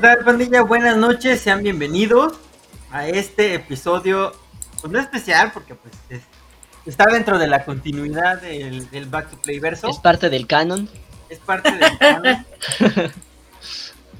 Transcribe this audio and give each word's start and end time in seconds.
tal, 0.00 0.24
pandilla? 0.24 0.62
Buenas 0.62 0.96
noches, 0.96 1.40
sean 1.40 1.62
bienvenidos 1.62 2.34
a 2.90 3.06
este 3.08 3.54
episodio, 3.54 4.32
pues 4.80 4.92
no 4.92 4.98
especial, 4.98 5.52
porque 5.52 5.74
pues 5.74 5.94
es- 6.08 6.22
está 6.86 7.06
dentro 7.06 7.38
de 7.38 7.46
la 7.46 7.64
continuidad 7.64 8.40
del, 8.40 8.88
del 8.90 9.06
Back 9.06 9.30
to 9.30 9.36
Play 9.42 9.58
verso, 9.60 9.88
Es 9.88 9.98
parte 9.98 10.30
del 10.30 10.46
canon. 10.46 10.88
es 11.28 11.38
parte 11.38 11.70
del 11.72 11.98
canon. 11.98 12.46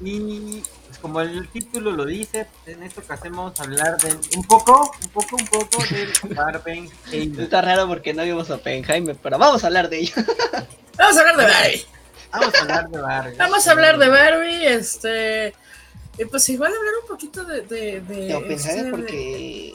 y 0.03 0.61
pues 0.87 0.99
como 0.99 1.21
el 1.21 1.47
título 1.49 1.91
lo 1.91 2.05
dice, 2.05 2.47
en 2.65 2.83
esto 2.83 3.01
que 3.05 3.13
hacemos 3.13 3.59
hablar 3.59 3.97
de 3.97 4.15
un 4.37 4.43
poco, 4.43 4.91
un 5.03 5.09
poco, 5.09 5.35
un 5.35 5.47
poco 5.47 5.83
del 5.89 6.11
Barbenheimer. 6.35 7.41
Está 7.41 7.61
raro 7.61 7.87
porque 7.87 8.13
no 8.13 8.23
vimos 8.23 8.49
a 8.49 8.55
Oppenheimer, 8.55 9.15
pero 9.21 9.37
vamos 9.37 9.63
a 9.63 9.67
hablar 9.67 9.89
de 9.89 9.99
ello. 9.99 10.13
Vamos 10.97 11.17
a 11.17 11.19
hablar 11.21 11.37
de 11.37 11.45
Barbie. 11.45 11.85
Vamos 12.31 12.55
a 12.55 12.61
hablar 12.61 12.89
de 12.89 12.97
Barbie. 13.01 13.37
Vamos 13.37 13.67
a 13.67 13.71
hablar 13.71 13.97
de 13.97 14.09
Barbie, 14.09 14.65
este. 14.67 15.53
Y 16.21 16.25
pues 16.25 16.47
igual 16.49 16.71
hablar 16.75 16.93
un 17.01 17.07
poquito 17.07 17.43
de. 17.43 17.61
De, 17.61 18.01
de, 18.01 18.53
este, 18.53 18.83
de- 18.83 18.91
porque... 18.91 19.73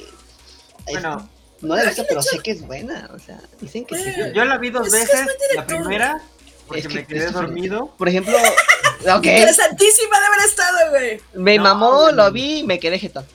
Bueno, 0.92 1.28
No 1.60 1.74
la 1.74 1.82
he 1.82 1.86
visto, 1.88 2.04
pero 2.08 2.22
sé 2.22 2.38
que 2.38 2.52
es 2.52 2.64
buena. 2.64 3.10
O 3.12 3.18
sea, 3.18 3.40
dicen 3.60 3.84
que 3.84 3.96
sí. 3.96 4.08
Eh, 4.08 4.32
yo 4.34 4.44
la 4.44 4.56
vi 4.58 4.70
dos 4.70 4.90
veces, 4.92 5.26
la 5.56 5.66
primera, 5.66 6.22
porque 6.68 6.80
Es 6.82 6.86
que 6.88 6.94
me 6.94 7.06
quedé 7.06 7.30
dormido. 7.32 7.92
Por 7.98 8.08
ejemplo, 8.08 8.36
ok, 9.00 9.24
Interesantísima 9.26 10.20
de 10.20 10.26
haber 10.26 10.40
estado, 10.46 10.90
güey. 10.90 11.20
me 11.34 11.56
No, 11.56 11.64
mamó, 11.64 12.10
lo 12.12 12.30
vi 12.30 12.60
y 12.60 12.64
me 12.64 12.78
quedé 12.78 12.98
jetón. 13.00 13.26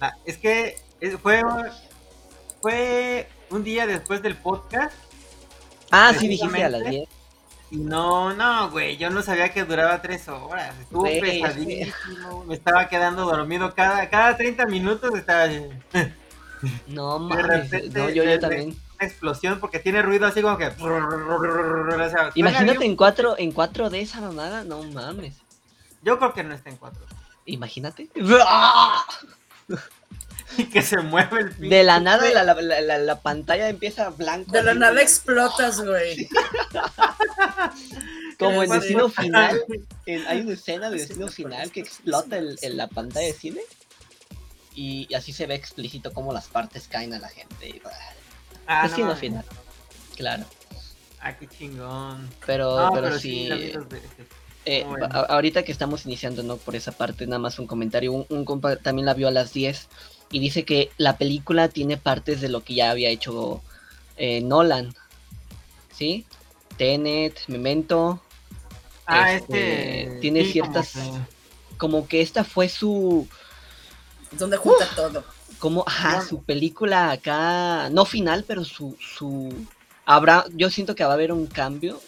Ah, 0.00 0.12
es 0.24 0.38
que 0.38 0.76
fue, 1.20 1.42
fue 2.60 3.28
un 3.50 3.64
día 3.64 3.86
después 3.86 4.22
del 4.22 4.36
podcast 4.36 4.94
Ah, 5.90 6.12
sí, 6.16 6.28
dijiste 6.28 6.62
a 6.62 6.68
las 6.68 6.82
Precisamente. 6.82 7.08
10. 7.10 7.17
Y 7.70 7.76
no, 7.76 8.34
no, 8.34 8.70
güey, 8.70 8.96
yo 8.96 9.10
no 9.10 9.22
sabía 9.22 9.50
que 9.50 9.64
duraba 9.64 10.00
tres 10.00 10.28
horas. 10.28 10.74
Estuvo 10.80 11.00
Güey, 11.00 11.20
pesadísimo, 11.20 12.44
me 12.46 12.54
estaba 12.54 12.88
quedando 12.88 13.24
dormido 13.26 13.74
cada, 13.74 14.08
cada 14.08 14.36
30 14.36 14.66
minutos 14.66 15.14
estaba 15.14 15.46
No 16.86 17.18
mames, 17.18 17.70
no, 17.94 18.08
yo, 18.08 18.40
también. 18.40 18.76
una 18.98 19.06
explosión 19.06 19.60
porque 19.60 19.78
tiene 19.78 20.02
ruido 20.02 20.26
así 20.26 20.42
como 20.42 20.56
que... 20.56 20.66
o 20.66 20.70
sea, 20.70 22.08
suena 22.08 22.32
Imagínate 22.34 22.84
en 22.84 22.96
4 22.96 23.36
en 23.38 23.52
cuatro 23.52 23.90
de 23.90 24.00
esa 24.00 24.20
mamada, 24.20 24.64
no 24.64 24.82
mames. 24.82 25.36
Yo 26.02 26.18
creo 26.18 26.32
que 26.32 26.44
no 26.44 26.54
está 26.54 26.70
en 26.70 26.76
cuatro. 26.76 27.04
Imagínate. 27.44 28.08
Y 30.56 30.64
que 30.64 30.82
se 30.82 30.98
mueve 30.98 31.40
el 31.42 31.50
pinche 31.50 31.76
De 31.76 31.84
la 31.84 32.00
nada 32.00 32.28
la, 32.32 32.42
la, 32.42 32.54
la- 32.54 32.80
la- 32.80 32.98
la 32.98 33.20
pantalla 33.20 33.68
empieza 33.68 34.08
blanco. 34.10 34.50
De 34.52 34.62
la 34.62 34.74
nada 34.74 35.00
explotas, 35.02 35.80
güey. 35.84 36.28
Como 38.38 38.62
en. 38.62 38.70
Destino 38.70 39.08
Final. 39.08 39.62
en- 40.06 40.26
hay 40.26 40.40
una 40.40 40.52
escena 40.54 40.90
de 40.90 40.98
Destino 40.98 41.28
Final 41.28 41.70
que 41.70 41.80
explota 41.80 42.38
el- 42.38 42.58
en 42.62 42.76
la 42.76 42.86
pantalla 42.88 43.26
de 43.26 43.32
cine. 43.32 43.60
Y 44.74 45.12
así 45.14 45.32
se 45.32 45.46
ve 45.46 45.54
explícito 45.54 46.12
cómo 46.12 46.32
las 46.32 46.46
partes 46.46 46.86
caen 46.88 47.12
a 47.14 47.18
la 47.18 47.28
gente. 47.28 47.80
Ah, 48.66 48.82
no 48.82 48.88
Destino. 48.88 49.16
Final. 49.16 49.44
Claro. 50.16 50.44
Ah, 51.20 51.36
qué 51.36 51.48
chingón. 51.48 52.28
Pero, 52.46 52.76
No, 52.78 52.90
pero, 52.92 53.06
pero 53.08 53.18
sí. 53.18 53.48
eh, 54.64 54.84
bueno. 54.86 55.06
ahorita 55.10 55.64
que 55.64 55.72
estamos 55.72 56.06
iniciando, 56.06 56.44
¿no? 56.44 56.58
Por 56.58 56.76
esa 56.76 56.92
parte, 56.92 57.26
nada 57.26 57.40
más 57.40 57.58
un 57.58 57.66
comentario. 57.66 58.12
Un, 58.12 58.26
un 58.28 58.44
compa 58.44 58.76
también 58.76 59.06
la 59.06 59.14
vio 59.14 59.26
a 59.26 59.32
las 59.32 59.52
10 59.52 59.88
y 60.30 60.40
dice 60.40 60.64
que 60.64 60.90
la 60.98 61.16
película 61.16 61.68
tiene 61.68 61.96
partes 61.96 62.40
de 62.40 62.48
lo 62.48 62.62
que 62.64 62.74
ya 62.74 62.90
había 62.90 63.08
hecho 63.10 63.62
eh, 64.16 64.40
Nolan. 64.42 64.94
¿Sí? 65.96 66.26
Tenet, 66.76 67.40
Memento. 67.48 68.22
Ah, 69.06 69.32
este, 69.32 70.02
este... 70.04 70.20
tiene 70.20 70.44
sí, 70.44 70.52
ciertas- 70.52 70.92
como 70.92 71.14
que- 71.14 71.76
Como 71.78 72.08
que 72.08 72.20
esta 72.20 72.44
fue 72.44 72.68
su. 72.68 73.26
Donde 74.32 74.56
junta 74.58 74.86
todo. 74.94 75.24
Como, 75.58 75.82
ajá, 75.86 76.16
Bueno. 76.16 76.28
su 76.28 76.42
película 76.44 77.10
acá. 77.12 77.88
No 77.90 78.04
final, 78.04 78.44
pero 78.46 78.64
su. 78.64 78.96
su 79.00 79.52
habrá. 80.04 80.44
Yo 80.54 80.70
siento 80.70 80.94
que 80.94 81.04
va 81.04 81.10
a 81.10 81.14
haber 81.14 81.32
un 81.32 81.46
cambio 81.46 82.00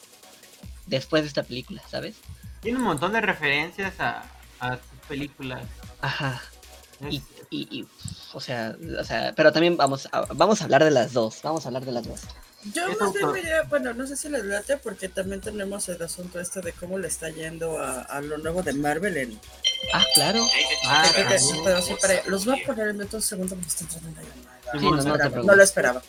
después 0.87 1.22
de 1.22 1.28
esta 1.28 1.42
película, 1.42 1.82
¿sabes? 1.91 2.16
Tiene 2.60 2.78
un 2.78 2.84
montón 2.84 3.12
de 3.12 3.20
referencias 3.22 3.98
a, 4.00 4.25
a 4.60 4.76
sus 4.76 4.98
películas. 5.08 5.62
Ajá. 6.00 6.42
Es- 7.00 7.14
Y, 7.14 7.22
y, 7.50 7.81
y, 7.81 7.88
o 8.33 8.41
sea, 8.41 8.77
o 8.99 9.05
sea, 9.05 9.33
pero 9.37 9.53
también 9.53 9.77
vamos 9.77 10.09
a, 10.12 10.21
vamos 10.34 10.61
a 10.61 10.65
hablar 10.65 10.84
de 10.84 10.91
las 10.91 11.12
dos, 11.12 11.41
vamos 11.43 11.65
a 11.65 11.69
hablar 11.69 11.84
de 11.84 11.93
las 11.93 12.06
dos. 12.06 12.21
Yo 12.75 12.87
más 12.88 12.99
bien 12.99 13.25
autor. 13.25 13.33
me 13.33 13.41
iría- 13.41 13.62
bueno, 13.65 13.94
no 13.94 14.06
sé 14.06 14.16
si 14.16 14.28
les 14.28 14.44
late 14.44 14.77
porque 14.77 15.09
también 15.09 15.41
tenemos 15.41 15.88
el 15.88 16.00
asunto 16.03 16.38
este 16.38 16.61
de 16.61 16.72
cómo 16.75 16.99
le 16.99 17.09
está 17.09 17.31
yendo 17.31 17.78
a, 17.78 18.03
a 18.03 18.21
lo 18.21 18.37
nuevo 18.38 18.62
de 18.62 18.75
Marvel 18.75 19.16
en... 19.16 19.41
Ah, 19.94 20.05
claro. 20.15 20.47
Ah, 20.84 21.11
que- 21.15 21.25
pero 21.65 21.81
sí, 21.81 21.94
para- 22.00 22.22
los 22.27 22.44
voy 22.44 22.61
a 22.62 22.66
poner 22.66 22.88
en 22.88 23.00
un 23.00 23.22
segundo 23.22 23.55
porque 23.56 23.69
está 23.69 23.84
entrando. 23.84 24.21
Sí, 24.21 24.78
no, 24.78 24.81
no, 24.82 24.91
lo 24.91 25.03
no 25.03 25.15
esperaba, 25.15 25.43
no 25.43 25.55
lo 25.56 25.62
esperaba. 25.62 26.03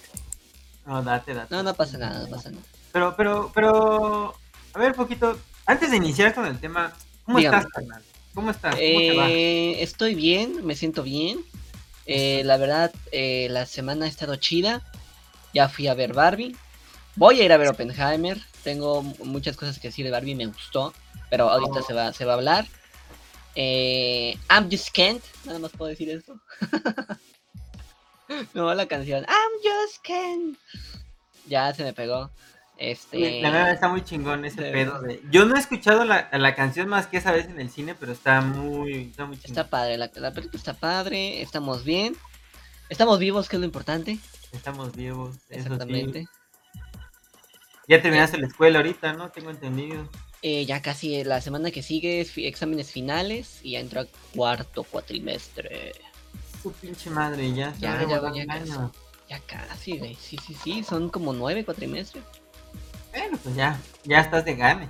No, 0.85 1.03
date, 1.03 1.33
date. 1.33 1.55
No, 1.55 1.63
no 1.63 1.73
pasa 1.73 1.97
nada, 1.97 2.19
no 2.27 2.35
pasa 2.35 2.49
nada. 2.51 2.63
Pero, 2.91 3.15
pero, 3.15 3.51
pero... 3.55 4.35
A 4.73 4.79
ver, 4.79 4.93
poquito... 4.93 5.39
Antes 5.65 5.89
de 5.91 5.97
iniciar 5.97 6.33
con 6.35 6.45
el 6.45 6.59
tema, 6.59 6.91
¿cómo 7.25 7.37
Dígame. 7.37 7.57
estás, 7.59 7.71
carnal? 7.71 8.03
¿Cómo 8.33 8.51
estás? 8.51 8.75
¿Cómo 8.75 8.99
te 8.99 9.15
va? 9.17 9.29
Eh, 9.29 9.81
estoy 9.83 10.15
bien, 10.15 10.65
me 10.65 10.75
siento 10.75 11.03
bien. 11.03 11.43
Eh, 12.05 12.41
la 12.45 12.57
verdad, 12.57 12.91
eh, 13.11 13.47
la 13.49 13.65
semana 13.65 14.05
ha 14.05 14.07
estado 14.09 14.35
chida. 14.37 14.81
Ya 15.53 15.67
fui 15.69 15.87
a 15.87 15.93
ver 15.93 16.13
Barbie. 16.13 16.55
Voy 17.15 17.41
a 17.41 17.45
ir 17.45 17.51
a 17.51 17.57
ver 17.57 17.67
Oppenheimer. 17.67 18.39
Tengo 18.63 19.01
mu- 19.03 19.25
muchas 19.25 19.57
cosas 19.57 19.79
que 19.79 19.89
decir 19.89 20.05
de 20.05 20.11
Barbie, 20.11 20.35
me 20.35 20.45
gustó. 20.45 20.93
Pero 21.29 21.49
ahorita 21.49 21.79
Oh. 21.79 21.83
se, 21.83 21.93
va, 21.93 22.13
se 22.13 22.25
va 22.25 22.33
a 22.33 22.35
hablar. 22.35 22.67
Eh, 23.55 24.37
I'm 24.49 24.69
just 24.71 24.89
Kent. 24.91 25.23
Nada 25.45 25.59
más 25.59 25.71
puedo 25.71 25.89
decir 25.89 26.09
eso. 26.09 26.39
Va 28.55 28.75
la 28.75 28.85
canción. 28.87 29.25
I'm 29.25 29.51
just 29.61 30.01
Kent. 30.03 30.57
Ya 31.47 31.73
se 31.73 31.83
me 31.83 31.91
pegó. 31.91 32.31
Este. 32.83 33.43
La 33.43 33.51
verdad 33.51 33.73
está 33.73 33.89
muy 33.89 34.03
chingón 34.03 34.43
ese 34.43 34.59
de 34.59 34.71
pedo 34.71 34.99
de... 35.03 35.21
Yo 35.29 35.45
no 35.45 35.55
he 35.55 35.59
escuchado 35.59 36.03
la, 36.03 36.29
la 36.31 36.55
canción 36.55 36.89
más 36.89 37.05
que 37.05 37.17
esa 37.17 37.31
vez 37.31 37.45
en 37.45 37.59
el 37.59 37.69
cine, 37.69 37.93
pero 37.93 38.11
está 38.11 38.41
muy, 38.41 39.09
está 39.11 39.27
muy 39.27 39.37
chingón. 39.37 39.51
Está 39.51 39.69
padre, 39.69 39.99
la, 39.99 40.09
la 40.15 40.33
película 40.33 40.57
está 40.57 40.73
padre, 40.73 41.43
estamos 41.43 41.83
bien. 41.83 42.15
Estamos 42.89 43.19
vivos, 43.19 43.47
que 43.49 43.57
es 43.57 43.59
lo 43.59 43.67
importante. 43.67 44.17
Estamos 44.51 44.95
vivos, 44.95 45.35
eso 45.49 45.61
Exactamente. 45.61 46.21
sí. 46.21 46.27
Ya 47.87 48.01
terminaste 48.01 48.39
la 48.39 48.47
escuela 48.47 48.79
ahorita, 48.79 49.13
¿no? 49.13 49.29
Tengo 49.29 49.51
entendido. 49.51 50.09
Eh, 50.41 50.65
ya 50.65 50.81
casi 50.81 51.23
la 51.23 51.39
semana 51.39 51.69
que 51.69 51.83
sigue 51.83 52.19
es 52.19 52.35
exámenes 52.35 52.91
finales 52.91 53.59
y 53.61 53.73
ya 53.73 53.79
entro 53.79 54.01
a 54.01 54.07
cuarto 54.33 54.83
cuatrimestre. 54.85 55.91
Su 56.63 56.71
pinche 56.71 57.11
madre, 57.11 57.53
ya. 57.53 57.75
Ya, 57.79 58.01
ya, 58.07 58.33
ya 58.33 58.45
casi. 58.47 58.71
Ya 59.29 59.39
casi, 59.45 59.97
güey. 59.99 60.15
Sí, 60.15 60.37
sí, 60.43 60.55
sí, 60.55 60.83
son 60.83 61.09
como 61.09 61.31
nueve 61.31 61.63
cuatrimestres. 61.63 62.23
Bueno, 63.11 63.37
pues 63.43 63.55
ya, 63.55 63.77
ya 64.03 64.19
estás 64.21 64.45
de 64.45 64.55
gane. 64.55 64.89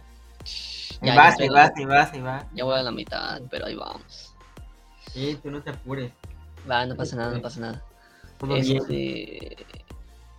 Ahí 1.01 1.07
Ya, 1.07 1.15
vas, 1.15 1.37
ya 1.37 1.45
estoy- 1.45 1.49
vas, 1.49 1.71
ahí 1.75 1.85
vas, 1.85 2.13
ahí 2.13 2.21
vas. 2.21 2.45
Ya 2.53 2.63
voy 2.63 2.79
a 2.79 2.83
la 2.83 2.91
mitad, 2.91 3.41
pero 3.49 3.65
ahí 3.65 3.75
vamos. 3.75 4.33
Sí, 5.13 5.37
tú 5.41 5.49
no 5.51 5.61
te 5.61 5.71
apures. 5.71 6.11
Va, 6.69 6.85
no 6.85 6.95
pasa 6.95 7.15
nada, 7.15 7.33
no 7.33 7.41
pasa 7.41 7.59
nada. 7.59 7.81
Todo 8.37 8.53
bien. 8.55 8.77
Este... 8.77 9.57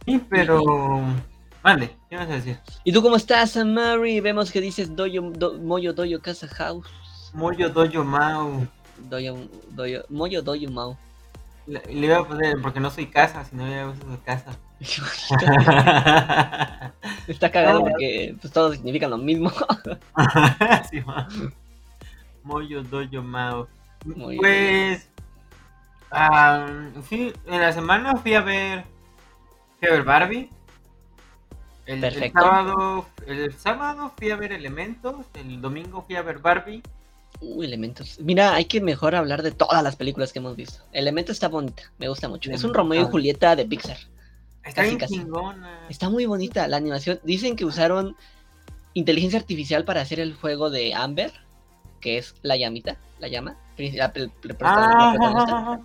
Sí, 0.07 0.25
pero... 0.29 1.03
Mande, 1.65 1.95
¿qué 2.11 2.17
vas 2.17 2.29
a 2.29 2.33
decir? 2.35 2.59
¿Y 2.83 2.93
tú 2.93 3.03
cómo 3.03 3.17
estás, 3.17 3.57
Mary? 3.65 4.21
Vemos 4.21 4.51
que 4.51 4.61
dices 4.61 4.95
doyo, 4.97 5.23
do- 5.33 5.59
Moyo 5.59 5.93
Doyo 5.93 6.21
Casa 6.21 6.49
House. 6.49 6.89
Moyo 7.35 7.69
Doyo 7.71 8.03
Mau. 8.05 8.67
Doyo, 8.99 9.37
doyo, 9.71 10.05
Moyo 10.09 10.43
Doyo 10.43 10.71
Mau. 10.71 10.97
Le, 11.67 11.81
le 11.87 12.07
iba 12.07 12.19
a 12.19 12.27
poner, 12.27 12.61
porque 12.61 12.81
no 12.81 12.91
soy 12.91 13.07
casa, 13.07 13.45
sino 13.45 13.69
ya 13.69 13.87
uso 13.89 14.01
su 14.03 14.23
casa. 14.25 14.57
Está 17.29 17.51
cagado 17.51 17.81
porque 17.81 18.37
pues, 18.41 18.53
todos 18.53 18.77
significan 18.77 19.11
lo 19.11 19.19
mismo. 19.19 19.53
Sí. 20.91 21.03
Moyo 22.43 22.83
Doyo. 22.83 23.23
Muy 23.23 24.37
pues... 24.37 25.09
fui- 27.03 27.33
en 27.47 27.61
la 27.61 27.73
semana 27.73 28.17
fui 28.17 28.35
a 28.35 28.41
ver... 28.41 28.85
Fui 29.79 29.89
a 29.89 29.93
ver 29.93 30.03
Barbie. 30.05 30.51
El, 31.87 32.05
el 32.05 32.33
sábado, 32.33 33.07
el 33.27 33.53
sábado 33.55 34.13
fui 34.17 34.31
a 34.31 34.37
ver 34.37 34.53
Elementos. 34.53 35.27
El 35.35 35.61
domingo 35.61 36.03
fui 36.07 36.17
a 36.17 36.23
ver 36.23 36.39
Barbie. 36.39 36.83
Uh, 37.41 37.63
elementos. 37.63 38.19
Mira, 38.21 38.55
hay 38.55 38.67
que 38.67 38.81
mejor 38.81 39.15
hablar 39.17 39.43
de 39.43 39.51
todas 39.51 39.83
las 39.83 39.97
películas 39.97 40.33
que 40.33 40.39
hemos 40.39 40.55
visto. 40.55 40.85
Elementos 40.93 41.35
está 41.35 41.49
bonita, 41.49 41.91
me 41.99 42.09
gusta 42.09 42.29
mucho. 42.29 42.53
Es 42.53 42.63
un. 42.63 42.73
Romeo 42.73 43.03
y 43.03 43.11
Julieta 43.11 43.57
de 43.57 43.65
Pixar. 43.67 43.97
Está 44.65 44.83
Casi, 44.83 44.89
bien 44.91 44.99
casi. 45.01 45.15
chingona. 45.19 45.87
Está 45.89 46.09
muy 46.09 46.27
bonita 46.27 46.67
la 46.69 46.77
animación. 46.77 47.19
Dicen 47.25 47.57
que 47.57 47.65
usaron 47.65 48.17
inteligencia 48.95 49.39
artificial 49.41 49.85
para 49.85 50.01
hacer 50.03 50.21
el 50.21 50.35
juego 50.35 50.71
de 50.71 50.95
Amber, 50.95 51.33
que 52.01 52.19
es 52.19 52.35
la 52.43 52.57
llamita, 52.57 52.97
la 53.19 53.29
llama. 53.29 53.57
la- 53.79 54.13
Ah. 54.61 55.79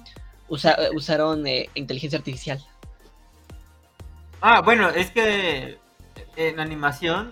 Usa- 0.50 0.78
usaron 0.96 1.46
eh, 1.48 1.70
inteligencia 1.76 2.18
artificial. 2.20 2.64
Ah, 4.42 4.62
bueno, 4.62 4.90
es 4.90 5.10
que 5.12 5.78
en 6.36 6.60
animación, 6.60 7.32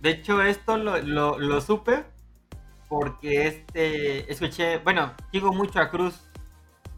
de 0.00 0.10
hecho 0.10 0.42
esto 0.42 0.76
lo, 0.78 0.98
lo, 1.02 1.38
lo 1.38 1.60
supe 1.60 2.04
porque 2.88 3.46
este, 3.48 4.30
escuché, 4.32 4.78
bueno, 4.78 5.12
sigo 5.32 5.52
mucho 5.52 5.80
a 5.80 5.90
Cruz, 5.90 6.14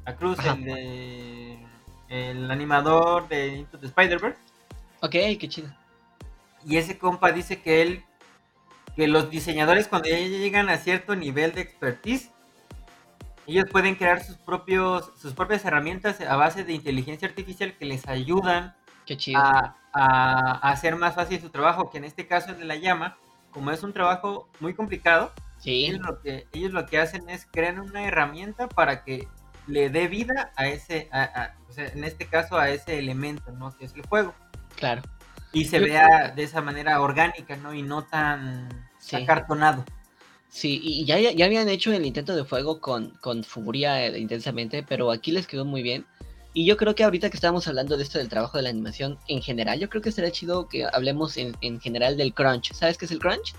a 0.04 0.14
Cruz, 0.14 0.38
el 0.44 0.64
de, 0.64 1.47
el 2.08 2.50
animador 2.50 3.28
de 3.28 3.48
Into 3.48 3.78
the 3.78 3.86
Spider-Verse, 3.86 4.38
Ok, 5.00 5.12
qué 5.12 5.48
chido. 5.48 5.68
y 6.64 6.76
ese 6.76 6.98
compa 6.98 7.30
dice 7.32 7.60
que 7.62 7.82
él, 7.82 8.04
que 8.96 9.06
los 9.08 9.30
diseñadores 9.30 9.86
cuando 9.88 10.08
ya 10.08 10.16
llegan 10.18 10.68
a 10.68 10.76
cierto 10.78 11.14
nivel 11.14 11.52
de 11.54 11.60
expertise, 11.60 12.30
ellos 13.46 13.66
pueden 13.70 13.94
crear 13.94 14.22
sus 14.22 14.36
propios, 14.36 15.10
sus 15.20 15.32
propias 15.32 15.64
herramientas 15.64 16.20
a 16.20 16.36
base 16.36 16.64
de 16.64 16.72
inteligencia 16.74 17.28
artificial 17.28 17.74
que 17.78 17.84
les 17.86 18.06
ayudan 18.08 18.74
Qué 19.06 19.16
chido. 19.16 19.40
a, 19.40 19.76
a- 19.92 20.58
a 20.68 20.70
hacer 20.70 20.96
más 20.96 21.14
fácil 21.14 21.40
su 21.40 21.48
trabajo, 21.50 21.88
que 21.90 21.98
en 21.98 22.04
este 22.04 22.26
caso 22.26 22.50
el 22.50 22.58
de 22.58 22.64
la 22.66 22.76
llama, 22.76 23.16
como 23.50 23.70
es 23.70 23.82
un 23.82 23.92
trabajo 23.94 24.48
muy 24.60 24.74
complicado, 24.74 25.32
sí, 25.58 25.86
ellos 25.86 26.00
lo 26.00 26.20
que, 26.20 26.46
ellos 26.52 26.72
lo 26.72 26.84
que 26.86 26.98
hacen 26.98 27.28
es 27.30 27.46
crear 27.50 27.80
una 27.80 28.04
herramienta 28.04 28.68
para 28.68 29.02
que 29.04 29.26
le 29.68 29.90
dé 29.90 30.08
vida 30.08 30.50
a 30.56 30.66
ese, 30.66 31.08
a- 31.12 31.22
a- 31.22 31.54
o 31.68 31.72
sea, 31.72 31.86
en 31.86 32.02
este 32.04 32.26
caso 32.26 32.56
a 32.58 32.70
ese 32.70 32.98
elemento, 32.98 33.52
¿no? 33.52 33.76
Que 33.76 33.84
es 33.84 33.94
el 33.94 34.02
fuego. 34.04 34.34
claro. 34.76 35.02
Y 35.52 35.64
se 35.64 35.78
Yo- 35.78 35.84
vea 35.86 36.30
de 36.36 36.42
esa 36.42 36.60
manera 36.60 37.00
orgánica, 37.00 37.56
¿no? 37.56 37.72
Y 37.72 37.82
no 37.82 38.02
tan 38.04 38.68
Sí. 38.98 39.16
acartonado. 39.16 39.84
Sí, 40.50 40.78
y 40.82 41.04
ya, 41.06 41.18
ya 41.18 41.44
habían 41.46 41.68
hecho 41.70 41.90
el 41.92 42.04
intento 42.04 42.36
de 42.36 42.44
fuego 42.44 42.80
con, 42.80 43.10
con 43.20 43.44
Furia 43.44 44.04
eh, 44.06 44.18
intensamente, 44.18 44.82
pero 44.82 45.10
aquí 45.10 45.30
les 45.32 45.46
quedó 45.46 45.64
muy 45.64 45.82
bien. 45.82 46.04
Y 46.54 46.66
yo 46.66 46.76
creo 46.76 46.94
que 46.94 47.02
ahorita 47.04 47.30
que 47.30 47.36
estamos 47.36 47.66
hablando 47.68 47.96
de 47.96 48.02
esto 48.02 48.18
del 48.18 48.28
trabajo 48.28 48.56
de 48.58 48.62
la 48.64 48.70
animación 48.70 49.18
en 49.28 49.40
general, 49.42 49.78
yo 49.80 49.88
creo 49.88 50.02
que 50.02 50.12
sería 50.12 50.30
chido 50.30 50.68
que 50.68 50.84
hablemos 50.92 51.36
en, 51.38 51.56
en 51.62 51.80
general 51.80 52.16
del 52.16 52.34
crunch. 52.34 52.72
¿Sabes 52.74 52.98
qué 52.98 53.04
es 53.06 53.10
el 53.10 53.18
crunch? 53.18 53.54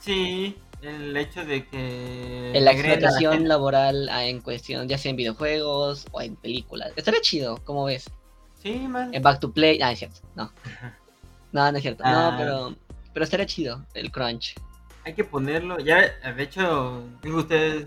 Sí, 0.00 0.56
el 0.84 1.16
hecho 1.16 1.44
de 1.44 1.66
que... 1.66 2.52
a 2.56 2.60
la 2.60 2.72
explotación 2.72 3.48
laboral 3.48 4.08
ah, 4.10 4.24
en 4.24 4.40
cuestión, 4.40 4.88
ya 4.88 4.98
sea 4.98 5.10
en 5.10 5.16
videojuegos 5.16 6.06
o 6.12 6.20
en 6.20 6.36
películas. 6.36 6.92
Estaría 6.96 7.20
chido, 7.20 7.58
¿cómo 7.64 7.84
ves? 7.84 8.10
Sí, 8.62 8.74
man. 8.88 9.12
En 9.14 9.22
Back 9.22 9.40
to 9.40 9.52
Play. 9.52 9.80
Ah, 9.82 9.92
es 9.92 9.98
cierto. 9.98 10.20
No. 10.34 10.50
No, 11.52 11.70
no 11.70 11.76
es 11.78 11.82
cierto. 11.82 12.02
Ah. 12.04 12.30
No, 12.32 12.36
pero, 12.36 12.74
pero 13.12 13.22
estaría 13.24 13.46
chido 13.46 13.86
el 13.94 14.10
crunch. 14.10 14.56
Hay 15.04 15.14
que 15.14 15.22
ponerlo. 15.22 15.78
Ya, 15.78 16.00
de 16.32 16.42
hecho, 16.42 17.04
digo 17.22 17.38
ustedes, 17.38 17.86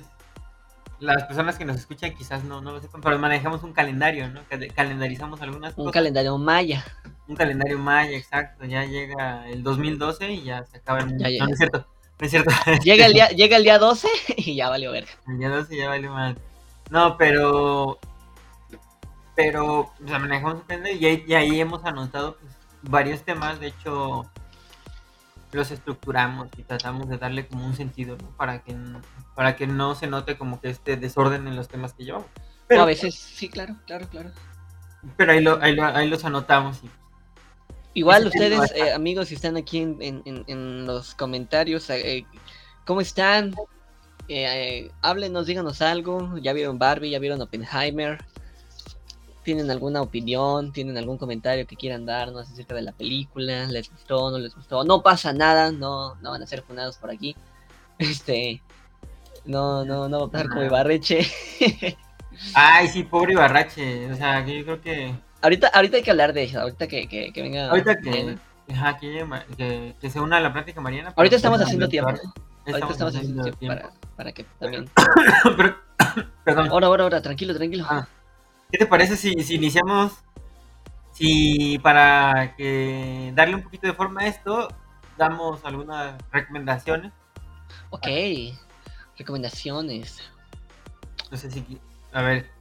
las 1.02 1.24
personas 1.26 1.58
que 1.58 1.66
nos 1.66 1.76
escuchan 1.76 2.16
quizás 2.16 2.46
no, 2.46 2.62
no 2.62 2.72
lo 2.72 2.80
sepan, 2.80 3.02
pero 3.02 3.20
manejamos 3.20 3.62
un 3.64 3.74
calendario, 3.74 4.30
¿no? 4.30 4.40
Cal- 4.50 4.72
Calendarizamos 4.74 5.42
algunas 5.42 5.72
Un 5.72 5.84
cosas. 5.84 5.92
calendario 5.96 6.38
maya. 6.38 6.86
un 7.28 7.36
calendario 7.36 7.78
maya, 7.78 8.16
exacto. 8.18 8.64
Ya 8.64 8.86
llega 8.86 9.50
el 9.50 9.64
2012 9.64 10.32
y 10.32 10.44
ya 10.44 10.66
se 10.66 10.78
acaba 10.78 11.00
el 11.00 11.08
mundo. 11.08 11.28
Ya, 11.28 11.40
no, 11.40 11.48
no 11.48 11.52
es 11.52 11.58
cierto. 11.60 11.86
Es 12.20 12.32
cierto. 12.32 12.52
Llega 12.84 13.06
el 13.06 13.14
día, 13.14 13.30
llega 13.30 13.58
el 13.58 13.64
día 13.64 13.78
12 13.80 14.08
y 14.38 14.56
ya 14.56 14.70
valió 14.70 14.92
verga. 14.92 15.12
El 15.28 15.38
día 15.40 15.50
12 15.50 15.78
ya 15.78 15.90
vale 15.90 16.10
mal. 16.10 16.38
No, 16.90 17.18
pero. 17.18 18.00
Pero, 19.36 19.82
o 19.82 20.08
sea, 20.08 20.18
manejamos 20.18 20.64
y 21.00 21.06
ahí, 21.06 21.24
y 21.28 21.34
ahí 21.36 21.60
hemos 21.62 21.86
anotado 21.86 22.38
pues, 22.38 22.52
varios 22.82 23.22
temas. 23.22 23.60
De 23.60 23.68
hecho, 23.68 24.26
los 25.52 25.70
estructuramos 25.70 26.48
y 26.58 26.64
tratamos 26.64 27.08
de 27.08 27.18
darle 27.20 27.48
como 27.48 27.64
un 27.66 27.76
sentido, 27.76 28.18
¿no? 28.20 28.30
Para 28.36 28.64
que, 28.64 28.76
para 29.36 29.56
que 29.56 29.68
no 29.68 29.94
se 29.94 30.08
note 30.08 30.40
como 30.40 30.60
que 30.60 30.70
este 30.70 30.98
desorden 30.98 31.48
en 31.48 31.56
los 31.56 31.68
temas 31.68 31.94
que 31.94 32.04
llevamos. 32.06 32.28
Pero, 32.68 32.82
a 32.82 32.86
veces, 32.86 33.14
sí, 33.14 33.48
claro, 33.48 33.76
claro, 33.86 34.08
claro. 34.10 34.32
pero 35.16 35.32
ahí, 35.34 35.42
lo, 35.42 35.62
ahí, 35.62 35.76
lo- 35.76 35.86
ahí 35.86 36.10
los 36.10 36.26
anotamos. 36.26 36.80
Y, 36.84 36.90
Igual 37.98 38.28
ustedes, 38.28 38.72
eh, 38.76 38.92
amigos, 38.94 39.28
si 39.30 39.36
están 39.36 39.58
aquí 39.58 39.80
en, 39.80 39.98
en- 40.02 40.44
en- 40.46 40.86
los 40.86 41.16
comentarios, 41.16 41.90
eh, 41.90 42.26
¿cómo 42.86 43.02
están? 43.02 43.56
Eh, 44.28 44.46
eh, 44.46 44.92
háblenos, 45.02 45.48
díganos 45.48 45.82
algo. 45.82 46.38
¿Ya 46.38 46.54
vieron 46.54 46.78
Barbie? 46.78 47.10
¿Ya 47.10 47.18
vieron 47.18 47.42
Oppenheimer? 47.42 48.20
¿Tienen 49.44 49.72
alguna 49.72 50.02
opinión? 50.04 50.72
¿Tienen 50.74 50.96
algún 50.98 51.18
comentario 51.18 51.66
que 51.66 51.76
quieran 51.76 52.06
darnos 52.06 52.52
acerca 52.52 52.76
de 52.76 52.84
la 52.84 52.92
película? 52.92 53.66
¿Les 53.66 53.90
gustó? 53.90 54.30
¿No 54.30 54.38
les 54.38 54.54
gustó? 54.54 54.84
No 54.84 55.02
pasa 55.02 55.34
nada, 55.34 55.72
no, 55.72 56.14
no 56.16 56.32
van 56.32 56.44
a 56.44 56.48
ser 56.48 56.62
funados 56.62 56.98
por 56.98 57.10
aquí. 57.10 57.36
Este, 58.00 58.62
no, 59.44 59.84
no, 59.84 60.08
no 60.08 60.20
va 60.20 60.26
a 60.28 60.30
pasar 60.30 60.50
como. 60.50 60.64
Ibarreche. 60.64 61.26
Ay, 62.54 62.88
sí, 62.90 63.02
pobre 63.02 63.34
Ibarrache. 63.34 64.12
O 64.12 64.16
sea, 64.16 64.46
que 64.46 64.60
yo 64.60 64.64
creo 64.66 64.82
que. 64.82 65.27
Ahorita, 65.42 65.68
ahorita 65.68 65.98
hay 65.98 66.04
que 66.04 66.12
hablar 66.12 66.34
de 66.34 66.44
eso, 66.44 66.60
ahorita 66.62 66.88
que, 66.88 67.08
que, 67.08 67.32
que 67.32 67.42
venga. 67.42 67.70
Ahorita 67.70 68.00
que. 68.00 68.38
Ajá, 68.72 68.98
que, 68.98 69.96
se 70.02 70.20
una 70.20 70.38
a 70.38 70.40
la 70.42 70.52
plática 70.52 70.82
Mariana. 70.82 71.14
Ahorita 71.16 71.38
estamos 71.38 71.58
poder 71.58 71.68
haciendo 71.68 71.88
tiempo. 71.88 72.10
Ahorita 72.10 72.92
estamos 72.92 73.16
haciendo 73.16 73.44
tiempo 73.44 73.60
tiempo. 73.60 73.82
para, 73.82 74.16
para 74.16 74.32
que 74.34 74.44
también. 74.60 74.90
Pero- 75.58 75.78
perdón. 76.44 76.70
Ahora, 76.70 76.88
ahora, 76.88 77.04
ahora, 77.04 77.22
tranquilo, 77.22 77.56
tranquilo. 77.56 77.86
Ah, 77.90 78.08
¿Qué 78.72 78.78
te 78.78 78.86
parece 78.86 79.16
si, 79.16 79.34
si 79.44 79.56
iniciamos? 79.56 80.14
Si 81.14 81.80
para 81.80 82.56
que 82.56 83.32
darle 83.34 83.56
un 83.56 83.64
poquito 83.64 83.88
de 83.88 83.94
forma 83.94 84.22
a 84.22 84.28
esto, 84.28 84.68
damos 85.18 85.64
algunas 85.64 86.16
recomendaciones. 86.32 87.12
Ok. 87.90 88.08
Recomendaciones. 89.18 90.20
No 91.32 91.38
sé 91.38 91.50
si. 91.50 91.80
A 92.12 92.22
ver. 92.22 92.57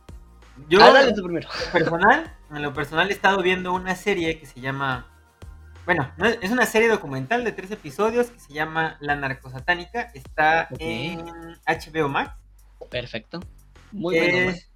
Yo, 0.69 0.83
ah, 0.83 0.93
dale 0.93 1.13
tú 1.13 1.23
primero. 1.23 1.49
personal, 1.73 2.35
en 2.51 2.63
lo 2.63 2.73
personal 2.73 3.09
he 3.09 3.13
estado 3.13 3.43
viendo 3.43 3.73
una 3.73 3.95
serie 3.95 4.39
que 4.39 4.47
se 4.47 4.61
llama. 4.61 5.07
Bueno, 5.85 6.11
no 6.17 6.27
es 6.27 6.51
una 6.51 6.67
serie 6.67 6.89
documental 6.89 7.45
de 7.45 7.53
tres 7.53 7.71
episodios 7.71 8.31
que 8.31 8.41
se 8.41 8.53
llama 8.53 8.97
La 9.01 9.15
Narcosatánica. 9.15 10.11
Está 10.15 10.69
en 10.79 11.25
HBO 11.67 12.09
Max. 12.09 12.35
Perfecto. 12.91 13.41
Muy 13.93 14.19
bueno. 14.19 14.51
es, 14.51 14.71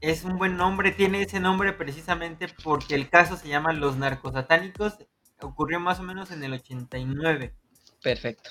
es 0.00 0.24
un 0.24 0.36
buen 0.36 0.56
nombre, 0.56 0.92
tiene 0.92 1.22
ese 1.22 1.40
nombre 1.40 1.72
precisamente 1.72 2.48
porque 2.62 2.94
el 2.94 3.08
caso 3.08 3.36
se 3.36 3.48
llama 3.48 3.72
Los 3.72 3.96
Narcosatánicos. 3.96 4.98
Ocurrió 5.40 5.80
más 5.80 6.00
o 6.00 6.02
menos 6.02 6.30
en 6.30 6.44
el 6.44 6.52
89. 6.52 7.54
Perfecto. 8.02 8.50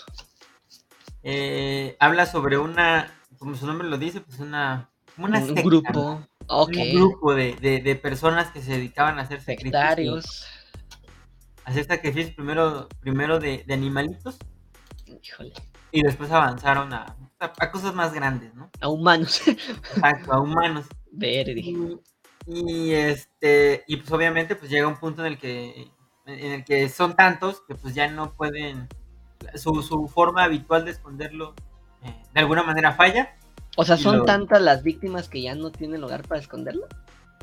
Eh, 1.24 1.98
habla 2.00 2.26
sobre 2.26 2.58
una, 2.58 3.12
como 3.40 3.56
su 3.56 3.66
nombre 3.66 3.88
lo 3.88 3.98
dice, 3.98 4.22
pues 4.22 4.40
una, 4.40 4.92
Un 5.18 5.34
secta, 5.34 5.62
grupo. 5.62 6.28
Un 6.48 6.96
grupo 6.96 7.34
de, 7.34 7.56
de- 7.56 7.82
de 7.82 7.96
personas 7.96 8.52
que 8.52 8.62
se 8.62 8.72
dedicaban 8.74 9.18
a 9.20 9.24
hacer 9.24 9.40
sacrificios. 9.40 9.72
Sectarios. 9.74 10.46
hacer 11.66 11.86
sacrificios 11.86 12.36
primero, 12.36 12.88
primero 13.00 13.40
de, 13.40 13.64
de 13.66 13.74
animalitos 13.74 14.38
Híjole. 15.08 15.54
y 15.92 16.04
después 16.04 16.32
avanzaron 16.32 16.94
a, 16.94 17.18
a- 17.40 17.54
a 17.58 17.72
cosas 17.72 17.94
más 17.96 18.14
grandes, 18.14 18.54
¿no? 18.54 18.70
A 18.82 18.88
humanos. 18.90 19.42
Exacto, 19.96 20.34
a 20.34 20.40
humanos. 20.42 20.86
Verde. 21.12 21.54
Y, 21.62 21.98
y, 22.48 22.92
este, 22.94 23.84
y 23.88 23.98
pues 23.98 24.12
obviamente 24.12 24.56
pues 24.56 24.70
llega 24.70 24.88
un 24.88 24.98
punto 24.98 25.26
en 25.26 25.34
el 25.34 25.40
que, 25.40 25.88
en 26.28 26.52
el 26.52 26.64
que 26.64 26.90
son 26.90 27.16
tantos 27.16 27.62
que 27.68 27.74
pues 27.76 27.96
ya 27.96 28.08
no 28.10 28.34
pueden, 28.34 28.88
su, 29.56 29.82
su 29.82 30.08
forma 30.08 30.44
habitual 30.44 30.86
de 30.86 30.92
esconderlo 30.92 31.56
eh, 32.04 32.14
de 32.34 32.40
alguna 32.40 32.62
manera 32.62 32.94
falla. 32.94 33.36
O 33.76 33.84
sea, 33.86 33.98
son 33.98 34.20
lo- 34.20 34.26
tantas 34.26 34.62
las 34.62 34.84
víctimas 34.84 35.28
que 35.30 35.42
ya 35.42 35.56
no 35.56 35.72
tienen 35.72 36.02
lugar 36.02 36.24
para 36.28 36.40
esconderlo. 36.42 36.88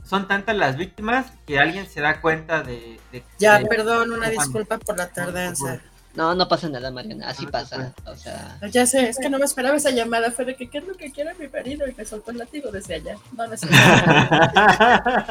Son 0.04 0.26
tantas 0.26 0.56
las 0.56 0.76
víctimas 0.76 1.32
que 1.46 1.58
alguien 1.60 1.86
se 1.86 2.00
da 2.00 2.20
cuenta 2.20 2.62
de... 2.62 2.98
de- 3.12 3.22
Ya, 3.38 3.58
de- 3.58 3.66
perdón, 3.66 4.12
una 4.12 4.28
disculpa 4.30 4.78
por 4.78 4.96
la 4.98 5.08
tardanza. 5.08 5.80
No, 6.14 6.34
no 6.34 6.46
pasa 6.48 6.68
nada, 6.68 6.90
Mariana. 6.90 7.28
Así 7.30 7.42
No 7.44 7.46
te 7.48 7.52
pasa. 7.52 7.94
O 8.06 8.14
sea. 8.16 8.58
Ya 8.70 8.84
sé, 8.86 9.08
es 9.08 9.18
que 9.18 9.30
no 9.30 9.38
me 9.38 9.44
esperaba 9.46 9.76
esa 9.76 9.90
llamada. 9.90 10.30
Fue 10.30 10.44
de 10.44 10.54
que, 10.56 10.68
¿qué 10.68 10.78
es 10.78 10.84
lo 10.86 10.94
que 10.94 11.10
quiere 11.10 11.34
mi 11.34 11.48
marido? 11.48 11.88
Y 11.88 11.94
me 11.94 12.04
soltó 12.04 12.30
el 12.32 12.38
látigo 12.38 12.70
desde 12.70 12.96
allá. 12.96 13.16
No, 13.36 13.46
no 13.46 13.56
sé. 13.56 13.66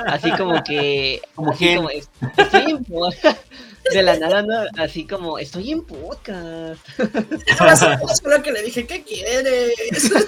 Así 0.08 0.32
como 0.32 0.64
que. 0.64 1.22
Como 1.36 1.52
así 1.52 1.76
como 1.76 1.90
es- 1.90 2.10
estoy 2.38 2.72
en 2.72 2.84
podcast. 2.84 3.40
De 3.94 4.04
la 4.04 4.16
nada, 4.16 4.44
no, 4.44 4.60
así 4.78 5.08
como 5.08 5.40
estoy 5.40 5.72
en 5.72 5.84
podcast. 5.84 6.80
Eso 7.00 8.30
lo 8.30 8.44
que 8.44 8.52
le 8.52 8.62
dije, 8.62 8.86
¿qué 8.86 9.04
quieres? 9.04 9.74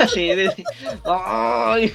Sí, 0.13 0.27
de- 0.33 0.65
Ay. 1.05 1.93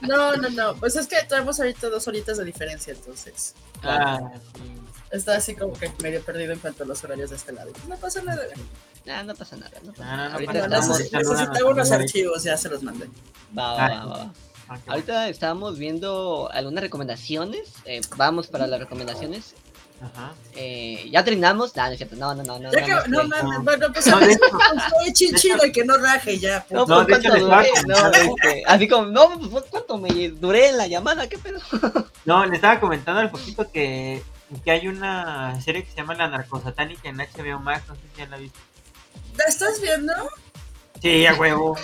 No, 0.00 0.34
no, 0.36 0.48
no. 0.50 0.74
Pues 0.74 0.96
es 0.96 1.06
que 1.06 1.16
traemos 1.28 1.60
ahorita 1.60 1.88
dos 1.88 2.08
horitas 2.08 2.36
de 2.38 2.44
diferencia, 2.44 2.92
entonces. 2.94 3.54
Ah, 3.84 4.18
sí. 4.54 4.81
Está 5.12 5.36
así 5.36 5.54
como 5.54 5.74
que 5.74 5.90
medio 6.02 6.22
perdido 6.22 6.52
en 6.52 6.58
cuanto 6.58 6.84
a 6.84 6.86
los 6.86 7.04
horarios 7.04 7.30
de 7.30 7.36
este 7.36 7.52
lado. 7.52 7.70
No 7.88 7.96
pasa 7.96 8.22
nada. 8.22 8.42
Ah, 9.08 9.22
no 9.22 9.34
pasa 9.34 9.56
nada. 9.56 9.70
No 9.84 9.92
pasa 9.92 10.04
No, 10.04 10.10
no, 10.10 10.16
nada. 10.16 10.28
no 10.28 10.34
Ahorita 10.34 10.52
nada. 10.54 10.64
estamos. 10.78 10.98
necesitaba 10.98 11.70
unos 11.70 11.90
archivos, 11.92 12.42
ya 12.44 12.56
se 12.56 12.68
los 12.70 12.82
mandé. 12.82 13.06
Va, 13.56 13.74
va, 13.74 13.86
Ah, 13.86 14.04
va, 14.06 14.16
va. 14.16 14.32
Ah. 14.68 14.78
Ahorita 14.86 15.28
estábamos 15.28 15.78
viendo 15.78 16.48
algunas 16.52 16.82
recomendaciones. 16.82 17.68
eh, 17.84 18.00
vamos 18.16 18.46
para 18.46 18.66
las 18.66 18.80
recomendaciones. 18.80 19.54
Ajá. 20.00 20.32
Eh, 20.56 21.08
ya 21.12 21.22
terminamos. 21.22 21.76
No, 21.76 21.84
no 21.86 21.90
es 21.92 21.98
cierto. 21.98 22.16
No, 22.16 22.34
no, 22.34 22.42
no. 22.42 22.58
No, 22.58 22.72
Ya 22.72 22.80
no, 22.80 22.86
que, 23.04 23.08
no, 23.10 23.22
no 23.22 23.28
mames, 23.28 23.58
bueno, 23.64 23.86
pues 23.92 24.06
No, 24.06 24.18
estoy 24.18 25.12
chinchido 25.12 25.64
y 25.66 25.70
que 25.72 25.84
no 25.84 25.96
raje 25.98 26.38
ya. 26.38 26.64
No, 26.70 26.86
No, 26.86 27.06
pues 27.06 27.18
hecho, 27.18 27.28
cuánto 27.30 27.56
les 27.56 27.76
estaba 27.76 28.08
duré, 28.08 28.26
no, 28.26 28.34
este, 28.34 28.62
así 28.66 28.88
como, 28.88 29.06
no, 29.06 29.38
pues 29.50 29.64
cuánto 29.70 29.98
me 29.98 30.28
duré 30.30 30.70
en 30.70 30.78
la 30.78 30.86
llamada, 30.88 31.28
qué 31.28 31.38
pedo. 31.38 31.60
No, 32.24 32.46
le 32.46 32.56
estaba 32.56 32.80
comentando 32.80 33.20
al 33.20 33.30
poquito 33.30 33.70
que, 33.70 34.22
que 34.60 34.70
hay 34.70 34.88
una 34.88 35.60
serie 35.60 35.84
que 35.84 35.90
se 35.90 35.96
llama 35.96 36.14
La 36.14 36.28
Narcosatánica 36.28 37.08
en 37.08 37.16
HBO 37.18 37.58
Max, 37.60 37.84
no 37.88 37.94
sé 37.94 38.00
si 38.12 38.18
ya 38.18 38.26
la 38.26 38.36
viste. 38.36 38.58
¿La 39.36 39.44
estás 39.44 39.80
viendo? 39.80 40.12
Sí, 41.00 41.26
a 41.26 41.34
huevo. 41.34 41.76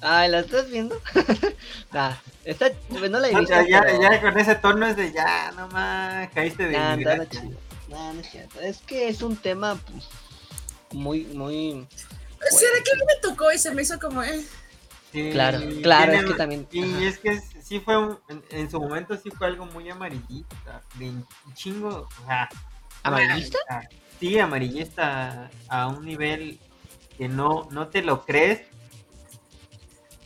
Ay, 0.00 0.28
¿la 0.30 0.40
estás 0.40 0.70
viendo? 0.70 1.00
nah, 1.92 2.14
está, 2.44 2.70
no 2.90 3.20
la 3.20 3.28
he 3.28 3.36
O 3.36 3.46
sea, 3.46 3.66
ya, 3.68 3.82
pero- 3.82 4.00
ya 4.00 4.20
con 4.20 4.38
ese 4.38 4.54
tono 4.56 4.86
es 4.86 4.96
de 4.96 5.12
ya, 5.12 5.52
nomás, 5.52 6.28
caíste 6.34 6.64
de 6.68 6.72
Nah, 6.78 6.96
chido. 7.26 7.58
Nah, 7.88 8.12
no 8.12 8.20
es 8.20 8.30
cierto. 8.30 8.60
Es 8.60 8.78
que 8.78 9.08
es 9.08 9.22
un 9.22 9.36
tema 9.36 9.76
pues, 9.76 10.04
muy, 10.92 11.24
muy. 11.24 11.86
¿Será 12.50 12.82
que 12.84 12.92
a 12.92 12.94
mí 12.94 13.02
me 13.06 13.20
tocó 13.20 13.52
y 13.52 13.58
se 13.58 13.72
me 13.72 13.82
hizo 13.82 13.98
como, 13.98 14.22
eh? 14.22 14.44
Sí, 15.12 15.30
Claro, 15.32 15.58
claro, 15.82 16.12
tiene- 16.12 16.18
es 16.18 16.30
que 16.32 16.34
también- 16.38 16.68
Y 16.70 16.82
ajá. 16.82 17.04
es 17.04 17.18
que 17.18 17.40
sí 17.62 17.80
fue, 17.80 17.96
un- 17.96 18.18
en, 18.28 18.42
en 18.50 18.70
su 18.70 18.78
momento 18.80 19.16
sí 19.16 19.30
fue 19.30 19.46
algo 19.46 19.64
muy 19.66 19.88
amarillista, 19.88 20.82
de 20.96 21.08
un 21.10 21.26
chingo, 21.54 22.06
o 22.22 22.26
sea, 22.26 22.48
¿Amarillista? 23.04 23.58
Sí, 24.20 24.38
amarillista 24.38 25.48
a 25.68 25.86
un 25.88 26.04
nivel 26.04 26.58
que 27.16 27.28
no, 27.28 27.68
no 27.70 27.86
te 27.88 28.02
lo 28.02 28.24
crees, 28.24 28.62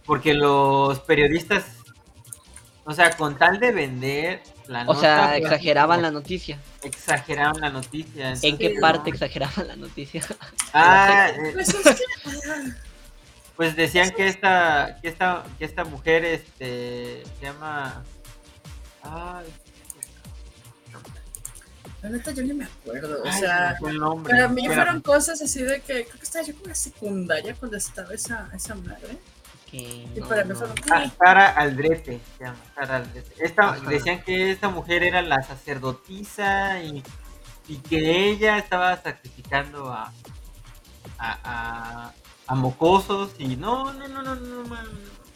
porque 0.04 0.34
los 0.34 0.98
periodistas, 1.00 1.64
o 2.84 2.92
sea, 2.92 3.16
con 3.16 3.36
tal 3.38 3.60
de 3.60 3.70
vender 3.72 4.42
la 4.66 4.84
O 4.88 4.94
sea, 4.94 5.28
pues, 5.28 5.42
exageraban 5.42 6.02
la 6.02 6.10
noticia. 6.10 6.58
exageraban 6.82 7.60
la 7.60 7.70
noticia. 7.70 8.32
¿En 8.42 8.56
qué 8.58 8.74
parte 8.80 9.10
no. 9.10 9.14
exageraban 9.14 9.68
la 9.68 9.76
noticia? 9.76 10.22
Ah, 10.74 11.28
eh, 11.28 11.50
Pues 11.52 11.68
es 11.68 11.82
que, 11.84 12.04
ah, 12.50 12.64
pues 13.56 13.76
decían 13.76 14.10
que 14.10 14.26
esta, 14.28 14.98
que 15.02 15.08
esta, 15.08 15.44
que 15.58 15.64
esta 15.64 15.84
mujer, 15.84 16.24
este, 16.24 17.22
se 17.38 17.44
llama, 17.46 18.02
ay, 19.02 19.46
la 22.02 22.08
neta 22.10 22.32
yo 22.32 22.42
ni 22.42 22.52
me 22.52 22.64
acuerdo, 22.64 23.22
o 23.22 23.28
ay, 23.28 23.40
sea, 23.40 23.76
nombre, 23.92 24.32
para 24.34 24.48
mí 24.48 24.62
espérame. 24.62 24.74
fueron 24.84 25.00
cosas 25.02 25.40
así 25.40 25.62
de 25.62 25.80
que, 25.82 26.04
creo 26.04 26.18
que 26.18 26.22
estaba 26.24 26.44
yo 26.44 26.52
como 26.54 26.64
en 26.64 26.68
la 26.70 26.74
secundaria 26.74 27.54
cuando 27.54 27.76
estaba 27.76 28.12
esa, 28.12 28.50
esa 28.54 28.74
madre, 28.74 29.18
Que 29.70 29.78
y 29.78 30.12
no, 30.16 30.26
para 30.28 30.42
mí 30.44 30.50
no. 30.50 30.56
fueron, 30.56 30.74
Ah, 30.90 31.10
Sara 31.16 31.48
Aldrete, 31.50 32.20
se 32.38 32.44
llama 32.44 32.58
Sara 32.74 32.96
Aldrete. 32.96 33.34
Esta, 33.38 33.70
Ajá. 33.74 33.88
decían 33.88 34.22
que 34.24 34.50
esta 34.50 34.68
mujer 34.68 35.04
era 35.04 35.22
la 35.22 35.42
sacerdotisa 35.44 36.82
y, 36.82 37.04
y 37.68 37.76
que 37.78 38.30
ella 38.30 38.58
estaba 38.58 39.00
sacrificando 39.00 39.92
a, 39.92 40.12
a, 41.18 41.38
a, 42.08 42.12
a 42.46 42.54
mocosos 42.54 43.30
y 43.38 43.56
no, 43.56 43.92
no, 43.92 44.08
no, 44.08 44.22
no, 44.22 44.34
no, 44.34 44.64
man. 44.68 44.86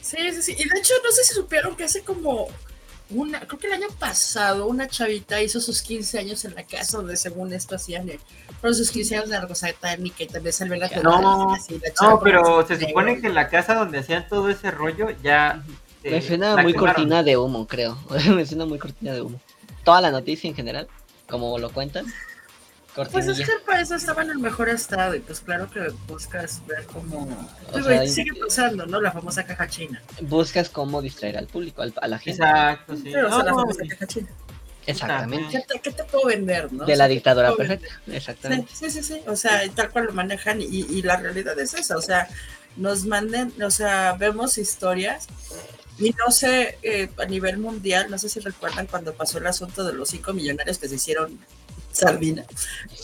Sí, 0.01 0.17
sí, 0.33 0.43
sí. 0.43 0.53
Y 0.53 0.69
de 0.69 0.79
hecho, 0.79 0.95
no 1.05 1.11
sé 1.11 1.25
si 1.25 1.35
supieron 1.35 1.75
que 1.77 1.85
hace 1.85 2.03
como 2.03 2.49
una, 3.11 3.41
creo 3.41 3.59
que 3.59 3.67
el 3.69 3.73
año 3.75 3.87
pasado, 3.99 4.67
una 4.67 4.89
chavita 4.89 5.41
hizo 5.41 5.61
sus 5.61 5.81
15 5.83 6.19
años 6.19 6.45
en 6.45 6.55
la 6.55 6.65
casa 6.65 6.97
donde 6.99 7.17
según 7.17 7.53
esto 7.53 7.77
hacían, 7.77 8.09
eh, 8.09 8.19
fueron 8.61 8.77
sus 8.77 8.91
15 8.91 9.17
años 9.17 9.29
de 9.31 9.39
la 9.39 9.47
cosa 9.47 9.69
satánica 9.69 10.25
y 10.25 10.27
también 10.27 10.53
salvé 10.53 10.77
la 10.79 10.89
No, 11.03 11.53
así, 11.53 11.79
la 11.83 11.93
chava 11.95 12.13
No, 12.15 12.21
pero 12.21 12.67
se 12.67 12.79
supone 12.81 13.21
que 13.21 13.29
en 13.29 13.35
la 13.35 13.49
casa 13.49 13.75
donde 13.75 13.99
hacían 13.99 14.29
todo 14.29 14.49
ese 14.51 14.71
rollo 14.73 15.09
ya... 15.23 15.63
eh, 16.03 16.11
Me 16.11 16.23
suena 16.23 16.57
muy 16.57 16.73
quemaron. 16.73 16.95
cortina 16.95 17.23
de 17.23 17.37
humo, 17.37 17.67
creo. 17.67 17.97
Me 18.35 18.45
suena 18.47 18.67
muy 18.67 18.79
cortina 18.79 19.13
de 19.13 19.23
humo. 19.23 19.41
Toda 19.85 20.01
la 20.01 20.11
noticia 20.11 20.49
en 20.51 20.57
general, 20.57 20.89
como 21.29 21.59
lo 21.59 21.71
Pues 23.13 23.27
es 23.29 23.39
que 23.39 23.53
para 23.67 23.81
eso 23.83 23.95
estaba 23.95 24.23
en 24.23 24.31
el 24.31 24.39
mejor 24.39 24.69
estado 24.69 25.15
y 25.15 25.21
pues 25.21 25.41
claro 25.41 25.71
que 25.71 25.89
buscas 26.09 26.63
ver 26.67 26.87
cómo... 26.87 27.29
O 27.73 27.83
sea, 27.83 28.03
y 28.05 28.09
sigue 28.09 28.33
pasando, 28.41 28.87
¿no? 28.87 29.01
La 29.01 29.13
famosa 29.13 29.45
caja 29.45 29.69
china. 29.69 30.03
Buscas 30.23 30.71
cómo 30.71 31.03
distraer 31.03 31.37
al 31.37 31.47
público, 31.47 31.83
al- 31.83 31.93
a 32.01 32.09
la 32.09 32.19
gente. 32.19 32.43
Exacto, 32.43 32.97
sí. 32.97 33.11
Pero, 33.13 33.29
o 33.29 33.31
sea, 33.31 33.45
la 33.45 33.55
famosa 33.55 33.83
caja 33.89 34.07
china. 34.07 34.29
Exactamente. 34.87 35.51
¿Qué 35.51 35.75
te, 35.75 35.81
qué 35.81 35.91
te 35.91 36.05
puedo 36.05 36.27
vender, 36.27 36.73
no? 36.73 36.85
De 36.87 36.93
O 36.95 36.97
la 36.97 36.97
sea, 36.97 37.05
¿qué 37.07 37.09
te 37.09 37.15
dictadura 37.15 37.51
vender? 37.55 37.79
perfecta. 37.81 38.01
Exactamente. 38.17 38.73
Sí, 38.75 38.91
sí, 38.91 39.03
sí, 39.03 39.21
o 39.27 39.37
sea, 39.37 39.61
tal 39.75 39.91
cual 39.91 40.07
lo 40.07 40.13
manejan 40.13 40.63
y, 40.63 40.67
y 40.67 41.03
la 41.03 41.17
realidad 41.17 41.59
es 41.59 41.75
esa, 41.75 41.97
o 41.97 42.03
sea, 42.03 42.29
nos 42.77 43.05
manden, 43.05 43.53
o 43.63 43.71
sea, 43.71 44.13
vemos 44.19 44.59
historias 44.59 45.27
y 45.99 46.11
no 46.11 46.31
sé, 46.31 46.79
eh, 46.83 47.09
a 47.19 47.25
nivel 47.25 47.59
mundial, 47.59 48.11
no 48.11 48.19
sé 48.19 48.29
si 48.29 48.39
recuerdan 48.41 48.87
cuando 48.87 49.13
pasó 49.15 49.39
el 49.39 49.47
asunto 49.47 49.83
de 49.85 49.93
los 49.93 50.09
cinco 50.11 50.33
millonarios 50.35 50.79
que 50.79 50.89
se 50.89 50.95
hicieron 50.97 51.39
sardina, 51.97 52.45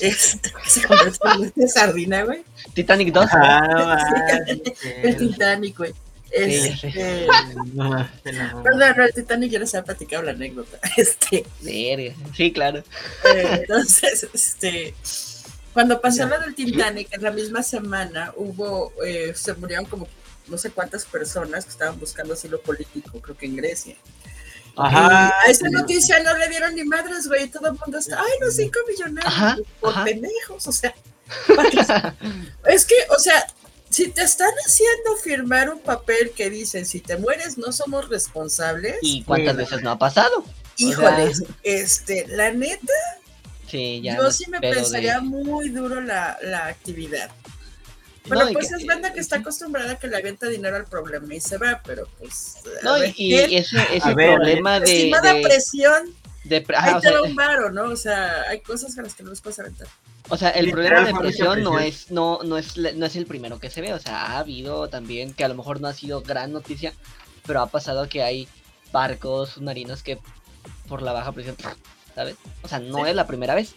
este, 0.00 0.50
que 0.50 0.70
se 0.70 0.86
convirtieron 0.86 1.52
en 1.56 1.68
sardina, 1.68 2.24
güey, 2.24 2.44
Titanic 2.74 3.12
2. 3.12 3.26
Ah, 3.32 4.38
el 5.02 5.16
Titanic, 5.16 5.76
güey. 5.76 5.92
Sé. 6.32 6.68
Este, 6.68 7.26
No. 7.74 8.08
Perdón, 8.22 8.94
no, 8.96 9.04
el 9.04 9.12
Titanic 9.12 9.50
ya 9.52 9.58
les 9.58 9.74
había 9.74 9.84
platicado 9.84 10.22
la 10.22 10.30
anécdota. 10.30 10.78
Este. 10.96 11.44
Sí, 12.34 12.52
claro. 12.52 12.78
Eh, 12.78 13.58
entonces, 13.60 14.26
este, 14.32 14.94
cuando 15.72 16.00
pasó 16.00 16.26
lo 16.26 16.38
del 16.40 16.54
Titanic, 16.54 17.08
en 17.12 17.22
la 17.22 17.30
misma 17.30 17.62
semana 17.62 18.32
hubo, 18.36 18.92
eh, 19.04 19.32
se 19.34 19.54
murieron 19.54 19.84
como 19.86 20.08
no 20.48 20.58
sé 20.58 20.70
cuántas 20.70 21.04
personas 21.04 21.64
que 21.64 21.70
estaban 21.70 21.98
buscando 21.98 22.34
asilo 22.34 22.60
político, 22.60 23.20
creo 23.20 23.36
que 23.36 23.46
en 23.46 23.56
Grecia. 23.56 23.96
Ajá. 24.76 25.28
A 25.44 25.50
esa 25.50 25.68
noticia 25.70 26.20
no 26.22 26.36
le 26.36 26.48
dieron 26.48 26.74
ni 26.74 26.84
madres, 26.84 27.26
güey, 27.28 27.48
todo 27.48 27.68
el 27.68 27.78
mundo 27.78 27.98
está, 27.98 28.18
ay, 28.20 28.32
los 28.40 28.56
cinco 28.56 28.78
millonarios, 28.88 29.32
Ajá, 29.32 29.56
por 29.80 29.90
ajá. 29.90 30.04
pendejos, 30.04 30.66
o 30.66 30.72
sea, 30.72 30.94
es 32.66 32.84
que, 32.86 32.94
o 33.10 33.18
sea, 33.18 33.46
si 33.90 34.08
te 34.08 34.22
están 34.22 34.50
haciendo 34.66 35.16
firmar 35.22 35.70
un 35.70 35.80
papel 35.80 36.30
que 36.34 36.48
dicen, 36.50 36.86
si 36.86 37.00
te 37.00 37.16
mueres 37.16 37.58
no 37.58 37.72
somos 37.72 38.08
responsables, 38.08 38.96
¿Y 39.02 39.22
cuántas 39.24 39.56
veces 39.56 39.82
no 39.82 39.90
ha 39.90 39.98
pasado? 39.98 40.44
híjoles, 40.78 41.44
este, 41.62 42.26
la 42.28 42.50
neta, 42.52 42.92
Sí, 43.68 44.00
ya. 44.02 44.16
yo 44.16 44.22
no 44.24 44.30
sí 44.30 44.44
me 44.50 44.58
de- 44.60 44.70
pensaría 44.74 45.20
muy 45.20 45.68
duro 45.68 46.00
la, 46.00 46.38
la 46.42 46.66
actividad. 46.66 47.30
No, 48.24 48.36
Bueno, 48.36 48.52
pues 48.52 48.68
que- 48.68 48.76
es 48.76 48.86
banda 48.86 49.12
que 49.12 49.20
está 49.20 49.36
acostumbrada 49.36 49.92
a 49.92 49.98
que 49.98 50.06
le 50.06 50.16
avienta 50.16 50.46
dinero 50.48 50.76
al 50.76 50.84
problema 50.86 51.34
y 51.34 51.40
se 51.40 51.58
va, 51.58 51.80
pero 51.84 52.06
pues. 52.18 52.56
a 52.80 52.84
No, 52.84 52.92
ver, 53.00 53.12
y, 53.16 53.34
y 53.34 53.56
ese, 53.56 53.76
ese 53.92 54.08
A 54.08 54.14
ver, 54.14 54.34
problema 54.36 54.78
de. 54.78 54.96
Estimada 54.96 55.34
de- 55.34 55.42
presión, 55.42 56.14
de 56.44 56.60
pre- 56.60 56.76
ahí 56.76 56.88
ajá, 56.90 56.98
o 56.98 57.00
te 57.00 57.08
sea, 57.08 57.16
da 57.16 57.22
un 57.22 57.34
varo, 57.34 57.70
¿no? 57.70 57.84
O 57.84 57.96
sea, 57.96 58.42
hay 58.48 58.60
cosas 58.60 58.96
a 58.96 59.02
las 59.02 59.14
que 59.14 59.22
no 59.24 59.30
les 59.30 59.40
puedes 59.40 59.58
aventar. 59.58 59.88
O 60.28 60.36
sea, 60.36 60.50
el 60.50 60.70
problema 60.70 61.04
de 61.04 61.14
presión 61.14 61.62
no 61.64 61.80
es, 61.80 62.10
no, 62.12 62.40
no 62.44 62.56
es, 62.58 62.76
no 62.76 63.06
es 63.06 63.16
el 63.16 63.26
primero 63.26 63.58
que 63.58 63.70
se 63.70 63.80
ve. 63.80 63.92
O 63.92 63.98
sea, 63.98 64.22
ha 64.26 64.38
habido 64.38 64.88
también 64.88 65.34
que 65.34 65.44
a 65.44 65.48
lo 65.48 65.54
mejor 65.56 65.80
no 65.80 65.88
ha 65.88 65.92
sido 65.92 66.22
gran 66.22 66.52
noticia, 66.52 66.92
pero 67.44 67.60
ha 67.60 67.66
pasado 67.66 68.08
que 68.08 68.22
hay 68.22 68.46
barcos 68.92 69.50
submarinos 69.50 70.02
que 70.04 70.18
por 70.88 71.02
la 71.02 71.12
baja 71.12 71.32
presión, 71.32 71.56
¿sabes? 72.14 72.36
O 72.62 72.68
sea, 72.68 72.78
no 72.78 72.98
Sí. 73.04 73.10
es 73.10 73.16
la 73.16 73.26
primera 73.26 73.54
vez. 73.56 73.74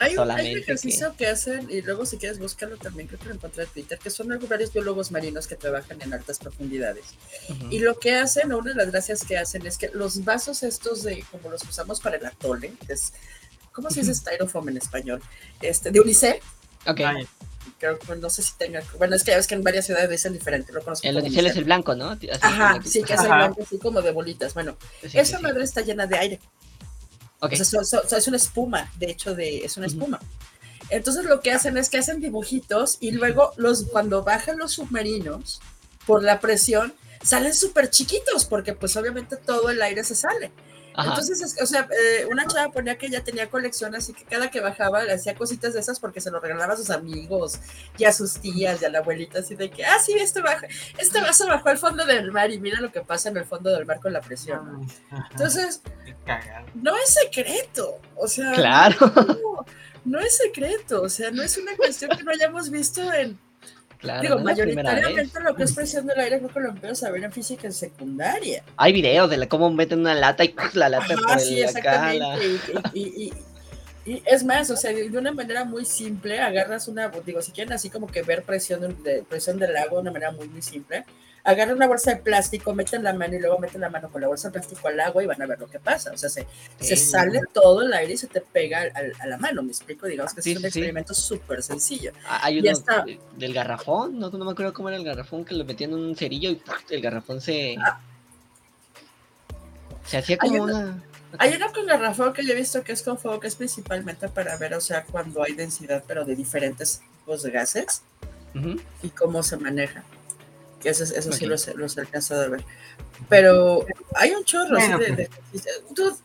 Hay 0.00 0.16
un, 0.16 0.30
hay 0.30 0.52
un 0.54 0.58
ejercicio 0.60 1.14
que... 1.16 1.26
hacen, 1.26 1.68
y 1.70 1.82
luego 1.82 2.06
si 2.06 2.18
quieres 2.18 2.38
buscarlo 2.38 2.76
también, 2.76 3.08
creo 3.08 3.18
que 3.18 3.26
lo 3.26 3.34
encontré 3.34 3.64
en 3.64 3.70
Twitter, 3.70 3.98
que 3.98 4.10
son 4.10 4.28
varios 4.48 4.72
biólogos 4.72 5.10
marinos 5.10 5.46
que 5.46 5.56
trabajan 5.56 6.00
en 6.02 6.12
altas 6.14 6.38
profundidades. 6.38 7.06
Ujú. 7.48 7.66
Y 7.70 7.80
lo 7.80 7.98
que 7.98 8.14
hacen, 8.14 8.52
o 8.52 8.58
una 8.58 8.70
de 8.70 8.76
las 8.76 8.90
gracias 8.92 9.24
que 9.24 9.36
hacen 9.36 9.66
es 9.66 9.76
que 9.78 9.90
los 9.92 10.24
vasos 10.24 10.62
estos 10.62 11.02
de, 11.02 11.24
como 11.30 11.50
los 11.50 11.62
usamos 11.64 12.00
para 12.00 12.16
el 12.16 12.26
atole, 12.26 12.74
que 12.86 12.92
es, 12.92 13.12
¿cómo 13.72 13.90
se 13.90 14.00
dice 14.00 14.14
styrofoam 14.14 14.68
en 14.68 14.76
español? 14.76 15.20
Este, 15.60 15.90
de 15.90 16.00
Unicel, 16.00 16.36
Ok. 16.86 17.00
Ay, 17.00 17.26
creo 17.78 17.98
que 17.98 18.16
no 18.16 18.30
sé 18.30 18.42
si 18.42 18.52
tenga, 18.56 18.82
bueno, 18.98 19.14
es 19.16 19.24
que 19.24 19.32
ya 19.32 19.36
ves 19.36 19.46
que 19.46 19.54
en 19.54 19.62
varias 19.62 19.84
ciudades 19.86 20.08
dicen 20.08 20.32
diferente, 20.32 20.72
lo 20.72 20.80
conozco 20.82 21.06
El 21.06 21.16
oficial 21.18 21.44
es 21.46 21.52
Unicel. 21.52 21.58
el 21.58 21.64
blanco, 21.64 21.94
¿no? 21.94 22.10
Así 22.10 22.28
Ajá, 22.40 22.80
sí, 22.84 23.02
que 23.02 23.14
es 23.14 23.20
el 23.20 23.26
blanco 23.26 23.62
así 23.62 23.78
como 23.78 24.00
de 24.00 24.10
bolitas. 24.12 24.54
Bueno, 24.54 24.76
Sí, 25.02 25.10
sí, 25.10 25.18
esa 25.18 25.36
sí. 25.38 25.42
madre 25.42 25.64
está 25.64 25.82
llena 25.82 26.06
de 26.06 26.16
aire. 26.18 26.40
O 27.40 27.48
sea, 27.48 28.18
es 28.18 28.28
una 28.28 28.36
espuma, 28.36 28.90
de 28.98 29.10
hecho, 29.10 29.34
de, 29.34 29.58
es 29.64 29.76
una 29.76 29.86
espuma. 29.86 30.18
Entonces 30.90 31.24
lo 31.24 31.40
que 31.40 31.52
hacen 31.52 31.76
es 31.76 31.88
que 31.88 31.98
hacen 31.98 32.20
dibujitos 32.20 32.96
y 33.00 33.10
luego 33.10 33.52
los, 33.56 33.84
cuando 33.84 34.22
bajan 34.22 34.58
los 34.58 34.72
submarinos 34.72 35.60
por 36.06 36.22
la 36.22 36.40
presión, 36.40 36.94
salen 37.22 37.54
súper 37.54 37.90
chiquitos 37.90 38.44
porque 38.46 38.72
pues 38.72 38.96
obviamente 38.96 39.36
todo 39.36 39.70
el 39.70 39.82
aire 39.82 40.02
se 40.04 40.14
sale. 40.14 40.50
Ajá. 40.98 41.10
Entonces, 41.10 41.40
es- 41.40 41.62
o 41.62 41.66
sea, 41.66 41.88
eh, 41.92 42.26
una 42.26 42.46
chava 42.46 42.72
ponía 42.72 42.98
que 42.98 43.06
ella 43.06 43.22
tenía 43.22 43.48
colección, 43.48 43.94
así 43.94 44.12
que 44.12 44.24
cada 44.24 44.50
que 44.50 44.60
bajaba 44.60 45.04
le 45.04 45.12
hacía 45.12 45.34
cositas 45.34 45.72
de 45.74 45.80
esas 45.80 46.00
porque 46.00 46.20
se 46.20 46.30
lo 46.30 46.40
regalaba 46.40 46.74
a 46.74 46.76
sus 46.76 46.90
amigos 46.90 47.60
y 47.96 48.04
a 48.04 48.12
sus 48.12 48.34
tías 48.40 48.82
y 48.82 48.84
a 48.84 48.88
la 48.90 48.98
abuelita, 48.98 49.38
así 49.38 49.54
de 49.54 49.70
que, 49.70 49.84
ah, 49.84 49.98
sí, 50.04 50.12
este, 50.14 50.40
baja, 50.42 50.66
este 50.98 51.20
vaso 51.20 51.46
bajó 51.46 51.68
al 51.68 51.78
fondo 51.78 52.04
del 52.04 52.32
mar 52.32 52.50
y 52.50 52.58
mira 52.58 52.80
lo 52.80 52.90
que 52.90 53.00
pasa 53.00 53.28
en 53.28 53.36
el 53.36 53.44
fondo 53.44 53.70
del 53.70 53.86
mar 53.86 54.00
con 54.00 54.12
la 54.12 54.20
presión. 54.20 54.80
¿no? 54.80 54.86
ajá, 55.16 55.28
Entonces, 55.30 55.82
no 56.74 56.96
es 56.96 57.14
secreto, 57.14 58.00
o 58.16 58.26
sea, 58.26 58.52
Claro. 58.52 58.96
no, 59.14 59.64
no 60.04 60.18
es 60.20 60.36
secreto, 60.36 61.02
o 61.02 61.08
sea, 61.08 61.30
no 61.30 61.42
es 61.42 61.56
una 61.58 61.76
cuestión 61.76 62.10
que 62.16 62.24
no 62.24 62.32
hayamos 62.32 62.70
visto 62.70 63.00
en, 63.12 63.38
Claro, 63.98 64.22
digo, 64.22 64.34
no 64.36 64.44
mayoritariamente 64.44 65.40
lo 65.40 65.54
que 65.56 65.64
es 65.64 65.72
presión 65.72 66.06
del 66.06 66.20
aire 66.20 66.38
fue 66.38 66.50
que 66.50 66.60
lo 66.60 66.68
empezamos 66.68 67.02
a 67.02 67.10
ver 67.10 67.24
en 67.24 67.32
física 67.32 67.66
en 67.66 67.72
secundaria. 67.72 68.62
Hay 68.76 68.92
videos 68.92 69.28
de 69.28 69.36
la, 69.36 69.48
cómo 69.48 69.70
meten 69.70 70.00
una 70.00 70.14
lata 70.14 70.44
y 70.44 70.54
la 70.74 70.88
lata 70.88 71.14
Ajá, 71.14 71.16
por 71.26 71.40
sí, 71.40 71.56
la-. 71.56 72.38
Y, 72.44 72.60
y- 72.94 73.02
y- 73.26 73.32
y 74.06 74.22
es 74.24 74.42
más, 74.44 74.70
o 74.70 74.76
sea, 74.76 74.90
de 74.92 75.18
una 75.18 75.32
manera 75.32 75.64
muy 75.64 75.84
simple, 75.84 76.40
agarras 76.40 76.88
una, 76.88 77.08
digo, 77.26 77.42
si 77.42 77.52
quieren 77.52 77.74
así 77.74 77.90
como 77.90 78.06
que 78.06 78.22
ver 78.22 78.42
presión 78.42 78.80
de, 78.80 78.88
de- 79.12 79.22
presión 79.22 79.58
del 79.58 79.76
agua 79.76 79.96
de 79.98 80.02
una 80.02 80.12
manera 80.12 80.30
muy, 80.32 80.48
muy 80.48 80.62
simple, 80.62 81.04
agarran 81.50 81.76
una 81.76 81.86
bolsa 81.86 82.10
de 82.14 82.16
plástico, 82.18 82.74
meten 82.74 83.02
la 83.02 83.12
mano 83.14 83.34
y 83.34 83.40
luego 83.40 83.58
meten 83.58 83.80
la 83.80 83.88
mano 83.88 84.10
con 84.10 84.20
la 84.20 84.28
bolsa 84.28 84.48
de 84.48 84.52
plástico 84.52 84.86
al 84.88 85.00
agua 85.00 85.22
y 85.22 85.26
van 85.26 85.40
a 85.40 85.46
ver 85.46 85.58
lo 85.58 85.66
que 85.68 85.78
pasa. 85.78 86.12
O 86.12 86.16
sea, 86.18 86.28
se, 86.28 86.46
sale 86.96 87.40
todo 87.52 87.82
el 87.82 87.92
aire 87.92 88.12
y 88.12 88.16
se 88.18 88.26
te 88.26 88.40
pega 88.40 88.80
al- 88.94 89.12
a 89.18 89.26
la 89.26 89.38
mano, 89.38 89.62
me 89.62 89.70
explico, 89.70 90.06
digamos 90.06 90.34
que 90.34 90.42
Sí, 90.42 90.52
es 90.52 90.58
un 90.58 90.64
experimento 90.66 91.14
súper 91.14 91.62
sencillo. 91.62 92.12
Ah, 92.26 92.40
Hay 92.44 92.56
Ya 92.62 92.70
uno 92.70 92.78
está. 92.78 93.02
de- 93.04 93.18
del 93.36 93.54
garrafón, 93.54 94.18
no, 94.18 94.30
no 94.30 94.44
me 94.44 94.50
acuerdo 94.52 94.72
cómo 94.74 94.88
era 94.88 94.98
el 94.98 95.04
garrafón, 95.04 95.44
que 95.44 95.54
lo 95.54 95.64
metían 95.64 95.90
en 95.92 95.98
un 95.98 96.16
cerillo 96.16 96.50
y 96.50 96.56
¡pum! 96.56 96.74
el 96.90 97.00
garrafón 97.00 97.40
se... 97.40 97.76
Ah. 97.80 97.98
Se 100.04 100.18
hacía 100.18 100.36
como 100.38 100.62
una- 100.64 100.74
una... 100.74 101.04
Hay 101.38 101.54
uno 101.54 101.72
con 101.72 101.86
garrafón 101.86 102.32
que 102.32 102.44
yo 102.44 102.52
he 102.52 102.56
visto 102.56 102.82
que 102.82 102.92
es 102.92 103.02
con 103.02 103.18
fuego, 103.18 103.38
que 103.40 103.48
es 103.48 103.54
principalmente 103.56 104.28
para 104.28 104.56
ver, 104.56 104.72
o 104.74 104.80
sea, 104.80 105.04
cuando 105.04 105.42
hay 105.42 105.52
densidad, 105.52 106.02
pero 106.06 106.24
de 106.24 106.34
diferentes 106.34 107.00
tipos 107.20 107.42
de 107.42 107.50
gases 107.50 108.02
y 109.02 109.08
cómo 109.10 109.42
se 109.42 109.56
maneja. 109.58 110.02
Que 110.80 110.90
eso, 110.90 111.04
eso 111.04 111.32
sí 111.32 111.44
Ok. 111.44 111.50
los, 111.50 111.66
los 111.76 111.98
alcanzado 111.98 112.42
a 112.42 112.48
ver. 112.48 112.64
Pero 113.28 113.84
hay 114.14 114.30
un 114.32 114.44
chorro 114.44 114.76
así 114.78 114.92
Bueno, 114.92 114.98
de, 115.16 115.16
de- 115.16 115.30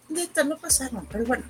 neta, 0.10 0.44
no 0.44 0.58
pasaron, 0.58 1.06
pero 1.12 1.26
bueno. 1.26 1.44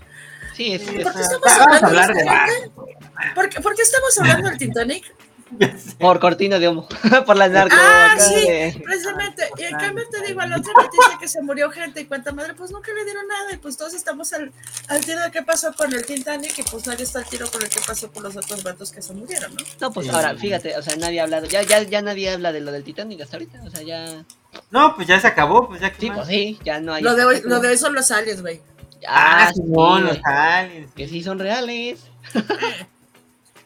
Sí, 0.55 0.65
Sí, 0.65 0.74
es- 0.74 0.81
¿Por 0.83 0.93
qué 0.95 1.10
o 1.10 1.12
sea, 1.13 1.22
estamos 1.22 1.41
Vamos 1.43 1.57
a 1.57 1.63
hablando 1.63 1.88
hablar 1.88 2.07
de 2.07 2.13
de 2.13 2.19
este 2.19 2.29
barco. 2.29 2.88
¿Por 3.36 3.50
qué, 3.50 3.62
por 3.62 3.75
qué 3.75 3.81
estamos 3.81 4.17
hablando 4.19 4.50
del 4.50 4.57
Titanic? 4.57 5.13
Por 6.00 6.19
cortina 6.19 6.60
de 6.60 6.67
humo, 6.69 6.88
por 7.25 7.36
la 7.38 7.48
narco. 7.48 7.75
Ah, 7.79 8.15
sí. 8.19 8.36
de- 8.48 8.81
Precisamente, 8.83 9.50
y 9.57 9.63
en 9.63 9.77
cambio 9.77 10.03
te 10.10 10.22
digo, 10.25 10.41
a 10.41 10.48
la 10.48 10.57
otra 10.57 10.74
noticia 10.75 11.17
que 11.19 11.27
se 11.27 11.41
murió 11.41 11.69
gente 11.72 12.01
y 12.01 12.05
cuánta 12.05 12.31
madre, 12.31 12.53
pues 12.53 12.72
nunca 12.72 12.91
le 12.93 13.03
dieron 13.05 13.27
nada, 13.27 13.53
y 13.53 13.57
pues 13.57 13.77
todos 13.77 13.93
estamos 13.93 14.33
al, 14.33 14.51
al 14.88 15.05
tiro 15.05 15.22
de 15.22 15.31
qué 15.31 15.41
pasó 15.43 15.74
con 15.74 15.93
el 15.93 16.05
Titanic, 16.05 16.57
y 16.60 16.63
pues 16.63 16.86
nadie 16.88 17.03
está 17.03 17.19
al 17.19 17.25
tiro 17.25 17.50
con 17.51 17.62
el 17.62 17.69
que 17.69 17.79
pasó 17.86 18.12
con 18.12 18.24
los 18.24 18.36
otros 18.36 18.63
vatos 18.63 18.91
que 18.91 19.01
se 19.01 19.13
murieron, 19.13 19.53
¿no? 19.53 19.63
No, 19.81 19.91
pues 19.91 20.07
Sí. 20.07 20.13
ahora, 20.13 20.36
fíjate, 20.36 20.77
o 20.77 20.81
sea, 20.81 20.95
nadie 20.98 21.19
ha 21.19 21.24
hablado, 21.24 21.45
ya, 21.48 21.62
ya, 21.63 21.81
ya 21.83 22.01
nadie 22.01 22.29
habla 22.31 22.51
de 22.51 22.62
lo 22.62 22.72
del 22.72 22.83
Titanic 22.83 23.22
hasta 23.22 23.38
ahorita, 23.38 23.62
o 23.63 23.69
sea, 23.69 23.81
ya... 23.83 24.25
No, 24.72 24.95
pues 24.95 25.07
ya 25.07 25.19
se 25.19 25.27
acabó, 25.27 25.67
pues 25.67 25.81
ya 25.81 25.91
que 25.91 26.00
Sí, 26.01 26.07
más. 26.10 26.17
pues 26.19 26.27
sí, 26.29 26.60
ya 26.63 26.79
no 26.79 26.93
hay... 26.93 27.01
Lo 27.03 27.15
de 27.15 27.25
hoy, 27.25 27.41
lo 27.43 27.60
de 27.60 27.69
hoy 27.69 27.77
son 27.77 27.93
los 27.93 28.12
aliens, 28.12 28.41
güey. 28.41 28.62
Ah, 29.07 29.50
sí, 29.53 29.62
Simón, 29.62 30.03
güey, 30.03 30.15
los 30.15 30.25
aliens. 30.25 30.91
que 30.95 31.07
sí 31.07 31.22
son 31.24 31.39
reales. 31.39 32.00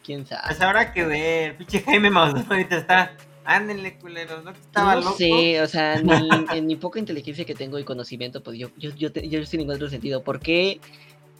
¿Quién 0.08 0.26
sabe? 0.26 0.40
Pues 0.46 0.60
habrá 0.62 0.90
que 0.94 1.04
ver. 1.04 1.58
Pinche 1.58 1.82
Jaime 1.82 2.08
Maussan 2.08 2.46
ahorita 2.48 2.78
está. 2.78 3.12
Ándenle, 3.44 3.98
culeros, 3.98 4.42
¿no? 4.42 4.54
Que 4.54 4.58
estaba 4.60 4.94
no 4.94 5.00
loco. 5.02 5.18
sé, 5.18 5.60
o 5.60 5.66
sea, 5.66 6.00
ni, 6.00 6.12
en 6.56 6.66
mi 6.66 6.76
poca 6.76 6.98
inteligencia 6.98 7.44
que 7.44 7.54
tengo 7.54 7.78
y 7.78 7.84
conocimiento, 7.84 8.42
pues 8.42 8.58
yo, 8.58 8.70
yo, 8.78 8.88
yo, 8.94 9.12
te- 9.12 9.28
yo 9.28 9.44
sí 9.44 9.58
le 9.58 9.64
encuentro 9.64 9.90
sentido. 9.90 10.22
¿Por 10.22 10.40
qué 10.40 10.80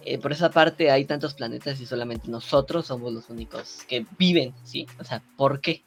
eh, 0.05 0.19
por 0.19 0.33
esa 0.33 0.51
parte 0.51 0.91
hay 0.91 1.07
tantos 1.07 1.33
planetas 1.33 1.81
y 1.81 1.87
solamente 1.87 2.29
nosotros 2.31 2.85
somos 2.87 3.11
los 3.11 3.31
únicos 3.31 3.79
que 3.89 4.05
viven, 4.19 4.53
¿sí? 4.65 4.87
O 5.01 5.05
sea, 5.05 5.23
¿por 5.39 5.63
qué? 5.63 5.83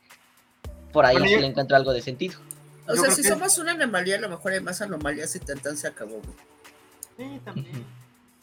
Por 0.92 1.06
ahí 1.06 1.14
Bueno, 1.18 1.28
sí 1.28 1.34
yo- 1.36 1.42
le 1.42 1.48
encuentro 1.48 1.78
algo 1.78 1.94
de 1.94 2.02
sentido. 2.02 2.40
O 2.88 2.96
Yo 2.96 3.02
sea, 3.04 3.12
si 3.12 3.22
que- 3.22 3.30
somos 3.30 3.60
una 3.60 3.74
anomalía, 3.74 4.16
a 4.18 4.20
lo 4.22 4.30
mejor 4.30 4.54
hay 4.54 4.60
más 4.62 4.82
anomalías 4.82 5.36
y 5.36 5.40
tantan 5.40 5.78
se 5.78 5.88
acabó, 5.88 6.20
güey. 6.20 6.36
Sí, 7.36 7.40
también. 7.46 7.86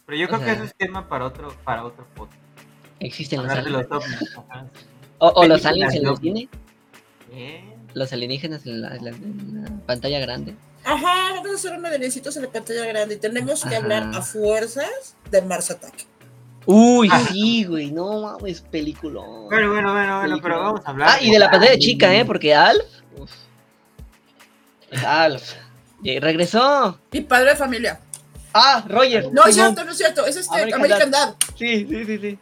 Pero 0.06 0.16
yo 0.16 0.26
O 0.26 0.28
creo 0.28 0.40
que 0.44 0.52
eso 0.52 0.62
es 0.62 0.74
tema 0.76 1.08
para 1.08 1.24
otro, 1.26 1.54
para 1.64 1.84
otro 1.84 2.06
podcast. 2.14 2.40
Existen 3.00 3.42
los 3.42 3.52
aliens. 3.52 3.86
los. 3.90 4.02
O, 5.18 5.28
o 5.28 5.46
los 5.46 5.64
aliens 5.66 5.94
en 5.94 6.06
el 6.06 6.16
cine, 6.18 6.48
los 7.94 8.12
alienígenas 8.12 8.64
en 8.66 8.82
la, 8.82 8.94
en 8.96 9.04
la- 9.04 9.10
en 9.10 9.62
la 9.64 9.70
pantalla 9.86 10.18
grande. 10.20 10.54
Ajá, 10.84 11.32
vamos 11.34 11.50
a 11.50 11.54
hacer 11.54 11.72
una 11.78 11.90
de 11.90 11.98
en 12.36 12.42
la 12.42 12.50
pantalla 12.50 12.86
grande 12.86 13.14
y 13.16 13.18
tenemos 13.18 13.62
que 13.62 13.68
Ajá. 13.68 13.78
hablar 13.78 14.10
a 14.14 14.22
fuerzas 14.22 15.16
de 15.30 15.42
Mars 15.42 15.70
Attack. 15.70 16.06
Uy, 16.66 17.08
Ah. 17.10 17.26
sí, 17.30 17.64
güey, 17.64 17.90
no 17.90 18.20
mames, 18.22 18.60
película. 18.60 19.20
Bueno, 19.22 19.48
bueno, 19.48 19.70
bueno, 19.72 19.92
bueno, 19.92 20.22
Película. 20.22 20.42
pero 20.42 20.62
vamos 20.62 20.80
a 20.84 20.90
hablar. 20.90 21.08
Ah, 21.12 21.18
y 21.22 21.30
de 21.30 21.38
la 21.38 21.50
pantalla 21.50 21.78
chica, 21.78 22.14
¿eh? 22.14 22.24
Porque 22.24 22.54
Alf. 22.54 22.84
uf. 23.18 23.30
Alf. 25.04 25.54
Y 26.02 26.18
regresó. 26.20 26.98
Y 27.12 27.22
padre 27.22 27.50
de 27.50 27.56
familia. 27.56 28.00
Ah, 28.54 28.84
Roger. 28.88 29.30
No 29.32 29.44
es 29.46 29.54
cierto, 29.54 29.84
no 29.84 29.90
es 29.90 29.96
cierto, 29.98 30.26
es 30.26 30.36
este 30.36 30.54
American 30.54 30.80
American, 30.80 31.10
Dad. 31.10 31.34
Sí, 31.56 31.86
sí, 31.88 32.04
sí, 32.04 32.18
sí. 32.18 32.38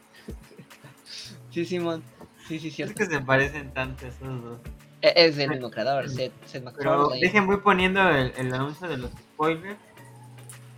Sí, 1.56 1.64
Simón. 1.64 2.02
Sí, 2.46 2.58
sí, 2.60 2.68
Es 2.68 2.74
cierto. 2.74 2.94
que 2.96 3.06
se 3.06 3.18
parecen 3.20 3.72
tanto 3.72 4.06
esos 4.06 4.42
dos. 4.44 4.58
E- 5.00 5.14
Es 5.16 5.36
del 5.36 5.48
mismo 5.48 5.70
creador, 5.70 6.06
Seth, 6.10 6.30
Seth 6.44 6.62
Pero 6.76 7.08
dejen, 7.18 7.46
voy 7.46 7.56
poniendo 7.56 8.06
el, 8.10 8.30
el 8.36 8.52
anuncio 8.52 8.86
de 8.86 8.98
los 8.98 9.10
spoilers. 9.10 9.78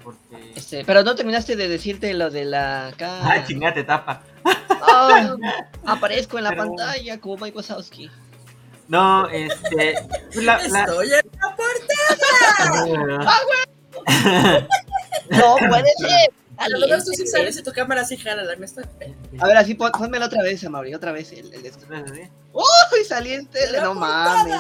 Porque. 0.05 0.53
Este, 0.55 0.85
pero 0.85 1.03
no 1.03 1.17
terminaste 1.17 1.57
de 1.57 1.67
decirte 1.67 2.15
lo 2.15 2.31
de 2.31 2.45
la 2.45 2.87
acá. 2.87 3.19
Ah, 3.25 3.45
chingate, 3.45 3.83
tapa. 3.83 4.23
Ah, 4.71 5.35
aparezco 5.85 6.39
en 6.39 6.45
la 6.45 6.51
Pero- 6.51 6.67
pantalla 6.67 7.19
como 7.19 7.39
Mike 7.39 7.57
Wazowski. 7.57 8.09
No, 8.87 9.29
este. 9.31 9.95
La, 10.35 10.59
la- 10.69 10.85
Estoy 10.85 11.09
en 11.09 11.41
la 11.41 11.57
puerta. 11.57 11.95
No 15.31 15.57
puede 15.57 15.91
ser. 15.99 16.31
A 16.59 16.69
lo 16.69 16.79
mejor 16.81 16.99
tú 17.05 17.13
sí 17.13 17.27
sales 17.27 17.57
y 17.57 17.63
tu 17.63 17.73
cámara 17.73 18.05
sí 18.05 18.17
jala, 18.17 18.43
la 18.43 18.57
mía 18.57 18.65
está. 18.67 18.83
A 19.41 19.47
ver, 19.47 19.57
así 19.57 19.75
pon, 19.75 19.93
pónmela 19.93 20.27
otra 20.27 20.43
vez, 20.43 20.65
Amaury, 20.65 20.93
otra 20.95 21.13
vez 21.13 21.31
el, 21.33 21.53
el 21.55 21.65
esto. 21.67 21.87
Uy, 22.53 23.05
salí 23.07 23.33
en 23.33 23.47
tele, 23.47 23.81
no 23.81 23.95
mames. 23.95 24.55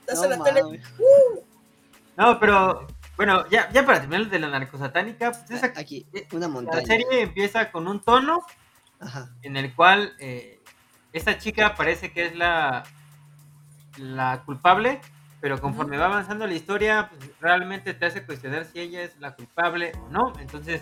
Estás 0.00 0.18
No 0.18 0.24
en 0.24 0.30
la 0.38 0.44
tele. 0.44 0.62
mames. 0.62 0.82
No, 2.16 2.38
pero. 2.38 2.86
Bueno, 3.16 3.44
ya, 3.50 3.70
ya 3.70 3.84
para 3.84 4.00
terminar 4.00 4.30
de 4.30 4.38
la 4.38 4.48
narcosatánica, 4.48 5.32
pues 5.32 5.50
esa, 5.50 5.72
Aquí, 5.76 6.06
una 6.32 6.46
la 6.46 6.48
montaña. 6.48 6.86
serie 6.86 7.20
empieza 7.20 7.70
con 7.70 7.86
un 7.86 8.00
tono 8.00 8.40
Ajá. 8.98 9.28
en 9.42 9.58
el 9.58 9.74
cual 9.74 10.14
eh, 10.20 10.58
esta 11.12 11.36
chica 11.36 11.74
parece 11.74 12.12
que 12.14 12.26
es 12.26 12.34
la, 12.36 12.82
la 13.98 14.42
culpable, 14.46 15.02
pero 15.42 15.60
conforme 15.60 15.98
va 15.98 16.06
avanzando 16.06 16.46
la 16.46 16.54
historia, 16.54 17.10
pues, 17.10 17.30
realmente 17.40 17.92
te 17.92 18.06
hace 18.06 18.24
cuestionar 18.24 18.64
si 18.64 18.80
ella 18.80 19.02
es 19.02 19.18
la 19.20 19.34
culpable 19.34 19.92
o 20.06 20.08
no. 20.08 20.32
Entonces, 20.40 20.80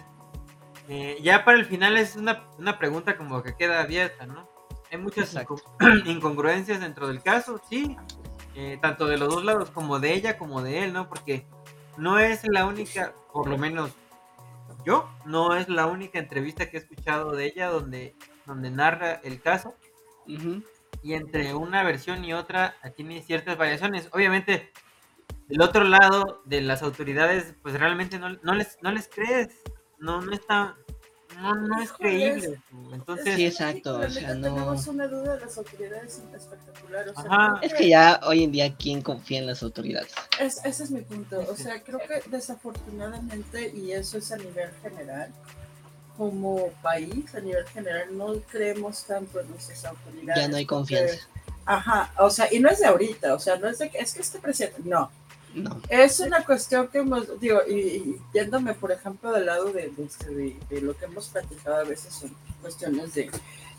eh, 0.89 1.19
ya 1.23 1.45
para 1.45 1.59
el 1.59 1.67
final 1.67 1.97
es 1.97 2.17
una, 2.17 2.49
una 2.59 2.79
pregunta 2.79 3.17
como 3.17 3.43
que 3.43 3.55
queda 3.57 3.81
abierta, 3.81 4.27
¿no? 4.27 4.49
Hay 4.91 4.99
muchas 4.99 5.35
incongruencias 6.07 6.81
dentro 6.81 7.09
del 7.09 7.23
caso, 7.23 7.61
sí, 7.69 7.97
eh, 8.55 8.79
tanto 8.81 9.07
de 9.07 9.19
los 9.19 9.29
dos 9.35 9.45
lados, 9.45 9.71
como 9.71 10.01
de 10.01 10.15
ella 10.15 10.39
como 10.39 10.63
de 10.63 10.85
él, 10.85 10.93
¿no? 10.95 11.09
Porque 11.09 11.47
no 11.99 12.19
es 12.19 12.43
la 12.49 12.65
única, 12.65 13.13
por 13.33 13.49
lo 13.49 13.59
menos 13.59 13.93
yo, 14.87 15.11
no 15.27 15.55
es 15.57 15.69
la 15.69 15.87
única 15.87 16.19
entrevista 16.19 16.71
que 16.71 16.79
he 16.79 16.81
escuchado 16.81 17.33
de 17.33 17.47
ella 17.47 17.69
donde, 17.69 18.17
donde 18.47 18.71
narra 18.71 19.21
el 19.25 19.43
caso 19.43 19.75
y 20.27 21.13
entre 21.13 21.55
una 21.55 21.83
versión 21.83 22.25
y 22.25 22.33
otra 22.33 22.77
tiene 22.97 23.23
ciertas 23.23 23.59
variaciones. 23.59 24.09
Obviamente, 24.13 24.73
del 25.49 25.61
otro 25.63 25.85
lado 25.85 26.43
de 26.45 26.61
las 26.61 26.83
autoridades, 26.83 27.55
pues 27.63 27.79
realmente 27.79 28.19
no, 28.19 28.31
no 28.43 28.55
les, 28.55 28.79
no 28.83 28.91
les 28.91 29.09
crees, 29.09 29.63
no, 29.99 30.21
no 30.23 30.33
está, 30.33 30.77
no, 31.41 31.55
no 31.55 31.81
es 31.81 31.93
creíble. 31.93 32.61
Entonces, 32.93 33.37
Sí, 33.37 33.47
exacto, 33.47 33.99
o 34.01 34.09
sea, 34.11 34.35
no- 34.35 34.55
Tenemos 34.55 34.87
una 34.87 35.07
duda 35.07 35.35
de 35.37 35.41
las 35.45 35.57
autoridades 35.59 36.23
espectacular. 36.35 37.09
O 37.11 37.23
sea, 37.23 37.59
Es 37.63 37.75
que 37.75 37.89
ya 37.89 38.21
hoy 38.27 38.45
en 38.45 38.53
día, 38.53 38.75
¿quién 38.77 39.03
confía 39.03 39.39
en 39.39 39.47
las 39.47 39.63
autoridades? 39.63 40.13
Es- 40.41 40.65
ese 40.65 40.85
es 40.85 40.91
mi 40.91 41.01
punto. 41.03 41.39
O 41.51 41.55
sea, 41.57 41.83
creo 41.83 41.99
que 41.99 42.23
desafortunadamente, 42.31 43.71
y 43.75 43.93
eso 43.93 44.19
es 44.19 44.33
a 44.33 44.37
nivel 44.37 44.71
general, 44.83 45.31
como 46.17 46.69
país, 46.83 47.33
a 47.35 47.41
nivel 47.41 47.65
general, 47.69 48.17
no 48.17 48.35
creemos 48.51 49.05
tanto 49.05 49.41
en 49.41 49.51
nuestras 49.51 49.85
autoridades. 49.85 50.43
Ya 50.43 50.49
no 50.49 50.57
hay 50.57 50.65
porque- 50.67 50.97
confianza. 50.97 51.29
Ajá, 51.65 52.13
o 52.19 52.31
sea, 52.31 52.49
y 52.53 52.61
no 52.61 52.71
es 52.71 52.81
de 52.81 52.87
ahorita, 52.87 53.35
o 53.35 53.39
sea, 53.39 53.57
no 53.57 53.69
es 53.69 53.79
de 53.79 53.91
que 53.91 53.99
es 53.99 54.15
que 54.15 54.23
este 54.23 54.39
presidente, 54.39 54.81
no. 54.85 55.11
No. 55.55 55.81
Es 55.89 56.21
una 56.21 56.45
cuestión 56.45 56.89
que 56.89 56.99
hemos, 56.99 57.41
digo, 57.41 57.61
y, 57.69 57.73
y 57.75 58.17
yéndome, 58.35 58.75
por 58.75 58.93
ejemplo, 58.93 59.33
del 59.33 59.47
lado 59.47 59.67
de, 59.73 59.91
de, 59.97 60.05
este- 60.05 60.31
de- 60.35 60.57
de 60.71 60.81
lo 60.81 60.97
que 60.97 61.07
hemos 61.07 61.29
platicado 61.29 61.77
a 61.77 61.85
veces 61.85 62.15
son 62.15 62.35
cuestiones 62.61 63.15
de, 63.15 63.31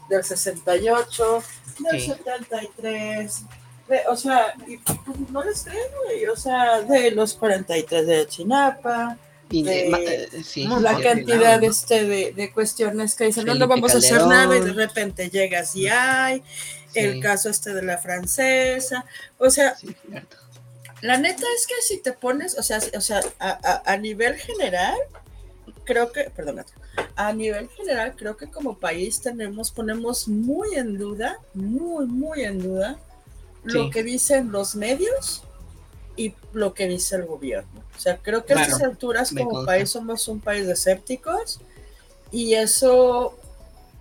del 0.10 0.24
68, 0.24 1.44
del 1.80 2.02
Sí. 2.02 2.08
73, 2.08 3.42
de- 3.88 4.02
o 4.08 4.16
sea, 4.16 4.54
y, 4.68 4.78
pues, 4.78 4.98
no 5.32 5.44
les 5.44 5.64
creo, 5.64 5.76
güey, 6.06 6.26
o 6.28 6.36
sea, 6.36 6.82
de 6.82 7.12
los 7.12 7.34
43 7.36 8.06
de 8.08 8.28
Chinapa, 8.28 9.18
Y, 9.52 9.64
De- 9.64 9.88
eh, 9.90 10.44
sí, 10.44 10.68
la 10.68 10.96
sí, 10.98 11.02
cantidad 11.02 11.64
este 11.64 12.06
de, 12.06 12.34
de 12.34 12.52
cuestiones 12.52 13.16
que 13.16 13.26
dicen, 13.26 13.46
no, 13.48 13.56
no 13.56 13.68
vamos 13.68 13.96
a 13.96 13.98
hacer 13.98 14.28
nada, 14.28 14.56
y 14.56 14.62
de 14.62 14.74
repente 14.74 15.28
llegas 15.32 15.76
y 15.76 15.88
hay, 15.88 16.44
el 16.94 17.20
caso 17.20 17.50
este 17.50 17.74
de 17.74 17.82
la 17.82 17.98
francesa, 17.98 19.06
o 19.40 19.50
sea, 19.50 19.76
cierto. 19.76 20.38
La 21.02 21.18
neta 21.18 21.44
es 21.58 21.68
que 21.68 21.76
si 21.82 21.98
te 22.00 22.14
pones, 22.14 22.58
o 22.58 22.64
sea, 22.64 22.80
o 22.96 23.02
sea, 23.02 23.22
a, 23.40 23.50
a- 23.52 23.94
a 23.94 23.98
nivel 23.98 24.36
general, 24.36 24.98
creo 25.86 26.12
que, 26.12 26.30
perdón, 26.36 26.64
a 27.16 27.34
nivel 27.34 27.70
general, 27.70 28.16
creo 28.16 28.36
que 28.38 28.48
como 28.48 28.78
país 28.78 29.22
tenemos, 29.22 29.72
ponemos 29.72 30.28
muy 30.28 30.76
en 30.76 30.98
duda, 30.98 31.38
muy, 31.54 32.06
muy 32.06 32.44
en 32.44 32.60
duda, 32.60 33.00
lo 33.64 33.90
que 33.90 34.04
dicen 34.04 34.52
los 34.52 34.76
medios 34.76 35.44
y 36.16 36.34
lo 36.54 36.74
que 36.74 36.88
dice 36.88 37.16
el 37.16 37.26
gobierno. 37.26 37.84
O 37.96 38.00
sea, 38.00 38.18
creo 38.18 38.46
que 38.46 38.54
a 38.54 38.62
estas 38.64 38.82
alturas 38.82 39.30
como 39.32 39.50
consta. 39.52 39.72
país 39.72 39.90
somos 39.90 40.28
un 40.28 40.40
país 40.40 40.66
de 40.68 40.74
escépticos 40.74 41.60
y 42.32 42.54
eso, 42.54 43.38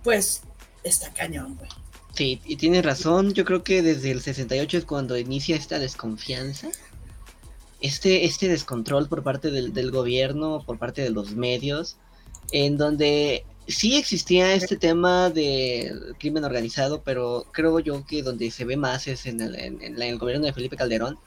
pues, 0.03 0.41
está 0.83 1.11
cañón, 1.13 1.55
güey. 1.55 1.69
Sí, 2.13 2.41
y 2.45 2.55
tienes 2.57 2.83
razón. 2.85 3.33
Yo 3.33 3.45
creo 3.45 3.63
que 3.63 3.81
desde 3.81 4.11
el 4.11 4.21
68 4.21 4.77
es 4.79 4.85
cuando 4.85 5.17
inicia 5.17 5.55
esta 5.55 5.79
desconfianza. 5.79 6.67
Este, 7.81 8.25
este 8.25 8.47
descontrol 8.47 9.07
por 9.07 9.23
parte 9.23 9.51
del, 9.51 9.73
del 9.73 9.91
gobierno, 9.91 10.63
por 10.65 10.77
parte 10.77 11.01
de 11.01 11.09
los 11.09 11.31
medios, 11.31 11.97
en 12.51 12.77
donde 12.77 13.45
sí 13.67 13.97
existía 13.97 14.53
este 14.53 14.77
tema 14.77 15.29
de 15.29 15.93
crimen 16.19 16.43
organizado, 16.43 17.01
pero 17.03 17.45
creo 17.51 17.79
yo 17.79 18.05
que 18.05 18.23
donde 18.23 18.49
se 18.51 18.65
ve 18.65 18.77
más 18.77 19.07
es 19.07 19.25
en 19.25 19.41
el, 19.41 19.55
en, 19.55 19.81
en 19.81 20.01
el 20.01 20.17
gobierno 20.17 20.45
de 20.45 20.53
Felipe 20.53 20.77
Calderón. 20.77 21.17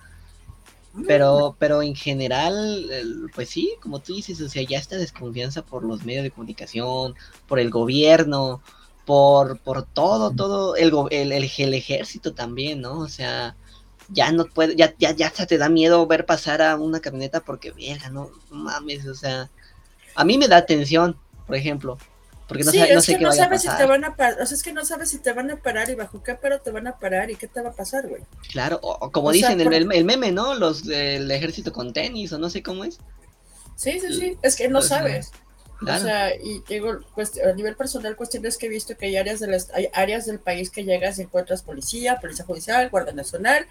Pero, 1.07 1.57
pero 1.59 1.81
en 1.81 1.95
general, 1.95 2.87
pues 3.35 3.49
sí, 3.49 3.73
como 3.81 4.01
tú 4.01 4.15
dices, 4.15 4.39
o 4.43 4.49
sea, 4.51 4.63
ya 4.63 4.77
esta 4.77 4.97
desconfianza 4.97 5.63
por 5.63 5.85
los 5.85 6.05
medios 6.05 6.23
de 6.23 6.31
comunicación, 6.31 7.15
por 7.49 7.59
el 7.59 7.71
gobierno, 7.71 8.61
por, 9.07 9.59
por 9.61 9.87
todo, 9.87 10.33
todo, 10.33 10.77
el, 10.77 10.93
el, 11.11 11.33
el, 11.33 11.49
el 11.57 11.75
ejército 11.75 12.35
también, 12.35 12.83
¿no? 12.83 12.99
O 12.99 13.09
sea, 13.09 13.57
ya 14.13 14.33
no 14.33 14.47
puede, 14.47 14.77
ya, 14.77 14.95
ya, 14.99 15.13
ya 15.13 15.31
te 15.31 15.59
da 15.59 15.69
miedo 15.69 16.07
ver 16.07 16.27
pasar 16.27 16.63
a 16.63 16.77
una 16.77 17.01
camioneta 17.01 17.41
porque, 17.41 17.73
verga, 17.73 18.11
no 18.11 18.31
mames, 18.51 19.07
o 19.07 19.15
sea, 19.15 19.51
a 20.15 20.25
mí 20.25 20.39
me 20.39 20.49
da 20.49 20.59
atención, 20.59 21.19
por 21.47 21.57
ejemplo, 21.57 21.99
porque 22.49 22.65
no, 22.65 22.73
sí, 22.73 22.79
no 22.93 23.03
sé 23.03 23.15
que 23.15 23.19
qué 23.19 23.25
no 23.25 23.31
vaya 23.31 23.45
a 23.45 23.45
sabes 23.45 23.63
si 23.63 23.69
pasar. 23.69 23.79
te 23.79 23.87
van 23.87 24.05
a 24.05 24.17
parar, 24.17 24.43
o 24.43 24.47
sea, 24.47 24.57
es 24.57 24.63
que 24.63 24.73
no 24.73 24.85
sabes 24.85 25.11
si 25.11 25.19
te 25.21 25.33
van 25.33 25.51
a 25.51 25.57
parar 25.63 25.91
y 25.91 25.95
bajo 25.95 26.23
qué 26.23 26.35
pero 26.35 26.61
te 26.61 26.71
van 26.71 26.87
a 26.87 26.99
parar 26.99 27.31
y 27.31 27.37
qué 27.37 27.49
te 27.49 27.61
va 27.63 27.71
a 27.71 27.75
pasar, 27.75 28.09
güey. 28.09 28.23
Claro, 28.51 28.79
o, 28.83 28.93
o 29.01 29.11
como 29.13 29.29
O 29.29 29.33
sea, 29.33 29.55
dicen 29.55 29.61
el, 29.61 29.65
por- 29.65 29.75
el- 29.75 29.93
el 29.93 30.05
meme, 30.05 30.33
¿no? 30.33 30.55
Los 30.55 30.85
del 30.85 31.31
ejército 31.31 31.73
con 31.73 31.93
tenis, 31.93 32.33
o 32.33 32.39
no 32.39 32.51
sé 32.51 32.63
cómo 32.63 32.85
es. 32.85 32.99
Sí, 33.77 33.99
sí, 34.01 34.13
sí, 34.13 34.39
es 34.43 34.57
que 34.57 34.69
no 34.69 34.81
O 34.81 34.83
sea, 34.83 34.99
sabes. 34.99 35.31
Claro. 35.85 36.01
O 36.01 36.07
sea, 36.07 36.35
y 36.37 36.63
digo, 36.69 37.01
pues, 37.15 37.33
a 37.43 37.53
nivel 37.53 37.77
personal, 37.77 38.17
cuestiones 38.17 38.57
que 38.57 38.67
he 38.67 38.69
visto 38.69 38.97
que 38.97 39.07
hay 39.07 39.17
áreas, 39.17 39.41
de 39.41 39.49
las, 39.49 39.71
hay 39.71 39.89
áreas 39.93 40.27
del 40.27 40.39
país 40.39 40.71
que 40.71 40.85
llegas 40.85 41.19
y 41.19 41.23
encuentras 41.23 41.63
policía, 41.63 42.19
policía 42.21 42.45
judicial, 42.45 42.91
guardia 42.91 43.13
nacional, 43.13 43.67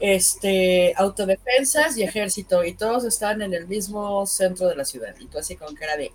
este, 0.00 0.94
autodefensas 0.96 1.96
y 1.96 2.02
ejército, 2.02 2.64
y 2.64 2.74
todos 2.74 3.04
están 3.04 3.42
en 3.42 3.54
el 3.54 3.66
mismo 3.66 4.26
centro 4.26 4.68
de 4.68 4.76
la 4.76 4.84
ciudad. 4.84 5.14
Y 5.18 5.26
tú 5.26 5.38
así 5.38 5.56
con 5.56 5.74
cara 5.74 5.96
de 5.96 6.12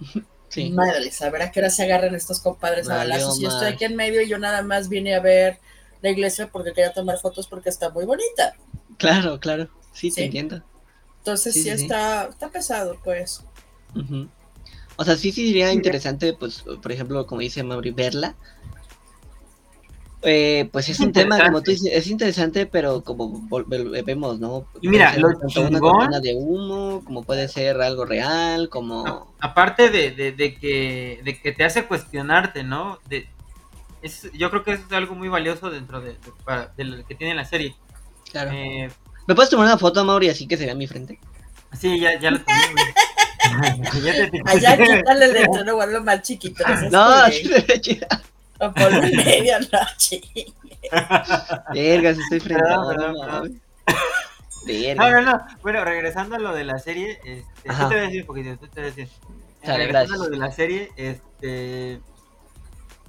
sí. 0.48 0.70
madres, 0.70 1.20
a 1.22 1.30
ver 1.30 1.42
a 1.42 1.50
qué 1.50 1.60
hora 1.60 1.70
se 1.70 1.82
agarran 1.82 2.14
estos 2.14 2.40
compadres 2.40 2.88
a 2.88 2.96
balazos. 2.96 3.38
Y 3.38 3.42
yo 3.42 3.48
estoy 3.48 3.68
aquí 3.68 3.84
en 3.84 3.96
medio 3.96 4.22
y 4.22 4.28
yo 4.28 4.38
nada 4.38 4.62
más 4.62 4.88
vine 4.88 5.14
a 5.14 5.20
ver 5.20 5.58
la 6.00 6.10
iglesia 6.10 6.48
porque 6.50 6.72
quería 6.72 6.92
tomar 6.92 7.18
fotos 7.18 7.46
porque 7.46 7.68
está 7.68 7.90
muy 7.90 8.04
bonita. 8.04 8.54
Claro, 8.98 9.38
claro. 9.38 9.68
Sí, 9.92 10.10
te 10.10 10.24
entiendo. 10.24 10.62
Entonces 11.18 11.54
Sí, 11.54 11.68
está, 11.68 12.24
está 12.24 12.48
pesado, 12.48 12.98
pues. 13.04 13.44
Ujú. 13.94 14.28
O 15.02 15.04
sea, 15.04 15.16
sí, 15.16 15.32
sí 15.32 15.48
sería 15.48 15.72
interesante, 15.72 16.32
pues, 16.32 16.62
por 16.62 16.92
ejemplo, 16.92 17.26
como 17.26 17.40
dice 17.40 17.64
Mauri, 17.64 17.90
verla. 17.90 18.36
Eh, 20.22 20.68
pues 20.70 20.88
es 20.88 21.00
Es 21.00 21.04
un 21.04 21.12
tema, 21.12 21.36
como 21.44 21.60
tú 21.60 21.72
dices, 21.72 21.90
es 21.92 22.06
interesante, 22.06 22.66
pero 22.66 23.02
como 23.02 23.42
vemos, 24.06 24.38
¿no? 24.38 24.64
Y 24.80 24.86
mira, 24.88 25.16
lo 25.16 25.36
tanto 25.36 25.62
una 25.62 25.80
chingón- 25.80 25.80
cortina 25.80 26.20
de 26.20 26.36
humo, 26.36 27.02
como 27.04 27.24
puede 27.24 27.48
ser 27.48 27.80
algo 27.80 28.04
real, 28.04 28.68
como... 28.68 29.04
A- 29.04 29.26
aparte 29.40 29.90
de, 29.90 30.12
de, 30.12 30.30
de 30.30 30.54
que, 30.54 31.20
de 31.24 31.40
que 31.40 31.50
te 31.50 31.64
hace 31.64 31.86
cuestionarte, 31.86 32.62
¿no? 32.62 33.00
De, 33.08 33.26
es, 34.02 34.30
yo 34.32 34.50
creo 34.50 34.62
que 34.62 34.74
eso 34.74 34.84
es 34.86 34.92
algo 34.92 35.16
muy 35.16 35.28
valioso 35.28 35.68
dentro 35.70 36.00
de, 36.00 36.10
de, 36.10 36.18
para- 36.44 36.72
de 36.76 36.84
lo 36.84 37.04
que 37.04 37.16
tiene 37.16 37.34
la 37.34 37.44
serie. 37.44 37.74
Claro. 38.30 38.52
Eh, 38.52 38.88
¿Me 39.26 39.34
puedes 39.34 39.50
tomar 39.50 39.66
una 39.66 39.78
foto, 39.78 40.04
Mauri, 40.04 40.28
así 40.28 40.46
que 40.46 40.56
se 40.56 40.66
vea 40.66 40.76
mi 40.76 40.86
frente? 40.86 41.18
sí, 41.76 41.98
ya, 41.98 42.16
ya 42.20 42.30
lo 42.30 42.38
tengo. 42.40 42.60
Allá 44.46 44.76
quítale 44.76 45.24
el 45.24 45.32
letrero, 45.32 45.74
guardo 45.74 46.02
más 46.02 46.22
chiquito. 46.22 46.64
no 46.90 47.28
seas 47.30 47.42
No. 48.60 48.66
O 48.66 48.72
por 48.72 48.92
un 48.92 49.10
medio, 49.16 49.58
no. 49.60 49.78
Vergas, 51.74 52.18
estoy. 52.18 52.38
Verga. 52.48 52.76
No, 54.94 55.10
no, 55.10 55.22
no. 55.22 55.46
Bueno, 55.62 55.84
regresando 55.84 56.36
a 56.36 56.38
lo 56.38 56.54
de 56.54 56.64
la 56.64 56.78
serie, 56.78 57.18
este, 57.24 57.68
tú 57.68 57.88
te 57.88 57.94
voy 57.94 57.96
a 57.96 58.02
decir 58.02 58.20
un 58.20 58.26
poquito, 58.26 58.56
te 58.58 58.80
voy 58.80 58.82
a 58.90 58.94
decir. 58.94 59.08
Regresando 59.64 59.88
gracias. 59.88 60.20
a 60.20 60.24
lo 60.24 60.30
de 60.30 60.36
la 60.36 60.52
serie, 60.52 60.90
este. 60.96 62.00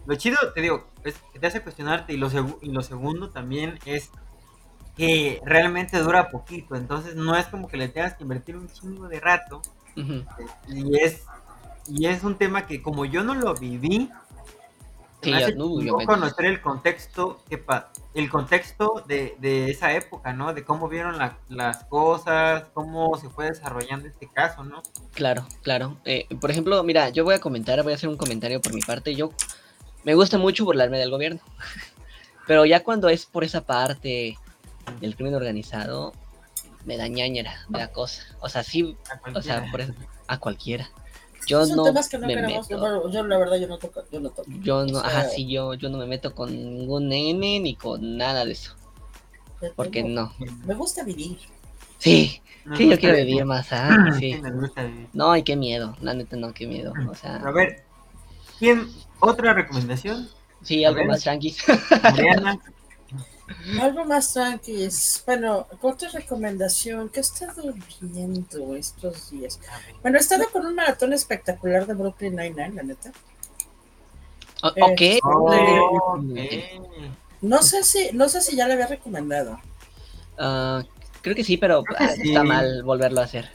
Lo 0.05 0.15
chido, 0.15 0.37
te 0.53 0.61
digo, 0.61 0.87
es 1.03 1.15
que 1.31 1.39
te 1.39 1.47
hace 1.47 1.61
cuestionarte 1.61 2.13
y 2.13 2.17
lo, 2.17 2.29
y 2.61 2.71
lo 2.71 2.81
segundo 2.81 3.29
también 3.29 3.79
es 3.85 4.09
que 4.97 5.41
realmente 5.45 5.97
dura 5.99 6.29
poquito, 6.29 6.75
entonces 6.75 7.15
no 7.15 7.35
es 7.35 7.47
como 7.47 7.67
que 7.67 7.77
le 7.77 7.87
tengas 7.87 8.15
que 8.15 8.23
invertir 8.23 8.57
un 8.57 8.67
chingo 8.69 9.07
de 9.07 9.19
rato 9.19 9.61
Ujú. 9.95 10.23
y 10.69 10.97
es 10.99 11.23
y 11.87 12.05
es 12.07 12.23
un 12.23 12.37
tema 12.37 12.65
que 12.65 12.81
como 12.81 13.05
yo 13.05 13.23
no 13.23 13.35
lo 13.35 13.53
viví, 13.55 14.09
Sí, 15.21 15.31
me 15.31 15.39
ya, 15.39 15.45
hace 15.47 15.55
no, 15.55 15.81
yo 15.81 15.97
conocer 16.05 16.45
el 16.45 16.61
contexto 16.61 17.41
que 17.49 17.63
el 18.13 18.29
contexto 18.29 19.03
de, 19.07 19.37
de 19.39 19.71
esa 19.71 19.93
época, 19.93 20.33
¿no? 20.33 20.53
De 20.53 20.65
cómo 20.65 20.89
vieron 20.89 21.17
la- 21.17 21.37
las 21.47 21.85
cosas, 21.85 22.65
cómo 22.73 23.17
se 23.17 23.29
fue 23.29 23.45
desarrollando 23.45 24.07
este 24.07 24.27
caso, 24.27 24.65
¿no? 24.65 24.83
Claro, 25.13 25.47
claro. 25.61 25.97
Eh, 26.03 26.27
por 26.41 26.51
ejemplo, 26.51 26.83
mira, 26.83 27.07
yo 27.09 27.23
voy 27.23 27.35
a 27.35 27.39
comentar, 27.39 27.81
voy 27.83 27.93
a 27.93 27.95
hacer 27.95 28.09
un 28.09 28.17
comentario 28.17 28.61
por 28.61 28.73
mi 28.73 28.81
parte. 28.81 29.15
Yo 29.15 29.31
me 30.03 30.13
gusta 30.13 30.37
mucho 30.37 30.65
burlarme 30.65 30.99
del 30.99 31.09
gobierno, 31.09 31.39
pero 32.47 32.65
ya 32.65 32.83
cuando 32.83 33.07
es 33.07 33.25
por 33.25 33.45
esa 33.45 33.61
parte 33.61 34.37
del 34.99 35.15
crimen 35.15 35.35
organizado, 35.35 36.11
me 36.85 36.97
da 36.97 37.07
ñañera, 37.07 37.53
me 37.69 37.79
da 37.79 37.91
cosa. 37.91 38.23
O 38.39 38.49
sea, 38.49 38.63
sí, 38.63 38.95
A 39.09 39.37
o 39.37 39.41
sea, 39.41 39.55
cualquiera. 39.61 39.71
por 39.71 39.81
eso, 39.81 39.93
a 40.27 40.39
cualquiera. 40.39 40.89
Yo 41.47 41.65
Son 41.65 41.75
no 41.77 41.83
temas 41.83 42.07
que 42.07 42.17
no 42.17 42.27
me 42.27 42.35
queremos. 42.35 42.69
meto. 42.69 43.09
Yo 43.11 43.23
la 43.27 43.37
verdad 43.37 43.57
yo 43.57 43.67
no 43.67 43.77
toco, 43.77 44.01
yo 44.11 44.19
no 44.21 44.29
toco. 44.29 44.49
Yo 44.61 44.85
no, 44.85 44.99
o 44.99 45.01
sea- 45.01 45.09
ajá, 45.09 45.29
sí, 45.29 45.45
yo, 45.51 45.73
yo 45.73 45.89
no 45.89 45.97
me 45.97 46.05
meto 46.05 46.33
con 46.33 46.51
ningún 46.51 47.11
N 47.11 47.59
ni 47.59 47.75
con 47.75 48.17
nada 48.17 48.45
de 48.45 48.53
eso. 48.53 48.73
Porque 49.75 50.03
Tengo- 50.03 50.33
no. 50.39 50.55
Me 50.65 50.73
gusta 50.73 51.03
vivir. 51.03 51.37
Sí, 51.97 52.41
Nos 52.65 52.77
sí, 52.77 52.89
yo 52.89 52.97
quiero 52.99 53.15
vivir. 53.15 53.27
vivir 53.31 53.45
más, 53.45 53.67
ah, 53.71 54.07
Sí, 54.19 54.33
sí. 54.33 54.41
nos 54.41 54.53
gusta 54.59 54.83
vivir. 54.83 55.07
No, 55.13 55.35
y 55.37 55.43
qué 55.43 55.55
miedo, 55.55 55.95
la 56.01 56.13
neta 56.13 56.35
no, 56.37 56.53
qué 56.53 56.65
miedo. 56.67 56.93
O 57.09 57.15
sea, 57.15 57.37
A 57.37 57.51
ver, 57.51 57.83
¿quién? 58.59 58.87
¿Otra 59.19 59.53
recomendación? 59.53 60.29
sí, 60.61 60.83
algo 60.85 60.99
ver. 60.99 61.07
más 61.07 61.21
tranqui. 61.23 61.55
Mariana. 62.03 62.57
Algo 63.79 64.05
más 64.05 64.33
tranqui. 64.33 64.87
Bueno, 65.25 65.67
otra 65.81 66.09
recomendación 66.09 67.09
que 67.09 67.19
he 67.19 67.21
estado 67.21 67.73
viendo 68.01 68.75
estos 68.75 69.29
días. 69.31 69.59
Bueno, 70.01 70.17
he 70.17 70.21
estado 70.21 70.49
con 70.51 70.65
un 70.65 70.75
maratón 70.75 71.13
espectacular 71.13 71.85
de 71.85 71.93
Brooklyn 71.93 72.35
Nine-Nine, 72.35 72.75
la 72.75 72.83
neta. 72.83 73.11
O- 74.61 74.71
Eh, 74.75 75.19
ok. 75.21 75.25
Oh, 75.25 76.13
Ok. 76.15 76.23
ok. 76.31 77.13
No 77.41 77.61
sé 77.61 77.83
si, 77.83 78.09
no 78.13 78.29
sé 78.29 78.39
si 78.41 78.55
ya 78.55 78.67
le 78.67 78.73
había 78.73 78.87
recomendado. 78.87 79.59
Ah, 80.37 80.81
creo 81.21 81.35
que 81.35 81.43
sí, 81.43 81.57
pero 81.57 81.83
Creo 81.83 81.97
que 81.97 82.03
ah, 82.05 82.15
sí. 82.15 82.29
está 82.29 82.43
mal 82.43 82.83
volverlo 82.83 83.19
a 83.19 83.25
hacer. 83.25 83.49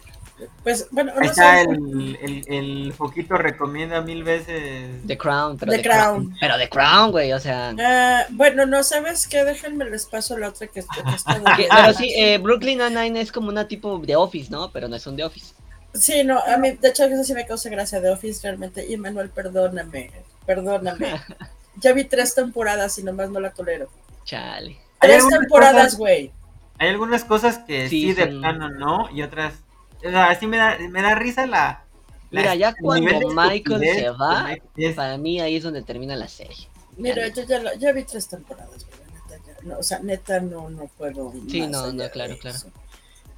Pues, 0.62 0.86
bueno, 0.90 1.12
no 1.14 1.22
está 1.22 1.56
sé. 1.56 1.70
el, 1.70 2.18
el, 2.22 2.44
el 2.48 2.92
foquito 2.92 3.36
recomienda 3.36 4.00
mil 4.00 4.22
veces. 4.24 4.88
The 5.06 5.16
Crown, 5.18 5.56
pero 5.58 5.72
The 5.72 5.78
The, 5.78 5.82
Crown. 5.84 6.14
Crown. 6.26 6.36
Pero 6.40 6.58
The 6.58 6.68
Crown, 6.68 7.10
güey, 7.10 7.32
o 7.32 7.40
sea. 7.40 7.74
Ah, 7.78 8.26
bueno, 8.30 8.66
no 8.66 8.82
sabes 8.82 9.26
qué, 9.26 9.44
déjenme 9.44 9.84
les 9.90 10.06
paso 10.06 10.36
la 10.38 10.48
otra 10.48 10.66
que, 10.68 10.82
que 10.82 10.86
viendo. 11.26 11.44
pero 11.76 11.92
sí, 11.94 12.12
eh, 12.16 12.38
Brooklyn 12.38 12.78
Nine-Nine 12.78 13.20
es 13.20 13.32
como 13.32 13.48
una 13.48 13.66
tipo 13.68 13.98
de 13.98 14.16
Office, 14.16 14.50
¿no? 14.50 14.70
Pero 14.70 14.88
no 14.88 14.96
es 14.96 15.06
un 15.06 15.16
The 15.16 15.24
Office. 15.24 15.54
Sí, 15.94 16.22
no, 16.22 16.38
a 16.38 16.56
mí, 16.58 16.72
de 16.72 16.88
hecho, 16.88 17.04
eso 17.04 17.24
sí 17.24 17.32
me 17.34 17.46
causa 17.46 17.70
gracia 17.70 18.00
de 18.00 18.10
Office 18.10 18.40
realmente. 18.42 18.86
Y 18.86 18.96
Manuel, 18.96 19.30
perdóname, 19.30 20.10
perdóname. 20.46 21.20
Ya 21.80 21.92
vi 21.92 22.02
tres 22.04 22.34
temporadas 22.34 22.98
y 22.98 23.04
nomás 23.04 23.30
no 23.30 23.38
la 23.38 23.50
tolero. 23.50 23.88
Chale. 24.24 24.70
Hay 24.98 25.10
Tres 25.10 25.18
algunas 25.22 25.38
temporadas, 25.40 25.96
güey. 25.96 26.32
Hay 26.78 26.88
algunas 26.88 27.24
cosas 27.24 27.58
que 27.58 27.88
Sí, 27.88 28.02
sí, 28.08 28.12
de 28.14 28.24
son- 28.24 28.40
plano 28.40 28.68
no, 28.70 29.08
y 29.14 29.22
otras. 29.22 29.54
O 30.04 30.10
sea, 30.10 30.38
sí 30.38 30.46
me 30.46 30.56
da, 30.56 30.78
me 30.78 31.02
da 31.02 31.14
risa 31.14 31.46
la. 31.46 31.84
la- 32.30 32.40
Mira, 32.40 32.54
ya 32.54 32.74
cuando 32.74 33.28
Michael 33.30 33.80
se 33.82 34.10
va, 34.10 34.56
es- 34.76 34.94
Para 34.94 35.16
mí 35.18 35.40
ahí 35.40 35.56
es 35.56 35.62
donde 35.62 35.82
termina 35.82 36.14
la 36.16 36.28
serie. 36.28 36.68
Mira, 36.96 37.28
Ya 37.28 37.34
yo 37.34 37.42
ya, 37.44 37.58
la- 37.60 37.74
ya 37.76 37.92
vi 37.92 38.04
tres 38.04 38.26
temporadas, 38.28 38.86
Neta, 39.28 39.42
ya, 39.46 39.56
no, 39.62 39.78
o 39.78 39.82
sea, 39.82 39.98
neta, 40.00 40.40
no, 40.40 40.68
no 40.70 40.86
puedo. 40.98 41.32
Sí, 41.48 41.60
más 41.62 41.70
no, 41.70 41.80
allá 41.84 41.92
no, 41.92 42.10
claro, 42.10 42.38
claro. 42.38 42.58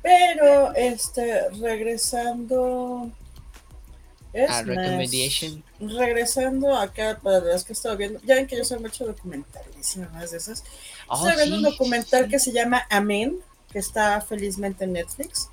Pero, 0.02 0.74
este, 0.74 1.48
regresando. 1.50 3.10
Es 4.32 4.48
A 4.48 4.62
más, 4.62 4.66
recommendation. 4.66 5.64
regresando 5.80 6.76
acá, 6.76 7.18
para 7.20 7.40
las 7.40 7.64
que 7.64 7.72
he 7.72 7.74
estado 7.74 7.96
viendo, 7.96 8.20
ya 8.22 8.36
ven 8.36 8.46
que 8.46 8.56
yo 8.56 8.64
soy 8.64 8.78
mucho 8.78 9.04
documentales 9.04 9.96
y 9.96 9.98
más 10.00 10.30
de 10.30 10.36
esas. 10.36 10.62
Oh, 11.08 11.16
Estoy 11.28 11.36
viendo 11.36 11.56
un 11.56 11.64
sí, 11.64 11.70
documental 11.72 12.24
sí. 12.24 12.30
que 12.30 12.38
se 12.38 12.52
llama 12.52 12.86
Amén, 12.90 13.38
que 13.72 13.80
está 13.80 14.20
felizmente 14.20 14.84
en 14.84 14.92
Netflix. 14.92 15.48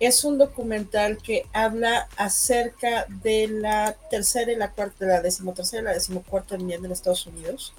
Es 0.00 0.24
un 0.24 0.38
documental 0.38 1.18
que 1.18 1.46
habla 1.52 2.08
acerca 2.16 3.06
de 3.22 3.46
la 3.48 3.96
tercera 4.10 4.50
y 4.50 4.56
la 4.56 4.72
cuarta, 4.72 5.04
la 5.06 5.20
decimotercera 5.20 5.82
y 5.82 5.84
la 5.84 5.92
decimocuarta 5.92 6.56
enmienda 6.56 6.86
en 6.86 6.92
Estados 6.92 7.26
Unidos. 7.26 7.74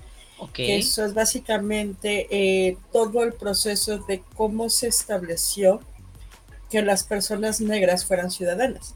Que 0.53 0.77
eso 0.77 1.05
es 1.05 1.13
básicamente 1.13 2.27
eh, 2.31 2.77
todo 2.91 3.21
el 3.23 3.33
proceso 3.33 3.99
de 3.99 4.23
cómo 4.35 4.69
se 4.69 4.87
estableció 4.87 5.81
que 6.71 6.81
las 6.81 7.03
personas 7.03 7.61
negras 7.61 8.05
fueran 8.05 8.31
ciudadanas. 8.31 8.95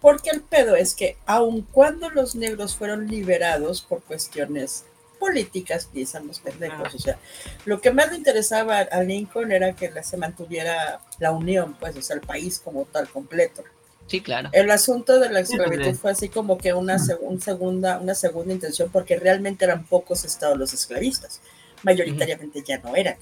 Porque 0.00 0.30
el 0.30 0.42
pedo 0.42 0.76
es 0.76 0.94
que 0.94 1.16
aun 1.26 1.62
cuando 1.62 2.10
los 2.10 2.36
negros 2.36 2.76
fueron 2.76 3.08
liberados 3.08 3.82
por 3.82 4.02
cuestiones 4.02 4.84
políticas 5.18 5.88
ni 5.92 6.02
estamos 6.02 6.40
pendejos. 6.40 6.94
O 6.94 6.98
sea, 6.98 7.18
lo 7.64 7.80
que 7.80 7.90
más 7.90 8.10
le 8.10 8.18
interesaba 8.18 8.78
a 8.78 9.02
Lincoln 9.02 9.52
era 9.52 9.72
que 9.74 9.90
se 10.02 10.16
mantuviera 10.16 11.00
la 11.18 11.32
unión, 11.32 11.76
pues, 11.78 11.96
o 11.96 12.02
sea, 12.02 12.16
el 12.16 12.22
país 12.22 12.60
como 12.62 12.84
tal 12.86 13.08
completo. 13.08 13.62
Sí, 14.06 14.22
claro. 14.22 14.48
El 14.52 14.70
asunto 14.70 15.20
de 15.20 15.30
la 15.30 15.40
esclavitud 15.40 15.94
fue 15.94 16.12
así 16.12 16.30
como 16.30 16.56
que 16.56 16.72
una, 16.72 16.98
segunda, 16.98 17.98
una 17.98 18.14
segunda 18.14 18.54
intención, 18.54 18.88
porque 18.90 19.18
realmente 19.18 19.66
eran 19.66 19.84
pocos 19.84 20.24
estados 20.24 20.56
los 20.56 20.72
esclavistas. 20.72 21.40
Mayoritariamente 21.82 22.62
ya 22.66 22.78
no 22.78 22.96
eran. 22.96 23.16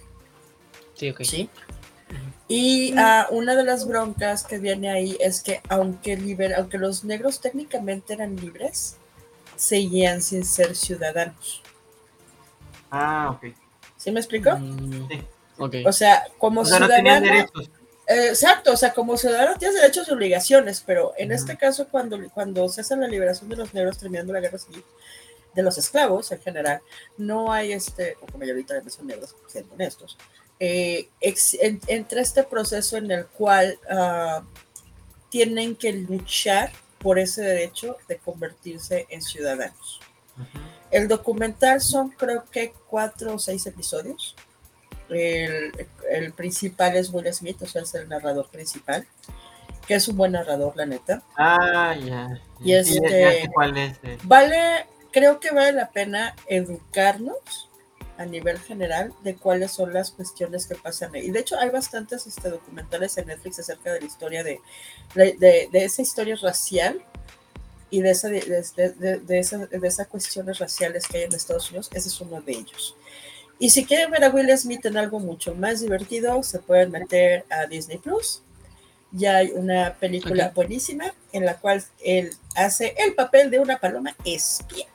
Sí, 0.94 1.10
ok. 1.10 1.22
¿Sí? 1.24 1.50
Y 2.48 2.94
uh, 2.94 3.34
una 3.34 3.56
de 3.56 3.64
las 3.64 3.86
broncas 3.86 4.44
que 4.44 4.58
viene 4.58 4.88
ahí 4.88 5.16
es 5.18 5.42
que 5.42 5.60
aunque, 5.68 6.16
liber, 6.16 6.54
aunque 6.54 6.78
los 6.78 7.02
negros 7.02 7.40
técnicamente 7.40 8.12
eran 8.12 8.36
libres, 8.36 8.96
seguían 9.56 10.22
sin 10.22 10.44
ser 10.44 10.76
ciudadanos. 10.76 11.62
Ah, 12.90 13.30
ok. 13.32 13.54
¿Sí 13.96 14.10
me 14.10 14.20
explico? 14.20 14.50
Mm, 14.56 15.08
Sí. 15.08 15.22
ok. 15.58 15.74
O 15.86 15.92
sea, 15.92 16.24
como 16.38 16.60
O 16.62 16.64
sea, 16.64 16.78
no 16.80 16.86
ciudadano, 16.86 17.26
derechos. 17.26 17.70
eh, 18.08 18.28
exacto, 18.28 18.72
o 18.72 18.76
sea, 18.76 18.92
como 18.92 19.16
ciudadano 19.16 19.56
tienes 19.58 19.80
derechos 19.80 20.08
y 20.08 20.12
obligaciones, 20.12 20.82
pero 20.84 21.12
en 21.16 21.32
este 21.32 21.56
caso, 21.56 21.88
cuando, 21.88 22.18
cuando 22.30 22.68
se 22.68 22.82
hace 22.82 22.96
la 22.96 23.08
liberación 23.08 23.48
de 23.48 23.56
los 23.56 23.72
negros 23.74 23.98
terminando 23.98 24.32
la 24.32 24.40
guerra 24.40 24.58
civil, 24.58 24.84
de 25.54 25.62
los 25.62 25.78
esclavos 25.78 26.30
en 26.32 26.40
general, 26.42 26.80
no 27.16 27.50
hay 27.50 27.72
este, 27.72 28.16
o 28.20 28.26
como 28.26 28.44
ahorita 28.44 28.74
son 28.90 29.06
negros, 29.06 29.34
siendo 29.48 29.72
honestos, 29.74 30.18
eh, 30.60 31.08
ex- 31.20 31.54
en- 31.54 31.80
entre 31.86 32.20
este 32.20 32.42
proceso 32.44 32.96
en 32.98 33.10
el 33.10 33.26
cual 33.26 33.78
ah, 33.90 34.42
tienen 35.30 35.74
que 35.76 35.92
luchar 35.92 36.70
por 36.98 37.18
ese 37.18 37.42
derecho 37.42 37.96
de 38.08 38.18
convertirse 38.18 39.06
en 39.08 39.22
ciudadanos. 39.22 40.00
El 40.90 41.08
documental 41.08 41.80
son 41.80 42.10
creo 42.10 42.44
que 42.50 42.72
cuatro 42.88 43.34
o 43.34 43.38
seis 43.38 43.66
episodios. 43.66 44.34
El, 45.08 45.72
el 46.10 46.32
principal 46.32 46.96
es 46.96 47.10
Will 47.10 47.32
Smith, 47.32 47.62
o 47.62 47.66
sea, 47.66 47.82
es 47.82 47.94
el 47.94 48.08
narrador 48.08 48.48
principal, 48.48 49.06
que 49.86 49.94
es 49.94 50.08
un 50.08 50.16
buen 50.16 50.32
narrador, 50.32 50.76
la 50.76 50.86
neta. 50.86 51.22
Ah, 51.36 51.94
ya. 51.94 52.40
Y 52.60 52.70
ya, 52.70 52.80
ya 52.82 52.94
este- 52.94 53.42
sé 53.42 53.50
cuál 53.54 53.76
es. 53.76 53.96
eh. 54.02 54.18
Vale, 54.24 54.86
creo 55.12 55.38
que 55.38 55.52
vale 55.52 55.72
la 55.72 55.90
pena 55.90 56.34
educarnos 56.46 57.68
a 58.18 58.24
nivel 58.24 58.58
general 58.58 59.12
de 59.22 59.36
cuáles 59.36 59.70
son 59.72 59.92
las 59.92 60.10
cuestiones 60.10 60.66
que 60.66 60.74
pasan 60.74 61.14
ahí. 61.14 61.26
Y 61.26 61.30
de 61.30 61.40
hecho 61.40 61.56
hay 61.58 61.68
bastantes 61.70 62.26
este, 62.26 62.48
documentales 62.50 63.16
en 63.18 63.26
Netflix 63.26 63.58
acerca 63.60 63.92
de 63.92 64.00
la 64.00 64.06
historia 64.06 64.42
de, 64.42 64.60
de, 65.14 65.34
de- 65.38 65.68
de 65.70 65.84
esa 65.84 66.02
historia 66.02 66.34
racial 66.40 67.00
y 67.90 68.00
de 68.02 68.10
esa, 68.10 68.28
de, 68.28 68.40
de- 68.40 68.90
de- 68.90 69.18
de 69.18 69.38
esa, 69.38 69.58
de 69.66 69.86
esas 69.88 70.06
cuestiones 70.08 70.58
raciales 70.58 71.06
que 71.06 71.18
hay 71.18 71.24
en 71.24 71.34
Estados 71.34 71.68
Unidos. 71.70 71.88
Ese 71.92 72.08
es 72.08 72.20
uno 72.20 72.40
de 72.40 72.52
ellos. 72.52 72.96
Y 73.58 73.70
si 73.70 73.84
quieren 73.86 74.10
ver 74.10 74.24
a 74.24 74.30
Will 74.30 74.56
Smith 74.58 74.84
en 74.86 74.96
algo 74.96 75.18
mucho 75.18 75.54
más 75.54 75.80
divertido, 75.80 76.42
se 76.42 76.58
pueden 76.58 76.90
meter 76.90 77.44
a 77.50 77.66
Disney 77.66 77.98
Plus. 77.98 78.42
Ya 79.12 79.36
hay 79.36 79.52
una 79.52 79.94
película 79.94 80.48
Ok. 80.48 80.54
buenísima 80.54 81.14
en 81.32 81.46
la 81.46 81.56
cual 81.58 81.82
él 82.04 82.32
hace 82.54 82.94
el 82.98 83.14
papel 83.14 83.50
de 83.50 83.60
una 83.60 83.78
paloma 83.78 84.14
espía. 84.24 84.86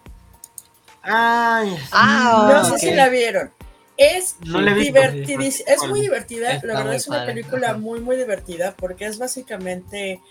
Ay. 1.01 1.75
Ah, 1.91 2.49
no 2.53 2.65
sé 2.65 2.71
ok. 2.73 2.77
si 2.77 2.91
la 2.93 3.09
vieron. 3.09 3.51
Es 3.97 4.35
No 4.41 4.61
divertidísima. 4.75 5.71
Es 5.71 5.83
muy 5.87 6.01
divertida. 6.01 6.53
Está 6.53 6.67
la 6.67 6.73
verdad 6.75 6.95
es 6.95 7.07
una 7.07 7.19
padre, 7.19 7.33
película 7.33 7.69
ajá. 7.69 7.77
muy, 7.77 7.99
muy 7.99 8.15
divertida 8.15 8.75
porque 8.77 9.05
es 9.05 9.17
básicamente. 9.17 10.21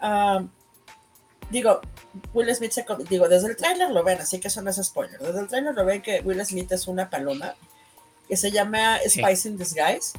ah, 0.00 0.44
digo, 1.50 1.80
Will 2.32 2.54
Smith 2.54 2.72
se. 2.72 2.84
Digo, 3.08 3.28
desde 3.28 3.48
el 3.48 3.56
tráiler 3.56 3.90
lo 3.90 4.02
ven, 4.02 4.20
así 4.20 4.38
que 4.40 4.48
eso 4.48 4.62
no 4.62 4.70
es 4.70 4.76
spoiler. 4.82 5.18
Desde 5.20 5.40
el 5.40 5.48
tráiler 5.48 5.74
lo 5.74 5.84
ven 5.84 6.02
que 6.02 6.20
Will 6.20 6.44
Smith 6.44 6.70
es 6.72 6.86
una 6.88 7.10
paloma 7.10 7.54
que 8.28 8.36
se 8.36 8.50
llama 8.50 8.98
Sí. 9.06 9.20
Spice 9.20 9.48
in 9.48 9.56
Disguise. 9.58 10.12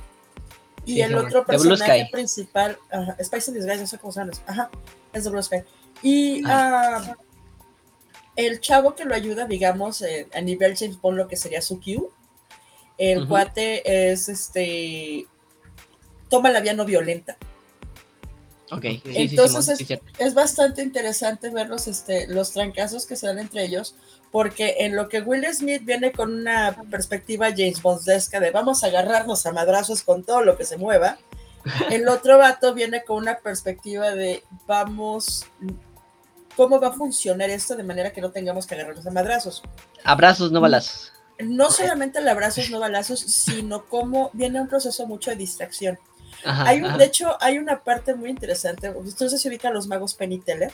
Y 0.85 0.95
Sí, 0.95 1.01
el 1.01 1.09
sí, 1.11 1.15
otro 1.15 1.45
personaje 1.45 2.09
principal, 2.11 2.77
Spice 3.23 3.51
in 3.51 3.55
Disguise, 3.57 3.81
no 3.81 3.87
sé 3.87 3.97
cómo 3.99 4.11
se 4.11 4.19
llama. 4.21 4.31
Ajá, 4.47 4.69
es 5.13 5.23
de 5.23 5.29
Blue 5.29 5.43
Sky. 5.43 5.63
Y 6.01 6.43
Ah. 6.45 7.01
ah, 7.05 7.15
el 8.35 8.59
chavo 8.61 8.95
que 8.95 9.05
lo 9.05 9.13
ayuda, 9.13 9.45
digamos, 9.45 10.01
eh, 10.01 10.27
a 10.33 10.41
nivel 10.41 10.75
James 10.77 10.99
Bond, 10.99 11.17
lo 11.17 11.27
que 11.27 11.35
sería 11.37 11.61
su 11.61 11.79
Q, 11.79 12.11
el 12.97 13.19
Ujú. 13.19 13.27
cuate 13.29 14.11
es 14.11 14.27
este. 14.29 15.27
Toma 16.29 16.49
la 16.49 16.61
vía 16.61 16.73
no 16.73 16.85
violenta. 16.85 17.37
Ok, 18.71 18.81
sí, 18.83 19.01
sí, 19.03 19.11
Entonces 19.15 19.67
es- 19.81 19.87
sí. 19.87 19.99
Es 20.17 20.33
bastante 20.33 20.81
interesante 20.81 21.49
ver 21.49 21.67
los, 21.67 21.87
este, 21.87 22.27
los 22.27 22.51
trancazos 22.51 23.05
que 23.05 23.15
se 23.17 23.27
dan 23.27 23.39
entre 23.39 23.65
ellos, 23.65 23.95
porque 24.31 24.77
en 24.79 24.95
lo 24.95 25.09
que 25.09 25.19
Will 25.21 25.45
Smith 25.53 25.83
viene 25.83 26.13
con 26.13 26.33
una 26.33 26.75
perspectiva 26.89 27.49
James 27.49 27.81
Bondesca 27.81 28.39
de 28.39 28.51
vamos 28.51 28.83
a 28.83 28.87
agarrarnos 28.87 29.45
a 29.45 29.51
madrazos 29.51 30.03
con 30.03 30.23
todo 30.23 30.41
lo 30.41 30.57
que 30.57 30.63
se 30.65 30.77
mueva, 30.77 31.17
el 31.91 32.07
otro 32.07 32.37
vato 32.37 32.73
viene 32.73 33.03
con 33.03 33.17
una 33.17 33.39
perspectiva 33.39 34.11
de 34.11 34.43
vamos, 34.67 35.45
¿cómo 36.55 36.79
va 36.79 36.87
a 36.87 36.93
funcionar 36.93 37.49
esto 37.49 37.75
de 37.75 37.83
manera 37.83 38.13
que 38.13 38.21
no 38.21 38.31
tengamos 38.31 38.65
que 38.65 38.75
agarrarnos 38.75 39.05
a 39.05 39.11
madrazos? 39.11 39.61
Abrazos, 40.03 40.51
no 40.51 40.61
balazos. 40.61 41.11
No 41.39 41.71
solamente 41.71 42.19
el 42.19 42.27
abrazos, 42.27 42.69
no 42.69 42.79
balazos, 42.79 43.19
sino 43.19 43.85
cómo 43.85 44.29
viene 44.33 44.61
un 44.61 44.67
proceso 44.67 45.07
mucho 45.07 45.31
de 45.31 45.37
distracción. 45.37 45.97
Ajá, 46.43 46.67
Hay 46.67 46.79
un- 46.79 46.85
ajá. 46.85 46.97
de 46.97 47.05
hecho, 47.05 47.37
hay 47.41 47.57
una 47.57 47.83
parte 47.83 48.15
muy 48.15 48.29
interesante. 48.29 48.89
Ustedes 48.89 49.39
se 49.41 49.47
ubican 49.49 49.73
los 49.73 49.87
magos 49.87 50.13
Penny 50.15 50.39
Teller. 50.39 50.71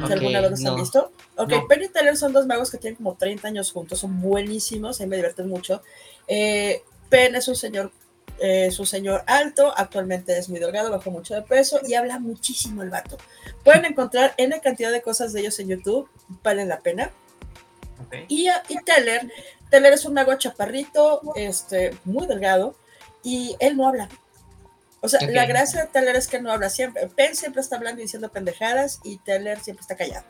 Ok, 0.00 0.06
si 0.06 0.12
alguna 0.12 0.40
vez 0.40 0.50
los 0.50 0.64
han 0.64 0.76
visto. 0.76 1.12
Ok, 1.36 1.50
No. 1.50 1.66
Penny 1.66 1.86
y 1.86 1.88
Teller 1.88 2.16
son 2.16 2.32
dos 2.32 2.46
magos 2.46 2.70
que 2.70 2.78
tienen 2.78 2.96
como 2.96 3.14
30 3.16 3.48
años 3.48 3.72
juntos, 3.72 3.98
son 4.00 4.20
buenísimos, 4.20 5.00
a 5.00 5.04
mí 5.04 5.10
me 5.10 5.16
divierten 5.16 5.48
mucho. 5.48 5.82
Eh, 6.28 6.82
Penn 7.08 7.34
es 7.34 7.48
un 7.48 7.56
señor, 7.56 7.90
eh, 8.38 8.66
es 8.66 8.78
un 8.78 8.86
señor 8.86 9.24
alto, 9.26 9.72
actualmente 9.76 10.38
es 10.38 10.48
muy 10.48 10.60
delgado, 10.60 10.90
bajó 10.90 11.10
mucho 11.10 11.34
de 11.34 11.42
peso 11.42 11.80
y 11.86 11.94
habla 11.94 12.20
muchísimo 12.20 12.82
el 12.82 12.90
vato. 12.90 13.16
Pueden 13.64 13.84
encontrar 13.84 14.34
N 14.36 14.60
cantidad 14.60 14.92
de 14.92 15.02
cosas 15.02 15.32
de 15.32 15.40
ellos 15.40 15.58
en 15.58 15.68
YouTube, 15.68 16.08
valen 16.42 16.68
la 16.68 16.80
pena. 16.80 17.10
Y, 18.28 18.46
y 18.68 18.76
Teller, 18.84 19.32
Teller 19.70 19.92
es 19.92 20.04
un 20.04 20.14
mago 20.14 20.34
chaparrito, 20.36 21.20
este, 21.34 21.96
muy 22.04 22.28
delgado, 22.28 22.76
y 23.24 23.56
él 23.58 23.76
no 23.76 23.88
habla. 23.88 24.08
O 25.00 25.08
sea, 25.08 25.18
Ok. 25.22 25.30
la 25.32 25.44
gracia 25.46 25.82
de 25.82 25.88
Teller 25.88 26.14
es 26.16 26.28
que 26.28 26.40
no 26.40 26.52
habla 26.52 26.70
siempre. 26.70 27.08
Penn 27.08 27.34
siempre 27.34 27.60
está 27.60 27.76
hablando 27.76 28.00
y 28.00 28.04
diciendo 28.04 28.30
pendejadas, 28.30 29.00
y 29.02 29.18
Teller 29.18 29.60
siempre 29.60 29.82
está 29.82 29.96
callado. 29.96 30.24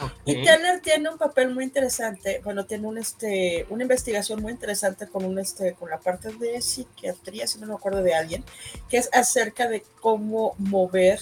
Ok. 0.00 0.12
Y 0.24 0.44
Teller 0.44 0.80
tiene 0.80 1.08
un 1.08 1.18
papel 1.18 1.54
muy 1.54 1.64
interesante, 1.64 2.40
bueno, 2.44 2.66
tiene 2.66 2.86
un, 2.86 2.98
este, 2.98 3.64
una 3.70 3.82
investigación 3.84 4.42
muy 4.42 4.52
interesante 4.52 5.06
con, 5.08 5.24
un, 5.24 5.38
este, 5.38 5.72
con 5.74 5.88
la 5.88 5.98
parte 5.98 6.32
de 6.32 6.60
psiquiatría, 6.60 7.46
si 7.46 7.58
no 7.58 7.66
me 7.66 7.74
acuerdo 7.74 8.02
de 8.02 8.14
alguien, 8.14 8.44
que 8.88 8.98
es 8.98 9.08
acerca 9.12 9.68
de 9.68 9.84
cómo 10.00 10.54
mover 10.58 11.20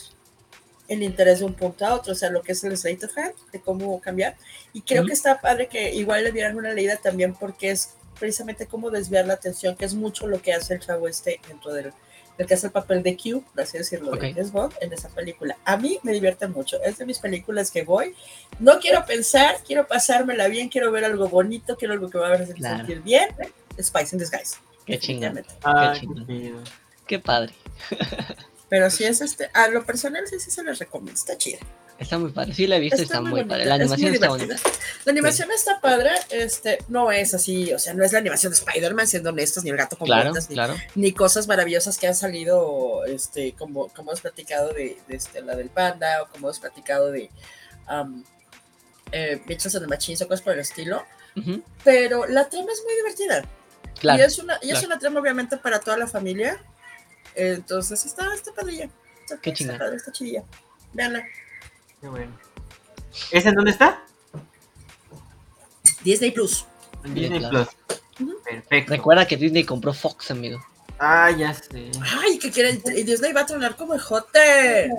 el 0.88 1.02
interés 1.02 1.38
de 1.38 1.46
un 1.46 1.54
punto 1.54 1.86
a 1.86 1.94
otro, 1.94 2.12
o 2.12 2.16
sea, 2.16 2.28
lo 2.28 2.42
que 2.42 2.52
es 2.52 2.64
el 2.64 2.76
sleight 2.76 3.02
of 3.04 3.16
hand, 3.16 3.32
de 3.52 3.60
cómo 3.60 3.98
cambiar. 4.00 4.36
Y 4.74 4.82
creo 4.82 5.00
Ujú. 5.02 5.08
que 5.08 5.14
está 5.14 5.40
padre 5.40 5.68
que 5.68 5.94
igual 5.94 6.24
le 6.24 6.32
dieran 6.32 6.56
una 6.56 6.74
leída 6.74 6.96
también 6.96 7.34
porque 7.34 7.70
es 7.70 7.90
precisamente 8.22 8.66
cómo 8.68 8.88
desviar 8.90 9.26
la 9.26 9.34
atención, 9.34 9.74
que 9.76 9.84
es 9.84 9.94
mucho 9.94 10.28
lo 10.28 10.40
que 10.40 10.52
hace 10.52 10.74
el 10.74 10.80
chavo 10.80 11.08
este 11.08 11.40
dentro 11.48 11.72
del, 11.74 11.92
que 12.46 12.54
hace 12.54 12.66
el 12.66 12.72
papel 12.72 13.02
de 13.02 13.16
Q, 13.16 13.42
por 13.52 13.62
así 13.64 13.78
decirlo, 13.78 14.12
Ok. 14.12 14.20
de 14.20 14.32
James 14.34 14.52
Bond 14.52 14.74
en 14.80 14.92
esa 14.92 15.08
película. 15.08 15.56
A 15.64 15.76
mí 15.76 15.98
me 16.04 16.12
divierte 16.12 16.46
mucho, 16.46 16.80
es 16.84 16.98
de 16.98 17.04
mis 17.04 17.18
películas 17.18 17.72
que 17.72 17.82
voy. 17.82 18.14
No 18.60 18.78
quiero 18.78 19.04
pensar, 19.04 19.56
quiero 19.66 19.88
pasármela 19.88 20.46
bien, 20.46 20.68
quiero 20.68 20.92
ver 20.92 21.04
algo 21.04 21.28
bonito, 21.28 21.76
quiero 21.76 21.94
algo 21.94 22.08
que 22.10 22.18
me 22.18 22.24
va 22.24 22.30
a 22.30 22.34
hacer 22.34 22.54
Claro. 22.54 22.76
sentir 22.78 23.00
bien. 23.02 23.28
Spice 23.80 24.14
in 24.14 24.20
Disguise. 24.20 24.56
Qué 24.86 24.98
chingón. 25.00 25.44
Ah, 25.64 25.94
Qué 26.00 26.06
qué. 26.26 26.54
Qué 27.08 27.18
padre. 27.18 27.52
Pero 28.68 28.88
si 28.88 29.04
es 29.04 29.20
este, 29.20 29.50
a 29.52 29.66
lo 29.68 29.84
personal 29.84 30.26
sí, 30.28 30.38
sí 30.38 30.50
se 30.50 30.62
les 30.62 30.78
recomiendo, 30.78 31.18
está 31.18 31.36
chida. 31.36 31.58
Está 32.02 32.18
muy 32.18 32.30
padre. 32.30 32.54
Sí, 32.54 32.66
la 32.66 32.76
he 32.76 32.80
visto 32.80 33.00
y 33.00 33.04
está, 33.04 33.20
muy 33.20 33.44
padre. 33.44 33.64
La 33.64 33.76
es 33.76 33.80
animación 33.80 34.10
muy 34.10 34.16
está 34.16 34.28
bonita. 34.28 34.56
La 35.04 35.12
animación 35.12 35.50
está 35.50 35.80
padre, 35.80 36.10
este, 36.30 36.78
no 36.88 37.10
es 37.10 37.34
así, 37.34 37.72
o 37.72 37.78
sea, 37.78 37.94
no 37.94 38.04
es 38.04 38.12
la 38.12 38.18
animación 38.18 38.52
de 38.52 38.58
Spider-Man, 38.58 39.06
siendo 39.06 39.30
honestos, 39.30 39.64
ni 39.64 39.70
el 39.70 39.76
gato 39.76 39.96
con 39.96 40.06
Claro, 40.06 40.30
botas, 40.30 40.48
ni, 40.48 40.54
claro. 40.54 40.74
ni 40.94 41.12
cosas 41.12 41.46
maravillosas 41.46 41.98
que 41.98 42.06
han 42.06 42.14
salido, 42.14 43.04
este, 43.06 43.52
como, 43.54 43.88
como 43.88 44.10
hemos 44.10 44.20
platicado 44.20 44.72
de, 44.72 44.98
de 45.08 45.16
este, 45.16 45.40
la 45.42 45.56
del 45.56 45.70
panda, 45.70 46.22
o 46.22 46.26
como 46.26 46.48
hemos 46.48 46.58
platicado 46.60 47.10
de 47.10 47.30
um, 47.90 48.24
eh, 49.12 49.40
Bitches 49.46 49.74
and 49.74 49.84
the 49.84 49.88
Machines 49.88 50.22
o 50.22 50.28
cosas 50.28 50.42
por 50.42 50.54
el 50.54 50.60
estilo. 50.60 51.04
Pero 51.84 52.26
la 52.26 52.48
trama 52.48 52.72
es 52.72 52.82
muy 52.84 52.94
divertida. 52.96 53.44
Claro. 53.98 54.20
Y 54.20 54.24
es 54.24 54.38
una, 54.38 54.58
y 54.60 54.70
es 54.70 54.82
una 54.82 54.98
trama 54.98 55.20
obviamente 55.20 55.56
para 55.56 55.80
toda 55.80 55.96
la 55.96 56.06
familia. 56.06 56.62
Entonces 57.34 58.04
está, 58.04 58.34
está 58.34 58.52
padrilla. 58.52 58.90
Está, 59.22 59.38
Qué 59.40 59.50
está 59.50 59.78
padre, 59.78 59.96
está 59.96 60.12
chidilla. 60.12 60.44
Veanla. 60.92 61.24
Qué 62.02 62.08
bueno. 62.08 62.32
¿Ese 63.30 63.50
en 63.50 63.54
dónde 63.54 63.70
está? 63.70 64.04
Disney 66.02 66.32
Plus. 66.32 66.66
Disney 67.04 67.38
claro. 67.38 67.68
Plus. 68.16 68.38
Perfecto. 68.42 68.90
Recuerda 68.92 69.26
que 69.26 69.36
Disney 69.36 69.62
compró 69.62 69.94
Fox, 69.94 70.32
amigo. 70.32 70.60
Ah, 70.98 71.30
ya 71.30 71.54
sé. 71.54 71.92
Ay, 72.00 72.38
que 72.38 72.50
quieren. 72.50 72.82
Y 72.96 73.04
Disney 73.04 73.32
va 73.32 73.42
a 73.42 73.46
tronar 73.46 73.76
como 73.76 73.94
el 73.94 74.00
jote. 74.00 74.90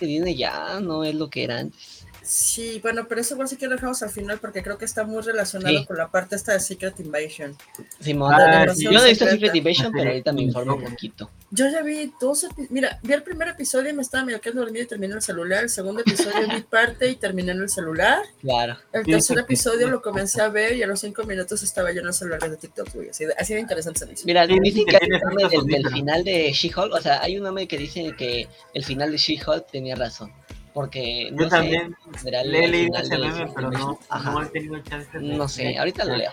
Disney 0.00 0.36
ya 0.36 0.80
no 0.80 1.04
es 1.04 1.14
lo 1.14 1.30
que 1.30 1.44
era 1.44 1.60
antes. 1.60 1.97
Sí, 2.28 2.78
bueno, 2.82 3.06
pero 3.08 3.22
eso 3.22 3.32
igual 3.32 3.48
sí 3.48 3.56
que 3.56 3.66
lo 3.66 3.76
dejamos 3.76 4.02
al 4.02 4.10
final 4.10 4.38
porque 4.38 4.62
creo 4.62 4.76
que 4.76 4.84
está 4.84 5.02
muy 5.04 5.22
relacionado 5.22 5.78
Sí. 5.78 5.86
con 5.86 5.96
la 5.96 6.08
parte 6.08 6.36
esta 6.36 6.52
de 6.52 6.60
Secret 6.60 7.00
Invasion. 7.00 7.56
Simón, 8.00 8.34
Ah, 8.34 8.66
sí. 8.74 8.84
yo 8.84 8.92
no 8.92 9.02
he 9.02 9.08
visto. 9.08 9.24
Secret 9.26 9.54
Invasion, 9.54 9.90
pero 9.92 10.10
ahorita 10.10 10.32
me 10.34 10.42
informo 10.42 10.74
un 10.74 10.84
poquito. 10.84 11.30
Yo 11.50 11.70
ya 11.70 11.80
vi 11.80 12.12
dos 12.20 12.46
Mira, 12.68 12.98
vi 13.02 13.14
el 13.14 13.22
primer 13.22 13.48
episodio 13.48 13.88
y 13.88 13.92
me 13.94 14.02
estaba 14.02 14.26
medio 14.26 14.42
quedando 14.42 14.60
dormido 14.60 14.84
y 14.84 14.86
terminé 14.86 15.12
en 15.12 15.16
el 15.16 15.22
celular. 15.22 15.62
El 15.64 15.70
segundo 15.70 16.02
episodio 16.02 16.46
vi 16.54 16.60
parte 16.60 17.08
y 17.08 17.16
terminé 17.16 17.52
en 17.52 17.62
el 17.62 17.70
celular. 17.70 18.22
Claro. 18.42 18.76
El 18.92 19.06
tercer 19.06 19.38
episodio 19.38 19.88
lo 19.88 20.02
comencé 20.02 20.42
a 20.42 20.48
ver 20.50 20.76
y 20.76 20.82
a 20.82 20.86
los 20.86 21.00
cinco 21.00 21.24
minutos 21.24 21.62
estaba 21.62 21.92
yo 21.92 22.02
en 22.02 22.08
el 22.08 22.12
celular 22.12 22.40
de 22.50 22.58
TikTok, 22.58 22.92
güey. 22.92 23.08
Así 23.08 23.24
de, 23.24 23.32
así 23.38 23.54
de 23.54 23.60
interesante 23.60 24.00
se 24.00 24.06
me 24.06 24.12
hizo. 24.12 24.26
Mira, 24.26 24.46
dicen 24.46 24.84
que 24.84 24.84
que 24.84 24.96
hay 24.98 25.08
un 25.22 25.34
meme 25.34 25.72
del, 25.72 25.88
final 25.88 26.24
de 26.24 26.52
She-Hulk. 26.52 26.92
O 26.92 27.00
sea, 27.00 27.22
hay 27.22 27.38
un 27.38 27.44
meme 27.44 27.66
que 27.66 27.78
dice 27.78 28.14
que 28.18 28.48
el 28.74 28.84
final 28.84 29.10
de 29.12 29.16
She-Hulk 29.16 29.70
tenía 29.70 29.94
razón. 29.94 30.30
Porque, 30.78 31.30
no 31.32 31.38
Yo 31.42 31.44
sé, 31.44 31.50
también 31.56 31.96
en 32.06 32.14
general, 32.14 32.52
le 32.52 32.58
he 32.60 32.64
el 32.66 32.70
leído 32.70 32.86
final 32.86 33.02
ese 33.04 33.10
de 33.14 33.18
meme, 33.18 33.32
Secret 33.34 33.54
pero 33.56 33.70
no, 33.72 33.98
no 34.32 34.42
he 34.42 34.46
tenido 34.46 34.78
chance 34.78 35.18
de... 35.18 35.36
No 35.36 35.48
sé, 35.48 35.76
ahorita 35.76 36.04
lo 36.04 36.16
leo. 36.16 36.30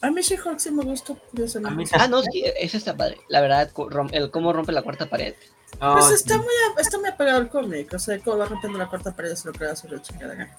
A 0.00 0.10
mí 0.10 0.20
She-Hulk 0.20 0.58
sí 0.58 0.70
me 0.72 0.82
gustó, 0.82 1.12
A 1.12 1.14
mí 1.16 1.20
curiosamente. 1.30 1.90
Ah, 1.96 2.08
no, 2.08 2.22
sí, 2.22 2.42
ese 2.58 2.76
está 2.76 2.96
padre. 2.96 3.18
La 3.28 3.40
verdad, 3.40 3.70
el 4.10 4.30
cómo 4.32 4.52
rompe 4.52 4.72
la 4.72 4.82
cuarta 4.82 5.06
pared. 5.06 5.34
Oh, 5.80 5.92
Pues 5.94 6.06
sí. 6.06 6.14
está 6.14 6.38
muy, 6.38 6.46
a- 6.46 6.80
está 6.80 6.98
muy 6.98 7.08
apagado 7.08 7.40
el 7.40 7.48
cómic. 7.48 7.92
O 7.94 7.98
sea, 8.00 8.18
cómo 8.18 8.38
va 8.38 8.46
rompiendo 8.46 8.78
la 8.78 8.88
cuarta 8.88 9.14
pared, 9.14 9.36
se 9.36 9.46
lo 9.46 9.54
crea 9.54 9.76
sobre 9.76 10.02
chingada. 10.02 10.58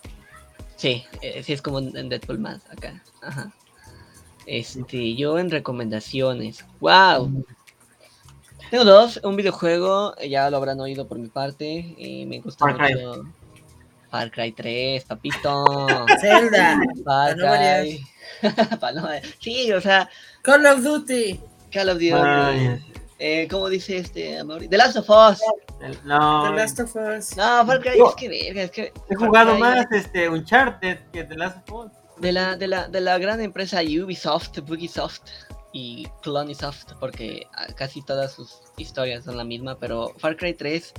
Sí, 0.78 1.04
eh, 1.22 1.44
sí 1.44 1.52
es 1.52 1.62
como 1.62 1.80
en 1.80 1.96
en 1.98 2.08
Deadpool 2.08 2.40
más 2.40 2.62
acá. 2.70 3.04
Ajá. 3.22 3.52
Este, 4.46 5.16
yo 5.16 5.40
en 5.40 5.52
recomendaciones. 5.52 6.64
¡Wow! 6.80 7.44
Tengo 8.70 8.84
dos, 8.84 9.20
un 9.24 9.36
videojuego, 9.36 10.14
eh, 10.18 10.30
ya 10.30 10.50
lo 10.50 10.58
habrán 10.58 10.80
oído 10.80 11.08
por 11.08 11.18
mi 11.20 11.28
parte. 11.28 11.96
eh, 11.98 12.26
me 12.26 12.40
gusta 12.40 12.66
Far 12.66 12.78
Cry. 12.78 12.96
mucho. 12.96 13.24
Far 14.10 14.32
Cry 14.32 14.52
3, 14.52 15.04
papito. 15.06 15.66
Zelda, 16.22 16.80
Far. 17.06 17.36
Cry. 17.36 18.02
Sí, 19.40 19.72
o 19.72 19.80
sea, 19.82 20.10
Call 20.42 20.66
of 20.66 20.84
Duty. 20.84 21.40
Call 21.72 21.90
of 21.90 21.96
Duty. 21.96 22.12
Ay, 22.14 22.84
Eh, 23.20 23.48
¿Cómo 23.50 23.68
dice 23.68 23.98
este 23.98 24.38
Amaury? 24.38 24.68
The 24.68 24.78
Last 24.78 24.98
of 24.98 25.10
Us. 25.10 25.40
el- 25.82 25.98
no, 26.06 26.44
The 26.52 26.56
Last 26.56 26.80
of 26.82 26.96
Us. 26.96 27.36
No, 27.36 27.66
Far 27.66 27.80
Cry 27.82 27.98
No. 27.98 28.10
es 28.10 28.16
que 28.16 28.30
verga, 28.30 28.62
es 28.64 28.72
que. 28.72 28.94
he 29.10 29.16
jugado 29.16 29.54
Cry- 29.54 29.60
más 29.60 29.86
este 29.92 30.30
Uncharted 30.30 31.00
que 31.12 31.24
The 31.24 31.36
Last 31.36 31.58
of 31.72 31.86
Us. 31.86 31.92
De 32.18 32.32
la, 32.32 32.56
de 32.58 32.68
la, 32.68 32.88
de 32.88 33.00
la 33.02 33.18
gran 33.18 33.42
empresa 33.42 33.80
Ubisoft, 33.82 34.60
Bugisoft 34.60 35.22
y 35.78 36.08
Clonisoft, 36.24 36.94
porque 37.00 37.46
ah, 37.54 37.68
casi 37.76 38.02
todas 38.02 38.32
sus 38.34 38.62
historias 38.78 39.26
son 39.26 39.38
la 39.38 39.44
misma, 39.44 39.78
pero 39.78 40.12
Far 40.18 40.36
Cry 40.36 40.56
3, 40.56 40.94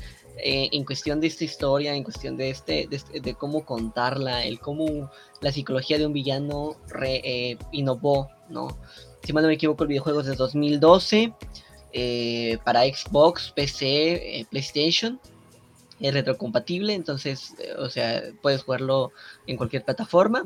eh, 0.45 0.69
en 0.71 0.85
cuestión 0.85 1.21
de 1.21 1.27
esta 1.27 1.43
historia, 1.45 1.95
en 1.97 2.05
cuestión 2.05 2.37
de 2.37 2.51
este, 2.51 2.87
de, 2.89 2.95
este- 2.97 3.21
de 3.21 3.35
cómo 3.35 3.65
contarla, 3.65 4.45
el 4.45 4.61
cómo 4.61 5.11
la 5.41 5.51
psicología 5.51 5.99
de 5.99 6.07
un 6.07 6.13
villano 6.13 6.77
re- 6.89 7.23
eh, 7.25 7.59
innovó, 7.73 8.31
¿no? 8.49 8.79
Si 9.25 9.33
mal 9.33 9.43
no 9.43 9.49
me 9.49 9.55
equivoco, 9.55 9.83
el 9.83 9.89
videojuego 9.89 10.21
es 10.21 10.27
de 10.27 10.37
2012, 10.37 11.33
eh, 11.93 12.59
para 12.65 12.83
Xbox, 12.85 13.51
PC, 13.51 14.39
eh, 14.41 14.47
PlayStation, 14.49 15.21
es 15.99 16.15
retrocompatible, 16.15 16.95
entonces, 16.95 17.55
o 17.79 17.91
sea, 17.91 18.23
puedes 18.41 18.63
jugarlo 18.63 19.11
en 19.49 19.57
cualquier 19.57 19.85
plataforma. 19.85 20.45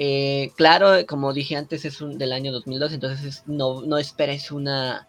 Eh, 0.00 0.52
claro, 0.56 1.04
como 1.08 1.32
dije 1.32 1.56
antes, 1.56 1.84
es 1.84 2.00
un, 2.00 2.18
del 2.18 2.32
año 2.32 2.52
2002, 2.52 2.92
entonces 2.92 3.24
es- 3.24 3.42
no, 3.46 3.82
no 3.82 3.98
esperes 3.98 4.52
una, 4.52 5.08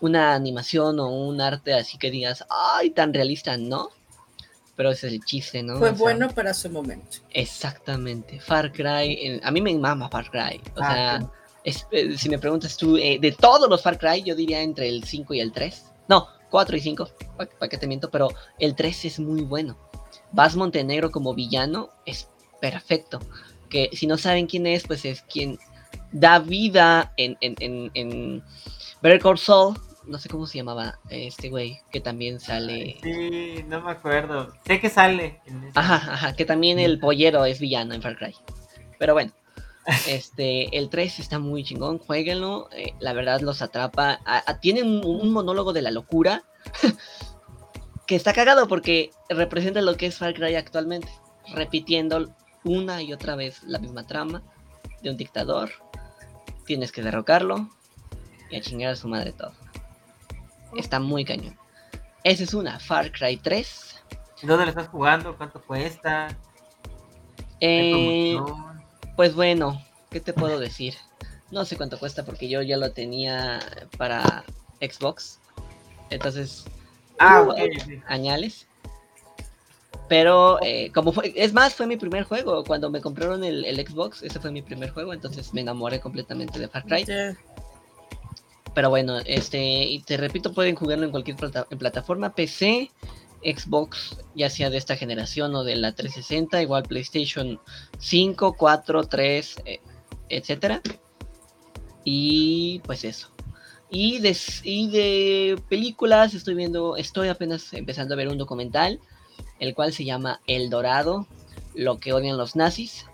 una 0.00 0.34
animación 0.34 0.98
o 0.98 1.08
un 1.08 1.40
arte 1.40 1.72
así 1.72 1.98
que 1.98 2.10
digas, 2.10 2.44
ay, 2.50 2.90
tan 2.90 3.14
realista, 3.14 3.56
¿no? 3.56 3.90
Pero 4.76 4.90
ese 4.90 5.06
es 5.06 5.12
el 5.12 5.24
chiste, 5.24 5.62
¿no? 5.62 5.78
Fue 5.78 5.90
O 5.90 5.94
sea, 5.94 6.02
bueno 6.02 6.28
para 6.30 6.52
su 6.52 6.68
momento. 6.68 7.18
Exactamente. 7.30 8.40
Far 8.40 8.72
Cry, 8.72 9.12
eh, 9.12 9.40
a 9.44 9.52
mí 9.52 9.60
me 9.60 9.72
mama 9.78 10.08
Far 10.08 10.28
Cry. 10.32 10.60
O 10.76 10.80
Ah, 10.82 10.88
sea, 10.88 11.20
sí. 11.20 11.26
es- 11.62 11.86
eh, 11.92 12.18
si 12.18 12.28
me 12.28 12.40
preguntas 12.40 12.76
tú, 12.76 12.96
eh, 12.96 13.18
de 13.20 13.30
todos 13.30 13.70
los 13.70 13.82
Far 13.82 13.98
Cry, 13.98 14.24
yo 14.24 14.34
diría 14.34 14.60
entre 14.62 14.88
el 14.88 15.04
5 15.04 15.32
y 15.32 15.38
el 15.40 15.52
3. 15.52 15.84
No, 16.08 16.26
4 16.50 16.76
y 16.76 16.80
5, 16.80 17.08
para 17.36 17.68
que 17.68 17.78
te 17.78 17.86
miento, 17.86 18.10
pero 18.10 18.30
el 18.58 18.74
3 18.74 19.04
es 19.04 19.20
muy 19.20 19.42
bueno. 19.42 19.78
Vas 20.32 20.56
Montenegro 20.56 21.12
como 21.12 21.34
villano 21.34 21.90
es 22.04 22.28
perfecto. 22.60 23.20
Que 23.74 23.90
si 23.92 24.06
no 24.06 24.16
saben 24.16 24.46
quién 24.46 24.68
es, 24.68 24.86
pues 24.86 25.04
es 25.04 25.22
quien 25.22 25.58
da 26.12 26.38
vida 26.38 27.12
en, 27.16 27.36
en, 27.40 27.56
en, 27.58 27.90
en 27.94 28.44
Better 29.02 29.20
Call 29.20 29.36
Saul. 29.36 29.74
No 30.06 30.20
sé 30.20 30.28
cómo 30.28 30.46
se 30.46 30.58
llamaba 30.58 31.00
este 31.10 31.48
güey, 31.48 31.80
que 31.90 32.00
también 32.00 32.38
sale. 32.38 32.98
Sí, 33.02 33.64
no 33.66 33.80
me 33.80 33.90
acuerdo. 33.90 34.52
Sé 34.64 34.78
que 34.80 34.88
sale. 34.90 35.40
Ajá, 35.74 35.94
ajá, 36.12 36.36
que 36.36 36.44
también 36.44 36.78
el 36.78 37.00
pollero 37.00 37.44
es 37.46 37.58
villano 37.58 37.94
en 37.94 38.00
Far 38.02 38.16
Cry. 38.16 38.32
Pero 39.00 39.14
bueno, 39.14 39.32
este, 40.06 40.78
el 40.78 40.88
3 40.88 41.18
está 41.18 41.40
muy 41.40 41.64
chingón, 41.64 41.98
jueguenlo. 41.98 42.68
eh, 42.70 42.92
la 43.00 43.12
verdad 43.12 43.40
los 43.40 43.60
atrapa. 43.60 44.20
a- 44.24 44.44
a- 44.46 44.60
tiene 44.60 44.84
un, 44.84 45.04
un 45.04 45.32
monólogo 45.32 45.72
de 45.72 45.82
la 45.82 45.90
locura 45.90 46.44
que 48.06 48.14
está 48.14 48.32
cagado 48.34 48.68
porque 48.68 49.10
representa 49.28 49.80
lo 49.82 49.96
que 49.96 50.06
es 50.06 50.16
Far 50.18 50.34
Cry 50.34 50.54
actualmente. 50.54 51.08
Repitiendo 51.54 52.34
una 52.64 53.02
y 53.02 53.12
otra 53.12 53.36
vez 53.36 53.62
la 53.64 53.78
misma 53.78 54.06
trama 54.06 54.42
de 55.02 55.10
un 55.10 55.16
dictador. 55.16 55.70
Tienes 56.66 56.92
que 56.92 57.02
derrocarlo 57.02 57.68
y 58.50 58.56
a 58.56 58.60
chingar 58.60 58.92
a 58.92 58.96
su 58.96 59.08
madre 59.08 59.32
todo. 59.32 59.52
Está 60.76 60.98
muy 60.98 61.24
cañón. 61.24 61.56
Esa 62.24 62.42
es 62.44 62.54
una, 62.54 62.78
Far 62.80 63.12
Cry 63.12 63.36
3. 63.36 64.02
¿Dónde 64.42 64.64
lo 64.64 64.70
estás 64.70 64.88
jugando? 64.88 65.36
¿Cuánto 65.36 65.60
cuesta? 65.62 66.28
Eh. 67.60 68.38
Pues 69.16 69.34
bueno, 69.34 69.82
¿qué 70.10 70.20
te 70.20 70.32
puedo 70.32 70.58
decir? 70.58 70.94
No 71.50 71.64
sé 71.64 71.76
cuánto 71.76 71.98
cuesta 71.98 72.24
porque 72.24 72.48
yo 72.48 72.62
ya 72.62 72.76
lo 72.76 72.92
tenía 72.92 73.60
para 73.96 74.44
Xbox. 74.80 75.38
Entonces, 76.10 76.64
Ah, 77.18 77.42
uh, 77.42 77.54
sí. 77.84 78.00
añales. 78.06 78.66
Pero 80.08 80.58
eh, 80.62 80.90
como 80.92 81.12
fue, 81.12 81.32
es 81.34 81.52
más, 81.52 81.74
fue 81.74 81.86
mi 81.86 81.96
primer 81.96 82.24
juego. 82.24 82.62
Cuando 82.64 82.90
me 82.90 83.00
compraron 83.00 83.42
el, 83.42 83.64
el 83.64 83.86
Xbox, 83.86 84.22
ese 84.22 84.38
fue 84.38 84.50
mi 84.50 84.62
primer 84.62 84.90
juego. 84.90 85.12
Entonces 85.12 85.54
me 85.54 85.62
enamoré 85.62 86.00
completamente 86.00 86.58
de 86.58 86.68
Far 86.68 86.84
Cry. 86.84 87.04
Ya. 87.04 87.36
Pero 88.74 88.90
bueno, 88.90 89.18
este, 89.24 89.84
y 89.84 90.00
te 90.02 90.16
repito, 90.16 90.52
pueden 90.52 90.74
jugarlo 90.74 91.04
en 91.04 91.10
cualquier 91.12 91.36
plata- 91.36 91.66
en 91.70 91.78
plataforma, 91.78 92.34
PC, 92.34 92.90
Xbox, 93.42 94.18
ya 94.34 94.50
sea 94.50 94.68
de 94.68 94.78
esta 94.78 94.96
generación 94.96 95.54
o 95.54 95.64
de 95.64 95.76
la 95.76 95.94
360, 95.94 96.60
igual 96.60 96.82
PlayStation 96.82 97.60
5, 97.98 98.54
4, 98.58 99.04
3, 99.04 99.56
eh, 99.64 99.80
etcétera. 100.28 100.82
Y 102.04 102.80
pues 102.80 103.04
eso. 103.04 103.30
Y 103.90 104.18
de, 104.18 104.36
y 104.64 104.90
de 104.90 105.62
películas 105.68 106.34
estoy 106.34 106.54
viendo, 106.54 106.96
estoy 106.96 107.28
apenas 107.28 107.72
empezando 107.74 108.14
a 108.14 108.16
ver 108.16 108.28
un 108.28 108.38
documental, 108.38 108.98
el 109.60 109.74
cual 109.74 109.92
se 109.92 110.04
llama 110.04 110.40
El 110.46 110.70
Dorado, 110.70 111.26
lo 111.74 111.98
que 111.98 112.12
odian 112.12 112.36
los 112.36 112.56
nazis. 112.56 113.06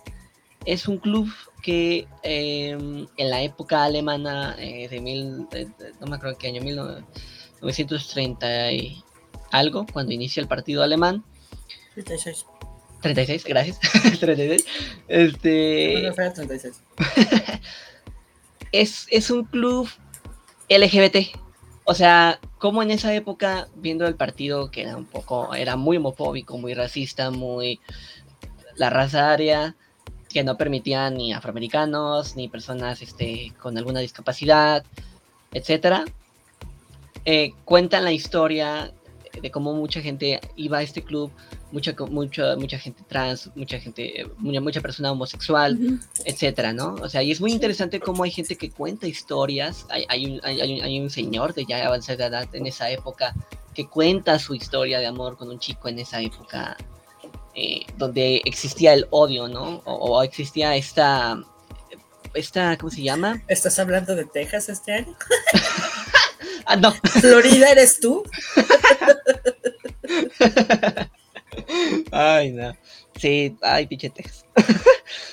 Es 0.67 0.89
un 0.89 0.99
club 0.99 1.29
que 1.63 2.07
eh, 2.23 2.71
en 2.71 3.31
la 3.31 3.43
época 3.43 3.85
alemana 3.85 4.55
eh, 4.59 4.89
de 4.89 5.01
mil, 5.01 5.49
de- 5.51 5.69
no 6.01 6.07
me 6.07 6.17
acuerdo 6.17 6.39
qué 6.39 6.49
año, 6.49 6.63
1930 6.63 8.73
y 8.73 9.03
algo, 9.51 9.87
cuando 9.93 10.13
inicia 10.13 10.41
el 10.41 10.49
partido 10.49 10.83
alemán, 10.83 11.23
36. 11.95 12.47
36, 13.03 13.45
gracias, 13.45 13.79
36, 14.21 14.65
este, 15.09 16.03
No, 16.09 16.15
fue 16.15 16.31
36. 16.31 16.81
es, 18.73 19.07
es 19.11 19.31
un 19.31 19.45
club 19.45 19.89
LGBT. 20.69 21.17
O 21.85 21.95
sea, 21.95 22.39
como 22.59 22.83
en 22.83 22.91
esa 22.91 23.13
época, 23.15 23.69
viendo 23.75 24.07
el 24.07 24.15
partido 24.15 24.71
que 24.71 24.83
era 24.83 24.97
un 24.97 25.07
poco, 25.07 25.55
era 25.55 25.77
muy 25.77 25.97
homofóbico, 25.97 26.59
muy 26.59 26.75
racista, 26.75 27.31
muy 27.31 27.81
la 28.77 28.91
raza 28.91 29.33
aria, 29.33 29.77
que 30.29 30.45
no 30.45 30.57
permitía 30.57 31.11
ni 31.11 31.33
afroamericanos, 31.33 32.37
ni 32.37 32.49
personas 32.49 33.03
este, 33.03 33.53
con 33.61 33.77
alguna 33.77 34.01
discapacidad, 34.01 34.85
etcétera. 35.53 36.05
Eh, 37.25 37.53
cuentan 37.65 38.05
la 38.05 38.13
historia 38.13 38.93
de 39.41 39.51
cómo 39.51 39.73
mucha 39.75 40.01
gente 40.01 40.41
iba 40.57 40.79
a 40.79 40.83
este 40.83 41.03
club, 41.03 41.31
mucha, 41.73 41.95
mucha, 42.11 42.57
mucha 42.57 42.79
gente 42.79 43.03
trans, 43.09 43.51
mucha 43.55 43.79
gente, 43.79 44.27
mucha, 44.39 44.61
mucha 44.61 44.81
persona 44.81 45.13
homosexual, 45.13 45.79
Ujú. 45.81 45.99
etcétera, 46.25 46.73
¿no? 46.73 46.95
O 47.03 47.09
sea, 47.09 47.23
y 47.23 47.31
es 47.31 47.41
muy 47.41 47.53
interesante 47.53 48.01
cómo 48.01 48.25
hay 48.25 48.31
gente 48.31 48.57
que 48.57 48.71
cuenta 48.71 49.07
historias. 49.07 49.87
Hay, 49.89 50.05
hay, 50.09 50.27
un, 50.27 50.41
hay, 50.43 50.61
hay 50.61 50.79
un- 50.79 50.85
hay 50.85 51.01
un 51.01 51.11
señor 51.11 51.55
de 51.55 51.65
ya 51.65 51.87
avanzada 51.87 52.27
edad 52.27 52.49
en 52.55 52.67
esa 52.67 52.91
época 52.91 53.35
que 53.75 53.87
cuenta 53.87 54.39
su 54.39 54.55
historia 54.55 54.99
de 54.99 55.07
amor 55.07 55.37
con 55.37 55.49
un 55.49 55.59
chico 55.61 55.89
en 55.89 55.99
esa 56.01 56.21
época 56.21 56.77
eh, 57.55 57.83
donde 57.97 58.43
existía 58.45 58.95
el 58.95 59.07
odio, 59.11 59.47
¿no? 59.49 59.81
O, 59.85 60.19
o 60.19 60.23
existía 60.23 60.75
esta, 60.77 61.41
esta, 62.35 62.77
¿cómo 62.79 62.91
se 62.91 63.03
llama? 63.03 63.43
¿Estás 63.49 63.79
hablando 63.79 64.15
de 64.17 64.25
Texas 64.25 64.69
este 64.69 64.93
año? 64.93 65.15
Ah, 66.67 66.77
no. 66.77 66.93
¿Florida 67.21 67.71
eres 67.71 68.01
tú? 68.01 68.23
Ay, 72.13 72.53
no. 72.53 72.73
Sí, 73.17 73.57
ay, 73.63 73.87
pichetes. 73.87 74.45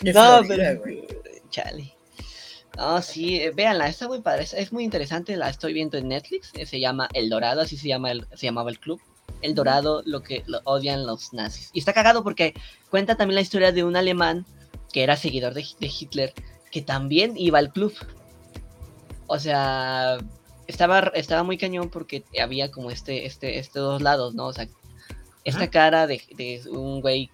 Ni 0.02 0.12
No, 0.12 0.44
Florida, 0.44 0.70
pero. 0.70 0.80
güey. 0.82 1.08
Chale. 1.50 1.94
No, 2.76 3.02
sí, 3.02 3.38
eh, 3.40 3.52
véanla, 3.52 3.88
está 3.88 4.08
muy 4.08 4.22
padre, 4.22 4.44
es, 4.44 4.54
es 4.54 4.72
muy 4.72 4.84
interesante, 4.84 5.36
la 5.36 5.50
estoy 5.50 5.74
viendo 5.74 5.98
en 5.98 6.10
Netflix, 6.10 6.52
eh, 6.54 6.68
se 6.68 6.80
llama 6.80 7.10
El 7.14 7.28
Dorado, 7.30 7.62
así 7.62 7.76
se 7.76 7.88
llama 7.88 8.12
el, 8.12 8.28
se 8.36 8.46
llamaba 8.46 8.70
el 8.70 8.80
club. 8.80 9.02
El 9.42 9.56
Dorado, 9.56 10.04
lo 10.06 10.22
que 10.22 10.44
lo 10.46 10.62
odian 10.64 11.06
los 11.06 11.34
nazis. 11.34 11.70
Y 11.74 11.80
está 11.80 11.94
cagado 11.94 12.24
porque 12.24 12.54
cuenta 12.90 13.16
también 13.16 13.36
la 13.36 13.42
historia 13.42 13.72
de 13.72 13.84
un 13.84 13.96
alemán 13.96 14.46
que 14.94 15.04
era 15.04 15.18
seguidor 15.18 15.54
de, 15.54 15.66
de 15.80 15.88
Hitler, 15.88 16.34
que 16.72 16.82
también 16.82 17.34
iba 17.36 17.58
al 17.60 17.72
club. 17.72 17.94
O 19.28 19.40
sea, 19.40 20.18
estaba, 20.68 21.00
estaba 21.16 21.44
muy 21.44 21.58
cañón 21.58 21.90
porque 21.90 22.24
había 22.42 22.72
como 22.72 22.92
este, 22.92 23.26
este, 23.26 23.60
este 23.60 23.80
dos 23.80 24.02
lados, 24.02 24.36
¿no? 24.36 24.48
O 24.48 24.54
sea, 24.54 24.68
esta 25.44 25.70
cara 25.70 26.08
de, 26.08 26.22
de 26.36 26.62
un 26.70 27.02
güey 27.02 27.30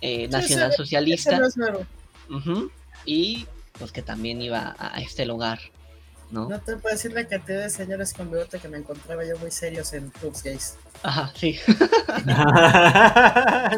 eh, 0.00 0.22
Sí, 0.24 0.28
nacionalsocialista. 0.28 1.30
Ese 1.32 1.40
no 1.40 1.46
es 1.46 1.56
nuevo. 1.56 1.86
Ujú, 2.30 2.70
Y 3.04 3.46
pues 3.78 3.92
que 3.92 4.02
también 4.02 4.40
iba 4.42 4.74
a, 4.78 4.96
a 4.96 5.00
este 5.00 5.26
lugar, 5.26 5.60
¿no? 6.30 6.48
No 6.48 6.60
te 6.60 6.76
puedo 6.76 6.94
decir 6.94 7.12
la 7.12 7.26
cantidad 7.26 7.60
de 7.62 7.70
señores 7.70 8.12
con 8.12 8.30
bigote 8.30 8.58
que 8.58 8.68
me 8.68 8.78
encontraba 8.78 9.24
yo 9.24 9.38
muy 9.38 9.50
serios 9.50 9.92
en 9.94 10.10
clubs 10.10 10.42
gays. 10.42 10.76
Ajá, 11.02 11.32
sí. 11.34 11.58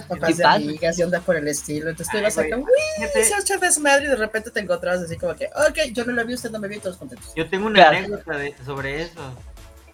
Papás 0.09 0.37
de 0.37 0.45
amigas 0.45 0.99
y 0.99 1.03
onda 1.03 1.21
por 1.21 1.37
el 1.37 1.47
estilo. 1.49 1.91
Entonces 1.91 2.11
tú 2.13 2.19
ibas 2.19 2.37
acá, 2.39 2.57
uy, 2.57 2.67
echa 3.15 3.57
desmadre 3.59 4.07
y 4.07 4.09
de 4.09 4.17
repente 4.17 4.51
te 4.51 4.61
encontrabas 4.61 5.03
así 5.03 5.17
como 5.17 5.35
que, 5.37 5.47
ok, 5.47 5.93
yo 5.93 6.05
no 6.05 6.13
lo 6.13 6.25
vi, 6.25 6.35
usted 6.35 6.51
no 6.51 6.59
me 6.59 6.69
vi, 6.69 6.79
todos 6.79 6.97
contentos. 6.97 7.33
Yo 7.37 7.49
tengo 7.49 7.67
una 7.67 7.75
Claro. 7.77 7.99
anécdota 7.99 8.37
de- 8.37 8.55
sobre 8.65 9.03
eso. 9.03 9.21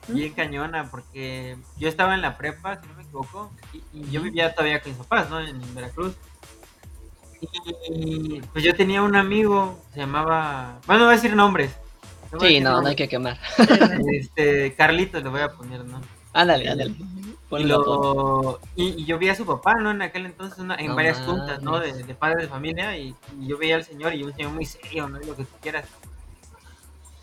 Bien 0.09 0.33
cañona, 0.35 0.89
porque 0.89 1.57
yo 1.79 1.89
estaba 1.89 2.15
en 2.15 2.23
la 2.23 2.39
prepa, 2.39 2.81
si 2.81 2.87
no 2.87 2.95
me 2.95 3.03
equivoco, 3.03 3.51
y, 3.73 3.83
y 3.93 4.11
yo 4.11 4.23
vivía 4.23 4.55
todavía 4.55 4.81
con 4.81 4.93
mis 4.93 4.99
papás, 5.05 5.29
¿no? 5.29 5.41
En 5.41 5.75
Veracruz. 5.75 6.15
Y 7.91 8.41
pues 8.53 8.65
yo 8.65 8.75
tenía 8.75 9.03
un 9.03 9.17
amigo, 9.17 9.83
se 9.93 10.01
llamaba. 10.01 10.79
Bueno, 10.87 11.01
no 11.01 11.07
voy 11.07 11.15
a 11.15 11.17
decir 11.17 11.35
nombres. 11.35 11.71
Sí, 12.41 12.61
no, 12.61 12.81
no 12.83 12.89
hay 12.89 12.97
que 12.97 13.09
quemar. 13.09 13.39
Este, 14.12 14.74
Carlitos 14.74 15.22
le 15.22 15.29
voy 15.29 15.41
a 15.41 15.49
poner, 15.49 15.85
¿no? 15.85 16.01
Ándale, 16.33 16.68
ándale. 16.68 16.95
Y, 17.51 17.64
lo, 17.64 18.61
y, 18.74 19.03
y 19.03 19.05
yo 19.07 19.18
vi 19.18 19.29
a 19.29 19.35
su 19.35 19.47
papá, 19.47 19.74
¿no? 19.74 19.91
En 19.93 20.03
aquel 20.03 20.27
entonces 20.27 20.59
una- 20.59 20.74
en 20.74 20.89
No 20.89 20.97
varias 20.97 21.20
juntas, 21.20 21.62
¿no? 21.62 21.79
De, 21.81 21.93
de 21.93 22.14
padres 22.14 22.43
de 22.43 22.49
familia 22.49 22.97
y, 22.99 23.14
y 23.41 23.47
yo 23.47 23.57
veía 23.57 23.77
al 23.77 23.85
señor 23.85 24.14
y 24.14 24.22
un 24.24 24.35
señor 24.35 24.53
muy 24.53 24.66
serio, 24.66 25.09
¿no? 25.09 25.20
Y 25.22 25.27
lo 25.27 25.37
que 25.37 25.45
tú 25.45 25.55
quieras. 25.62 25.87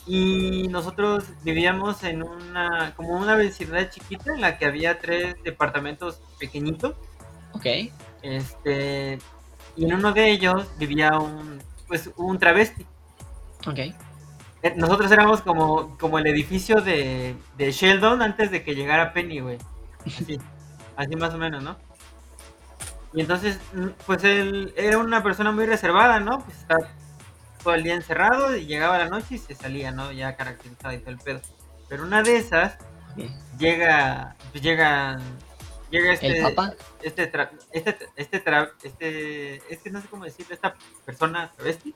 Y 0.05 0.67
nosotros 0.69 1.25
vivíamos 1.43 2.03
en 2.03 2.23
una, 2.23 2.93
como 2.95 3.17
una 3.17 3.35
vecindad 3.35 3.89
chiquita 3.89 4.33
en 4.33 4.41
la 4.41 4.57
que 4.57 4.65
había 4.65 4.99
tres 4.99 5.35
departamentos 5.43 6.19
pequeñitos. 6.39 6.95
Ok, 7.53 7.65
Este, 8.21 9.19
y 9.75 9.85
en 9.85 9.93
uno 9.93 10.11
de 10.11 10.29
ellos 10.31 10.67
vivía 10.77 11.17
un, 11.17 11.61
pues, 11.87 12.09
un 12.17 12.37
travesti. 12.39 12.85
ok. 13.67 13.79
Eh, 14.63 14.73
Nosotros 14.77 15.11
éramos 15.11 15.41
como, 15.41 15.97
como 15.97 16.19
el 16.19 16.27
edificio 16.27 16.81
de, 16.81 17.35
de 17.57 17.71
Sheldon 17.71 18.21
antes 18.21 18.49
de 18.49 18.63
que 18.63 18.75
llegara 18.75 19.13
Penny, 19.13 19.39
güey. 19.41 19.57
Así, 20.05 20.39
así 20.95 21.15
más 21.15 21.33
o 21.33 21.37
menos, 21.37 21.61
¿no? 21.63 21.77
Y 23.13 23.21
entonces, 23.21 23.59
mm, 23.73 23.87
pues 24.05 24.23
él 24.23 24.73
era 24.75 24.97
una 24.97 25.21
persona 25.21 25.51
muy 25.51 25.65
reservada, 25.65 26.19
¿no? 26.19 26.39
Pues 26.39 26.57
estaba 26.57 26.87
todo 27.63 27.75
el 27.75 27.83
día 27.83 27.93
encerrado 27.93 28.55
y 28.57 28.65
llegaba 28.65 28.97
la 28.97 29.07
noche 29.09 29.35
y 29.35 29.37
se 29.37 29.53
salía, 29.55 29.91
¿no? 29.91 30.11
Ya 30.11 30.35
caracterizado 30.35 30.93
y 30.93 30.97
todo 30.99 31.11
el 31.11 31.19
pedo. 31.19 31.41
Pero 31.89 32.03
una 32.03 32.23
de 32.23 32.37
esas 32.37 32.77
Sí. 33.15 33.29
llega, 33.59 34.35
pues 34.51 34.63
llega, 34.63 35.19
llega 35.91 36.13
este, 36.13 36.39
¿El 36.39 36.43
papá? 36.55 36.73
este, 37.03 37.31
tra- 37.31 37.51
este, 37.71 37.95
este, 38.15 38.43
tra- 38.43 38.71
este, 38.81 39.91
no 39.91 40.01
sé 40.01 40.07
cómo 40.07 40.23
decirlo, 40.25 40.55
esta 40.55 40.73
persona 41.05 41.51
travesti, 41.55 41.93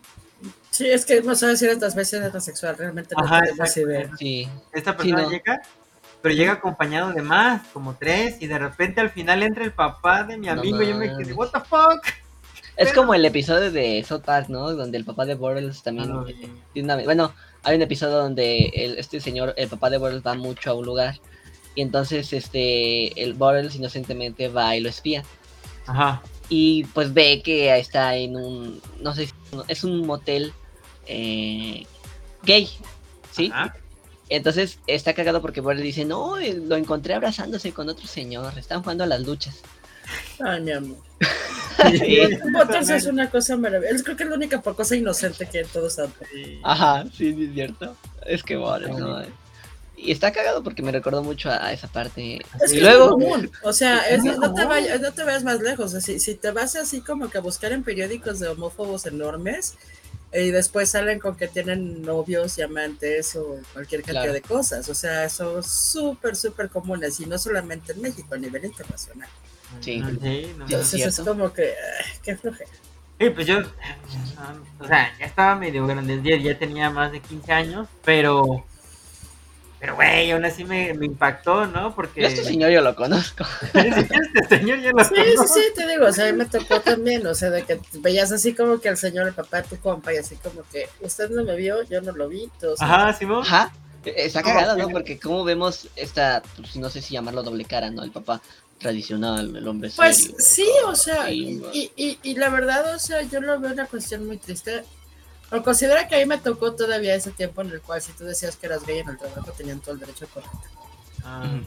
Sí, 0.71 0.87
es 0.89 1.05
que 1.05 1.21
no 1.21 1.35
sabes 1.35 1.59
si 1.59 1.65
eres 1.65 1.77
o 1.77 2.29
transexual, 2.31 2.77
realmente 2.77 3.15
no 3.17 3.23
Ajá, 3.23 3.41
puedes. 3.55 3.73
Sí. 4.19 4.47
esta 4.73 4.91
Sí, 4.91 4.97
persona 4.97 5.21
no. 5.23 5.29
llega, 5.31 5.61
pero 6.21 6.35
llega 6.35 6.53
acompañado 6.53 7.11
de 7.13 7.21
más, 7.23 7.65
como 7.73 7.95
tres, 7.95 8.35
y 8.41 8.47
de 8.47 8.59
repente 8.59 9.01
al 9.01 9.09
final 9.09 9.41
entra 9.43 9.63
el 9.63 9.71
papá 9.71 10.23
de 10.23 10.37
mi 10.37 10.47
No 10.47 10.53
amigo 10.53 10.81
y 10.81 10.89
yo 10.89 10.95
me 10.95 11.15
quedé, 11.17 11.33
what 11.33 11.49
the 11.49 11.59
fuck. 11.61 12.05
Es 12.75 12.93
como 12.93 13.15
el 13.15 13.25
episodio 13.25 13.71
de 13.71 14.03
South 14.07 14.21
Park, 14.23 14.49
¿no? 14.49 14.71
Donde 14.73 14.99
el 14.99 15.05
papá 15.05 15.25
de 15.25 15.33
Bortles 15.33 15.81
también 15.81 16.11
eh, 16.27 16.47
tiene 16.73 16.93
una... 16.93 17.03
Bueno, 17.03 17.33
hay 17.63 17.75
un 17.75 17.81
episodio 17.81 18.17
donde 18.17 18.67
el- 18.75 18.99
este 18.99 19.19
señor, 19.19 19.55
el 19.57 19.67
papá 19.67 19.89
de 19.89 19.97
Bortles 19.97 20.21
va 20.23 20.35
mucho 20.35 20.69
a 20.69 20.73
un 20.75 20.85
lugar 20.85 21.15
y 21.73 21.81
entonces 21.81 22.31
este 22.33 23.19
el 23.23 23.33
Bortles 23.33 23.73
inocentemente 23.75 24.47
va 24.49 24.75
y 24.75 24.79
lo 24.81 24.89
espía 24.89 25.23
Ajá, 25.87 26.21
y 26.49 26.85
pues 26.85 27.13
ve 27.13 27.41
que 27.43 27.77
está 27.77 28.15
en 28.15 28.35
un, 28.35 28.81
no 29.01 29.13
sé, 29.13 29.27
si 29.27 29.33
es 29.67 29.83
un 29.83 30.05
motel 30.05 30.53
eh, 31.07 31.85
gay, 32.43 32.69
¿sí? 33.31 33.51
ajá. 33.53 33.75
Entonces 34.29 34.79
está 34.87 35.13
cagado 35.13 35.41
porque 35.41 35.61
Bortles 35.61 35.83
dice, 35.83 36.05
no, 36.05 36.37
eh, 36.37 36.53
lo 36.53 36.75
encontré 36.75 37.13
abrazándose 37.13 37.71
con 37.71 37.87
otro 37.87 38.07
señor, 38.07 38.57
están 38.57 38.81
jugando 38.81 39.03
a 39.05 39.07
las 39.07 39.21
luchas. 39.21 39.61
Ay, 40.43 40.61
mi 40.61 40.71
amor. 40.71 40.97
Sí. 41.91 42.19
Botox 42.51 42.89
es 42.89 43.05
una 43.05 43.29
cosa 43.29 43.55
maravillosa. 43.55 44.03
Creo 44.03 44.17
que 44.17 44.23
es 44.23 44.29
la 44.29 44.35
única 44.35 44.59
cosa 44.59 44.95
inocente 44.95 45.47
que 45.47 45.63
todos 45.63 45.93
saben. 45.93 46.11
Sí. 46.33 46.59
Ajá, 46.63 47.03
sí, 47.15 47.35
sí, 47.35 47.45
es 47.45 47.53
cierto. 47.53 47.95
Es 48.25 48.41
que 48.41 48.55
Bortles, 48.55 48.97
¿no? 48.97 49.21
Y 49.99 50.11
está 50.11 50.31
cagado 50.31 50.63
porque 50.63 50.83
me 50.83 50.91
recordó 50.91 51.23
mucho 51.23 51.49
a 51.49 51.73
esa 51.73 51.87
parte. 51.87 52.39
Es 52.63 52.71
y 52.71 52.79
luego, 52.79 53.05
es 53.05 53.09
común. 53.11 53.51
O 53.63 53.73
sea, 53.73 54.07
es- 54.07 54.23
no, 54.23 54.53
te 54.53 54.63
vayas, 54.65 55.01
no 55.01 55.11
te 55.11 55.23
vayas 55.23 55.43
más 55.43 55.59
lejos. 55.59 55.91
Si, 56.03 56.19
si 56.19 56.35
te 56.35 56.51
vas 56.51 56.75
así 56.75 57.01
como 57.01 57.29
que 57.29 57.39
a 57.39 57.41
buscar 57.41 57.71
en 57.71 57.83
periódicos 57.83 58.39
de 58.39 58.47
homófobos 58.47 59.07
enormes 59.07 59.73
eh, 60.31 60.43
y 60.45 60.51
después 60.51 60.89
salen 60.91 61.19
con 61.19 61.35
que 61.35 61.47
tienen 61.47 62.03
novios 62.03 62.57
y 62.59 62.61
amantes 62.61 63.35
o 63.35 63.57
cualquier 63.73 64.01
cantidad 64.03 64.21
Claro. 64.21 64.33
de 64.33 64.41
cosas. 64.41 64.87
O 64.87 64.93
sea, 64.93 65.27
son 65.29 65.63
súper, 65.63 66.35
súper 66.35 66.69
comunes 66.69 67.19
y 67.19 67.25
no 67.25 67.39
solamente 67.39 67.93
en 67.93 68.01
México, 68.01 68.35
a 68.35 68.37
nivel 68.37 68.65
internacional. 68.65 69.27
Sí. 69.81 69.93
Sí, 69.93 69.99
no 69.99 70.09
Sí. 70.21 70.73
Entonces 70.73 71.05
es 71.07 71.19
como 71.21 71.51
que, 71.51 71.69
ay, 71.71 72.11
qué 72.23 72.37
flojera. 72.37 72.69
Sí, 73.19 73.29
pues 73.31 73.47
yo, 73.47 73.61
o 74.79 74.87
sea, 74.87 75.11
ya 75.17 75.25
estaba 75.25 75.55
medio 75.55 75.87
grande, 75.87 76.21
ya 76.39 76.57
tenía 76.59 76.89
más 76.91 77.11
de 77.11 77.19
15 77.19 77.51
años, 77.51 77.87
pero, 78.05 78.63
pero 79.79 79.95
güey, 79.95 80.31
aún 80.31 80.43
así 80.45 80.63
me, 80.63 80.93
me 80.93 81.05
impactó, 81.05 81.65
¿no? 81.67 81.93
Porque 81.93 82.21
yo 82.21 82.27
este 82.27 82.43
señor 82.43 82.71
yo 82.71 82.81
lo 82.81 82.95
conozco. 82.95 83.43
este 83.73 84.57
señor 84.59 84.79
ya 84.81 84.91
lo 84.91 85.03
Sí, 85.03 85.13
sí, 85.15 85.35
conozco. 85.35 85.53
sí, 85.53 85.61
te 85.75 85.87
digo, 85.87 86.05
o 86.07 86.11
sea, 86.11 86.27
a 86.27 86.31
mí 86.31 86.37
me 86.37 86.45
tocó 86.45 86.81
también, 86.81 87.25
o 87.27 87.35
sea, 87.35 87.49
de 87.51 87.63
que 87.63 87.79
veías 87.99 88.31
así 88.31 88.53
como 88.53 88.79
que 88.79 88.89
al 88.89 88.97
señor, 88.97 89.27
el 89.27 89.33
papá, 89.33 89.61
tu 89.63 89.77
compa, 89.77 90.13
y 90.13 90.17
así 90.17 90.35
como 90.37 90.63
que 90.71 90.89
usted 91.01 91.29
no 91.29 91.43
me 91.43 91.55
vio, 91.55 91.83
yo 91.83 92.01
no 92.01 92.11
lo 92.11 92.27
vi, 92.27 92.49
todos. 92.59 92.81
Ajá, 92.81 93.13
Simón. 93.13 93.41
Ajá. 93.43 93.71
Está 94.05 94.41
cagado, 94.41 94.77
¿no? 94.77 94.87
que- 94.87 94.93
Porque 94.93 95.19
como 95.19 95.43
vemos 95.43 95.87
esta, 95.97 96.41
pues, 96.55 96.75
no 96.77 96.89
sé 96.89 97.01
si 97.01 97.13
llamarlo 97.13 97.43
doble 97.43 97.65
cara, 97.65 97.89
¿no? 97.91 98.03
El 98.03 98.11
papá 98.11 98.41
tradicional, 98.79 99.55
el 99.55 99.67
hombre 99.67 99.91
Pues 99.95 100.17
serio. 100.17 100.35
sí, 100.39 100.67
o 100.85 100.95
sea, 100.95 101.25
Sí, 101.25 101.61
y, 101.73 101.91
y, 101.97 102.19
y 102.23 102.35
la 102.35 102.49
verdad, 102.49 102.95
o 102.95 102.99
sea, 102.99 103.21
yo 103.23 103.41
lo 103.41 103.59
veo 103.59 103.73
una 103.73 103.85
cuestión 103.87 104.25
muy 104.25 104.37
triste. 104.37 104.83
O 105.51 105.63
considera 105.63 106.07
que 106.07 106.15
a 106.15 106.19
mí 106.19 106.25
me 106.25 106.37
tocó 106.37 106.73
todavía 106.73 107.15
ese 107.15 107.31
tiempo 107.31 107.61
en 107.61 107.69
el 107.71 107.81
cual 107.81 108.01
si 108.01 108.11
tú 108.13 108.25
decías 108.25 108.55
que 108.57 108.65
eras 108.65 108.85
gay 108.85 108.99
en 108.99 109.09
el 109.09 109.17
trabajo 109.17 109.51
tenían 109.57 109.79
todo 109.79 109.93
el 109.93 109.99
derecho 110.01 110.25
a 110.25 110.27
correr. 110.27 110.49
Ah. 111.23 111.59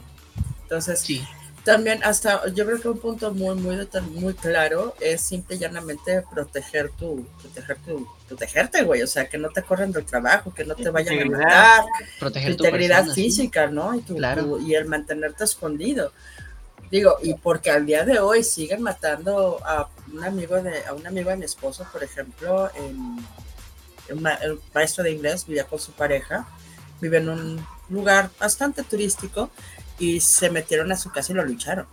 Entonces, 0.63 0.99
Sí, 0.99 1.23
también 1.63 2.03
hasta, 2.03 2.47
yo 2.49 2.65
creo 2.65 2.79
que 2.81 2.89
un 2.89 2.99
punto 2.99 3.33
muy, 3.33 3.55
muy, 3.55 3.87
muy 4.11 4.33
claro 4.33 4.95
es 4.99 5.21
simple 5.21 5.55
y 5.55 5.59
llanamente 5.59 6.23
proteger 6.31 6.89
tu, 6.91 7.25
proteger 7.41 7.77
tu, 7.85 8.07
protegerte, 8.27 8.83
güey, 8.83 9.01
o 9.03 9.07
sea, 9.07 9.27
que 9.27 9.37
no 9.37 9.49
te 9.49 9.61
corran 9.63 9.91
del 9.91 10.05
trabajo, 10.05 10.53
que 10.53 10.63
no 10.63 10.75
te 10.75 10.89
vayan 10.89 11.19
a 11.33 11.37
matar, 11.37 11.83
proteger 12.19 12.51
tu 12.51 12.57
tu 12.57 12.65
integridad 12.65 12.97
persona, 13.05 13.15
sí. 13.15 13.23
física, 13.23 13.67
¿no? 13.67 13.93
Y, 13.95 14.01
tu- 14.01 14.15
Claro. 14.15 14.43
tu- 14.43 14.59
y 14.59 14.75
el 14.75 14.85
mantenerte 14.85 15.43
escondido. 15.43 16.11
Digo, 16.89 17.17
y 17.23 17.33
porque 17.35 17.71
al 17.71 17.85
día 17.85 18.03
de 18.05 18.19
hoy 18.19 18.43
siguen 18.43 18.81
matando 18.81 19.59
a 19.65 19.87
un 20.11 20.23
amigo 20.23 20.61
de, 20.61 20.83
a 20.85 20.93
un 20.93 21.05
amigo 21.07 21.29
de 21.29 21.37
mi 21.37 21.45
esposo, 21.45 21.85
por 21.91 22.03
ejemplo, 22.03 22.69
en, 22.75 22.85
en 22.85 23.25
ma- 24.15 24.35
el 24.35 24.59
maestro 24.73 25.03
de 25.03 25.11
inglés 25.11 25.45
vivía 25.45 25.65
con 25.65 25.79
su 25.79 25.91
pareja, 25.91 26.47
vive 26.99 27.17
en 27.17 27.29
un 27.29 27.67
lugar 27.89 28.29
bastante 28.39 28.83
turístico 28.83 29.49
y 29.99 30.19
se 30.19 30.49
metieron 30.49 30.91
a 30.91 30.97
su 30.97 31.11
casa 31.11 31.31
y 31.31 31.35
lo 31.35 31.45
lucharon. 31.45 31.85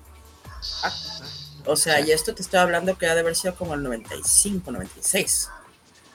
O 1.67 1.77
sea, 1.77 2.01
y 2.01 2.11
esto 2.13 2.35
te 2.35 2.43
estoy 2.43 2.61
hablando 2.61 2.97
que 2.97 3.07
ha 3.07 3.15
de 3.15 3.21
haber 3.21 3.37
sido 3.37 3.55
como 3.55 3.75
el 3.75 3.83
95, 3.83 4.71
96 4.71 5.49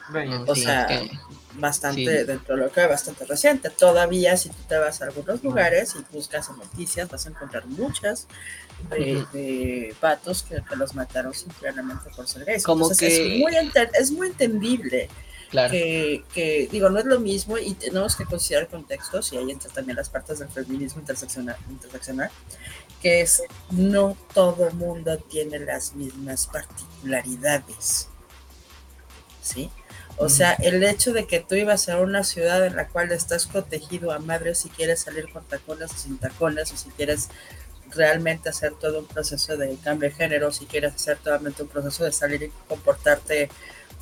Bueno, 0.10 0.40
No, 0.40 0.52
o 0.52 0.56
sí, 0.56 0.64
sea, 0.64 0.84
es 0.86 1.10
que- 1.12 1.20
bastante 1.54 2.02
Sí. 2.22 2.26
dentro 2.26 2.56
de 2.58 2.64
lo 2.64 2.72
que 2.72 2.82
es 2.84 2.90
bastante 2.90 3.26
reciente. 3.26 3.70
Todavía 3.70 4.36
si 4.36 4.50
tú 4.50 4.58
te 4.68 4.78
vas 4.78 5.02
a 5.02 5.06
algunos 5.06 5.42
lugares 5.44 5.96
y 5.96 6.04
buscas 6.14 6.50
noticias 6.50 7.08
vas 7.10 7.26
a 7.26 7.30
encontrar 7.30 7.66
muchas 7.68 8.28
de, 8.90 9.96
vatos 10.02 10.44
que, 10.44 10.62
que 10.68 10.76
los 10.76 10.94
mataron 10.96 11.34
simplemente 11.34 12.10
por 12.16 12.28
ser 12.28 12.44
gays. 12.44 12.64
Como 12.64 12.86
Entonces, 12.86 13.08
que- 13.10 13.36
es, 13.36 13.40
muy 13.42 13.54
enter- 13.56 13.92
es 13.94 14.12
muy 14.12 14.28
entendible 14.28 15.10
Claro. 15.54 15.72
que, 15.72 16.24
que, 16.34 16.68
digo, 16.72 16.90
no 16.90 16.98
es 16.98 17.06
lo 17.06 17.20
mismo 17.20 17.60
y 17.60 17.76
tenemos 17.76 18.16
que 18.16 18.26
considerar 18.26 18.68
contextos, 18.68 19.32
y 19.34 19.38
ahí 19.38 19.52
entran 19.52 19.72
también 19.72 19.96
las 19.96 20.10
partes 20.10 20.40
del 20.40 20.50
feminismo 20.50 21.00
interseccional, 21.00 21.56
interseccional 21.70 22.32
que 23.04 23.20
es 23.20 23.44
no 23.70 24.18
todo 24.34 24.72
mundo 24.72 25.18
tiene 25.18 25.60
las 25.60 25.94
mismas 25.94 26.48
particularidades. 26.48 28.08
¿Sí? 29.42 29.70
O 30.16 30.30
sea, 30.30 30.54
el 30.54 30.82
hecho 30.84 31.12
de 31.12 31.28
que 31.28 31.42
tú 31.42 31.56
ibas 31.56 31.90
a 31.90 31.98
una 31.98 32.24
ciudad 32.24 32.66
en 32.66 32.78
la 32.78 32.88
cual 32.88 33.12
estás 33.12 33.46
protegido 33.46 34.14
a 34.14 34.20
madre 34.20 34.56
si 34.56 34.70
quieres 34.70 35.02
salir 35.02 35.30
con 35.34 35.44
tacones 35.44 35.92
o 35.92 35.98
sin 35.98 36.18
tacones, 36.18 36.72
o 36.72 36.78
si 36.78 36.90
quieres 36.92 37.28
realmente 37.90 38.48
hacer 38.48 38.74
todo 38.80 39.00
un 39.00 39.08
proceso 39.08 39.58
de 39.58 39.76
cambio 39.84 40.10
de 40.10 40.16
género, 40.16 40.52
si 40.54 40.66
quieres 40.66 40.96
hacer 40.96 41.18
totalmente 41.18 41.64
un 41.64 41.70
proceso 41.70 42.06
de 42.06 42.12
salir 42.14 42.44
y 42.44 42.52
comportarte 42.70 43.50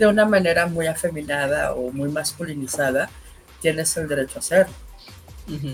de 0.01 0.07
una 0.07 0.25
manera 0.25 0.65
muy 0.65 0.87
afeminada 0.87 1.73
o 1.75 1.91
muy 1.91 2.09
masculinizada, 2.09 3.07
tienes 3.61 3.95
el 3.97 4.07
derecho 4.07 4.37
a 4.37 4.39
hacerlo, 4.39 4.73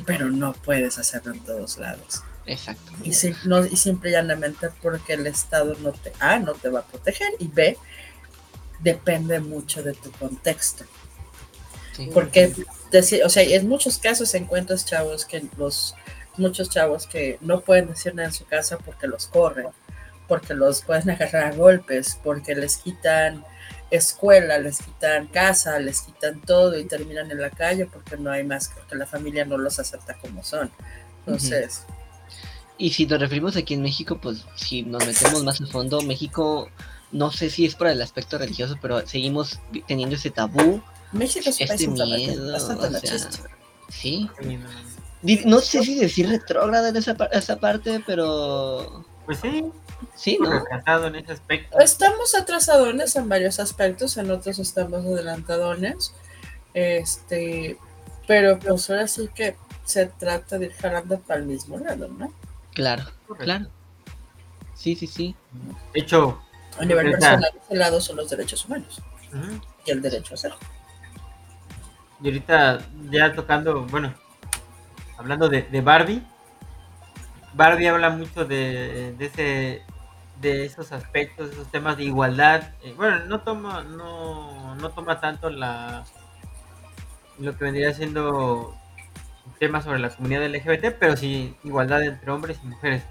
pero 0.05 0.29
no 0.29 0.51
puedes 0.51 0.97
hacerlo 0.97 1.31
en 1.33 1.39
todos 1.39 1.77
lados. 1.77 2.23
Exacto. 2.45 2.91
Y, 3.03 3.13
sim- 3.13 3.37
no- 3.45 3.65
y 3.65 3.77
simple 3.77 4.09
y 4.09 4.13
llanamente 4.13 4.69
porque 4.81 5.13
el 5.13 5.27
Estado 5.27 5.75
no 5.79 5.93
te, 5.93 6.11
A, 6.19 6.39
no 6.39 6.53
te 6.55 6.67
va 6.67 6.81
a 6.81 6.85
proteger 6.85 7.29
y 7.39 7.47
B, 7.47 7.77
depende 8.79 9.39
mucho 9.39 9.81
de 9.81 9.93
tu 9.93 10.11
contexto. 10.11 10.83
Sí. 11.95 12.09
Porque, 12.13 12.53
deci- 12.91 13.23
o 13.23 13.29
sea, 13.29 13.43
en 13.43 13.67
muchos 13.69 13.97
casos 13.97 14.33
encuentras 14.35 14.85
chavos 14.85 15.23
que 15.23 15.45
los, 15.57 15.95
muchos 16.35 16.69
chavos 16.69 17.07
que 17.07 17.37
no 17.39 17.61
pueden 17.61 17.87
decir 17.87 18.13
nada 18.13 18.27
en 18.27 18.33
su 18.33 18.45
casa 18.45 18.77
porque 18.77 19.07
los 19.07 19.27
corren, 19.27 19.67
porque 20.27 20.53
los 20.53 20.81
pueden 20.81 21.09
agarrar 21.11 21.53
a 21.53 21.55
golpes, 21.55 22.19
porque 22.23 22.55
les 22.55 22.75
quitan 22.77 23.45
escuela, 23.89 24.57
les 24.57 24.79
quitan 24.79 25.27
casa, 25.27 25.79
les 25.79 26.01
quitan 26.01 26.41
todo 26.41 26.77
y 26.77 26.85
terminan 26.85 27.31
en 27.31 27.41
la 27.41 27.49
calle 27.49 27.85
porque 27.85 28.17
no 28.17 28.31
hay 28.31 28.43
más, 28.43 28.69
porque 28.75 28.95
la 28.95 29.05
familia 29.05 29.45
no 29.45 29.57
los 29.57 29.79
acepta 29.79 30.15
como 30.15 30.43
son. 30.43 30.71
Entonces, 31.25 31.83
Y 32.77 32.91
si 32.91 33.05
nos 33.05 33.19
referimos 33.19 33.55
aquí 33.55 33.73
en 33.73 33.81
México, 33.81 34.19
pues 34.21 34.45
si 34.55 34.83
nos 34.83 35.05
metemos 35.05 35.43
más 35.43 35.59
a 35.61 35.65
fondo, 35.65 36.01
México, 36.01 36.69
no 37.11 37.31
sé 37.31 37.49
si 37.49 37.65
es 37.65 37.75
por 37.75 37.87
el 37.87 38.01
aspecto 38.01 38.37
religioso, 38.37 38.77
pero 38.81 39.05
seguimos 39.07 39.59
teniendo 39.87 40.15
ese 40.15 40.29
tabú, 40.29 40.81
México 41.11 41.49
es 41.49 41.59
un 41.59 41.67
país 41.67 41.81
este 41.81 41.87
bastante- 41.87 42.17
miedo, 42.17 42.51
bastante 42.51 42.87
o 42.87 42.99
sea, 42.99 43.29
sí. 43.89 44.29
No, 45.45 45.59
sé 45.61 45.83
si 45.83 45.95
decir 45.95 46.29
retrógrada 46.29 46.89
en 46.89 46.95
esa, 46.97 47.15
esa 47.31 47.55
parte, 47.59 48.03
pero 48.05 49.03
Pues 49.27 49.39
sí, 49.41 49.71
sí, 50.15 50.39
¿no? 50.41 50.49
retrasado 50.51 51.07
en 51.07 51.15
ese 51.17 51.33
aspecto. 51.33 51.79
Estamos 51.79 52.33
atrasadones 52.33 53.15
en 53.15 53.29
varios 53.29 53.59
aspectos, 53.59 54.17
en 54.17 54.31
otros 54.31 54.57
estamos 54.57 55.05
adelantadones. 55.05 56.13
Este, 56.73 57.77
pero 58.27 58.57
pues 58.57 58.89
ahora 58.89 59.07
sí 59.07 59.29
que 59.35 59.55
se 59.85 60.07
trata 60.07 60.57
de 60.57 60.65
ir 60.67 60.73
jalando 60.73 61.19
para 61.19 61.39
el 61.41 61.45
mismo 61.45 61.77
lado, 61.77 62.07
¿no? 62.07 62.33
Claro, 62.73 63.03
Correcto. 63.27 63.43
claro. 63.45 63.65
Sí, 64.75 64.95
sí, 64.95 65.07
sí. 65.07 65.35
De 65.93 65.99
hecho, 66.01 66.41
A 66.79 66.85
nivel 66.85 67.11
personal, 67.11 67.51
ese 67.65 67.75
lado 67.75 67.99
son 68.01 68.17
los 68.17 68.29
derechos 68.29 68.63
humanos 68.65 69.01
y 69.85 69.91
el 69.91 70.01
derecho 70.01 70.33
a 70.33 70.35
hacer. 70.35 70.53
y 72.21 72.27
ahorita 72.27 72.79
ya 73.11 73.33
tocando, 73.33 73.85
bueno, 73.87 74.13
hablando 75.17 75.49
de, 75.49 75.63
de 75.63 75.81
Barbie, 75.81 76.25
Barbie 77.57 77.87
habla 77.87 78.09
mucho 78.11 78.45
de, 78.45 79.13
de 79.17 79.25
ese 79.25 79.81
de 80.41 80.65
esos 80.65 80.91
aspectos, 80.91 81.51
esos 81.51 81.69
temas 81.71 81.97
de 81.97 82.03
igualdad. 82.03 82.69
Eh, 82.83 82.93
bueno, 82.95 83.25
no 83.25 83.41
toma, 83.41 83.83
no, 83.83 84.75
no 84.75 84.89
toma 84.91 85.19
tanto 85.19 85.49
la 85.49 86.05
lo 87.39 87.57
que 87.57 87.63
vendría 87.65 87.91
siendo 87.93 88.75
temas 89.59 89.83
sobre 89.83 89.99
la 89.99 90.09
comunidad 90.09 90.45
LGBT, 90.45 90.95
pero 90.99 91.17
sí 91.17 91.55
igualdad 91.63 92.03
entre 92.03 92.29
hombres 92.31 92.59
y 92.63 92.67
mujeres. 92.67 93.03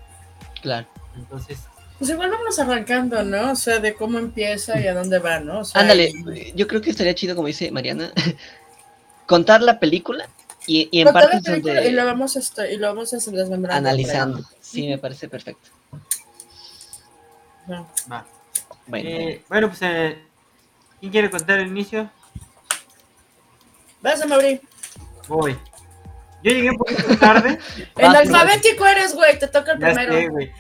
Claro. 0.62 0.86
Entonces, 1.16 1.59
Pues 1.99 2.11
igual 2.11 2.30
vamos 2.30 2.59
arrancando, 2.59 3.22
¿no? 3.24 3.53
O 3.53 3.57
sea, 3.57 3.80
de 3.80 3.94
cómo 3.94 4.18
empieza 4.18 4.78
y 4.80 4.86
a 4.86 4.94
dónde 4.94 5.18
va, 5.18 5.40
¿no? 5.40 5.61
O 5.61 5.64
sea, 5.64 5.80
Ándale, 5.80 6.12
y- 6.34 6.53
yo 6.55 6.66
creo 6.68 6.80
que 6.80 6.90
estaría 6.90 7.14
chido, 7.14 7.34
como 7.34 7.49
dice 7.49 7.70
Mariana, 7.72 8.12
contar 9.26 9.62
la 9.62 9.80
película 9.80 10.28
y, 10.66 10.88
y 10.90 11.00
en 11.00 11.12
donde 11.12 11.88
y 11.88 11.92
lo 11.92 12.04
vamos 12.04 12.36
a, 12.36 12.66
y 12.66 12.76
lo 12.76 12.88
vamos 12.88 13.12
a 13.12 13.16
desmembrando. 13.16 13.88
analizando. 13.88 14.44
Sí, 14.60 14.86
me 14.88 14.98
parece 14.98 15.28
perfecto. 15.28 15.70
No. 17.66 17.88
va. 18.10 18.26
Bueno, 18.86 19.08
Eh, 19.08 19.42
bueno, 19.48 19.68
pues, 19.68 19.80
eh, 19.82 20.18
¿quién 21.00 21.12
quiere 21.12 21.30
contar 21.30 21.58
el 21.60 21.68
inicio? 21.68 22.10
Vas 24.02 24.20
a 24.20 24.34
abrir. 24.34 24.60
Voy. 25.28 25.58
Yo 26.42 26.52
llegué 26.52 26.70
un 26.70 26.76
poquito 26.76 27.16
tarde. 27.18 27.58
En 27.96 28.12
Vas, 28.12 28.16
alfabético 28.16 28.86
eres, 28.86 29.14
güey, 29.14 29.38
te 29.38 29.48
toca 29.48 29.72
el 29.72 29.80
ya 29.80 29.86
primero. 29.92 30.12
sé. 30.38 30.52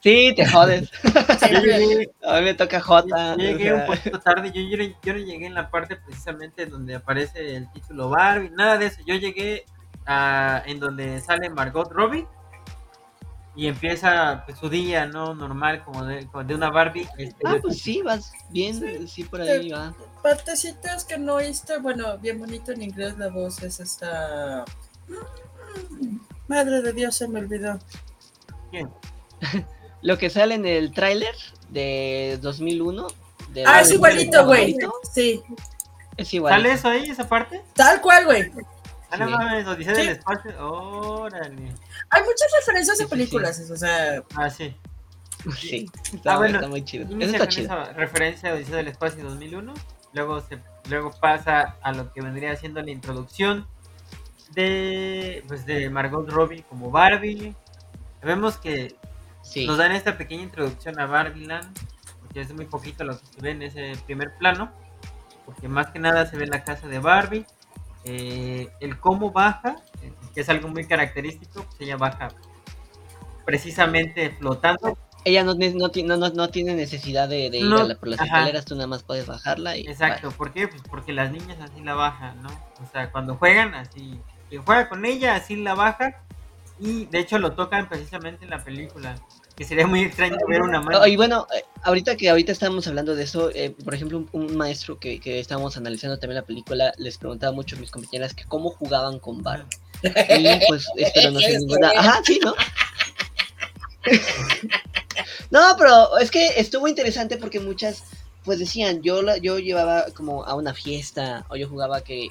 Sí, 0.00 0.32
te 0.36 0.46
jodes. 0.46 0.90
Llegué, 1.50 2.10
A 2.24 2.38
mí 2.38 2.44
me 2.44 2.54
toca 2.54 2.80
J. 2.80 3.36
yo 3.36 3.36
llegué 3.36 3.72
o 3.72 3.76
un 3.76 3.86
poquito 3.86 4.20
tarde. 4.20 4.50
Yo, 4.52 4.60
yo, 4.62 4.84
yo 5.02 5.12
no 5.12 5.18
llegué 5.18 5.46
en 5.46 5.54
la 5.54 5.70
parte 5.70 5.96
precisamente 5.96 6.66
donde 6.66 6.94
aparece 6.96 7.56
el 7.56 7.70
título 7.72 8.08
Barbie, 8.10 8.50
nada 8.50 8.78
de 8.78 8.86
eso. 8.86 9.00
Yo 9.06 9.14
llegué 9.16 9.64
a, 10.06 10.62
en 10.66 10.80
donde 10.80 11.20
sale 11.20 11.50
Margot 11.50 11.90
Robbie 11.90 12.26
y 13.56 13.66
empieza 13.66 14.44
pues, 14.46 14.56
su 14.58 14.68
día, 14.68 15.06
¿no? 15.06 15.34
Normal, 15.34 15.82
como 15.84 16.04
de, 16.04 16.26
como 16.28 16.44
de 16.44 16.54
una 16.54 16.70
Barbie. 16.70 17.08
este, 17.18 17.42
Ah, 17.44 17.56
pues 17.60 17.80
sí, 17.80 18.02
vas 18.02 18.30
bien, 18.50 18.78
Sí. 18.78 19.08
sí, 19.08 19.24
por 19.24 19.40
ahí 19.40 19.70
va. 19.70 19.92
Partecitas 20.22 21.04
que 21.04 21.18
no 21.18 21.34
oíste, 21.34 21.78
bueno, 21.78 22.18
bien 22.18 22.38
bonito 22.38 22.70
en 22.72 22.82
inglés 22.82 23.18
la 23.18 23.28
voz 23.28 23.60
es 23.62 23.80
esta. 23.80 24.64
Madre 26.46 26.82
de 26.82 26.92
Dios, 26.92 27.16
se 27.16 27.26
me 27.28 27.40
olvidó. 27.40 27.78
¿quién? 28.70 28.88
Lo 30.02 30.18
que 30.18 30.30
sale 30.30 30.54
en 30.54 30.66
el 30.66 30.92
tráiler 30.92 31.34
de 31.70 32.38
2001. 32.40 33.06
de 33.50 33.64
Ah, 33.66 33.80
es 33.80 33.90
igualito, 33.90 34.44
güey. 34.46 34.76
Sí, 35.12 35.42
Es 36.16 36.32
igual. 36.34 36.54
¿Sale 36.54 36.72
eso 36.72 36.88
ahí, 36.88 37.10
esa 37.10 37.28
parte? 37.28 37.62
tal 37.74 38.00
cual, 38.00 38.24
güey. 38.26 38.50
Ah, 39.10 39.16
no 39.16 39.30
mames, 39.30 39.66
Odisea 39.66 39.94
del 39.94 40.08
Espacio. 40.10 40.52
Órale. 40.60 41.72
Hay 42.10 42.22
muchas 42.22 42.48
referencias 42.58 42.98
sí, 42.98 43.06
películas, 43.06 43.70
o 43.70 43.76
sea, 43.76 44.22
Ah, 44.34 44.50
sí. 44.50 44.76
Sí, 45.56 45.88
está, 46.12 46.34
Ah, 46.34 46.36
bueno, 46.38 46.56
está 46.56 46.68
muy 46.68 46.84
chido. 46.84 47.06
Eso 47.18 47.32
está 47.32 47.48
chido. 47.48 47.66
esa 47.66 47.92
referencia 47.94 48.50
a 48.50 48.54
Odisea 48.54 48.76
del 48.76 48.88
Espacio 48.88 49.24
2001. 49.24 49.72
Luego, 50.12 50.40
se, 50.42 50.58
luego 50.90 51.12
pasa 51.20 51.76
a 51.80 51.92
lo 51.92 52.12
que 52.12 52.20
vendría 52.20 52.54
siendo 52.56 52.82
la 52.82 52.90
introducción 52.90 53.66
de, 54.54 55.44
pues, 55.48 55.64
de 55.66 55.88
Margot 55.90 56.28
Robbie 56.28 56.64
como 56.68 56.90
Barbie. 56.90 57.54
Vemos 58.22 58.56
que 58.58 58.96
Sí, 59.48 59.66
nos 59.66 59.78
dan 59.78 59.92
esta 59.92 60.18
pequeña 60.18 60.42
introducción 60.42 61.00
a 61.00 61.06
Barbie 61.06 61.46
Land, 61.46 61.76
porque 62.20 62.40
es 62.42 62.52
muy 62.52 62.66
poquito 62.66 63.04
lo 63.04 63.18
que 63.18 63.26
se 63.26 63.40
ve 63.40 63.50
en 63.52 63.62
ese 63.62 63.94
primer 64.04 64.36
plano, 64.38 64.70
porque 65.46 65.68
más 65.68 65.88
que 65.90 65.98
nada 65.98 66.26
se 66.26 66.36
ve 66.36 66.46
la 66.46 66.62
casa 66.64 66.86
de 66.86 66.98
Barbie, 66.98 67.46
eh, 68.04 68.68
el 68.80 68.98
cómo 69.00 69.32
baja, 69.32 69.76
que 70.34 70.40
es 70.42 70.48
algo 70.48 70.68
muy 70.68 70.86
característico, 70.86 71.64
pues 71.64 71.80
ella 71.80 71.96
baja 71.96 72.28
precisamente 73.44 74.30
flotando, 74.30 74.98
ella 75.24 75.44
no, 75.44 75.54
no, 75.54 76.16
no, 76.16 76.30
no, 76.30 76.48
tiene 76.48 76.74
necesidad 76.74 77.28
de, 77.28 77.50
de 77.50 77.58
ir 77.58 77.72
a 77.74 77.84
la- 77.84 77.94
por 77.96 78.08
las 78.08 78.20
ajá. 78.20 78.26
escaleras, 78.26 78.64
tú 78.64 78.74
nada 78.74 78.86
más 78.86 79.02
puedes 79.02 79.26
bajarla 79.26 79.76
y. 79.76 79.86
Exacto, 79.86 80.30
¿por 80.30 80.52
qué? 80.52 80.68
Pues 80.68 80.82
porque 80.88 81.12
las 81.12 81.30
niñas 81.32 81.58
así 81.60 81.80
la 81.82 81.94
bajan, 81.94 82.42
¿no? 82.42 82.48
O 82.48 82.86
sea, 82.92 83.10
cuando 83.10 83.36
juegan 83.36 83.74
así, 83.74 84.20
quien 84.48 84.62
juega 84.62 84.88
con 84.88 85.04
ella 85.04 85.34
así 85.36 85.56
la 85.56 85.74
baja 85.74 86.22
y 86.78 87.06
de 87.06 87.18
hecho 87.18 87.38
lo 87.38 87.52
tocan 87.52 87.88
precisamente 87.88 88.44
en 88.44 88.50
la 88.50 88.62
película, 88.62 89.16
que 89.58 89.64
sería 89.64 89.88
muy 89.88 90.02
extraño 90.02 90.36
ver 90.46 90.62
una 90.62 90.80
mano. 90.80 91.00
Oh, 91.00 91.06
y 91.06 91.16
bueno, 91.16 91.48
eh, 91.52 91.64
ahorita 91.82 92.16
que 92.16 92.30
ahorita 92.30 92.52
estábamos 92.52 92.86
hablando 92.86 93.16
de 93.16 93.24
eso, 93.24 93.50
eh, 93.52 93.74
por 93.84 93.92
ejemplo, 93.92 94.18
un, 94.18 94.28
un 94.30 94.56
maestro 94.56 95.00
que, 95.00 95.18
que 95.18 95.40
estábamos 95.40 95.76
analizando 95.76 96.16
también 96.16 96.36
la 96.36 96.46
película, 96.46 96.92
les 96.96 97.18
preguntaba 97.18 97.52
mucho 97.52 97.74
a 97.74 97.80
mis 97.80 97.90
compañeras 97.90 98.34
que 98.34 98.44
cómo 98.44 98.70
jugaban 98.70 99.18
con 99.18 99.42
Barbie. 99.42 99.66
Y 100.04 100.66
pues 100.68 100.86
espero 100.96 101.32
no 101.32 101.40
ser 101.40 101.58
ninguna. 101.58 101.90
Ajá, 101.90 102.20
sí, 102.24 102.38
¿no? 102.44 102.54
No, 105.50 105.60
pero 105.78 106.18
es 106.18 106.30
que 106.30 106.60
estuvo 106.60 106.86
interesante 106.86 107.38
porque 107.38 107.58
muchas 107.58 108.04
pues 108.44 108.58
decían, 108.58 109.02
yo 109.02 109.22
la, 109.22 109.38
yo 109.38 109.58
llevaba 109.58 110.06
como 110.14 110.44
a 110.44 110.54
una 110.54 110.72
fiesta 110.72 111.44
o 111.48 111.56
yo 111.56 111.68
jugaba 111.68 112.02
que 112.02 112.28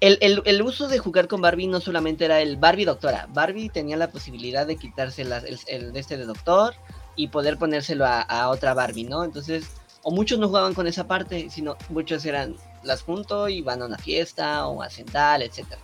el, 0.00 0.18
el- 0.20 0.42
el 0.44 0.62
uso 0.62 0.88
de 0.88 0.98
jugar 0.98 1.26
con 1.28 1.40
Barbie 1.40 1.66
no 1.68 1.80
solamente 1.80 2.24
era 2.26 2.40
el 2.42 2.56
Barbie 2.56 2.84
doctora, 2.84 3.26
Barbie 3.32 3.68
tenía 3.70 3.96
la 3.96 4.10
posibilidad 4.10 4.66
de 4.66 4.76
quitarse 4.76 5.24
las- 5.24 5.44
el, 5.44 5.58
el 5.66 5.92
de 5.92 6.00
este 6.00 6.16
de 6.16 6.24
doctor 6.26 6.74
y 7.16 7.28
poder 7.28 7.56
ponérselo 7.56 8.04
a, 8.04 8.20
a 8.20 8.48
otra 8.50 8.74
Barbie, 8.74 9.04
¿no? 9.04 9.24
Entonces, 9.24 9.64
o 10.02 10.10
muchos 10.10 10.38
no 10.38 10.48
jugaban 10.48 10.74
con 10.74 10.86
esa 10.86 11.06
parte, 11.06 11.48
sino 11.50 11.76
muchos 11.88 12.24
eran 12.26 12.56
las 12.82 13.02
junto 13.02 13.48
y 13.48 13.62
van 13.62 13.82
a 13.82 13.86
una 13.86 13.98
fiesta 13.98 14.66
o 14.68 14.82
a 14.82 14.90
sentar, 14.90 15.42
etcétera. 15.42 15.80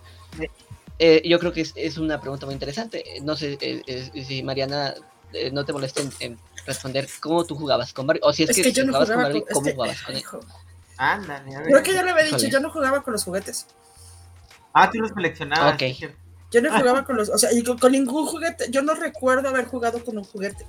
Eh, 0.99 1.23
yo 1.25 1.39
creo 1.41 1.53
que 1.53 1.63
es, 1.63 1.73
es 1.75 1.99
una 1.99 2.21
pregunta 2.21 2.47
muy 2.47 2.53
interesante. 2.55 3.03
No 3.23 3.35
sé 3.35 3.59
eh, 3.61 3.83
eh, 3.87 4.25
si 4.25 4.43
Mariana 4.43 4.95
eh, 5.33 5.51
no 5.51 5.65
te 5.65 5.73
molesta 5.73 6.03
en, 6.03 6.13
en 6.21 6.39
responder 6.67 7.09
cómo 7.19 7.45
tú 7.45 7.57
jugabas 7.57 7.93
con 7.93 8.07
Barbie, 8.07 8.21
o 8.23 8.33
si 8.33 8.45
es, 8.45 8.51
es 8.51 8.57
que, 8.57 8.63
que 8.63 8.69
si 8.71 8.75
yo 8.77 8.85
no 8.85 8.93
jugabas 8.93 9.09
jugaba 9.09 9.23
con 9.33 9.33
Barbie, 9.33 9.41
con- 9.41 9.49
es 9.49 9.55
¿cómo 9.55 9.67
que- 9.67 9.73
jugabas 9.75 10.03
con 10.03 10.15
él? 10.15 10.21
hijo, 10.21 10.41
Ándale, 10.99 11.57
a 11.57 11.59
ver. 11.61 11.69
Creo 11.71 11.83
que 11.83 11.95
ya 11.95 12.03
lo 12.03 12.11
había 12.11 12.25
dicho, 12.25 12.47
yo 12.47 12.61
no 12.61 12.71
jugaba 12.71 13.03
con 13.03 13.15
los 13.15 13.25
juguetes. 13.25 13.67
Ah, 14.73 14.91
tú 14.91 14.99
los 14.99 15.13
coleccionabas. 15.13 15.75
Ok. 15.75 15.81
sí, 15.81 15.95
cierto. 15.95 16.17
Yo 16.51 16.61
no 16.61 16.77
jugaba 16.79 17.05
con 17.07 17.17
los, 17.17 17.31
o 17.31 17.39
sea, 17.39 17.51
y 17.53 17.63
con, 17.63 17.79
con 17.79 17.93
ningún 17.93 18.27
juguete, 18.27 18.71
yo 18.71 18.83
no 18.83 18.95
recuerdo 18.95 19.49
haber 19.49 19.65
jugado 19.67 20.05
con 20.05 20.19
un 20.19 20.25
juguete. 20.25 20.67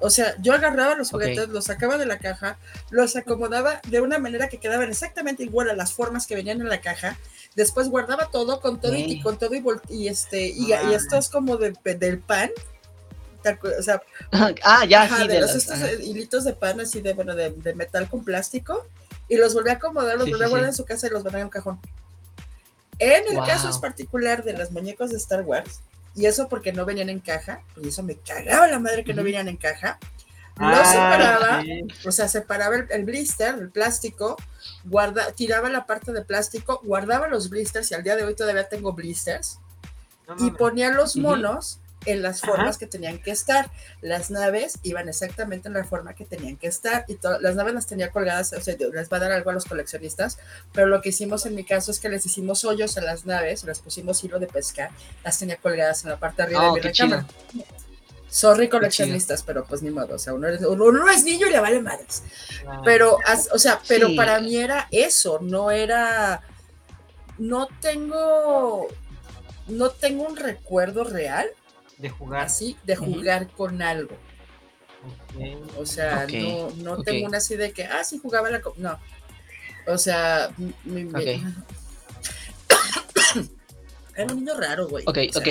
O 0.00 0.10
sea, 0.10 0.34
yo 0.40 0.52
agarraba 0.52 0.94
los 0.96 1.10
juguetes, 1.10 1.48
los 1.48 1.64
sacaba 1.64 1.96
de 1.98 2.06
la 2.06 2.18
caja, 2.18 2.58
los 2.90 3.16
acomodaba 3.16 3.80
de 3.88 4.00
una 4.00 4.18
manera 4.18 4.48
que 4.48 4.58
quedaban 4.58 4.88
exactamente 4.90 5.42
igual 5.42 5.70
a 5.70 5.74
las 5.74 5.92
formas 5.94 6.26
que 6.26 6.34
venían 6.36 6.60
en 6.60 6.68
la 6.68 6.80
caja. 6.80 7.16
Después 7.56 7.88
guardaba 7.88 8.28
todo 8.30 8.60
con 8.60 8.80
todo 8.80 8.94
y, 8.94 9.20
con 9.22 9.38
todo 9.38 9.54
y, 9.54 9.64
y 9.88 10.08
este 10.08 10.46
y, 10.48 10.72
Ah. 10.72 10.82
y 10.90 10.94
esto 10.94 11.16
es 11.16 11.28
como 11.28 11.56
de, 11.56 11.72
del 11.96 12.18
pan. 12.18 12.50
O 13.78 13.82
sea, 13.82 14.00
Ah, 14.62 14.84
ya, 14.84 15.02
ajá, 15.02 15.22
sí, 15.22 15.28
de 15.28 15.34
de 15.34 15.40
los 15.40 15.54
estos 15.54 15.74
ajá. 15.76 15.90
eh, 15.90 15.98
hilitos 16.02 16.44
de 16.44 16.52
pan 16.54 16.80
así 16.80 17.00
de 17.00 17.12
bueno 17.14 17.34
de, 17.34 17.50
de 17.50 17.74
metal 17.74 18.08
con 18.08 18.24
plástico 18.24 18.86
y 19.28 19.36
los 19.36 19.54
volví 19.54 19.70
a 19.70 19.74
acomodar, 19.74 20.16
los 20.16 20.24
Sí, 20.26 20.30
volví 20.32 20.44
a 20.44 20.48
guardar 20.48 20.70
sí. 20.70 20.72
en 20.72 20.76
su 20.76 20.84
casa 20.84 21.06
y 21.06 21.10
los 21.10 21.22
van 21.22 21.36
en 21.36 21.44
un 21.44 21.50
cajón. 21.50 21.80
En 22.98 23.24
el 23.28 23.36
Wow. 23.36 23.46
caso 23.46 23.68
es 23.68 23.78
particular 23.78 24.44
de 24.44 24.52
los 24.54 24.70
muñecos 24.70 25.10
de 25.10 25.16
Star 25.16 25.42
Wars, 25.42 25.80
y 26.14 26.26
eso 26.26 26.48
porque 26.48 26.72
no 26.72 26.84
venían 26.84 27.08
en 27.08 27.20
caja, 27.20 27.62
y 27.82 27.88
eso 27.88 28.02
me 28.02 28.16
cagaba 28.16 28.68
la 28.68 28.78
madre 28.78 29.04
que 29.04 29.14
no 29.14 29.22
venían 29.24 29.48
en 29.48 29.56
caja, 29.56 29.98
lo 30.56 30.66
Ah, 30.66 30.84
separaba, 30.84 31.64
o 32.06 32.12
sea, 32.12 32.28
separaba 32.28 32.76
el, 32.76 32.86
el 32.90 33.04
blister, 33.04 33.56
el 33.56 33.70
plástico, 33.70 34.36
guarda, 34.84 35.32
tiraba 35.32 35.68
la 35.68 35.84
parte 35.86 36.12
de 36.12 36.22
plástico, 36.22 36.80
guardaba 36.84 37.26
los 37.26 37.50
blisters, 37.50 37.90
y 37.90 37.94
al 37.94 38.04
día 38.04 38.14
de 38.14 38.22
hoy 38.22 38.34
todavía 38.36 38.68
tengo 38.68 38.92
blisters, 38.92 39.58
No 40.28 40.36
y 40.46 40.52
ponía 40.52 40.90
los 40.90 41.16
monos 41.16 41.80
en 42.06 42.22
las 42.22 42.42
Ajá. 42.42 42.52
formas 42.52 42.78
que 42.78 42.86
tenían 42.86 43.18
que 43.18 43.30
estar. 43.30 43.70
Las 44.00 44.30
naves 44.30 44.78
iban 44.82 45.08
exactamente 45.08 45.68
en 45.68 45.74
la 45.74 45.84
forma 45.84 46.14
que 46.14 46.24
tenían 46.24 46.56
que 46.56 46.66
estar 46.66 47.04
y 47.08 47.18
las 47.40 47.54
naves 47.54 47.74
las 47.74 47.86
tenía 47.86 48.10
colgadas, 48.10 48.52
o 48.52 48.60
sea, 48.60 48.76
les 48.76 49.08
va 49.10 49.16
a 49.16 49.20
dar 49.20 49.32
algo 49.32 49.50
a 49.50 49.52
los 49.52 49.64
coleccionistas, 49.64 50.38
pero 50.72 50.86
lo 50.86 51.00
que 51.02 51.10
hicimos 51.10 51.46
en 51.46 51.54
mi 51.54 51.64
caso 51.64 51.90
es 51.90 52.00
que 52.00 52.08
les 52.08 52.24
hicimos 52.26 52.64
hoyos 52.64 52.96
a 52.98 53.00
las 53.02 53.26
naves, 53.26 53.64
les 53.64 53.78
pusimos 53.80 54.22
hilo 54.24 54.38
de 54.38 54.46
pescar, 54.46 54.90
las 55.24 55.38
tenía 55.38 55.56
colgadas 55.56 56.04
en 56.04 56.10
la 56.10 56.16
parte 56.18 56.38
de 56.38 56.42
arriba 56.44 56.70
Oh, 56.70 56.74
de 56.74 56.80
mi 56.80 56.86
recámara. 56.86 57.26
Sorry 58.28 58.68
coleccionistas, 58.68 59.44
pero 59.44 59.64
pues 59.64 59.80
ni 59.82 59.90
modo, 59.90 60.16
o 60.16 60.18
sea, 60.18 60.34
uno, 60.34 60.48
es- 60.48 60.60
uno 60.60 60.90
no 60.90 61.08
es 61.08 61.22
niño 61.22 61.46
y 61.46 61.50
le 61.50 61.60
vale 61.60 61.80
madres. 61.80 62.24
Pero, 62.84 63.18
o 63.52 63.58
sea, 63.58 63.80
pero 63.86 64.08
Sí. 64.08 64.16
para 64.16 64.40
mí 64.40 64.56
era 64.56 64.88
eso, 64.90 65.38
no 65.40 65.70
era, 65.70 66.42
no 67.38 67.68
tengo, 67.80 68.88
no 69.68 69.90
tengo 69.90 70.24
un 70.24 70.36
recuerdo 70.36 71.04
real 71.04 71.46
de 72.04 72.10
jugar. 72.10 72.44
así 72.44 72.76
de 72.84 72.96
jugar 72.96 73.48
con 73.48 73.80
algo. 73.82 74.14
O 75.76 75.84
sea, 75.86 76.26
no, 76.30 76.70
no 76.76 77.02
tengo 77.02 77.26
una 77.26 77.38
así 77.38 77.56
de 77.56 77.72
que, 77.72 77.84
ah, 77.84 78.04
sí 78.04 78.18
jugaba 78.22 78.50
la... 78.50 78.60
co-". 78.60 78.74
No. 78.76 78.98
O 79.86 79.98
sea, 79.98 80.50
mi- 80.84 81.08
era 84.14 84.32
un 84.32 84.36
niño 84.44 84.54
raro, 84.58 84.88
güey. 84.88 85.04
Ok, 85.06 85.18
O 85.30 85.32
sea, 85.32 85.40
ok. 85.42 85.48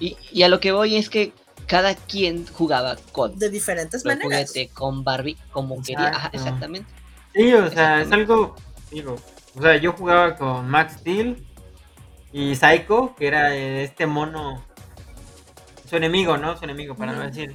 Y, 0.00 0.16
y 0.32 0.42
a 0.42 0.48
lo 0.48 0.58
que 0.60 0.72
voy 0.72 0.96
es 0.96 1.08
que 1.08 1.32
cada 1.66 1.94
quien 1.94 2.46
jugaba 2.46 2.96
con 3.12 3.38
De 3.38 3.48
diferentes 3.50 4.04
maneras. 4.04 4.50
juguete, 4.50 4.68
con 4.74 5.04
Barbie, 5.04 5.36
como 5.52 5.80
quería. 5.82 6.08
Ajá, 6.08 6.30
exactamente. 6.32 6.90
Sí, 7.34 7.52
o 7.54 7.70
sea, 7.70 8.02
es 8.02 8.10
algo, 8.12 8.56
digo, 8.90 9.16
o 9.54 9.62
sea, 9.62 9.76
yo 9.76 9.92
jugaba 9.92 10.36
con 10.36 10.68
Max 10.68 10.94
Steel 10.98 11.46
y 12.32 12.54
Psycho, 12.56 13.14
que 13.16 13.26
era 13.28 13.54
este 13.56 14.06
mono, 14.06 14.62
su 15.92 15.96
enemigo, 15.98 16.38
¿no? 16.38 16.56
Su 16.56 16.64
enemigo, 16.64 16.94
para 16.94 17.12
no 17.12 17.20
decir. 17.20 17.54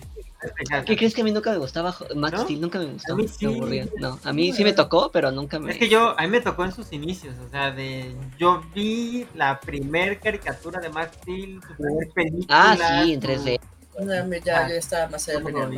¿Qué 0.86 0.96
crees 0.96 1.16
que 1.16 1.22
a 1.22 1.24
mí 1.24 1.32
nunca 1.32 1.50
me 1.50 1.58
gustaba? 1.58 1.96
Max 2.16 2.38
¿No? 2.38 2.44
Steel 2.44 2.62
nunca 2.62 2.78
me 2.78 2.86
gustó. 2.86 3.14
A 3.14 3.16
mí 3.16 3.24
me 3.24 3.28
sí. 3.30 3.46
aburría. 3.48 3.88
No, 4.00 4.20
a 4.24 4.32
mí 4.32 4.54
sí 4.54 4.64
me 4.64 4.74
tocó, 4.74 5.10
pero 5.12 5.32
nunca 5.32 5.58
me. 5.58 5.72
Es 5.72 5.80
que 5.80 5.90
yo, 5.90 6.14
a 6.16 6.22
mí 6.22 6.28
me 6.28 6.40
tocó 6.42 6.64
en 6.64 6.72
sus 6.72 6.94
inicios, 6.94 7.34
o 7.44 7.50
sea, 7.50 7.72
de, 7.72 8.16
yo 8.38 8.62
vi 8.76 9.26
la 9.34 9.60
primer 9.60 10.20
caricatura 10.20 10.80
de 10.80 10.90
Max 10.90 11.18
Steel, 11.24 11.60
su 11.68 11.74
primer 11.78 12.10
película. 12.14 12.46
Ah, 12.50 12.78
sí, 13.04 13.14
en 13.14 13.22
su- 13.24 13.28
3D. 13.28 13.60
No, 14.02 14.26
me- 14.28 14.40
ya, 14.42 14.66
Ah, 14.66 14.70
ya 14.70 14.76
estaba 14.76 15.10
más 15.10 15.28
allá 15.28 15.40
de 15.40 15.44
mi. 15.52 15.78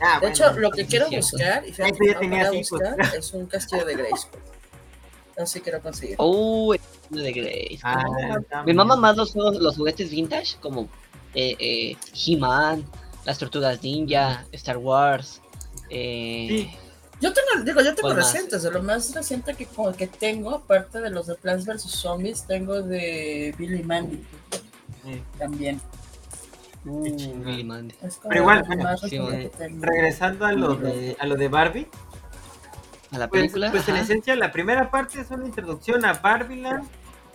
Ah, 0.00 0.14
De 0.20 0.20
bueno, 0.20 0.28
hecho, 0.28 0.52
lo 0.60 0.70
que 0.70 0.84
quiero 0.84 1.08
cierto. 1.08 1.26
buscar, 1.30 1.66
y 1.66 1.72
fíjate 1.72 2.26
no 2.26 2.30
para 2.36 2.54
hijos. 2.54 2.70
buscar, 2.70 3.14
es 3.16 3.32
un 3.32 3.46
castillo 3.46 3.86
de 3.86 3.94
Grayskull. 3.96 4.40
Así 5.38 5.60
quiero 5.62 5.80
conseguir. 5.80 6.16
Oh, 6.18 6.74
el 6.74 6.80
mundo 7.08 7.24
de 7.24 7.32
Grace. 7.32 7.78
Ah, 7.82 8.02
Me 8.36 8.42
también. 8.42 8.76
mama 8.76 8.96
más 8.96 9.16
los, 9.16 9.34
los 9.34 9.76
juguetes 9.76 10.10
vintage, 10.10 10.56
como 10.60 10.88
eh, 11.38 11.56
eh, 11.60 11.96
He-Man, 12.14 12.84
las 13.24 13.38
Tortugas 13.38 13.82
Ninja, 13.82 14.44
Star 14.52 14.76
Wars. 14.78 15.40
Eh, 15.90 16.46
Sí. 16.48 16.70
Yo 17.20 17.32
tengo, 17.32 17.64
digo, 17.64 17.80
yo 17.80 17.94
tengo 17.96 18.14
recientes, 18.14 18.62
de 18.62 18.70
lo 18.70 18.80
más 18.80 19.12
reciente 19.12 19.52
que, 19.54 19.66
como 19.66 19.92
que 19.92 20.06
tengo, 20.06 20.54
aparte 20.54 21.00
de 21.00 21.10
los 21.10 21.26
de 21.26 21.34
Plants 21.34 21.66
vs 21.66 21.82
Zombies, 21.82 22.44
tengo 22.46 22.80
de 22.80 23.52
Billy 23.58 23.82
Mandy 23.82 24.22
Sí. 25.04 25.22
también. 25.36 25.80
uh, 26.84 27.02
Billy 27.44 27.64
Mandy. 27.64 27.94
Pero 28.28 28.40
igual, 28.42 28.62
bueno, 28.64 28.96
sí, 28.98 29.18
regresando 29.80 30.46
a 30.46 30.52
lo 30.52 30.76
de 30.76 31.16
a 31.18 31.26
lo 31.26 31.34
de 31.34 31.48
Barbie, 31.48 31.88
A 33.10 33.18
la 33.18 33.26
pues, 33.28 33.40
película 33.42 33.72
pues 33.72 33.88
en 33.88 33.94
ajá, 33.96 34.04
esencia 34.04 34.36
la 34.36 34.52
primera 34.52 34.88
parte 34.88 35.20
es 35.20 35.28
una 35.30 35.44
introducción 35.46 36.04
a 36.04 36.12
Barbieland, 36.12 36.86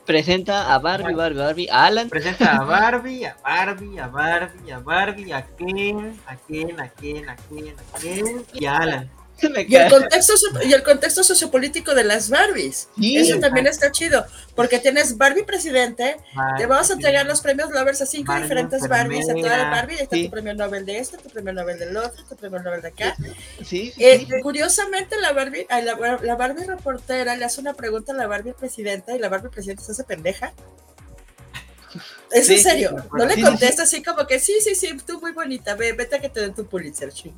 presenta 0.05 0.73
a 0.73 0.79
Barbie, 0.79 1.13
Barbie, 1.13 1.37
Barbie, 1.37 1.69
a 1.69 1.85
Alan. 1.87 2.09
presenta 2.09 2.57
a 2.57 2.63
Barbie, 2.65 3.25
a 3.25 3.35
Barbie, 3.43 3.99
a 3.99 4.07
Barbie, 4.07 4.71
a 4.71 4.79
Barbie, 4.79 5.31
a 5.31 5.45
Ken, 5.57 6.19
a 6.27 6.35
Ken, 6.35 6.79
a 6.79 6.89
Ken, 6.89 7.29
a 7.29 7.35
Ken, 7.35 7.75
a 7.77 7.99
Ken 7.99 8.45
y 8.53 8.65
a 8.65 8.77
Alan. 8.77 9.22
Y 9.67 9.75
el, 9.75 9.89
contexto, 9.89 10.33
y 10.63 10.71
el 10.73 10.83
contexto 10.83 11.21
sociopolítico 11.23 11.93
de 11.93 12.03
las 12.05 12.29
Barbies. 12.29 12.87
Sí. 12.97 13.17
Eso 13.17 13.39
también 13.39 13.67
está 13.67 13.91
chido, 13.91 14.25
porque 14.55 14.79
tienes 14.79 15.17
Barbie 15.17 15.43
presidente, 15.43 16.15
te 16.57 16.65
vamos 16.65 16.89
a 16.89 16.93
entregar 16.93 17.25
los 17.25 17.41
premios 17.41 17.69
Lovers 17.71 18.01
a 18.01 18.05
cinco 18.05 18.31
Barbie 18.31 18.43
diferentes 18.43 18.87
Barbies, 18.87 19.29
a 19.29 19.33
toda 19.33 19.57
la. 19.57 19.69
Barbie, 19.69 19.95
ahí 19.95 20.03
está 20.03 20.15
Sí. 20.15 20.25
tu 20.25 20.31
premio 20.31 20.53
Nobel 20.53 20.85
de 20.85 20.97
este, 20.97 21.17
tu 21.17 21.29
premio 21.29 21.51
Nobel 21.51 21.77
del 21.77 21.97
otro, 21.97 22.23
tu 22.23 22.35
premio 22.37 22.59
Nobel 22.59 22.81
de 22.81 22.87
acá. 22.89 23.17
Sí, 23.65 23.91
sí, 23.91 23.93
Eh, 23.97 24.19
sí. 24.19 24.41
curiosamente, 24.41 25.19
la 25.19 25.33
Barbie, 25.33 25.65
la, 25.69 26.19
la 26.21 26.35
Barbie 26.35 26.63
reportera 26.65 27.35
le 27.35 27.43
hace 27.43 27.59
una 27.59 27.73
pregunta 27.73 28.13
a 28.13 28.15
la 28.15 28.27
Barbie 28.27 28.53
presidenta 28.53 29.13
y 29.15 29.19
la 29.19 29.27
Barbie 29.29 29.49
presidenta 29.49 29.83
se 29.83 29.91
hace 29.91 30.03
pendeja. 30.05 30.53
Es 32.31 32.49
en 32.49 32.59
serio, 32.59 32.95
sí, 32.99 33.07
no 33.13 33.25
le 33.25 33.35
sí, 33.35 33.41
sí, 33.41 33.45
contesta 33.45 33.83
así 33.83 34.01
como 34.01 34.25
que 34.25 34.39
sí, 34.39 34.55
sí, 34.63 34.73
sí, 34.73 34.97
tú 35.05 35.19
muy 35.19 35.33
bonita, 35.33 35.75
ve, 35.75 35.93
vete 35.93 36.15
a 36.15 36.19
que 36.19 36.29
te 36.29 36.39
den 36.39 36.53
tu 36.55 36.65
Pulitzer, 36.65 37.11
ching. 37.11 37.35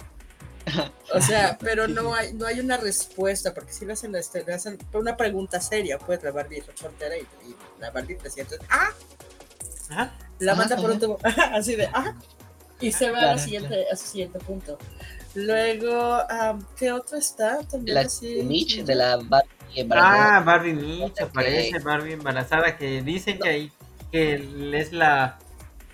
O 1.13 1.21
sea, 1.21 1.57
pero 1.61 1.87
no 1.87 2.13
hay, 2.15 2.33
no 2.33 2.45
hay 2.47 2.59
una 2.59 2.77
respuesta, 2.77 3.53
porque 3.53 3.73
si 3.73 3.85
le 3.85 3.93
hacen, 3.93 4.15
este, 4.15 4.43
le 4.43 4.53
hacen 4.53 4.77
una 4.93 5.15
pregunta 5.17 5.61
seria, 5.61 5.97
pues 5.99 6.23
la 6.23 6.31
Barbie 6.31 6.61
reportera 6.61 7.17
y, 7.17 7.21
y 7.21 7.55
la 7.79 7.91
Barbie 7.91 8.15
presidenta, 8.15 8.55
ah, 8.69 8.89
Ajá. 9.89 10.17
la 10.39 10.55
Ajá, 10.55 10.55
manda 10.55 10.77
por 10.77 10.91
un 10.91 10.99
tubo, 10.99 11.19
así 11.53 11.75
de, 11.75 11.87
ah, 11.93 12.15
y 12.79 12.91
se 12.91 13.11
va 13.11 13.23
a, 13.23 13.25
la 13.27 13.37
Claro, 13.37 13.39
siguiente, 13.39 13.85
a 13.91 13.95
su 13.95 14.07
siguiente 14.07 14.39
punto. 14.39 14.77
Luego, 15.33 15.95
am, 16.29 16.65
¿qué 16.77 16.91
otro 16.91 17.17
está? 17.17 17.59
También 17.67 17.95
La 17.95 18.01
así. 18.01 18.43
Mitch 18.43 18.83
de 18.83 18.95
la 18.95 19.17
Barbie 19.17 19.49
embarazada. 19.75 20.37
Ah, 20.37 20.39
Barbie 20.41 20.73
Mitch, 20.73 21.21
aparece 21.21 21.79
Barbie 21.79 22.13
embarazada 22.13 22.77
que 22.77 23.01
dicen 23.01 23.39
que 23.39 23.49
ahí 23.49 23.73
que 24.11 24.35
es 24.73 24.93
la 24.93 25.39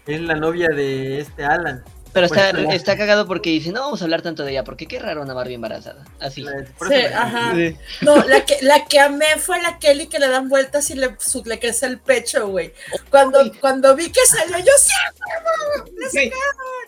es 0.05 0.21
la 0.21 0.35
novia 0.35 0.67
de 0.75 1.19
este 1.19 1.45
Alan. 1.45 1.83
Pero 2.13 2.27
Pues, 2.27 2.41
está, 2.41 2.53
la- 2.59 2.73
está 2.75 2.97
cagado 2.97 3.25
porque 3.25 3.49
dice, 3.51 3.71
no 3.71 3.81
vamos 3.81 4.01
a 4.01 4.03
hablar 4.05 4.21
tanto 4.21 4.43
de 4.43 4.51
ella, 4.51 4.63
porque 4.63 4.85
qué 4.85 4.99
raro 4.99 5.21
una 5.21 5.33
Barbie 5.33 5.53
embarazada. 5.55 6.03
Así. 6.19 6.43
Sí, 6.89 6.95
ajá. 7.13 7.53
Sí. 7.55 7.77
No, 8.01 8.17
la 8.23 8.43
que, 8.45 8.57
la 8.61 8.85
que 8.85 8.99
amé 8.99 9.37
fue 9.39 9.61
la 9.61 9.79
Kelly 9.79 10.07
que 10.07 10.19
le 10.19 10.27
dan 10.27 10.49
vueltas 10.49 10.89
y 10.89 10.95
le, 10.95 11.15
su- 11.19 11.43
le 11.45 11.59
crece 11.59 11.85
el 11.85 11.99
pecho, 11.99 12.47
güey. 12.49 12.73
Cuando, 13.09 13.39
cuando 13.61 13.95
vi 13.95 14.11
que 14.11 14.25
salió, 14.25 14.57
yo 14.57 14.71
sí, 14.77 14.93
Sí. 16.11 16.31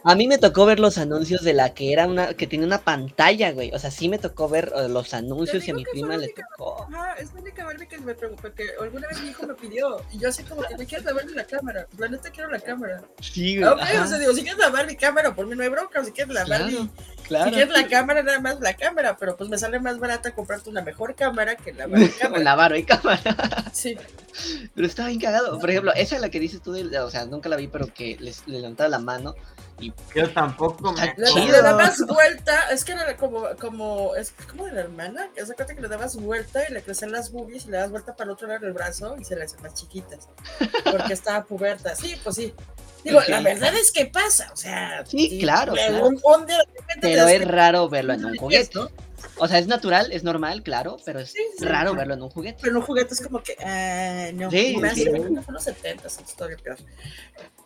A 0.06 0.16
mí 0.16 0.28
me 0.28 0.38
tocó 0.38 0.66
ver 0.66 0.80
los 0.82 0.98
anuncios 0.98 1.44
de 1.44 1.54
la 1.54 1.74
que 1.74 1.94
era 1.94 2.08
una, 2.08 2.34
que 2.34 2.46
tenía 2.46 2.66
una 2.66 2.82
pantalla, 2.82 3.52
güey. 3.54 3.72
O 3.74 3.80
sea, 3.80 3.90
sí 3.90 4.10
me 4.10 4.18
tocó 4.18 4.50
ver 4.50 4.74
eh, 4.76 4.90
los 4.90 5.14
anuncios 5.14 5.66
y 5.66 5.72
a 5.72 5.74
mi 5.74 5.86
prima 5.86 6.18
le 6.18 6.28
tocó. 6.30 6.86
Ajá, 6.94 7.14
es 7.14 7.34
la 7.34 7.40
única 7.40 7.64
Barbie 7.64 7.88
que 7.88 7.98
me 8.00 8.14
preocupó, 8.14 8.52
que 8.54 8.66
alguna 8.82 9.08
vez 9.08 9.22
mi 9.22 9.30
hijo 9.30 9.48
me 9.48 9.54
pidió. 9.54 10.02
Y 10.12 10.20
yo 10.20 10.28
así 10.28 10.44
como 10.44 10.64
que 10.64 10.76
me 10.76 10.86
quieres 10.86 11.06
la 11.06 11.14
Barbie 11.14 11.34
la 11.36 11.46
cámara. 11.46 11.88
La 11.98 12.10
neta 12.10 12.30
quiero 12.32 12.50
la 12.50 12.60
cámara. 12.60 13.02
Sí, 13.22 13.64
Ok, 13.64 13.80
o 14.04 14.08
sea, 14.08 14.18
digo, 14.18 14.34
si 14.34 14.42
quieres 14.42 14.60
la 14.60 14.70
Barbie 14.70 14.98
cámara, 14.98 15.13
por 15.36 15.46
mí 15.48 15.56
no 15.56 15.64
hay 15.64 15.70
bronca. 15.70 16.04
Si 16.04 16.12
quieres 16.12 16.34
la 16.34 16.44
Claro, 16.46 16.64
Barbie, 16.66 16.90
claro. 17.24 17.46
si 17.46 17.52
quieres 17.52 17.74
la 17.74 17.88
cámara, 17.88 18.24
nada 18.24 18.40
más 18.40 18.60
la 18.60 18.74
cámara. 18.76 19.18
Pero 19.18 19.38
pues 19.38 19.50
me 19.50 19.58
sale 19.58 19.80
más 19.80 20.00
barata 20.00 20.34
comprarte 20.34 20.70
una 20.70 20.82
mejor 20.82 21.16
cámara 21.16 21.56
que 21.56 21.74
la 21.74 21.88
Barbie 21.88 22.12
cámara. 22.20 22.42
Una 22.42 22.56
Barbie 22.56 22.86
cámara. 22.86 23.22
Sí. 23.74 23.98
Pero 24.74 24.88
estaba 24.88 25.10
bien 25.10 25.22
cagado. 25.22 25.60
Por 25.60 25.70
ejemplo, 25.70 25.94
esa 25.94 26.16
es 26.16 26.22
la 26.22 26.30
que 26.30 26.40
dices 26.40 26.62
tú, 26.62 26.72
de- 26.74 27.00
o 27.00 27.10
sea, 27.10 27.26
nunca 27.26 27.50
la 27.50 27.56
vi, 27.56 27.68
pero 27.68 27.88
que 27.94 28.18
les, 28.20 28.48
le 28.48 28.60
levantaba 28.60 28.90
la 28.90 29.00
mano. 29.00 29.36
Yo 30.16 30.30
tampoco 30.32 30.94
me 30.94 31.14
Le, 31.18 31.46
le 31.48 31.62
dabas 31.62 32.00
vuelta, 32.06 32.70
es 32.72 32.86
que 32.86 32.92
era 32.94 33.18
como, 33.18 33.44
como, 33.60 34.16
es 34.16 34.32
como 34.50 34.66
de 34.68 34.72
la 34.72 34.82
hermana, 34.82 35.28
que 35.36 35.44
se 35.46 35.56
cuenta 35.56 35.74
que 35.76 35.82
le 35.82 35.88
dabas 35.88 36.16
vuelta 36.16 36.62
y 36.70 36.72
le 36.72 36.84
crecían 36.84 37.12
las 37.12 37.32
boobies 37.32 37.66
y 37.66 37.72
le 37.72 37.78
das 37.78 37.90
vuelta 37.90 38.16
para 38.16 38.26
el 38.26 38.32
otro 38.32 38.48
lado 38.48 38.60
del 38.62 38.72
brazo 38.72 39.16
y 39.20 39.26
se 39.26 39.36
le 39.36 39.44
hacen 39.44 39.62
más 39.64 39.74
chiquitas, 39.74 40.30
porque 40.90 41.12
estaba 41.14 41.44
puberta. 41.44 41.96
Sí, 41.96 42.16
pues 42.24 42.36
sí. 42.36 42.54
Digo, 43.04 43.22
la 43.28 43.42
verdad 43.42 43.74
es 43.76 43.92
que 43.92 44.06
pasa, 44.06 44.50
o 44.54 44.56
sea. 44.56 45.04
Sí, 45.06 45.40
claro. 45.40 45.74
Un, 46.04 46.20
un 46.24 46.46
de 46.46 46.56
Pero 47.02 47.28
es 47.28 47.46
raro 47.48 47.90
verlo 47.90 48.14
en 48.14 48.26
un 48.26 48.36
juguete. 48.38 48.80
O 49.38 49.48
sea, 49.48 49.58
es 49.58 49.68
natural, 49.68 50.12
es 50.12 50.24
normal, 50.24 50.62
claro, 50.64 50.98
pero 51.06 51.20
es 51.20 51.32
Sí, 51.32 51.40
sí, 51.58 51.66
raro 51.66 51.92
sí. 51.92 51.98
verlo 51.98 52.14
en 52.14 52.22
un 52.22 52.30
juguete. 52.30 52.58
Pero 52.62 52.72
en 52.72 52.78
un 52.78 52.84
juguete 52.84 53.14
es 53.14 53.22
como 53.22 53.42
que, 53.42 53.56
ah, 53.64 54.30
no. 54.34 54.52
Sí, 54.52 54.78
más 54.78 54.94
sí. 54.94 55.04
en 55.04 55.14
México 55.14 55.42
fue 55.42 55.52
en 55.52 55.54
los 55.54 55.64
70, 55.64 56.08
es 56.08 56.18
todavía 56.36 56.58
peor. 56.58 56.78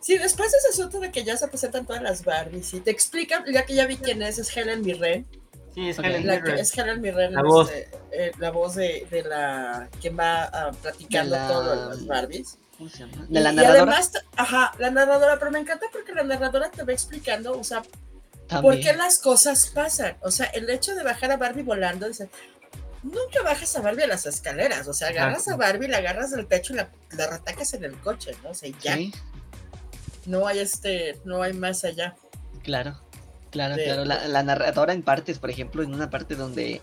Sí, 0.00 0.16
después 0.16 0.50
de 0.52 0.58
ese 0.58 0.68
asunto 0.68 1.00
de 1.00 1.10
que 1.10 1.24
ya 1.24 1.36
se 1.36 1.46
presentan 1.48 1.84
todas 1.84 2.00
las 2.02 2.24
Barbies 2.24 2.72
y 2.74 2.80
te 2.80 2.90
explican, 2.90 3.44
ya 3.52 3.66
que 3.66 3.74
ya 3.74 3.86
vi 3.86 3.96
quién 3.96 4.22
es, 4.22 4.38
es 4.38 4.56
Helen 4.56 4.82
Mirren. 4.82 5.26
Sí, 5.74 5.90
es 5.90 5.98
Ok. 5.98 6.04
Helen 6.06 6.26
La 6.26 6.36
que 6.36 6.42
Mirren. 6.42 6.58
es 6.60 6.78
Helen 6.78 7.00
Mirren, 7.00 7.34
La 7.34 7.42
voz. 7.42 7.70
este, 7.70 7.90
eh, 8.12 8.32
la 8.38 8.50
voz 8.50 8.74
de, 8.76 9.06
de 9.10 9.22
la 9.24 9.88
quien 10.00 10.16
va 10.18 10.44
ah, 10.44 10.70
platicando 10.80 11.34
De 11.34 11.40
la- 11.40 11.48
todo 11.48 11.70
de 11.70 11.86
las 11.96 12.06
Barbies. 12.06 12.56
¿Cómo 12.78 12.88
se 12.88 12.98
llama? 13.00 13.26
Y- 13.28 13.34
De 13.34 13.40
la 13.40 13.52
y 13.52 13.56
narradora. 13.56 13.82
además, 13.82 14.12
ajá, 14.36 14.72
la 14.78 14.90
narradora, 14.90 15.38
pero 15.38 15.50
me 15.50 15.58
encanta 15.58 15.86
porque 15.92 16.12
la 16.14 16.22
narradora 16.22 16.70
te 16.70 16.82
va 16.84 16.92
explicando, 16.92 17.58
o 17.58 17.64
sea, 17.64 17.82
por 17.82 18.46
también. 18.46 18.80
qué 18.82 18.92
las 18.94 19.18
cosas 19.18 19.66
pasan. 19.66 20.16
O 20.22 20.30
sea, 20.30 20.46
el 20.46 20.70
hecho 20.70 20.94
de 20.94 21.02
bajar 21.02 21.30
a 21.32 21.36
Barbie 21.36 21.62
volando, 21.64 22.06
dice, 22.08 22.30
nunca 23.02 23.42
bajas 23.44 23.76
a 23.76 23.80
Barbie 23.82 24.04
a 24.04 24.06
las 24.06 24.24
escaleras, 24.26 24.86
o 24.88 24.94
sea, 24.94 25.08
agarras 25.08 25.40
Exacto. 25.40 25.62
a 25.62 25.66
Barbie, 25.66 25.88
la 25.88 25.98
agarras 25.98 26.30
del 26.30 26.46
techo 26.46 26.72
y 26.72 26.76
la, 26.76 26.88
la 27.10 27.26
retacas 27.26 27.74
en 27.74 27.84
el 27.84 27.94
coche, 28.00 28.32
¿no? 28.42 28.50
O 28.50 28.54
sea, 28.54 28.70
ya, 28.80 28.94
Sí, 28.96 29.12
no 30.26 30.46
hay 30.46 30.60
este, 30.60 31.18
no 31.24 31.42
hay 31.42 31.52
más 31.52 31.84
allá. 31.84 32.14
claro. 32.62 33.00
Claro, 33.50 33.76
de- 33.76 33.84
claro. 33.84 34.04
La, 34.04 34.28
la 34.28 34.42
narradora 34.42 34.92
en 34.92 35.02
partes, 35.02 35.38
por 35.38 35.48
ejemplo, 35.48 35.82
en 35.82 35.94
una 35.94 36.10
parte 36.10 36.34
donde, 36.34 36.82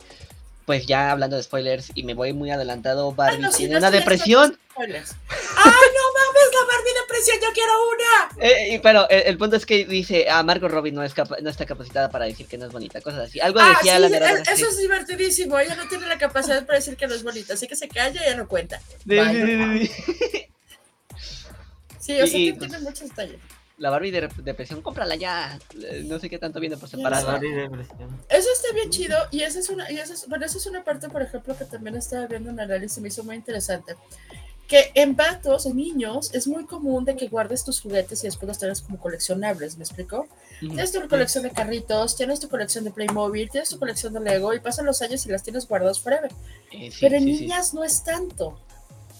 pues 0.66 0.86
ya 0.88 1.12
hablando 1.12 1.36
de 1.38 1.44
spoilers 1.44 1.92
y 1.96 2.04
me 2.04 2.14
voy 2.14 2.34
muy 2.34 2.50
adelantado, 2.52 3.10
Ay, 3.10 3.16
Barbie 3.16 3.42
no, 3.44 3.52
tiene 3.52 3.74
no 3.74 3.80
una 3.80 3.92
depresión. 3.92 4.58
¡Ay, 4.78 4.88
no 4.88 4.94
mames, 4.94 6.52
la 6.54 6.66
Barbie 6.68 6.94
depresión! 7.02 7.38
¡Yo 7.42 7.48
quiero 7.54 7.72
una! 7.90 8.46
Eh, 8.48 8.74
y- 8.76 8.80
pero 8.80 9.08
el, 9.10 9.22
el 9.28 9.38
punto 9.38 9.56
es 9.56 9.66
que 9.66 9.86
dice, 9.86 10.28
ah, 10.30 10.44
Margot 10.44 10.70
Robbie 10.72 10.92
no, 10.92 11.04
es 11.04 11.14
capa- 11.14 11.38
no 11.42 11.50
está 11.50 11.66
capacitada 11.66 12.10
para 12.10 12.26
decir 12.26 12.48
que 12.48 12.58
no 12.58 12.66
es 12.66 12.72
bonita, 12.72 13.00
cosas 13.02 13.28
así. 13.30 13.40
Algo 13.40 13.60
Ah, 13.60 13.70
decía 13.78 13.96
sí, 13.96 14.02
la 14.02 14.08
eh, 14.08 14.10
narradora. 14.10 14.52
eso 14.52 14.68
es 14.70 14.78
divertidísimo. 14.78 15.60
Ella 15.60 15.76
no 15.76 15.88
tiene 15.88 16.08
la 16.08 16.18
capacidad 16.18 16.66
para 16.66 16.80
decir 16.80 16.98
que 16.98 17.08
no 17.08 17.14
es 17.14 17.24
bonita, 17.24 17.54
así 17.54 17.68
que 17.68 17.76
se 17.76 17.88
calla 17.88 18.22
y 18.22 18.30
ya 18.32 18.36
no 18.36 18.48
cuenta. 18.48 18.82
Sí, 19.08 19.16
Vaya. 19.16 19.32
sí, 19.46 19.88
sí, 19.88 20.16
sí. 20.32 20.48
O 21.98 22.28
sea, 22.28 22.38
Y- 22.38 22.50
y, 22.50 22.54
tiene 22.54 22.68
pues, 22.68 22.82
muchos 22.82 23.10
detalles. 23.10 23.40
La 23.78 23.90
Barbie 23.90 24.12
de 24.12 24.30
depresión, 24.44 24.82
cómprala 24.82 25.16
ya. 25.16 25.60
Eh, 25.82 26.04
No 26.06 26.18
sé 26.20 26.30
qué 26.30 26.38
tanto 26.38 26.60
viene 26.60 26.78
por 26.78 26.88
separado. 26.90 27.28
Barbie 27.28 27.54
depresión. 27.54 28.22
Eso 28.30 28.48
está 28.54 28.74
bien 28.74 28.90
chido 28.90 29.18
y 29.32 29.42
esa 29.42 29.60
es 29.60 29.70
una, 29.70 29.92
y 29.92 29.98
esa 29.98 30.14
es, 30.14 30.28
bueno, 30.30 30.46
esa 30.46 30.58
es 30.58 30.66
una 30.66 30.84
parte, 30.84 31.10
por 31.10 31.22
ejemplo, 31.22 31.58
que 31.58 31.66
también 31.66 31.96
estaba 31.98 32.26
viendo 32.28 32.50
un 32.50 32.60
análisis 32.60 32.98
y 32.98 33.02
me 33.02 33.10
hizo 33.10 33.24
muy 33.24 33.36
interesante. 33.36 33.96
Que 34.68 34.92
en 34.96 35.16
vatos, 35.16 35.68
en 35.68 35.76
niños, 35.76 36.34
es 36.34 36.48
muy 36.48 36.66
común 36.66 37.06
de 37.06 37.16
que 37.16 37.28
guardes 37.28 37.64
tus 37.64 37.82
juguetes 37.82 38.24
y 38.24 38.28
después 38.28 38.48
los 38.48 38.58
tengas 38.58 38.82
como 38.82 38.98
coleccionables, 38.98 39.78
¿me 39.78 39.84
explico? 39.84 40.28
Tienes 40.60 40.92
tu 40.92 41.08
colección 41.08 41.44
de 41.44 41.52
carritos, 41.52 42.16
tienes 42.16 42.40
tu 42.40 42.50
colección 42.50 42.84
de 42.84 42.90
Playmobil, 42.92 43.48
tienes 43.52 43.70
tu 43.70 43.78
colección 43.78 44.14
de 44.14 44.22
Lego 44.22 44.54
y 44.56 44.60
pasan 44.62 44.86
los 44.88 45.02
años 45.04 45.24
y 45.26 45.30
las 45.30 45.44
tienes 45.44 45.68
guardadas 45.68 46.00
forever. 46.00 46.32
Eh, 46.72 46.90
sí, 46.90 46.98
Pero 47.02 47.16
en 47.18 47.24
sí, 47.26 47.36
sí. 47.36 47.42
niñas 47.44 47.74
no 47.76 47.84
es 47.84 48.04
tanto. 48.04 48.60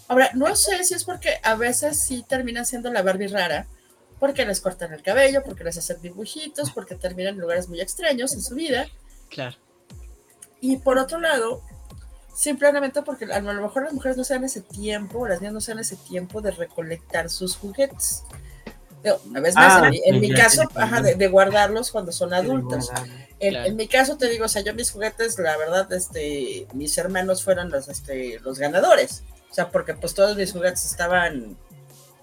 Ahora, 0.08 0.32
no 0.34 0.56
sé 0.56 0.84
si 0.84 0.96
es 0.96 1.04
porque 1.04 1.30
a 1.44 1.56
veces 1.56 2.00
sí 2.00 2.24
terminan 2.28 2.66
siendo 2.66 2.92
la 2.92 3.04
Barbie 3.04 3.28
rara, 3.28 3.68
porque 4.20 4.46
les 4.46 4.62
cortan 4.62 4.94
el 4.94 5.02
cabello, 5.04 5.44
porque 5.44 5.64
les 5.64 5.78
hacen 5.78 6.02
dibujitos, 6.02 6.72
porque 6.72 6.96
terminan 6.96 7.36
en 7.36 7.42
lugares 7.42 7.68
muy 7.68 7.82
extraños 7.82 8.34
en 8.34 8.42
su 8.42 8.56
vida. 8.56 8.88
Claro. 9.30 9.58
Y 10.62 10.78
por 10.78 10.98
otro 10.98 11.20
lado, 11.20 11.62
simplemente 12.34 13.02
porque 13.02 13.26
a 13.26 13.40
lo 13.40 13.62
mejor 13.62 13.84
las 13.84 13.94
mujeres 13.94 14.18
no 14.18 14.24
se 14.24 14.34
dan 14.34 14.44
ese 14.44 14.62
tiempo, 14.62 15.20
o 15.20 15.28
las 15.28 15.40
niñas 15.42 15.54
no 15.54 15.62
se 15.62 15.72
dan 15.72 15.80
ese 15.80 15.96
tiempo 15.96 16.42
de 16.42 16.52
recolectar 16.52 17.30
sus 17.30 17.56
juguetes. 17.56 18.24
Una 19.30 19.40
vez 19.40 19.54
más, 19.54 19.84
Ah, 19.84 19.86
en 19.86 19.92
mi, 19.92 20.02
en 20.04 20.20
mi 20.20 20.34
caso, 20.34 20.64
ajá, 20.74 21.02
de, 21.02 21.14
de 21.14 21.28
guardarlos 21.28 21.92
cuando 21.92 22.12
son 22.12 22.34
adultos. 22.34 22.90
En, 23.40 23.52
Claro. 23.52 23.68
en 23.68 23.76
mi 23.76 23.88
caso 23.88 24.18
te 24.18 24.28
digo, 24.30 24.46
o 24.46 24.48
sea, 24.48 24.64
yo 24.64 24.74
mis 24.74 24.90
juguetes, 24.92 25.38
la 25.38 25.56
verdad, 25.58 25.92
este, 25.94 26.66
mis 26.74 26.98
hermanos 26.98 27.44
fueron 27.44 27.70
los, 27.70 27.88
este, 27.88 28.40
los 28.40 28.58
ganadores. 28.58 29.24
O 29.52 29.54
sea, 29.54 29.70
porque 29.70 29.94
pues 29.94 30.16
todos 30.16 30.36
mis 30.36 30.52
juguetes 30.52 30.86
estaban 30.86 31.56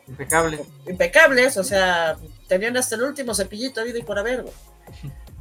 Impecable. 0.09 0.65
impecables, 0.87 1.57
o 1.57 1.65
sea, 1.65 2.17
tenían 2.49 2.77
hasta 2.77 2.97
el 2.97 3.03
último 3.03 3.35
cepillito 3.35 3.81
habido 3.81 3.99
y 3.99 4.03
por 4.03 4.19
haber, 4.19 4.43
güey. 4.43 4.55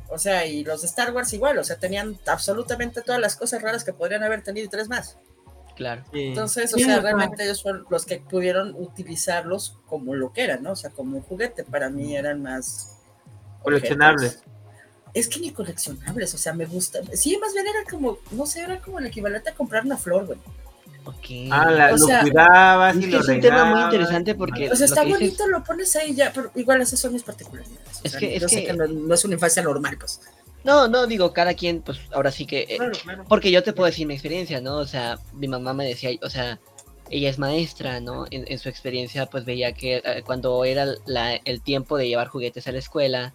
O 0.09 0.18
sea, 0.20 0.45
y 0.45 0.64
los 0.64 0.82
de 0.82 0.88
Star 0.88 1.14
Wars 1.14 1.34
igual, 1.34 1.57
o 1.57 1.64
sea, 1.64 1.78
tenían 1.78 2.20
absolutamente 2.28 3.01
todas 3.01 3.20
las 3.20 3.36
cosas 3.36 3.62
raras 3.62 3.84
que 3.84 3.93
podrían 3.93 4.24
haber 4.24 4.43
tenido 4.43 4.66
y 4.66 4.70
tres 4.70 4.89
más. 4.89 5.18
Claro. 5.76 6.03
Sí. 6.12 6.28
Entonces, 6.28 6.74
o 6.74 6.78
Sí, 6.78 6.84
sea, 6.84 6.99
realmente 6.99 7.43
ellos 7.43 7.64
fueron 7.64 7.86
los 7.89 8.05
que 8.05 8.20
pudieron 8.20 8.76
utilizarlos 8.78 9.78
como 9.88 10.14
lo 10.14 10.34
que 10.34 10.43
eran, 10.43 10.64
¿no? 10.64 10.74
O 10.74 10.76
sea, 10.76 10.89
como 10.89 11.18
un 11.18 11.24
juguete, 11.24 11.64
para 11.64 11.89
mí 11.89 12.16
eran 12.16 12.41
más... 12.41 12.97
Coleccionables. 13.64 14.36
objetos. 14.36 14.51
Es 15.14 15.28
que 15.28 15.39
ni 15.39 15.51
coleccionables, 15.51 16.34
o 16.34 16.38
sea, 16.38 16.53
me 16.53 16.66
gusta. 16.66 16.99
Sí, 17.14 17.38
más 17.38 17.53
bien 17.53 17.68
era 17.68 17.89
como, 17.89 18.18
no 18.32 18.45
sé, 18.45 18.62
era 18.62 18.80
como 18.80 18.99
el 18.99 19.05
equivalente 19.05 19.49
a 19.49 19.53
comprar 19.55 19.86
una 19.86 19.97
flor, 19.97 20.26
güey. 20.26 20.39
Ah, 21.52 21.70
la- 21.72 21.88
O 21.93 21.97
lo 21.97 22.06
sea, 22.06 22.22
cuidabas 22.22 22.95
Es 22.95 23.04
y 23.04 23.06
que 23.06 23.12
lo 23.16 23.20
es 23.22 23.28
un 23.28 23.39
tema 23.41 23.66
muy 23.66 23.82
interesante 23.84 24.36
porque- 24.36 24.72
O 24.72 24.76
sea, 24.76 24.80
lo 24.88 24.93
está 24.93 25.04
dices- 25.04 25.20
bonito, 25.20 25.47
lo 25.47 25.64
pones 25.64 25.95
ahí 25.95 26.14
ya, 26.16 26.32
pero 26.34 26.52
igual 26.56 26.82
esas 26.82 26.99
son 26.99 27.14
mis 27.14 27.24
particularidades. 27.24 27.80
O 27.97 28.02
Es 28.04 28.12
sea, 28.12 28.20
que- 28.20 28.36
es 28.36 28.41
yo 28.41 28.47
sé 28.49 28.62
que- 28.62 28.66
que 28.68 28.74
no, 28.74 28.88
no 28.88 29.14
es 29.14 29.26
una 29.26 29.34
infancia 29.36 29.62
normal, 29.64 29.97
pues. 29.99 30.22
No, 30.64 30.88
no, 30.88 31.08
digo, 31.08 31.34
cada 31.34 31.54
quien, 31.56 31.82
pues 31.82 31.97
ahora 32.14 32.32
sí 32.32 32.45
que... 32.45 32.62
eh, 32.70 32.78
Claro, 32.78 32.91
claro. 33.04 33.24
Porque 33.28 33.49
yo 33.52 33.64
te 33.64 33.74
puedo 33.74 33.88
decir 33.88 34.06
mi 34.06 34.14
experiencia, 34.14 34.62
¿no? 34.62 34.78
O 34.78 34.86
sea, 34.86 35.18
mi 35.34 35.47
mamá 35.47 35.74
me 35.74 35.86
decía, 35.86 36.12
o 36.22 36.30
sea, 36.30 36.60
ella 37.10 37.30
es 37.30 37.39
maestra, 37.39 37.99
¿no? 37.99 38.26
En, 38.30 38.45
en 38.47 38.60
su 38.60 38.70
experiencia, 38.70 39.26
pues 39.26 39.43
veía 39.43 39.74
que 39.74 40.02
eh, 40.06 40.22
cuando 40.24 40.64
era 40.64 40.86
la- 41.08 41.36
el 41.36 41.62
tiempo 41.62 41.97
de 41.97 42.08
llevar 42.08 42.28
juguetes 42.28 42.68
a 42.68 42.72
la 42.72 42.78
escuela, 42.80 43.34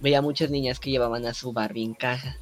veía 0.00 0.22
muchas 0.22 0.50
niñas 0.50 0.78
que 0.78 0.90
llevaban 0.90 1.26
a 1.26 1.34
su 1.34 1.52
Barbie 1.52 1.84
en 1.84 1.94
caja. 1.94 2.36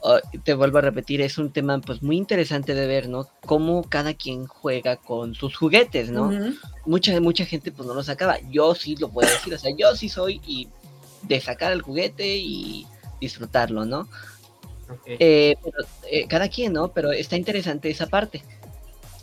Oh, 0.00 0.18
te 0.44 0.54
vuelvo 0.54 0.78
a 0.78 0.82
repetir, 0.82 1.20
es 1.20 1.38
un 1.38 1.50
tema 1.50 1.80
pues 1.80 2.02
muy 2.02 2.16
interesante 2.16 2.74
de 2.74 2.86
ver, 2.86 3.08
¿no? 3.08 3.26
Cómo 3.44 3.82
cada 3.82 4.14
quien 4.14 4.46
juega 4.46 4.96
con 4.96 5.34
sus 5.34 5.56
juguetes, 5.56 6.10
¿no? 6.10 6.30
Mucha, 6.86 7.20
mucha 7.20 7.44
gente 7.44 7.72
pues 7.72 7.86
no 7.88 7.94
lo 7.94 8.02
sacaba. 8.04 8.38
Yo 8.48 8.74
sí 8.76 8.94
lo 8.96 9.08
puedo 9.08 9.28
decir, 9.28 9.52
o 9.54 9.58
sea, 9.58 9.72
yo 9.76 9.96
sí 9.96 10.08
soy 10.08 10.40
y 10.46 10.68
de 11.22 11.40
sacar 11.40 11.72
el 11.72 11.82
juguete 11.82 12.36
y 12.36 12.86
disfrutarlo, 13.20 13.84
¿no? 13.84 14.08
Eh, 15.04 15.56
pero, 15.62 15.76
eh, 16.10 16.26
cada 16.28 16.48
quien, 16.48 16.74
¿no? 16.74 16.92
Pero 16.92 17.10
está 17.10 17.36
interesante 17.36 17.90
esa 17.90 18.06
parte. 18.06 18.42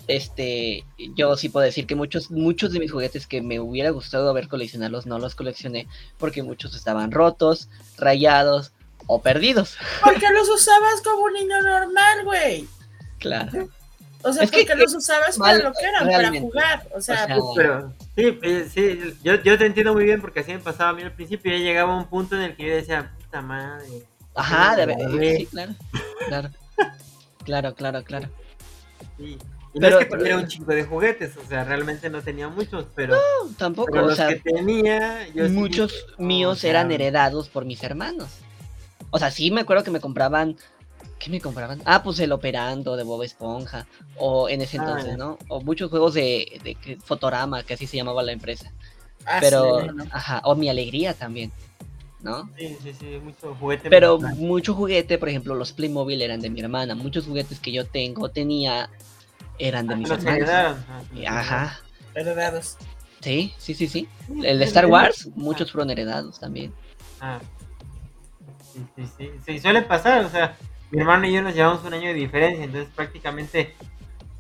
Este, 0.07 0.83
yo 1.15 1.35
sí 1.37 1.49
puedo 1.49 1.65
decir 1.65 1.87
que 1.87 1.95
muchos, 1.95 2.29
muchos 2.29 2.73
de 2.73 2.79
mis 2.79 2.91
juguetes 2.91 3.25
que 3.25 3.41
me 3.41 3.59
hubiera 3.59 3.89
gustado 3.91 4.29
haber 4.29 4.49
coleccionarlos, 4.49 5.05
no 5.05 5.17
los 5.19 5.35
coleccioné, 5.35 5.87
porque 6.17 6.43
muchos 6.43 6.75
estaban 6.75 7.11
rotos, 7.11 7.69
rayados 7.97 8.73
o 9.07 9.21
perdidos. 9.21 9.77
Porque 10.03 10.27
los 10.33 10.49
usabas 10.49 11.01
como 11.03 11.23
un 11.25 11.33
niño 11.33 11.61
normal, 11.61 12.23
güey. 12.23 12.67
Claro. 13.19 13.69
O 14.23 14.33
sea, 14.33 14.43
Es 14.43 14.51
que- 14.51 14.65
porque 14.65 14.75
los 14.75 14.93
usabas 14.95 15.37
mal, 15.37 15.57
para 15.57 15.69
lo 15.69 15.75
que 15.75 15.85
eran, 15.85 16.07
para 16.07 16.39
jugar. 16.41 16.87
O 16.95 17.01
sea, 17.01 17.27
O 17.37 17.53
sea, 17.53 17.53
Pero 17.55 17.93
sí, 18.15 18.39
eh, 18.41 18.69
sí 18.73 18.99
yo, 19.23 19.35
yo 19.43 19.57
te 19.57 19.65
entiendo 19.67 19.93
muy 19.93 20.03
bien 20.05 20.19
porque 20.21 20.39
así 20.39 20.51
me 20.51 20.59
pasaba 20.59 20.89
a 20.89 20.93
mí 20.93 21.03
al 21.03 21.11
principio. 21.11 21.51
Ya 21.51 21.59
llegaba 21.59 21.93
a 21.93 21.97
un 21.97 22.07
punto 22.07 22.35
en 22.35 22.41
el 22.41 22.55
que 22.55 22.67
yo 22.67 22.75
decía, 22.75 23.11
puta 23.19 23.41
madre. 23.41 23.85
Ajá, 24.33 24.75
de 24.75 24.83
Sí, 24.85 24.87
ver- 24.87 24.97
sí. 25.21 25.37
sí, 25.37 25.45
claro. 25.45 25.73
Claro. 26.27 26.49
Claro, 27.45 27.75
claro, 27.75 28.03
claro. 28.03 28.29
Sí. 29.17 29.37
Y 29.73 29.79
Pero- 29.79 29.97
no 29.97 29.99
es 30.01 30.07
que 30.07 30.17
tuviera 30.17 30.37
un 30.37 30.47
chingo 30.47 30.71
de 30.73 30.83
juguetes, 30.85 31.35
o 31.37 31.45
sea, 31.47 31.63
realmente 31.65 32.09
no 32.09 32.21
tenía 32.21 32.47
muchos, 32.47 32.87
pero, 32.95 33.17
Tampoco, 33.57 33.91
pero 33.91 34.05
o 34.05 34.07
los 34.07 34.15
sea, 34.17 34.29
que 34.29 34.35
tenía, 34.37 35.27
yo 35.35 35.47
muchos 35.49 36.07
míos 36.17 36.53
o 36.57 36.61
sea, 36.61 36.69
eran 36.71 36.91
heredados 36.93 37.49
por 37.49 37.65
mis 37.65 37.83
hermanos. 37.83 38.29
O 39.11 39.19
sea, 39.19 39.31
sí 39.31 39.51
me 39.51 39.61
acuerdo 39.61 39.83
que 39.83 39.91
me 39.91 39.99
compraban. 39.99 40.57
¿Qué 41.19 41.29
me 41.29 41.39
compraban? 41.39 41.81
Ah, 41.85 42.03
pues 42.03 42.19
el 42.19 42.31
Operando 42.31 42.95
de 42.97 43.03
Bob 43.03 43.23
Esponja. 43.23 43.87
O 44.17 44.49
en 44.49 44.61
ese 44.61 44.77
Ah, 44.77 44.81
entonces. 44.81 45.17
¿no? 45.17 45.37
O 45.47 45.61
muchos 45.61 45.89
juegos 45.89 46.13
de, 46.13 46.59
de 46.63 46.75
que- 46.75 46.97
Fotorama, 46.97 47.63
que 47.63 47.73
así 47.75 47.87
se 47.87 47.97
llamaba 47.97 48.21
la 48.23 48.31
empresa. 48.33 48.71
ah, 49.25 49.37
Pero, 49.39 49.81
sí, 49.81 49.87
no, 49.95 50.03
ajá, 50.11 50.41
o 50.43 50.55
Mi 50.55 50.69
Alegría 50.69 51.13
también, 51.13 51.51
¿no? 52.21 52.49
Sí, 52.57 52.77
sí, 52.83 52.93
sí, 52.99 53.05
mucho 53.23 53.55
juguete. 53.55 53.89
Pero 53.89 54.19
mucho 54.19 54.73
juguete, 54.73 55.17
por 55.17 55.29
ejemplo, 55.29 55.55
los 55.55 55.71
Playmobil 55.71 56.21
eran 56.21 56.41
de 56.41 56.49
mi 56.49 56.59
hermana. 56.59 56.95
Muchos 56.95 57.25
juguetes 57.25 57.59
que 57.59 57.71
yo 57.71 57.85
tengo, 57.85 58.29
tenía, 58.29 58.89
eran 59.57 59.87
de 59.87 59.93
Ah, 59.93 59.97
mis 59.97 60.09
los 60.09 60.25
hermanos. 60.25 60.49
ah, 60.49 61.01
Ajá, 61.27 61.79
Heredados. 62.13 62.77
sí, 63.21 63.53
sí, 63.57 63.73
sí, 63.73 63.87
sí. 63.87 64.07
El 64.43 64.59
de 64.59 64.65
Star 64.65 64.85
Wars, 64.87 65.29
muchos 65.35 65.71
fueron 65.71 65.89
heredados 65.91 66.39
también. 66.39 66.73
Ah. 67.21 67.39
Sí, 68.75 68.85
sí, 68.95 69.09
sí, 69.17 69.31
sí, 69.45 69.59
suele 69.59 69.83
pasar, 69.83 70.25
o 70.25 70.29
sea, 70.29 70.57
mi 70.91 70.99
hermano 70.99 71.25
y 71.27 71.33
yo 71.33 71.41
nos 71.41 71.55
llevamos 71.55 71.83
un 71.85 71.93
año 71.93 72.09
de 72.09 72.13
diferencia, 72.13 72.65
entonces 72.65 72.91
prácticamente, 72.93 73.73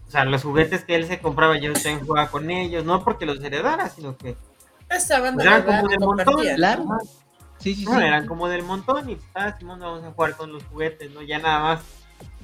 o 0.07 0.11
sea, 0.11 0.25
los 0.25 0.43
juguetes 0.43 0.83
que 0.83 0.95
él 0.95 1.07
se 1.07 1.19
compraba 1.19 1.57
yo 1.57 1.71
también 1.71 2.05
jugaba 2.05 2.29
con 2.29 2.51
ellos, 2.51 2.83
no 2.83 3.01
porque 3.01 3.25
los 3.25 3.41
heredara, 3.41 3.87
sino 3.87 4.17
que 4.17 4.35
Estaban 4.89 5.35
pues, 5.35 5.45
de 5.45 5.51
eran 5.51 5.63
como 5.63 5.87
del 5.87 5.99
montón. 5.99 6.55
Claro. 6.55 6.85
Sí, 7.59 7.73
sí, 7.73 7.85
sí. 7.85 7.85
No, 7.85 7.99
eran 7.99 8.27
como 8.27 8.47
del 8.47 8.63
montón 8.63 9.09
y 9.09 9.17
ah, 9.33 9.55
Simón, 9.57 9.79
vamos 9.79 10.03
a 10.03 10.11
jugar 10.11 10.35
con 10.35 10.51
los 10.51 10.63
juguetes, 10.65 11.11
¿no? 11.11 11.21
Ya 11.21 11.39
nada 11.39 11.59
más. 11.59 11.81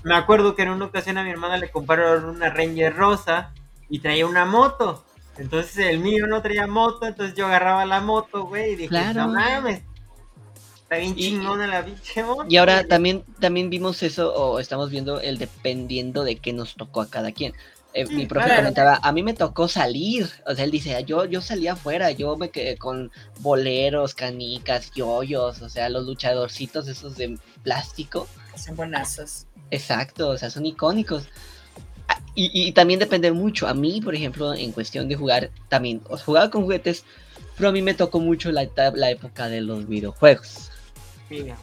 Me 0.04 0.16
acuerdo 0.16 0.56
que 0.56 0.64
en 0.64 0.70
una 0.70 0.86
ocasión 0.86 1.18
a 1.18 1.24
mi 1.24 1.30
hermana 1.30 1.58
le 1.58 1.70
compraron 1.70 2.26
una 2.26 2.50
Ranger 2.50 2.96
rosa 2.96 3.54
y 3.90 4.00
traía 4.00 4.26
una 4.26 4.46
moto. 4.46 5.06
Entonces 5.38 5.78
el 5.78 6.00
mío 6.00 6.26
no 6.28 6.42
traía 6.42 6.66
moto, 6.66 7.06
entonces 7.06 7.36
yo 7.36 7.46
agarraba 7.46 7.86
la 7.86 8.02
moto, 8.02 8.46
güey, 8.46 8.74
y 8.74 8.76
dije, 8.76 8.90
Claro. 8.90 9.28
no 9.28 9.34
mames. 9.34 9.84
Está 10.92 11.00
bien 11.04 11.14
Y- 11.18 11.30
chingona 11.30 11.68
la 11.68 11.86
pinche 11.86 12.22
moto. 12.22 12.46
Y 12.50 12.58
ahora 12.58 12.86
también, 12.86 13.24
también 13.40 13.70
vimos 13.70 14.04
eso, 14.04 14.34
o 14.36 14.60
estamos 14.60 14.90
viendo 14.90 15.22
el 15.22 15.38
dependiendo 15.38 16.26
de 16.26 16.36
qué 16.36 16.52
nos 16.52 16.76
tocó 16.76 17.00
a 17.00 17.10
cada 17.10 17.32
quien. 17.32 17.54
Eh, 17.94 18.06
Sí, 18.08 18.14
mi 18.14 18.26
profe 18.26 18.48
claro. 18.48 18.62
comentaba, 18.62 19.00
a 19.02 19.12
mí 19.14 19.24
me 19.24 19.34
tocó 19.34 19.70
salir, 19.70 20.30
o 20.46 20.54
sea, 20.54 20.66
él 20.66 20.72
dice, 20.72 21.02
yo, 21.06 21.24
yo 21.24 21.40
salí 21.40 21.70
afuera, 21.70 22.12
yo 22.12 22.36
me 22.36 22.50
quedé 22.50 22.76
con 22.78 23.10
boleros, 23.40 24.14
canicas, 24.14 24.92
yoyos, 24.94 25.62
o 25.62 25.70
sea, 25.70 25.88
los 25.88 26.06
luchadorcitos 26.06 26.90
esos 26.90 27.16
de 27.16 27.38
plástico, 27.64 28.28
Son 28.58 28.76
buenazos. 28.76 29.46
exacto, 29.72 30.28
o 30.28 30.38
sea, 30.38 30.50
son 30.50 30.66
icónicos. 30.66 31.30
Ah, 32.10 32.20
Y, 32.36 32.68
y 32.68 32.74
también 32.74 33.00
depende 33.00 33.32
mucho, 33.32 33.66
a 33.66 33.74
mí, 33.74 34.02
por 34.02 34.14
ejemplo, 34.14 34.54
en 34.54 34.74
cuestión 34.74 35.08
de 35.08 35.16
jugar, 35.16 35.52
también, 35.70 36.02
jugaba 36.26 36.50
con 36.50 36.64
juguetes, 36.64 37.06
pero 37.56 37.70
a 37.70 37.72
mí 37.72 37.82
me 37.82 37.94
tocó 37.94 38.20
mucho 38.20 38.52
la, 38.52 38.68
la 38.94 39.10
época 39.10 39.48
de 39.48 39.62
los 39.62 39.88
videojuegos. 39.88 40.71
Sí. 41.38 41.54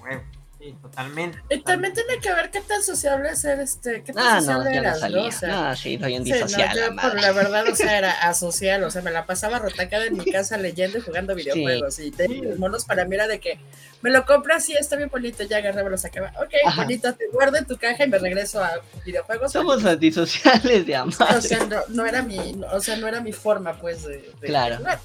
Sí, 0.60 0.74
totalmente. 0.82 1.38
Y 1.50 1.60
también 1.62 1.94
tiene 1.94 2.18
que 2.18 2.32
ver 2.34 2.50
qué 2.50 2.60
tan 2.60 2.82
sociable 2.82 3.36
ser 3.36 3.60
este, 3.60 4.02
qué 4.02 4.12
tan 4.12 4.26
Ah, 4.26 4.34
no, 4.34 4.40
sociable 4.40 4.70
no 4.70 4.76
eras, 4.80 4.98
salía. 4.98 5.22
¿no? 5.22 5.28
O 5.28 5.30
sea, 5.30 5.48
no, 5.70 5.76
sí, 5.76 5.96
soy 6.00 6.16
un 6.18 6.24
sí, 6.24 6.30
no, 6.30 6.34
disocial. 6.36 6.74
yo 6.76 6.90
la 6.90 7.00
por 7.00 7.14
la 7.20 7.30
verdad, 7.30 7.68
o 7.70 7.76
sea, 7.76 7.96
era 7.96 8.10
asocial, 8.28 8.82
o 8.82 8.90
sea, 8.90 9.00
me 9.02 9.12
la 9.12 9.24
pasaba 9.24 9.60
rotacada 9.60 10.06
en 10.06 10.16
mi 10.16 10.24
casa 10.24 10.56
leyendo 10.56 10.98
y 10.98 11.00
jugando 11.00 11.36
videojuegos. 11.36 12.00
Y 12.00 12.10
te- 12.10 12.26
los 12.26 12.58
monos 12.58 12.84
para 12.86 13.04
mí 13.04 13.14
era 13.14 13.28
de 13.28 13.38
que 13.38 13.60
me 14.02 14.10
lo 14.10 14.26
compras 14.26 14.68
y 14.68 14.72
está 14.72 14.96
bien 14.96 15.10
bonito, 15.10 15.44
ya 15.44 15.58
agarré, 15.58 15.84
me 15.84 15.90
lo 15.90 15.96
sacaba. 15.98 16.32
Ok, 16.42 16.52
Ajá. 16.66 16.82
bonito, 16.82 17.14
te 17.14 17.28
guardo 17.28 17.56
en 17.56 17.64
tu 17.64 17.76
caja 17.76 18.04
y 18.04 18.08
me 18.08 18.18
regreso 18.18 18.60
a 18.60 18.80
videojuegos. 19.06 19.52
Somos 19.52 19.84
antisociales 19.84 20.84
de 20.84 20.98
O 20.98 21.02
amar. 21.02 21.40
sea, 21.40 21.64
no, 21.66 21.82
no 21.90 22.04
era 22.04 22.22
mi, 22.22 22.54
no, 22.54 22.66
o 22.72 22.80
sea, 22.80 22.96
no 22.96 23.06
era 23.06 23.20
mi 23.20 23.30
forma, 23.32 23.78
pues, 23.78 24.02
de, 24.02 24.28
de 24.40 24.46
Claro. 24.48 24.78
jugar. 24.78 24.98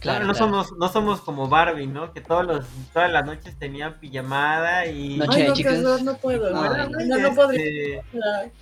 Claro, 0.00 0.26
no, 0.26 0.32
claro. 0.32 0.46
somos, 0.46 0.72
no 0.78 0.88
somos 0.90 1.20
como 1.20 1.46
Barbie, 1.48 1.86
¿no? 1.86 2.12
Que 2.14 2.20
todos 2.22 2.44
los, 2.46 2.64
todas 2.92 3.12
las 3.12 3.24
noches 3.26 3.54
tenían 3.58 4.00
pijamada 4.00 4.86
y 4.86 5.18
Noche 5.18 5.42
Ay, 5.42 5.48
no, 5.48 5.54
chicas. 5.54 5.78
horror, 5.78 6.02
no 6.02 6.16
puedo. 6.16 6.46
Ay, 6.46 6.88
no, 6.88 6.98
Este, 6.98 7.06
no, 7.06 7.18
no 7.18 7.34
podría. 7.34 7.64
Ay, 7.68 8.02
no, 8.12 8.20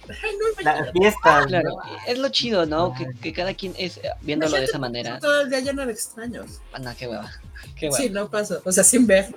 Las 0.08 0.20
imagínate. 0.60 0.92
fiestas. 0.92 1.46
Claro, 1.46 1.68
¿no? 1.70 1.76
es 2.08 2.18
lo 2.18 2.28
chido, 2.30 2.66
¿no? 2.66 2.92
Que, 2.92 3.06
que 3.20 3.32
cada 3.32 3.54
quien 3.54 3.72
es 3.78 3.98
eh, 3.98 4.10
viéndolo 4.22 4.56
de 4.56 4.64
esa 4.64 4.78
manera. 4.78 5.18
Todo 5.20 5.42
el 5.42 5.50
día 5.50 5.60
lleno 5.60 5.86
de 5.86 5.92
extraños. 5.92 6.60
Ah, 6.72 6.80
no, 6.80 6.94
qué 6.96 7.06
hueva. 7.06 7.30
Qué 7.76 7.86
hueva. 7.86 7.96
Sí, 7.98 8.10
no 8.10 8.28
paso. 8.28 8.60
O 8.64 8.72
sea, 8.72 8.82
sin 8.82 9.06
ver. 9.06 9.32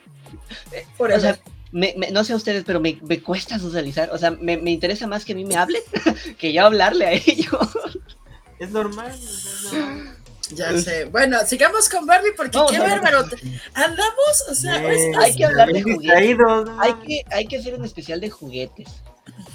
Por 0.97 1.11
o 1.11 1.19
sea, 1.19 1.37
me- 1.71 1.93
me- 1.97 2.09
no 2.11 2.23
sé 2.23 2.33
a 2.33 2.35
ustedes, 2.35 2.63
pero 2.65 2.79
me, 2.79 2.97
me 3.03 3.21
cuesta 3.21 3.59
socializar. 3.59 4.09
O 4.11 4.17
sea, 4.17 4.31
me, 4.31 4.57
me 4.57 4.71
interesa 4.71 5.05
más 5.05 5.23
que 5.23 5.33
a 5.33 5.35
mí 5.35 5.45
me 5.45 5.55
hablen 5.55 5.81
que 6.39 6.51
yo 6.51 6.65
hablarle 6.65 7.05
a 7.05 7.11
ellos. 7.11 7.77
Es 8.59 8.71
normal. 8.71 9.11
es 9.11 9.69
normal. 9.73 10.17
Ya 10.53 10.77
sé. 10.77 11.05
Bueno, 11.05 11.39
sigamos 11.45 11.89
con 11.89 12.05
Barbie 12.05 12.33
porque 12.35 12.59
qué 12.69 12.77
no, 12.77 12.83
bárbaro. 12.83 13.25
Andamos, 13.73 14.45
o 14.49 14.55
sea, 14.55 14.81
hay 15.19 15.35
que 15.35 15.45
hablar 15.45 15.71
de 15.71 15.81
juguetes. 15.81 16.37
Hay 17.31 17.47
que, 17.47 17.57
hacer 17.57 17.75
un 17.75 17.85
especial 17.85 18.19
de 18.19 18.29
juguetes. 18.29 18.87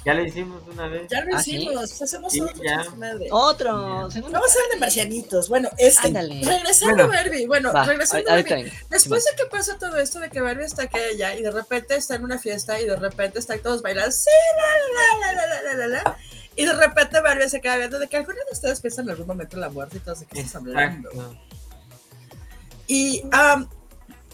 Ya 0.04 0.14
lo 0.14 0.24
hicimos 0.24 0.62
una 0.72 0.86
vez. 0.86 1.08
Ya 1.10 1.24
lo 1.24 1.36
¿Ah, 1.36 1.40
hicimos. 1.40 2.00
Hacemos 2.00 2.32
sí, 2.32 2.40
otro. 2.40 2.62
Ya. 2.62 2.84
Otro. 3.30 3.72
Vamos 3.72 4.14
a 4.14 4.38
hacer 4.38 4.62
de 4.72 4.78
marcianitos. 4.78 5.48
Bueno, 5.48 5.68
este. 5.78 6.08
Regresando 6.12 7.04
a 7.04 7.06
Barbie. 7.06 7.46
Bueno, 7.46 7.72
regresando 7.84 8.30
a, 8.30 8.34
Barbie. 8.36 8.72
Después 8.88 9.24
de 9.24 9.36
que 9.36 9.46
pasa 9.50 9.76
todo 9.78 9.98
esto, 9.98 10.20
de 10.20 10.30
que 10.30 10.40
Barbie 10.40 10.64
está 10.64 10.84
aquí 10.84 10.98
allá 10.98 11.34
y 11.34 11.42
de 11.42 11.50
repente 11.50 11.96
está 11.96 12.14
en 12.14 12.24
una 12.24 12.38
fiesta 12.38 12.80
y 12.80 12.86
de 12.86 12.96
repente 12.96 13.38
están 13.38 13.58
todos 13.60 13.82
bailando. 13.82 14.12
Sí, 14.12 14.30
la, 14.56 15.26
la, 15.26 15.34
la, 15.34 15.46
la, 15.46 15.62
la, 15.62 15.74
la. 15.74 15.86
la 15.88 16.18
y 16.56 16.64
de 16.64 16.72
repente 16.72 17.20
Barbie 17.20 17.48
se 17.48 17.60
queda 17.60 17.76
viendo 17.76 17.98
de 17.98 18.08
que 18.08 18.16
alguno 18.16 18.38
de 18.38 18.52
ustedes 18.52 18.80
piensa 18.80 19.02
en 19.02 19.10
algún 19.10 19.26
momento 19.26 19.56
en 19.56 19.60
la 19.60 19.68
muerte 19.68 19.98
y 19.98 20.00
todos 20.00 20.20
de 20.20 20.26
qué 20.26 20.40
estás 20.40 20.56
hablando. 20.56 21.10
Y 22.86 23.22
um, 23.24 23.68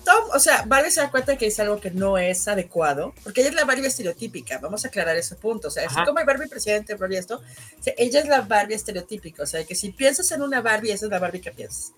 Tom, 0.05 0.25
o 0.33 0.39
sea, 0.39 0.65
Barbie 0.67 0.91
se 0.91 1.01
da 1.01 1.11
cuenta 1.11 1.37
que 1.37 1.47
es 1.47 1.59
algo 1.61 1.81
que 1.81 1.91
no 1.91 2.19
es 2.19 2.47
adecuado, 2.49 3.15
porque 3.23 3.41
ella 3.41 3.51
es 3.51 3.57
la 3.57 3.65
Barbie 3.65 3.87
estereotípica, 3.87 4.59
vamos 4.59 4.85
a 4.85 4.89
aclarar 4.89 5.17
ese 5.17 5.37
punto, 5.37 5.69
o 5.69 5.71
sea, 5.71 5.87
así 5.87 5.97
como 6.05 6.19
hay 6.19 6.25
Barbie 6.25 6.49
presidente, 6.49 6.95
Barbie 6.95 7.19
esto, 7.19 7.37
o 7.37 7.83
sea, 7.83 7.95
ella 7.97 8.21
es 8.21 8.29
la 8.29 8.43
Barbie 8.43 8.75
estereotípica, 8.75 9.43
o 9.43 9.47
sea, 9.47 9.65
que 9.65 9.75
si 9.75 9.93
piensas 9.93 10.31
en 10.33 10.43
una 10.43 10.61
Barbie, 10.61 10.91
esa 10.91 11.07
es 11.07 11.11
la 11.11 11.19
Barbie 11.19 11.41
que 11.41 11.53
piensas. 11.53 11.93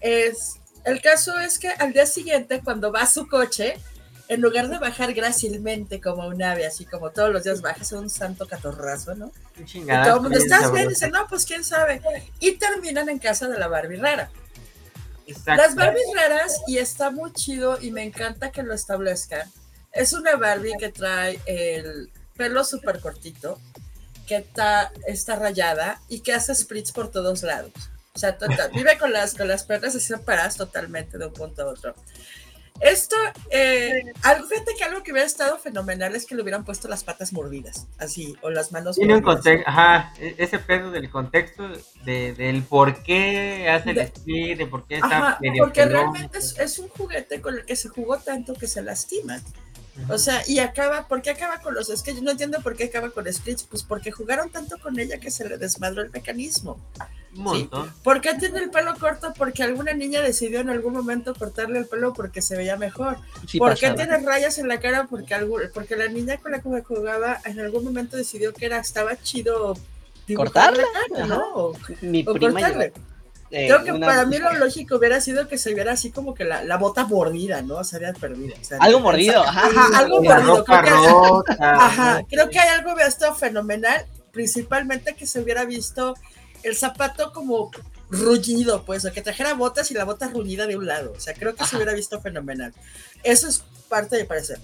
Es, 0.00 0.56
el 0.84 1.00
caso 1.00 1.38
es 1.38 1.58
que 1.58 1.68
al 1.68 1.92
día 1.92 2.06
siguiente, 2.06 2.60
cuando 2.62 2.92
va 2.92 3.02
a 3.02 3.06
su 3.06 3.26
coche, 3.26 3.74
en 4.30 4.40
lugar 4.40 4.68
de 4.68 4.78
bajar 4.78 5.12
grácilmente 5.12 6.00
como 6.00 6.28
un 6.28 6.40
ave, 6.40 6.64
así 6.64 6.84
como 6.84 7.10
todos 7.10 7.32
los 7.32 7.42
días 7.42 7.62
bajas 7.62 7.90
un 7.90 8.08
santo 8.08 8.46
catorrazo, 8.46 9.16
¿no? 9.16 9.32
Un 9.58 9.66
Y 9.66 9.84
todo 9.86 10.16
el 10.16 10.20
mundo, 10.22 10.38
¿estás 10.38 10.72
bien? 10.72 10.88
Dice, 10.88 11.10
no, 11.10 11.26
pues 11.26 11.44
quién 11.44 11.64
sabe. 11.64 12.00
Y 12.38 12.52
terminan 12.52 13.08
en 13.08 13.18
casa 13.18 13.48
de 13.48 13.58
la 13.58 13.66
Barbie 13.66 13.96
rara. 13.96 14.30
Exacto. 15.26 15.60
Las 15.60 15.74
Barbies 15.74 16.06
raras, 16.14 16.60
y 16.68 16.78
está 16.78 17.10
muy 17.10 17.32
chido 17.32 17.80
y 17.80 17.90
me 17.90 18.04
encanta 18.04 18.52
que 18.52 18.62
lo 18.62 18.72
establezcan, 18.72 19.50
es 19.92 20.12
una 20.12 20.36
Barbie 20.36 20.76
que 20.78 20.90
trae 20.90 21.40
el 21.46 22.08
pelo 22.36 22.62
súper 22.62 23.00
cortito, 23.00 23.60
que 24.28 24.36
está, 24.36 24.92
está 25.08 25.34
rayada 25.34 26.00
y 26.08 26.20
que 26.20 26.32
hace 26.34 26.54
splits 26.54 26.92
por 26.92 27.10
todos 27.10 27.42
lados. 27.42 27.72
O 28.14 28.18
sea, 28.20 28.38
total- 28.38 28.70
vive 28.72 28.96
con 28.96 29.12
las, 29.12 29.34
con 29.34 29.48
las 29.48 29.64
pernas 29.64 29.96
así 29.96 30.06
separadas 30.06 30.56
totalmente 30.56 31.18
de 31.18 31.26
un 31.26 31.32
punto 31.32 31.62
a 31.62 31.66
otro. 31.66 31.96
Esto, 32.80 33.14
eh, 33.50 34.02
algo, 34.22 34.46
fíjate 34.48 34.74
que 34.76 34.84
algo 34.84 35.02
que 35.02 35.12
hubiera 35.12 35.26
estado 35.26 35.58
fenomenal 35.58 36.16
es 36.16 36.24
que 36.24 36.34
le 36.34 36.42
hubieran 36.42 36.64
puesto 36.64 36.88
las 36.88 37.04
patas 37.04 37.32
mordidas, 37.32 37.86
así, 37.98 38.36
o 38.40 38.48
las 38.50 38.72
manos 38.72 38.96
Tiene 38.96 39.16
un 39.16 39.22
contexto, 39.22 39.68
ajá, 39.68 40.14
e- 40.18 40.34
ese 40.38 40.58
pedo 40.58 40.90
del 40.90 41.10
contexto, 41.10 41.68
de, 42.04 42.32
del 42.32 42.62
por 42.62 43.02
qué 43.02 43.68
hace 43.68 43.90
el 43.90 43.96
De- 43.96 44.02
split, 44.04 44.58
de 44.58 44.66
por 44.66 44.86
qué 44.86 44.94
está 44.96 45.06
Ajá, 45.08 45.38
medio 45.40 45.64
porque 45.64 45.82
pelón. 45.82 45.92
realmente 46.14 46.38
es, 46.38 46.58
es 46.58 46.78
un 46.78 46.88
juguete 46.88 47.40
con 47.42 47.54
el 47.54 47.66
que 47.66 47.76
se 47.76 47.88
jugó 47.90 48.18
tanto 48.18 48.54
que 48.54 48.66
se 48.66 48.80
lastima. 48.82 49.38
O 50.08 50.18
sea, 50.18 50.42
y 50.46 50.58
acaba, 50.58 51.06
¿por 51.08 51.22
qué 51.22 51.30
acaba 51.30 51.60
con 51.60 51.74
los 51.74 51.88
Skrillex? 51.88 52.22
No 52.22 52.30
entiendo 52.30 52.60
por 52.62 52.76
qué 52.76 52.84
acaba 52.84 53.10
con 53.10 53.30
Skrillex, 53.30 53.64
pues 53.64 53.82
porque 53.82 54.10
jugaron 54.10 54.50
tanto 54.50 54.78
con 54.78 54.98
ella 54.98 55.18
que 55.18 55.30
se 55.30 55.48
le 55.48 55.58
desmadró 55.58 56.02
el 56.02 56.10
mecanismo. 56.10 56.80
¿Por 58.02 58.20
qué 58.20 58.34
tiene 58.34 58.58
el 58.58 58.70
pelo 58.70 58.94
corto? 58.98 59.32
Porque 59.36 59.62
alguna 59.62 59.92
niña 59.92 60.20
decidió 60.20 60.60
en 60.60 60.70
algún 60.70 60.92
momento 60.92 61.34
cortarle 61.34 61.78
el 61.78 61.86
pelo 61.86 62.12
porque 62.12 62.42
se 62.42 62.56
veía 62.56 62.76
mejor. 62.76 63.18
Sí 63.46 63.58
¿Por 63.58 63.76
qué 63.78 63.90
tiene 63.90 64.18
rayas 64.18 64.58
en 64.58 64.68
la 64.68 64.80
cara? 64.80 65.06
Porque, 65.08 65.34
algo, 65.34 65.58
porque 65.72 65.96
la 65.96 66.08
niña 66.08 66.38
con 66.38 66.52
la 66.52 66.60
que 66.60 66.82
jugaba 66.82 67.40
en 67.44 67.60
algún 67.60 67.84
momento 67.84 68.16
decidió 68.16 68.52
que 68.52 68.66
era, 68.66 68.78
estaba 68.78 69.16
chido 69.22 69.76
cara, 70.52 71.26
¿no? 71.26 71.54
O, 71.54 71.76
Mi 72.02 72.24
o 72.26 72.32
prima 72.34 72.60
cortarle. 72.60 72.92
Eh, 73.50 73.66
Creo 73.66 73.84
que 73.84 73.92
una- 73.92 74.06
para 74.06 74.26
mí 74.26 74.38
lo 74.38 74.52
lógico 74.54 74.96
hubiera 74.96 75.20
sido 75.20 75.48
que 75.48 75.58
se 75.58 75.74
viera 75.74 75.92
así 75.92 76.10
como 76.10 76.34
que 76.34 76.44
la, 76.44 76.62
la 76.64 76.76
bota 76.76 77.04
mordida, 77.06 77.62
¿no? 77.62 77.82
Se 77.84 77.96
había 77.96 78.12
perdido. 78.12 78.54
o 78.60 78.64
sea, 78.64 78.78
Algo 78.80 79.00
mordido, 79.00 79.42
ajá. 79.42 79.66
Ajá, 79.66 79.98
algo 79.98 80.22
mordido. 80.22 80.56
ropa 80.58 80.82
Creo 80.82 80.94
que, 81.02 81.08
rota. 81.08 81.56
ajá, 81.86 82.22
creo 82.28 82.48
que 82.48 82.58
hay 82.60 82.68
algo 82.68 82.92
hubiera 82.94 83.08
estado 83.08 83.34
fenomenal, 83.34 84.06
principalmente 84.32 85.14
que 85.14 85.26
se 85.26 85.40
hubiera 85.40 85.64
visto 85.64 86.14
el 86.62 86.76
zapato 86.76 87.32
como 87.32 87.70
ruñido, 88.10 88.84
pues, 88.84 89.04
o 89.04 89.12
que 89.12 89.22
trajera 89.22 89.54
botas 89.54 89.90
y 89.90 89.94
la 89.94 90.04
bota 90.04 90.28
ruñida 90.28 90.66
de 90.66 90.76
un 90.76 90.86
lado. 90.86 91.12
O 91.16 91.20
sea, 91.20 91.34
creo 91.34 91.52
que 91.54 91.58
se 91.58 91.64
Ajá. 91.64 91.76
hubiera 91.76 91.92
visto 91.94 92.20
fenomenal. 92.20 92.72
Eso 93.22 93.48
es 93.48 93.62
parte 93.88 94.16
de 94.16 94.24
parecer. 94.24 94.58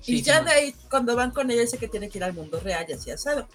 Sí, 0.00 0.16
y 0.16 0.22
ya 0.22 0.38
sí, 0.38 0.44
de 0.46 0.50
ahí, 0.52 0.74
cuando 0.90 1.14
van 1.16 1.30
con 1.30 1.50
ella, 1.50 1.60
dice 1.62 1.76
que 1.78 1.88
tiene 1.88 2.08
que 2.08 2.18
ir 2.18 2.24
al 2.24 2.32
mundo 2.32 2.58
real 2.60 2.84
y 2.88 2.92
así 2.94 3.10
asado. 3.10 3.46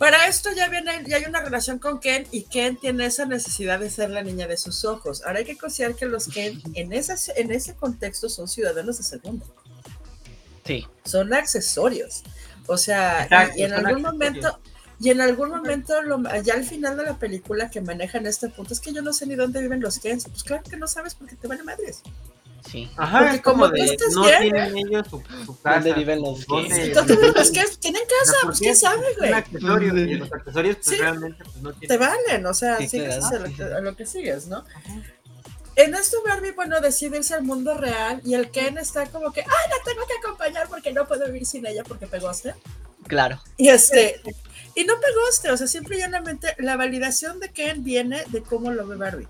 Para 0.00 0.26
esto 0.28 0.48
ya 0.56 0.66
viene, 0.68 1.04
ya 1.06 1.18
hay 1.18 1.24
una 1.26 1.42
relación 1.42 1.78
con 1.78 2.00
Ken 2.00 2.26
y 2.32 2.44
Ken 2.44 2.78
tiene 2.78 3.04
esa 3.04 3.26
necesidad 3.26 3.78
de 3.78 3.90
ser 3.90 4.08
la 4.08 4.22
niña 4.22 4.48
de 4.48 4.56
sus 4.56 4.86
ojos. 4.86 5.22
Ahora 5.26 5.40
hay 5.40 5.44
que 5.44 5.58
considerar 5.58 5.94
que 5.94 6.06
los 6.06 6.26
Ken 6.26 6.58
en, 6.72 6.94
esas, 6.94 7.28
en 7.36 7.52
ese 7.52 7.74
contexto 7.74 8.30
son 8.30 8.48
ciudadanos 8.48 8.96
de 8.96 9.04
segundo, 9.04 9.44
Sí, 10.64 10.86
son 11.04 11.34
accesorios. 11.34 12.22
O 12.66 12.78
sea, 12.78 13.20
y- 13.20 13.24
Exacto, 13.24 13.54
y, 13.58 13.62
en 13.64 13.72
algún 13.74 14.06
accesorios. 14.06 14.12
momento, 14.14 14.60
y 15.00 15.10
en 15.10 15.20
algún 15.20 15.48
momento, 15.50 16.02
lo- 16.02 16.42
ya 16.42 16.54
al 16.54 16.64
final 16.64 16.96
de 16.96 17.04
la 17.04 17.18
película 17.18 17.70
que 17.70 17.82
manejan 17.82 18.26
este 18.26 18.48
punto, 18.48 18.72
es 18.72 18.80
que 18.80 18.94
yo 18.94 19.02
no 19.02 19.12
sé 19.12 19.26
ni 19.26 19.34
dónde 19.34 19.60
viven 19.60 19.80
los 19.82 19.98
Kens. 19.98 20.24
Pues 20.30 20.42
claro 20.44 20.62
que 20.62 20.78
no 20.78 20.88
sabes 20.88 21.14
porque 21.14 21.36
te 21.36 21.46
vale 21.46 21.62
madres. 21.62 22.00
Sí. 22.68 22.90
Ajá, 22.96 23.18
Porque 23.20 23.36
es 23.36 23.42
como 23.42 23.62
como 23.64 23.68
de, 23.74 23.84
estás 23.84 24.12
no 24.14 24.22
bien, 24.24 24.40
tienen 24.42 24.78
ellos 24.78 25.06
su, 25.08 25.22
su 25.46 25.60
casa. 25.60 25.74
¿Dónde 25.76 25.92
viven 25.94 26.20
los 26.22 26.46
¿Dónde- 26.46 26.68
que? 26.68 27.64
Tienen 27.80 28.02
casa, 28.02 28.32
¿por 28.42 28.50
pues 28.50 28.58
qué? 28.58 28.64
quién 28.64 28.76
sabe, 28.76 29.06
güey. 29.18 29.32
accesorios, 29.32 29.96
y 29.98 30.14
los 30.14 30.32
accesorios 30.32 30.76
pues 30.76 30.86
Sí. 30.86 30.96
realmente 31.02 31.44
pues 31.44 31.56
no 31.62 31.72
te 31.72 31.78
tienen... 31.86 31.98
valen, 32.00 32.46
o 32.46 32.54
sea, 32.54 32.76
Sí, 32.78 32.88
sigues 32.88 33.16
claro. 33.16 33.24
hacia 33.26 33.38
lo 33.38 33.56
que, 33.56 33.62
a 33.74 33.80
lo 33.80 33.96
que 33.96 34.06
sigues, 34.06 34.46
¿no? 34.46 34.64
En 35.76 35.94
esto 35.94 36.18
Barbie, 36.26 36.50
bueno, 36.52 36.80
decide 36.80 37.16
irse 37.18 37.34
al 37.34 37.42
mundo 37.44 37.74
real 37.74 38.20
y 38.24 38.34
el 38.34 38.50
Ken 38.50 38.76
está 38.76 39.06
como 39.06 39.32
que, 39.32 39.40
ay, 39.40 39.46
la 39.70 39.84
tengo 39.84 40.06
que 40.06 40.14
acompañar 40.26 40.68
porque 40.68 40.92
no 40.92 41.06
puedo 41.06 41.24
vivir 41.26 41.46
sin 41.46 41.64
ella 41.66 41.82
porque 41.84 42.06
pegoste. 42.06 42.54
Claro. 43.06 43.40
Y 43.56 43.68
este, 43.68 44.20
y 44.74 44.84
no 44.84 44.94
pegoste, 45.00 45.50
o 45.50 45.56
sea, 45.56 45.66
simple 45.66 45.96
y 45.96 46.00
llanamente 46.00 46.54
la 46.58 46.76
validación 46.76 47.40
de 47.40 47.50
Ken 47.50 47.82
viene 47.82 48.22
de 48.28 48.42
cómo 48.42 48.70
lo 48.72 48.86
ve 48.86 48.96
Barbie. 48.96 49.28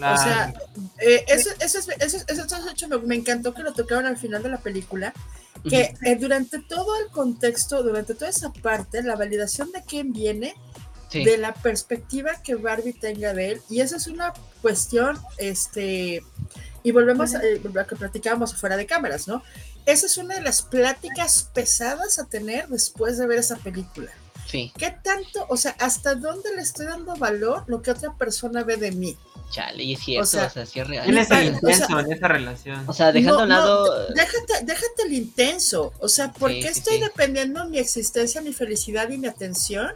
Claro. 0.00 0.20
O 0.20 0.22
sea, 0.24 0.54
eh, 0.98 1.24
eso, 1.28 1.50
eso, 1.60 1.78
es, 1.78 1.88
eso, 1.88 2.16
es- 2.16 2.24
eso 2.28 2.42
es 2.56 2.66
hecho, 2.72 2.88
me, 2.88 2.98
me 2.98 3.14
encantó 3.14 3.54
que 3.54 3.62
lo 3.62 3.72
tocaron 3.72 4.06
al 4.06 4.16
final 4.16 4.42
de 4.42 4.48
la 4.48 4.58
película, 4.58 5.12
que 5.68 5.94
eh, 6.04 6.16
durante 6.16 6.58
todo 6.58 6.96
el 7.00 7.08
contexto, 7.08 7.82
durante 7.82 8.14
toda 8.14 8.30
esa 8.30 8.52
parte, 8.52 9.02
la 9.02 9.16
validación 9.16 9.70
de 9.72 9.82
Ken 9.84 10.12
viene 10.12 10.54
Sí. 11.10 11.24
de 11.24 11.38
la 11.38 11.52
perspectiva 11.54 12.40
que 12.40 12.54
Barbie 12.54 12.92
tenga 12.92 13.34
de 13.34 13.50
él. 13.50 13.62
Y 13.68 13.80
esa 13.80 13.96
es 13.96 14.06
una 14.06 14.32
cuestión 14.62 15.18
este, 15.38 16.22
Y 16.84 16.92
volvemos 16.92 17.34
a 17.34 17.40
eh, 17.44 17.60
lo 17.62 17.86
que 17.86 17.96
platicábamos 17.96 18.54
afuera 18.54 18.76
de 18.76 18.86
cámaras, 18.86 19.26
¿no? 19.26 19.42
Esa 19.86 20.06
es 20.06 20.16
una 20.18 20.36
de 20.36 20.40
las 20.42 20.62
pláticas 20.62 21.50
pesadas 21.52 22.18
a 22.20 22.26
tener 22.26 22.68
después 22.68 23.18
de 23.18 23.26
ver 23.26 23.38
esa 23.40 23.56
película. 23.56 24.10
Sí, 24.50 24.72
¿Qué 24.76 24.90
tanto, 25.02 25.46
o 25.48 25.56
sea, 25.56 25.76
hasta 25.78 26.14
dónde 26.14 26.54
le 26.56 26.62
estoy 26.62 26.86
dando 26.86 27.14
valor 27.16 27.64
lo 27.68 27.80
que 27.82 27.90
otra 27.92 28.12
persona 28.14 28.64
ve 28.64 28.76
de 28.76 28.90
mí? 28.92 29.16
chale, 29.50 29.82
y 29.82 29.94
es 29.94 30.00
cierto, 30.00 30.20
o 30.20 30.46
O 30.46 30.48
sea, 30.50 30.64
sí 30.66 30.78
es 30.78 30.86
real. 30.86 31.04
¿Quién 31.04 31.18
es 31.18 31.28
el 31.30 31.36
o 31.36 31.40
sea- 31.40 31.44
intenso 31.52 31.98
en 31.98 32.12
esa 32.12 32.28
relación? 32.28 32.88
O 32.88 32.92
sea, 32.92 33.10
dejando 33.10 33.34
No, 33.34 33.40
a 33.40 33.42
un 33.42 33.48
lado. 33.48 33.86
no, 34.08 34.14
déjate, 34.14 34.64
déjate 34.64 35.02
el 35.06 35.12
intenso. 35.12 35.92
O 35.98 36.08
sea, 36.08 36.32
¿por 36.32 36.50
Sí, 36.52 36.60
qué 36.62 36.72
sí, 36.72 36.78
estoy 36.78 36.96
sí. 36.98 37.02
dependiendo 37.02 37.64
mi 37.64 37.78
existencia, 37.78 38.40
mi 38.42 38.52
felicidad 38.52 39.08
y 39.10 39.18
mi 39.18 39.26
atención 39.26 39.90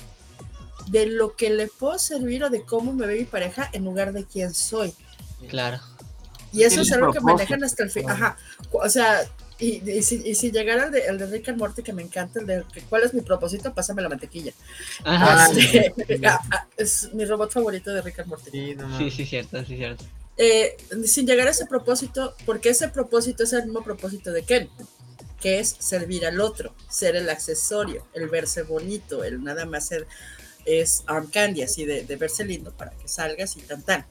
de 0.88 1.07
lo 1.07 1.36
que 1.36 1.50
le 1.50 1.68
puedo 1.68 1.98
servir 2.00 2.42
o 2.44 2.50
de 2.50 2.62
cómo 2.64 2.92
me 2.92 3.07
ve 3.07 3.18
mi 3.20 3.24
pareja 3.26 3.70
en 3.72 3.84
lugar 3.84 4.12
de 4.12 4.24
quién 4.24 4.52
soy? 4.52 4.92
Claro. 5.48 5.78
Y 6.52 6.64
eso 6.64 6.80
es 6.82 6.90
algo 6.92 7.12
que 7.12 7.20
propósito. 7.20 7.36
manejan 7.36 7.64
hasta 7.64 7.82
el 7.84 7.90
fin. 7.90 8.11
Ajá. 8.11 8.36
O 8.72 8.88
sea, 8.88 9.20
y, 9.64 9.90
y 9.90 10.02
si, 10.02 10.22
y 10.24 10.34
si 10.34 10.50
llegara 10.52 10.86
el 10.86 10.92
de, 10.92 11.00
el 11.06 11.18
de 11.18 11.26
Rick 11.26 11.48
and 11.50 11.58
Morty, 11.58 11.82
que 11.82 11.92
me 11.92 12.02
encanta, 12.02 12.40
el 12.40 12.46
de 12.46 12.64
que, 12.72 12.84
¿cuál 12.86 13.02
es 13.04 13.14
mi 13.14 13.22
propósito? 13.22 13.74
Pásame 13.74 14.02
la 14.02 14.08
mantequilla. 14.08 14.54
Ajá. 15.04 15.34
Ah, 15.46 15.50
Este, 15.50 15.54
sí, 15.54 15.68
sí. 15.68 15.90
ah, 16.24 16.40
ah, 16.50 16.68
es 16.76 17.10
mi 17.14 17.24
robot 17.24 17.52
favorito 17.52 17.92
de 17.92 18.02
Rick 18.02 18.20
and 18.20 18.28
Morty. 18.28 18.52
Sí, 18.52 18.74
no 18.76 18.88
Sí, 18.88 19.10
cierto, 19.26 19.64
sí, 19.64 19.76
cierto. 19.76 20.04
eh, 20.36 20.76
sin 21.06 21.26
llegar 21.26 21.46
a 21.48 21.50
ese 21.52 21.66
propósito, 21.66 22.36
porque 22.44 22.70
ese 22.70 22.88
propósito 22.88 23.44
es 23.44 23.52
el 23.52 23.64
mismo 23.64 23.82
propósito 23.84 24.32
de 24.32 24.44
Ken, 24.44 24.70
que 25.40 25.60
es 25.60 25.76
servir 25.80 26.26
al 26.26 26.40
otro, 26.40 26.74
ser 26.88 27.16
el 27.16 27.28
accesorio, 27.30 28.08
el 28.14 28.28
verse 28.28 28.62
bonito, 28.64 29.24
el 29.24 29.42
nada 29.44 29.66
más 29.66 29.88
ser 29.88 30.08
es 30.66 31.04
arm 31.06 31.30
candy, 31.30 31.62
así 31.62 31.84
de, 31.86 32.04
de 32.04 32.16
verse 32.16 32.44
lindo 32.44 32.72
para 32.76 32.92
que 32.92 33.08
salgas 33.08 33.56
y 33.56 33.62
tan 33.62 33.82
tan. 33.84 34.06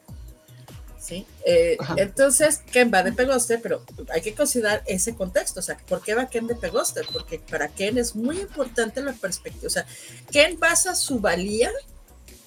¿Sí? 1.04 1.26
Eh, 1.46 1.78
entonces, 1.98 2.62
Ken 2.72 2.90
va 2.94 3.04
de 3.04 3.12
pegoste, 3.12 3.58
pero 3.58 3.84
hay 4.14 4.22
que 4.22 4.34
considerar 4.34 4.84
ese 4.86 5.14
contexto. 5.16 5.60
O 5.60 5.64
sea, 5.64 5.78
¿por 5.78 6.02
qué 6.02 6.16
va 6.16 6.30
Ken 6.30 6.48
de 6.48 6.56
pegoste? 6.56 7.02
Porque 7.12 7.40
para 7.40 7.68
Ken 7.68 7.98
es 7.98 8.16
muy 8.16 8.40
importante 8.40 9.02
la 9.02 9.12
perspectiva. 9.12 9.68
O 9.68 9.70
sea, 9.70 9.86
Ken 10.32 10.58
basa 10.58 10.96
su 10.96 11.20
valía 11.20 11.70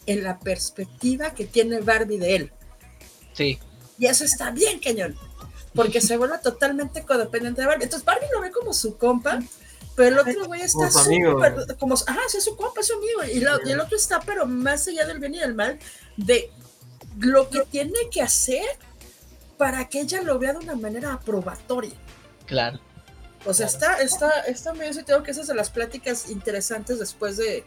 en 0.06 0.22
la 0.22 0.38
perspectiva 0.38 1.34
que 1.34 1.44
tiene 1.44 1.80
Barbie 1.80 2.16
de 2.18 2.36
él. 2.36 2.52
Sí, 3.34 3.58
Y 3.98 4.06
eso 4.06 4.24
está 4.24 4.50
bien, 4.50 4.78
cañón. 4.80 5.14
Porque 5.74 6.00
se 6.00 6.16
vuelve 6.16 6.38
totalmente 6.38 7.02
codependiente 7.02 7.60
de 7.60 7.66
Barbie. 7.66 7.84
Entonces 7.84 8.06
Barbie 8.06 8.28
lo 8.32 8.40
ve 8.40 8.50
como 8.50 8.72
su 8.72 8.96
compa, 8.96 9.42
pero 9.94 10.08
el 10.08 10.18
otro 10.30 10.46
güey 10.46 10.62
está 10.62 10.78
Como 10.78 10.90
su 10.92 10.98
amigo. 11.00 11.32
súper, 11.32 11.76
como, 11.76 11.94
ajá, 11.94 12.20
sí, 12.28 12.38
es 12.38 12.44
su 12.44 12.56
compa, 12.56 12.80
es 12.80 12.86
su 12.86 12.94
amigo. 12.94 13.22
Y, 13.34 13.40
la- 13.40 13.60
y 13.66 13.70
el 13.72 13.80
otro 13.80 13.96
está, 13.98 14.20
pero 14.20 14.46
más 14.46 14.88
allá 14.88 15.04
del 15.06 15.18
bien 15.18 15.34
y 15.34 15.38
del 15.40 15.54
mal, 15.54 15.78
de 16.16 16.50
lo 17.18 17.48
que 17.50 17.60
tiene 17.70 17.92
que 18.10 18.22
hacer 18.22 18.64
para 19.58 19.88
que 19.88 20.00
ella 20.00 20.20
lo 20.22 20.38
vea 20.38 20.52
de 20.52 20.58
una 20.58 20.76
manera 20.76 21.12
aprobatoria. 21.14 21.94
claro. 22.46 22.80
O 23.48 23.54
sea, 23.54 23.66
está, 23.66 24.02
está, 24.02 24.40
está 24.40 24.72
medio, 24.74 25.04
tengo 25.04 25.22
que 25.22 25.30
esas 25.30 25.46
de 25.46 25.54
las 25.54 25.70
pláticas 25.70 26.30
interesantes 26.30 26.98
después 26.98 27.36
de, 27.36 27.64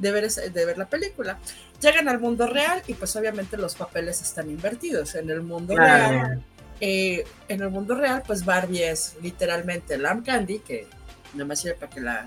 de 0.00 0.10
ver, 0.10 0.24
esa- 0.24 0.40
de 0.40 0.64
ver 0.64 0.76
la 0.76 0.88
película. 0.88 1.38
Llegan 1.80 2.08
al 2.08 2.18
mundo 2.18 2.48
real 2.48 2.82
y 2.88 2.94
pues 2.94 3.14
obviamente 3.14 3.56
los 3.56 3.76
papeles 3.76 4.20
están 4.22 4.50
invertidos. 4.50 5.14
En 5.14 5.30
el 5.30 5.42
mundo 5.42 5.76
real 5.76 6.42
eh, 6.80 7.24
en 7.46 7.60
el 7.60 7.70
mundo 7.70 7.94
real, 7.94 8.24
pues 8.26 8.44
Barbie 8.44 8.82
es 8.82 9.14
literalmente 9.22 9.94
arm 10.04 10.24
candy, 10.24 10.58
que 10.58 10.88
nada 11.34 11.44
más 11.44 11.60
sirve 11.60 11.74
para 11.76 11.92
que 11.92 12.00
la, 12.00 12.26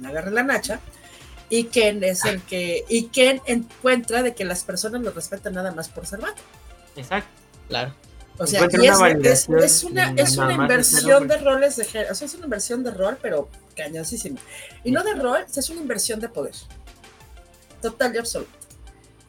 la 0.00 0.08
agarre 0.08 0.32
la 0.32 0.42
nacha. 0.42 0.80
Y 1.52 1.64
Ken 1.64 2.02
es 2.02 2.24
el 2.24 2.40
que. 2.40 2.82
Y 2.88 3.08
Ken 3.08 3.42
encuentra 3.44 4.22
de 4.22 4.34
que 4.34 4.42
las 4.46 4.64
personas 4.64 5.02
lo 5.02 5.10
respetan 5.10 5.52
nada 5.52 5.70
más 5.70 5.90
por 5.90 6.06
ser 6.06 6.20
vato. 6.20 6.40
Exacto. 6.96 7.28
Claro. 7.68 7.94
O 8.38 8.46
sea, 8.46 8.66
y 8.72 8.76
una 8.88 9.10
es, 9.10 9.22
es, 9.22 9.48
es 9.50 9.84
una, 9.84 10.14
es 10.16 10.38
una 10.38 10.54
inversión 10.54 11.28
de 11.28 11.36
roles 11.36 11.76
de 11.76 11.84
género. 11.84 12.12
O 12.12 12.14
sea, 12.14 12.26
es 12.26 12.34
una 12.36 12.44
inversión 12.44 12.82
de 12.82 12.90
rol, 12.92 13.18
pero 13.20 13.50
cañosísima. 13.76 14.40
Y 14.82 14.92
no 14.92 15.04
de 15.04 15.12
rol, 15.12 15.44
es 15.54 15.68
una 15.68 15.82
inversión 15.82 16.20
de 16.20 16.30
poder. 16.30 16.54
Total 17.82 18.14
y 18.14 18.18
absoluta. 18.18 18.50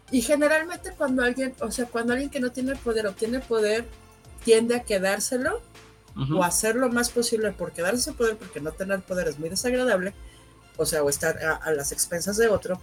Y 0.09 0.21
generalmente 0.21 0.93
cuando 0.97 1.24
alguien, 1.24 1.53
o 1.59 1.71
sea, 1.71 1.88
cuando 1.88 2.13
alguien 2.13 2.30
que 2.30 2.39
no 2.39 2.53
tiene 2.53 2.78
poder 2.78 3.05
o 3.05 3.11
tiene 3.11 3.41
poder, 3.41 3.86
tiende 4.45 4.78
a 4.78 4.84
quedárselo 4.84 5.61
o 6.34 6.41
hacer 6.41 6.78
lo 6.78 6.88
más 6.89 7.09
posible 7.09 7.51
por 7.51 7.74
quedarse 7.74 7.97
ese 7.97 8.13
poder, 8.13 8.38
porque 8.38 8.61
no 8.61 8.71
tener 8.71 9.01
poder 9.01 9.28
es 9.28 9.39
muy 9.39 9.49
desagradable, 9.49 10.13
o 10.78 10.86
sea, 10.86 11.03
o 11.03 11.09
estar 11.09 11.38
a, 11.43 11.55
a 11.55 11.71
las 11.71 11.91
expensas 11.91 12.38
de 12.38 12.47
otro, 12.47 12.80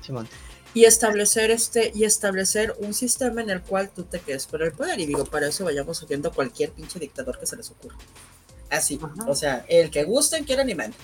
Simón. 0.00 0.28
y 0.74 0.84
establecer 0.84 1.50
este, 1.50 1.92
y 1.94 2.04
establecer 2.04 2.74
un 2.78 2.94
sistema 2.94 3.40
en 3.42 3.50
el 3.50 3.62
cual 3.62 3.90
tú 3.90 4.02
te 4.04 4.20
quedes 4.20 4.46
con 4.46 4.60
el 4.62 4.72
poder. 4.72 4.98
Y 5.00 5.06
digo, 5.06 5.24
para 5.24 5.46
eso 5.48 5.64
vayamos 5.64 5.96
subiendo 5.98 6.32
cualquier 6.32 6.70
pinche 6.72 6.98
dictador 6.98 7.38
que 7.38 7.46
se 7.46 7.56
les 7.56 7.70
ocurra. 7.70 7.96
Así, 8.70 8.98
Ajá. 9.02 9.24
o 9.28 9.34
sea, 9.34 9.64
el 9.68 9.90
que 9.90 10.04
gusten, 10.04 10.44
quieran 10.44 10.68
y 10.68 10.74
manden. 10.74 10.98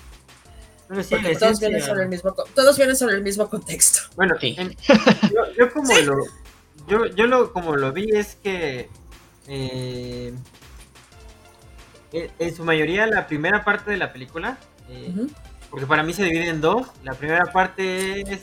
Sí, 1.04 1.06
Porque 1.10 1.36
todos 1.36 1.60
vienen 1.60 1.80
sobre 1.82 2.02
el 2.02 2.08
mismo, 2.08 2.34
todos 2.54 2.76
vienen 2.76 2.96
sobre 2.96 3.14
el 3.14 3.22
mismo 3.22 3.48
contexto. 3.48 4.00
Bueno, 4.16 4.34
Sí. 4.40 4.56
en- 4.58 4.76
yo, 5.32 5.52
yo 5.56 5.72
como 5.72 5.96
lo 5.98 6.16
yo, 6.88 7.06
yo 7.06 7.26
lo 7.26 7.52
como 7.52 7.76
lo 7.76 7.92
vi 7.92 8.10
es 8.16 8.34
que 8.42 8.88
eh, 9.46 10.34
en, 12.12 12.30
en 12.40 12.56
su 12.56 12.64
mayoría 12.64 13.06
la 13.06 13.28
primera 13.28 13.64
parte 13.64 13.92
de 13.92 13.96
la 13.98 14.12
película 14.12 14.58
eh. 14.88 15.14
Porque 15.70 15.86
para 15.86 16.02
mí 16.02 16.12
se 16.12 16.24
divide 16.24 16.48
en 16.48 16.60
dos 16.60 16.88
la 17.04 17.14
primera 17.14 17.44
parte 17.52 18.20
es 18.22 18.40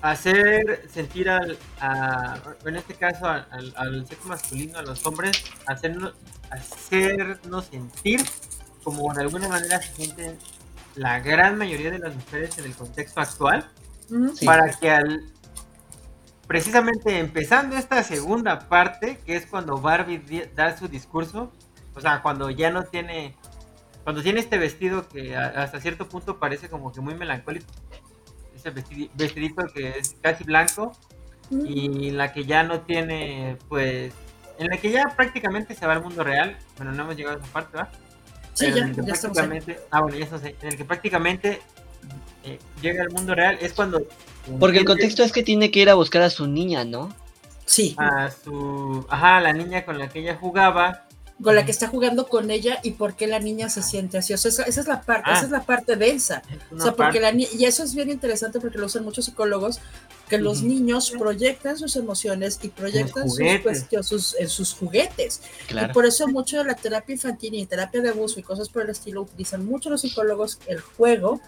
hacer 0.00 0.88
sentir 0.92 1.30
al 1.30 1.58
a- 1.80 2.38
en 2.64 2.76
este 2.76 2.94
caso 2.94 3.26
al, 3.28 3.46
al- 3.50 3.74
al 3.76 4.06
sexo 4.06 4.28
masculino 4.28 4.78
a 4.78 4.82
los 4.82 5.04
hombres 5.06 5.44
hacernos 5.66 6.14
hacernos 6.50 7.66
sentir 7.66 8.20
como 8.82 9.12
de 9.14 9.22
alguna 9.22 9.48
manera 9.48 9.80
se 9.80 9.94
sienten 9.94 10.38
la 10.96 11.20
gran 11.20 11.56
mayoría 11.56 11.90
de 11.92 11.98
las 12.00 12.14
mujeres 12.14 12.58
en 12.58 12.66
el 12.66 12.74
contexto 12.74 13.20
actual. 13.20 13.66
Sí. 14.34 14.44
para 14.44 14.70
que 14.72 14.90
al 14.90 15.24
precisamente 16.46 17.18
empezando 17.18 17.76
esta 17.76 18.02
segunda 18.02 18.68
parte 18.68 19.18
que 19.24 19.36
es 19.36 19.46
cuando 19.46 19.78
Barbie 19.80 20.50
da 20.54 20.76
su 20.76 20.88
discurso 20.88 21.50
o 21.94 22.00
sea 22.00 22.20
cuando 22.20 22.50
ya 22.50 22.70
no 22.70 22.82
tiene 22.82 23.36
cuando 24.04 24.22
tiene 24.22 24.40
este 24.40 24.58
vestido 24.58 25.08
que 25.08 25.36
a- 25.36 25.46
hasta 25.62 25.80
cierto 25.80 26.08
punto 26.08 26.38
parece 26.38 26.68
como 26.68 26.92
que 26.92 27.00
muy 27.00 27.14
melancólico 27.14 27.66
ese 28.54 28.72
vestidi- 28.74 29.10
vestidito 29.14 29.64
que 29.74 29.90
es 29.98 30.16
casi 30.20 30.44
blanco 30.44 30.92
y 31.50 32.10
la 32.12 32.32
que 32.32 32.44
ya 32.44 32.62
no 32.62 32.80
tiene 32.80 33.56
pues 33.68 34.12
en 34.58 34.68
la 34.68 34.76
que 34.78 34.90
ya 34.90 35.12
prácticamente 35.16 35.74
se 35.74 35.86
va 35.86 35.92
al 35.94 36.02
mundo 36.02 36.24
real 36.24 36.56
bueno 36.76 36.92
no 36.92 37.02
hemos 37.02 37.16
llegado 37.16 37.36
a 37.38 37.42
esa 37.42 37.52
parte 37.52 37.76
¿verdad? 37.76 37.92
Sí, 38.54 38.66
Pero 38.66 38.76
ya, 38.76 38.82
en 38.82 38.88
el 38.90 38.94
que 38.96 39.02
ya 39.06 39.12
estamos 39.14 39.38
ahí. 39.38 39.46
prácticamente 39.48 39.86
ah 39.90 40.00
bueno 40.00 40.16
ya 40.16 40.24
estamos 40.24 40.44
ahí. 40.44 40.56
en 40.62 40.68
el 40.68 40.76
que 40.76 40.84
prácticamente 40.84 41.60
eh, 42.44 42.58
llega 42.80 43.02
al 43.02 43.10
mundo 43.10 43.34
real 43.34 43.56
es 43.60 43.72
cuando 43.72 44.02
Porque 44.58 44.78
el 44.78 44.84
contexto 44.84 45.22
es 45.22 45.30
que 45.32 45.42
tiene 45.42 45.70
que 45.70 45.80
ir 45.80 45.88
a 45.90 45.94
buscar 45.94 46.22
a 46.22 46.30
su 46.30 46.46
niña, 46.48 46.84
¿no? 46.84 47.14
Sí, 47.64 47.94
a 47.98 48.28
su 48.30 49.06
ajá 49.08 49.40
la 49.40 49.52
niña 49.52 49.84
con 49.84 49.96
la 49.98 50.08
que 50.08 50.18
ella 50.20 50.36
jugaba 50.40 51.06
con 51.42 51.54
la 51.56 51.64
que 51.64 51.70
está 51.72 51.88
jugando 51.88 52.28
con 52.28 52.50
ella 52.50 52.78
y 52.82 52.92
por 52.92 53.14
qué 53.14 53.26
la 53.26 53.38
niña 53.40 53.68
se 53.68 53.82
siente 53.82 54.18
así. 54.18 54.32
O 54.32 54.38
sea, 54.38 54.48
esa, 54.50 54.62
esa 54.64 54.80
es 54.80 54.86
la 54.86 55.02
parte, 55.02 55.30
Ah. 55.30 55.34
esa 55.36 55.44
es 55.46 55.50
la 55.50 55.64
parte 55.64 55.96
densa. 55.96 56.42
O 56.70 56.76
sea, 56.80 56.92
porque 56.92 56.96
parte- 56.96 57.20
la 57.20 57.32
ni- 57.32 57.48
y 57.56 57.64
eso 57.64 57.82
es 57.82 57.94
bien 57.94 58.10
interesante 58.10 58.60
porque 58.60 58.78
lo 58.78 58.86
usan 58.86 59.04
muchos 59.04 59.24
psicólogos, 59.24 59.80
que 60.28 60.38
los 60.38 60.62
niños 60.62 61.10
proyectan 61.10 61.76
sus 61.78 61.96
emociones 61.96 62.58
y 62.62 62.68
proyectan 62.68 63.24
sus, 63.28 63.38
juguetes. 63.38 63.62
cuestiones, 63.62 64.06
sus- 64.06 64.34
en 64.38 64.48
sus 64.48 64.72
juguetes. 64.74 65.42
Y 65.68 65.92
por 65.92 66.06
eso 66.06 66.26
mucho 66.28 66.58
de 66.58 66.64
la 66.64 66.74
terapia 66.74 67.12
infantil 67.14 67.54
y 67.54 67.66
terapia 67.66 68.00
de 68.00 68.08
abuso 68.10 68.40
y 68.40 68.42
cosas 68.42 68.68
por 68.68 68.82
el 68.82 68.90
estilo 68.90 69.22
utilizan 69.22 69.64
mucho 69.66 69.90
los 69.90 70.00
psicólogos 70.02 70.58
el 70.66 70.80
juego 70.80 71.40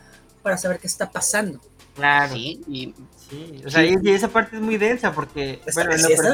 para 0.43 0.59
saber 0.59 0.79
qué 0.81 0.87
está 0.87 1.11
pasando. 1.11 1.61
claro 1.95 2.35
Sí, 2.35 2.61
y, 2.69 2.95
sí, 3.31 3.63
o 3.67 3.71
sea 3.71 3.85
y, 3.85 3.95
y 4.03 4.11
esa 4.11 4.29
parte 4.29 4.57
es 4.57 4.63
muy 4.63 4.77
densa 4.77 5.13
porque 5.13 5.61
bueno 5.75 5.93
en 5.93 6.03
lo 6.03 6.09
personal 6.09 6.33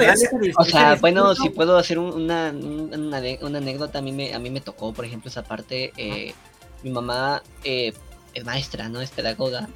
o 0.58 0.64
sea, 0.64 0.96
si 1.34 1.50
puedo 1.50 1.76
hacer 1.78 1.98
un- 1.98 2.12
una, 2.12 2.50
un- 2.50 2.92
una, 2.94 3.58
anécdota, 3.58 3.98
a 3.98 4.02
mí, 4.02 4.12
me, 4.12 4.34
a 4.34 4.38
mí 4.38 4.50
me 4.50 4.60
tocó, 4.60 4.92
por 4.92 5.04
ejemplo, 5.04 5.28
esa 5.30 5.42
parte, 5.42 5.92
eh, 5.96 6.34
mi 6.82 6.90
mamá 6.90 7.42
eh, 7.64 7.92
es 8.34 8.44
maestra, 8.44 8.88
¿no? 8.88 9.00
Es 9.00 9.10
pedagoga. 9.10 9.68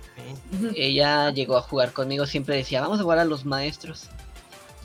Ella 0.77 1.31
llegó 1.31 1.57
a 1.57 1.63
jugar 1.63 1.93
conmigo, 1.93 2.27
siempre 2.27 2.57
decía, 2.57 2.81
vamos 2.81 3.01
a 3.01 3.03
jugar 3.03 3.19
a 3.19 3.25
los 3.25 3.45
maestros. 3.45 4.09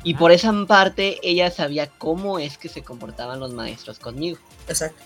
Y 0.03 0.13
por 0.15 0.31
esa 0.31 0.53
parte, 0.65 1.19
ella 1.23 1.51
sabía 1.51 1.87
cómo 1.87 2.39
es 2.39 2.57
que 2.57 2.69
se 2.69 2.83
comportaban 2.83 3.39
los 3.39 3.53
maestros 3.53 3.99
conmigo. 3.99 4.37
Exacto. 4.67 5.03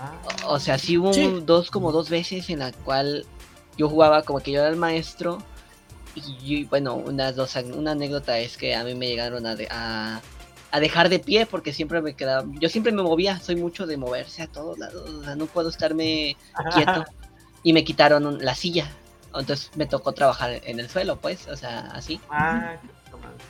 Ah, 0.00 0.12
O 0.46 0.54
o 0.54 0.60
sea, 0.60 0.78
sí 0.78 0.96
hubo 0.96 1.12
Sí. 1.12 1.24
un- 1.24 1.44
dos, 1.44 1.70
como 1.70 1.90
dos 1.92 2.08
veces 2.08 2.48
en 2.50 2.60
la 2.60 2.72
cual 2.72 3.26
yo 3.76 3.88
jugaba 3.88 4.22
como 4.22 4.38
que 4.40 4.52
yo 4.52 4.60
era 4.60 4.68
el 4.68 4.76
maestro. 4.76 5.38
Y 6.14 6.64
bueno, 6.64 6.94
unas 6.94 7.36
dos, 7.36 7.54
una 7.74 7.92
anécdota 7.92 8.38
es 8.38 8.56
que 8.56 8.74
a 8.74 8.84
mí 8.84 8.94
me 8.94 9.06
llegaron 9.06 9.46
a, 9.46 9.54
de- 9.54 9.68
a, 9.70 10.20
a 10.70 10.80
dejar 10.80 11.08
de 11.08 11.18
pie 11.18 11.46
porque 11.46 11.72
siempre 11.72 12.00
me 12.02 12.14
quedaba, 12.14 12.44
yo 12.60 12.68
siempre 12.68 12.92
me 12.92 13.02
movía, 13.02 13.38
soy 13.40 13.56
mucho 13.56 13.86
de 13.86 13.96
moverse 13.96 14.42
a 14.42 14.46
todos 14.48 14.78
lados, 14.78 15.08
o 15.08 15.24
sea, 15.24 15.36
no 15.36 15.46
puedo 15.46 15.68
estarme 15.68 16.36
quieto. 16.74 17.04
Y 17.62 17.72
me 17.72 17.84
quitaron 17.84 18.26
un- 18.26 18.44
la 18.44 18.54
silla. 18.54 18.90
Entonces 19.34 19.70
me 19.76 19.86
tocó 19.86 20.12
trabajar 20.12 20.60
en 20.64 20.80
el 20.80 20.88
suelo, 20.88 21.16
pues, 21.16 21.46
o 21.48 21.56
sea, 21.56 21.80
así. 21.92 22.20
ah. 22.30 22.76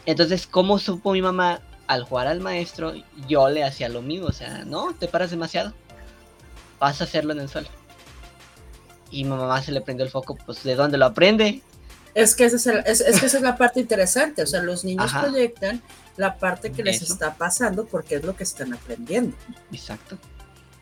Entonces, 0.06 0.46
¿cómo 0.46 0.78
supo 0.78 1.12
mi 1.12 1.22
mamá 1.22 1.60
al 1.86 2.04
jugar 2.04 2.26
al 2.26 2.40
maestro, 2.40 2.92
yo 3.28 3.48
le 3.48 3.64
hacía 3.64 3.88
lo 3.88 4.02
mismo, 4.02 4.26
o 4.26 4.32
sea, 4.32 4.64
no, 4.66 4.92
te 4.92 5.08
paras 5.08 5.30
demasiado, 5.30 5.72
vas 6.78 7.00
a 7.00 7.04
hacerlo 7.04 7.32
en 7.32 7.40
el 7.40 7.48
suelo. 7.48 7.68
Y 9.10 9.24
mi 9.24 9.30
mamá 9.30 9.62
se 9.62 9.72
le 9.72 9.80
prendió 9.80 10.04
el 10.04 10.10
foco, 10.12 10.36
pues 10.44 10.62
¿de 10.64 10.74
dónde 10.74 10.98
lo 10.98 11.06
aprende? 11.06 11.62
Es 12.14 12.34
que, 12.34 12.44
esa 12.46 12.56
es, 12.56 12.66
el- 12.66 12.82
es- 12.86 13.00
es 13.00 13.20
que 13.20 13.26
esa 13.26 13.36
es 13.36 13.42
la 13.42 13.56
parte 13.56 13.80
interesante, 13.80 14.42
o 14.42 14.46
sea, 14.46 14.62
los 14.62 14.84
niños 14.84 15.06
Ajá. 15.06 15.22
proyectan 15.22 15.82
la 16.16 16.36
parte 16.36 16.72
que 16.72 16.82
les 16.82 17.02
Eso. 17.02 17.12
está 17.12 17.34
pasando 17.34 17.86
porque 17.86 18.16
es 18.16 18.24
lo 18.24 18.34
que 18.34 18.42
están 18.44 18.72
aprendiendo. 18.74 19.36
Exacto. 19.72 20.18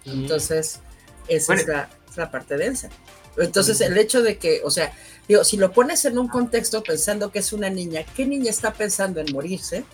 Entonces, 0.04 0.80
esa 1.28 1.54
es, 1.54 1.66
la, 1.66 1.88
es 2.08 2.16
la 2.16 2.30
parte 2.30 2.56
densa. 2.56 2.88
Entonces, 3.36 3.80
el 3.82 3.98
hecho 3.98 4.22
de 4.22 4.38
que, 4.38 4.62
o 4.64 4.70
sea, 4.70 4.92
digo, 5.28 5.44
si 5.44 5.56
lo 5.58 5.72
pones 5.72 6.04
en 6.06 6.16
un 6.18 6.28
contexto 6.28 6.82
pensando 6.82 7.30
que 7.30 7.40
es 7.40 7.52
una 7.52 7.68
niña, 7.68 8.02
¿qué 8.16 8.24
niña 8.24 8.48
está 8.50 8.72
pensando 8.72 9.20
en 9.20 9.26
morirse? 9.32 9.84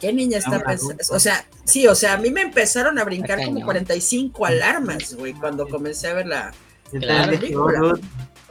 ¿Qué 0.00 0.12
niña 0.12 0.38
está 0.38 0.62
pensando? 0.62 1.02
O 1.10 1.18
sea, 1.18 1.46
sí, 1.64 1.86
o 1.88 1.94
sea, 1.94 2.12
a 2.12 2.16
mí 2.18 2.30
me 2.30 2.42
empezaron 2.42 2.98
a 2.98 3.04
brincar 3.04 3.38
como 3.38 3.52
cañón. 3.54 3.64
45 3.64 4.46
alarmas, 4.46 5.14
güey, 5.14 5.32
cuando 5.32 5.66
comencé 5.68 6.08
a 6.08 6.14
ver 6.14 6.26
la, 6.26 6.52
Claro. 6.92 7.32
oh, 7.56 7.72
dude, 7.72 8.00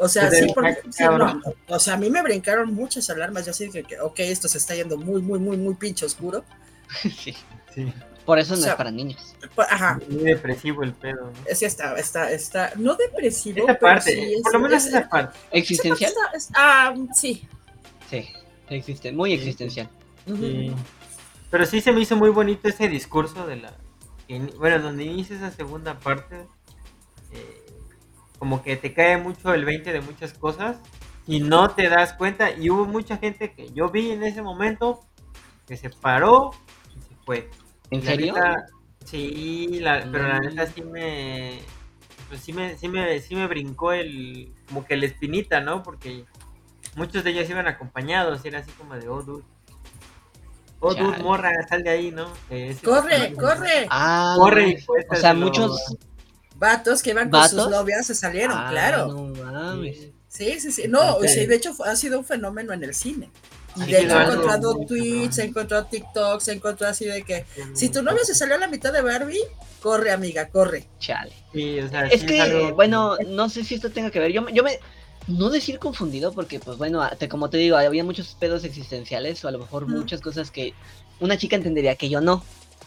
O 0.03 0.09
sea, 0.09 0.27
Pues 0.27 0.39
sí, 0.39 0.51
porque, 0.53 0.77
sí, 0.91 1.03
no, 1.03 1.41
o 1.67 1.79
sea, 1.79 1.93
a 1.93 1.97
mí 1.97 2.09
me 2.09 2.21
brincaron 2.21 2.73
muchas 2.73 3.09
alarmas. 3.09 3.45
Yo 3.45 3.51
así 3.51 3.69
que, 3.69 3.83
que, 3.83 3.99
ok, 4.01 4.19
esto 4.19 4.47
se 4.49 4.57
está 4.57 4.75
yendo 4.75 4.97
muy, 4.97 5.21
muy, 5.21 5.39
muy, 5.39 5.55
muy 5.55 5.75
pinche 5.75 6.05
oscuro. 6.05 6.43
sí. 7.01 7.33
sí, 7.73 7.93
Por 8.25 8.37
eso 8.39 8.53
O 8.53 8.57
no 8.57 8.63
sea, 8.63 8.71
es 8.73 8.77
para 8.77 8.91
niños. 8.91 9.35
Pa- 9.55 9.67
Ajá, 9.69 9.99
muy 10.09 10.23
depresivo 10.23 10.83
el 10.83 10.93
pedo. 10.93 11.31
¿no? 11.31 11.31
es 11.47 11.59
que 11.59 11.65
está, 11.67 11.95
está, 11.97 12.31
está, 12.31 12.73
no 12.75 12.95
depresivo, 12.95 13.59
Esa 13.59 13.67
pero 13.67 13.79
parte, 13.79 14.11
sí 14.13 14.33
es- 14.33 14.41
por 14.43 14.53
lo 14.53 14.59
menos 14.59 14.83
es- 14.83 14.89
esa 14.89 15.07
parte. 15.09 15.39
¿Existencial? 15.51 16.11
esa 16.11 16.19
parte 16.21 16.37
está- 16.37 16.51
es- 16.51 16.57
ah, 16.57 16.93
sí. 17.13 17.47
Sí, 18.09 18.27
existe, 18.69 19.11
muy 19.13 19.29
Sí, 19.31 19.35
existencial. 19.37 19.89
Sí. 20.27 20.71
Pero 21.49 21.65
sí 21.65 21.79
se 21.81 21.91
me 21.93 22.01
hizo 22.01 22.15
muy 22.17 22.29
bonito 22.29 22.67
ese 22.67 22.87
discurso 22.89 23.47
de 23.47 23.55
la. 23.57 23.73
Bueno, 24.57 24.79
donde 24.79 25.03
inicia 25.03 25.35
esa 25.35 25.51
segunda 25.51 25.97
parte. 25.99 26.45
Eh, 28.43 28.49
como 28.49 28.61
que 28.61 28.75
te 28.75 28.93
cae 28.93 29.15
mucho 29.17 29.53
el 29.53 29.63
20 29.63 29.93
de 29.93 30.01
muchas 30.01 30.33
cosas 30.33 30.77
y 31.25 31.39
no 31.39 31.69
te 31.69 31.87
das 31.87 32.11
cuenta. 32.13 32.51
Y 32.51 32.69
hubo 32.69 32.85
mucha 32.85 33.15
gente 33.17 33.53
que 33.53 33.71
yo 33.71 33.89
vi 33.89 34.11
en 34.11 34.23
ese 34.23 34.41
momento 34.41 34.99
que 35.65 35.77
se 35.77 35.89
paró 35.89 36.51
y 36.93 36.99
se 37.01 37.15
fue. 37.25 37.49
¿En 37.89 38.03
La 38.03 38.11
serio? 38.11 38.33
neta, 38.33 38.65
sí, 39.05 39.79
la- 39.79 40.05
pero 40.11 40.27
la 40.27 40.39
Mm. 40.39 40.45
neta 40.45 40.67
sí 40.67 40.81
me. 40.81 41.59
Pues 42.27 42.41
sí 42.41 42.51
me, 42.51 42.75
sí 42.77 42.87
me, 42.89 43.19
sí 43.21 43.35
me 43.35 43.47
brincó 43.47 43.93
el. 43.93 44.53
Como 44.67 44.85
que 44.85 44.97
la 44.97 45.05
espinita, 45.05 45.61
¿no? 45.61 45.83
Porque 45.83 46.25
muchos 46.95 47.23
de 47.23 47.29
ellos 47.31 47.49
iban 47.49 47.67
acompañados 47.67 48.43
y 48.43 48.47
era 48.49 48.59
así 48.59 48.71
como 48.71 48.95
de, 48.95 49.07
oh, 49.07 49.21
dude. 49.21 49.43
Oh, 50.79 50.93
dude, 50.93 51.23
morra, 51.23 51.49
sal 51.69 51.81
de 51.83 51.91
ahí, 51.91 52.11
¿no? 52.11 52.27
Ese- 52.49 52.83
Corre, 52.85 53.33
corre. 53.35 53.87
Ah, 53.89 54.35
Corre 54.37 54.69
y 54.71 54.75
o 55.09 55.15
sea, 55.15 55.33
muchos... 55.33 55.95
Vatos 56.63 57.01
que 57.03 57.09
iban 57.11 57.29
con 57.29 57.47
sus 57.49 57.69
novias 57.69 58.05
se 58.07 58.15
salieron, 58.15 58.57
Ah, 58.57 58.67
claro. 58.71 59.07
No 59.07 59.43
mames. 59.43 59.97
Sí, 60.29 60.59
sí, 60.59 60.71
sí. 60.71 60.83
No, 60.87 61.15
Ok. 61.17 61.25
sí, 61.27 61.45
de 61.45 61.55
hecho 61.55 61.75
ha 61.85 61.95
sido 61.95 62.17
un 62.19 62.25
fenómeno 62.25 62.73
en 62.73 62.83
el 62.83 62.93
cine. 62.95 63.29
Y 63.75 63.91
de 63.91 64.01
hecho 64.01 64.19
he 64.19 64.23
encontrado 64.23 64.75
tweets, 64.87 65.37
he 65.39 65.43
encontrado 65.45 65.85
TikToks, 65.85 66.47
he 66.47 66.53
encontrado 66.53 66.91
así 66.91 67.05
de 67.05 67.23
que 67.23 67.45
si 67.73 67.89
tu 67.89 68.01
novio 68.01 68.23
se 68.23 68.33
salió 68.35 68.55
a 68.55 68.59
la 68.59 68.67
mitad 68.67 68.93
de 68.93 69.01
Barbie, 69.01 69.39
corre 69.81 70.11
amiga, 70.11 70.47
corre. 70.49 70.87
Chale. 70.99 71.33
Sí, 71.53 71.79
o 71.79 71.89
sea, 71.89 72.05
Es 72.07 72.21
sí 72.21 72.27
que, 72.27 72.39
algo- 72.41 72.73
bueno, 72.75 73.17
no 73.27 73.49
sé 73.49 73.63
si 73.63 73.75
esto 73.75 73.89
tenga 73.91 74.09
que 74.11 74.19
ver. 74.19 74.31
Yo, 74.31 74.41
me- 74.41 74.53
yo 74.53 74.63
me. 74.63 74.79
No 75.27 75.49
decir 75.49 75.79
confundido, 75.79 76.33
porque, 76.33 76.59
pues 76.59 76.77
bueno, 76.77 77.07
te- 77.17 77.29
como 77.29 77.49
te 77.49 77.57
digo, 77.57 77.77
había 77.77 78.03
muchos 78.03 78.35
pedos 78.39 78.63
existenciales 78.63 79.43
o 79.45 79.47
a 79.47 79.51
lo 79.51 79.59
mejor 79.59 79.87
muchas 79.87 80.19
cosas 80.21 80.51
que 80.51 80.73
una 81.19 81.37
chica 81.37 81.55
entendería 81.55 81.95
que 81.95 82.09
yo 82.09 82.19
no. 82.21 82.43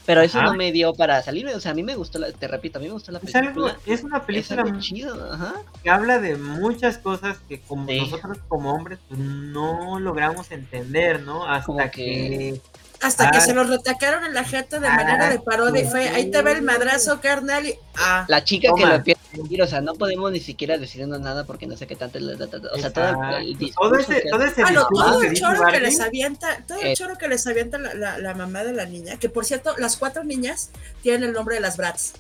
Pero 0.07 0.21
eso 0.23 0.39
Ajá. 0.39 0.47
no 0.47 0.55
me 0.55 0.71
dio 0.73 0.95
para 0.95 1.21
salirme. 1.23 1.55
O 1.55 1.61
sea, 1.61 1.73
a 1.73 1.75
mí 1.75 1.83
me 1.83 1.97
gustó, 1.97 2.19
la, 2.21 2.31
te 2.33 2.47
repito, 2.47 2.79
a 2.79 2.81
mí 2.81 2.87
me 2.87 2.93
gustó 2.93 3.11
la 3.13 3.19
Es, 3.19 3.35
algo, 3.35 3.65
película. 3.67 3.79
es 3.87 4.05
una 4.05 4.19
Es 4.19 4.25
película 4.25 4.63
algo 4.63 4.81
chido, 4.81 5.33
ajá. 5.33 5.55
que 5.83 5.91
habla 5.91 6.19
de 6.21 6.37
muchas 6.37 6.99
cosas 6.99 7.39
que 7.49 7.61
como 7.61 7.89
Sí. 7.89 7.99
nosotros 8.01 8.39
como 8.49 8.73
hombres 8.73 8.99
pues, 9.09 9.19
no 9.19 9.99
logramos 9.99 10.51
entender, 10.53 11.23
¿no? 11.23 11.45
Hasta 11.47 11.91
que- 11.91 12.61
Hasta 13.03 13.31
que 13.31 13.39
Ah. 13.39 13.41
se 13.41 13.55
los 13.55 13.69
retacaron 13.69 14.25
en 14.25 14.35
la 14.35 14.45
jeta 14.45 14.79
de 14.81 14.89
Ah, 14.89 14.97
manera 14.97 15.29
de 15.31 15.39
parodia 15.39 15.83
y 15.83 15.87
fue, 15.87 16.09
ahí 16.09 16.31
te 16.31 16.41
ve 16.43 16.53
el 16.53 16.63
madrazo, 16.63 17.21
carnal, 17.21 17.67
y 17.67 17.75
ah, 17.97 18.25
La 18.29 18.43
chica 18.43 18.69
que 18.77 18.87
lo 18.87 18.95
empieza 18.95 19.21
a 19.35 19.37
decir, 19.43 19.63
o 19.63 19.67
sea, 19.67 19.81
no 19.81 19.95
podemos 19.95 20.33
ni 20.33 20.41
siquiera 20.41 20.79
decirnos 20.79 21.21
nada 21.21 21.45
porque 21.45 21.67
no 21.67 21.77
sé 21.77 21.87
qué 21.87 21.95
tanto. 21.97 22.19
O 22.19 22.79
sea, 22.79 22.93
todo 22.93 23.05
el, 23.09 23.45
el 23.45 23.53
Exacto. 23.53 23.59
discurso 23.59 23.91
todo 23.91 23.99
ese, 23.99 24.23
que 24.23 24.31
todo 24.31 24.43
ese 24.45 24.63
Ah, 24.63 24.71
no, 24.71 24.87
todo 24.89 25.23
el 25.23 25.35
choro 25.35 25.67
que 25.71 25.81
les 25.81 26.01
avienta, 26.01 26.65
todo 26.67 26.81
el 26.81 26.87
Eh. 26.89 26.95
choro 26.97 27.17
que 27.19 27.29
les 27.29 27.47
avienta 27.47 27.79
la, 27.79 27.95
la- 27.95 28.19
la 28.19 28.35
mamá 28.35 28.65
de 28.65 28.73
la 28.73 28.87
niña, 28.87 29.19
que 29.19 29.29
por 29.29 29.45
cierto, 29.45 29.75
las 29.79 29.97
cuatro 29.97 30.25
niñas 30.25 30.71
tienen 31.03 31.25
el 31.25 31.33
nombre 31.33 31.57
de 31.57 31.61
las 31.61 31.77
brats. 31.77 32.15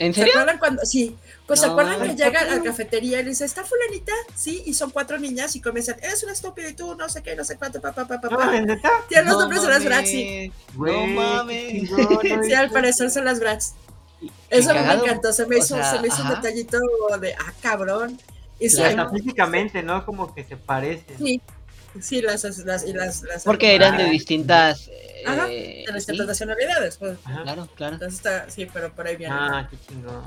¿En 0.00 0.12
¿Se 0.14 0.20
serio? 0.20 0.32
acuerdan 0.34 0.58
cuando, 0.58 0.84
sí, 0.84 1.16
pues 1.46 1.60
se 1.60 1.66
No. 1.66 1.72
acuerdan 1.72 2.00
que 2.02 2.14
llega 2.16 2.40
a 2.40 2.46
¿por 2.46 2.56
la 2.56 2.62
cafetería 2.62 3.20
y 3.20 3.22
le 3.22 3.30
dice, 3.30 3.44
¿está 3.44 3.62
fulanita? 3.64 4.12
Sí, 4.34 4.62
y 4.66 4.74
son 4.74 4.90
cuatro 4.90 5.18
niñas 5.18 5.54
y 5.56 5.60
comienzan, 5.60 5.96
eres 6.02 6.22
una 6.24 6.32
estúpida 6.32 6.68
y 6.70 6.72
tú 6.72 6.94
no 6.96 7.08
sé 7.08 7.22
qué, 7.22 7.36
no 7.36 7.44
sé 7.44 7.56
cuánto, 7.58 7.80
papá, 7.80 8.08
papá, 8.08 8.28
papá. 8.28 8.50
Tienen 9.08 9.26
los 9.26 9.34
No 9.34 9.40
nombres 9.40 9.62
de 9.62 9.68
las 9.68 9.84
brats, 9.84 10.08
sí. 10.10 10.52
No 10.74 11.06
mames. 11.06 11.90
Sí, 12.44 12.54
al 12.54 12.70
parecer 12.70 13.10
son 13.10 13.26
las 13.26 13.38
brats. 13.40 13.74
Y- 14.22 14.32
Eso 14.50 14.74
me 14.74 14.80
encantó, 14.92 15.32
se 15.32 15.46
me 15.46 15.56
o 15.56 15.58
hizo, 15.58 15.76
sea, 15.76 15.90
se 15.92 16.00
me 16.00 16.08
hizo 16.08 16.22
un 16.22 16.30
detallito 16.30 16.78
de, 17.20 17.34
ah, 17.34 17.52
cabrón. 17.62 18.18
Y 18.58 18.66
Y 18.66 18.70
sí, 18.70 18.82
hasta 18.82 19.08
físicamente, 19.10 19.82
¿no? 19.82 20.04
Como 20.04 20.34
que 20.34 20.44
se 20.44 20.56
parecen. 20.56 21.16
sí, 21.18 21.40
sí, 22.00 22.22
las, 22.22 22.44
las, 22.64 22.84
y 22.86 22.92
las, 22.92 23.22
las 23.22 23.44
Porque 23.44 23.74
eran 23.74 23.96
de 23.96 24.04
Ah. 24.04 24.10
distintas. 24.10 24.88
eh, 24.88 25.24
Ajá, 25.26 25.46
de 25.46 25.84
las 25.92 26.04
sí, 26.04 26.12
nacionalidades, 26.16 26.96
pues. 26.96 27.18
Ajá. 27.24 27.42
claro, 27.42 27.68
claro. 27.74 27.94
Entonces 27.94 28.18
está, 28.18 28.48
sí, 28.50 28.66
pero 28.72 28.92
por 28.94 29.06
ahí 29.06 29.16
viene. 29.16 29.34
Ah, 29.36 29.68
qué 29.70 29.76
chingón. 29.86 30.24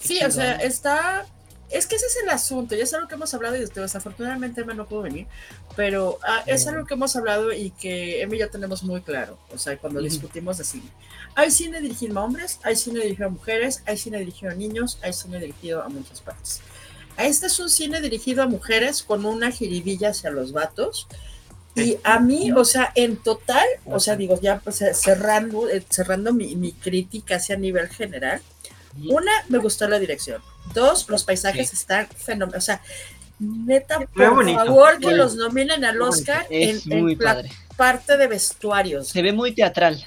Sí, 0.00 0.20
o 0.24 0.30
sea, 0.30 0.56
está. 0.56 1.26
Es 1.70 1.86
que 1.86 1.96
ese 1.96 2.04
es 2.04 2.16
el 2.22 2.28
asunto, 2.28 2.74
y 2.74 2.82
es 2.82 2.92
algo 2.92 3.08
que 3.08 3.14
hemos 3.14 3.32
hablado, 3.32 3.56
y 3.56 3.64
desafortunadamente 3.64 4.60
Emma 4.60 4.74
no 4.74 4.86
pudo 4.86 5.00
venir, 5.02 5.26
pero 5.74 6.18
ah, 6.22 6.42
es 6.44 6.66
algo 6.66 6.84
que 6.84 6.92
hemos 6.92 7.16
hablado 7.16 7.50
y 7.50 7.70
que 7.70 8.20
Emma 8.20 8.34
y 8.36 8.40
yo 8.40 8.50
tenemos 8.50 8.82
muy 8.82 9.00
claro, 9.00 9.38
o 9.50 9.56
sea, 9.56 9.78
cuando 9.78 10.02
discutimos 10.02 10.58
de 10.58 10.64
cine. 10.64 10.90
Hay 11.34 11.50
cine 11.50 11.80
dirigido 11.80 12.20
a 12.20 12.24
hombres, 12.24 12.58
hay 12.62 12.76
cine 12.76 13.00
dirigido 13.00 13.28
a 13.28 13.30
mujeres, 13.30 13.82
hay 13.86 13.96
cine 13.96 14.18
dirigido 14.18 14.52
a 14.52 14.54
niños, 14.54 14.98
hay 15.02 15.14
cine 15.14 15.38
dirigido 15.38 15.82
a 15.82 15.88
muchas 15.88 16.20
partes. 16.20 16.60
Este 17.18 17.46
es 17.46 17.58
un 17.60 17.68
cine 17.70 18.00
dirigido 18.00 18.42
a 18.42 18.46
mujeres 18.46 19.02
con 19.02 19.24
una 19.24 19.50
jiribilla 19.50 20.10
hacia 20.10 20.30
los 20.30 20.52
vatos. 20.52 21.06
Y 21.74 21.96
a 22.04 22.18
mí, 22.20 22.52
o 22.52 22.64
sea, 22.66 22.92
en 22.94 23.16
total, 23.16 23.66
o 23.86 23.98
sea, 23.98 24.14
digo, 24.16 24.38
ya 24.40 24.58
pues, 24.60 24.82
eh, 24.82 24.92
cerrando, 24.94 25.68
eh, 25.70 25.82
cerrando 25.88 26.32
mi, 26.34 26.54
mi 26.56 26.72
crítica 26.72 27.36
hacia 27.36 27.56
nivel 27.56 27.88
general, 27.88 28.42
una, 29.08 29.32
me 29.48 29.56
gustó 29.58 29.88
la 29.88 29.98
dirección. 29.98 30.42
Dos, 30.74 31.08
los 31.08 31.24
paisajes 31.24 31.70
Sí. 31.70 31.76
están 31.76 32.08
fenomenales. 32.08 32.62
O 32.62 32.66
sea, 32.66 32.82
neta, 33.38 34.00
por 34.00 34.44
favor, 34.54 34.98
que 34.98 35.08
Sí. 35.08 35.14
los 35.14 35.34
nominen 35.36 35.82
al 35.84 36.00
Oscar 36.02 36.46
en, 36.50 36.78
en 36.90 37.18
la 37.18 37.24
padre. 37.34 37.50
parte 37.76 38.16
de 38.18 38.26
vestuarios. 38.26 39.08
Se 39.08 39.22
ve 39.22 39.32
muy 39.32 39.54
teatral 39.54 40.06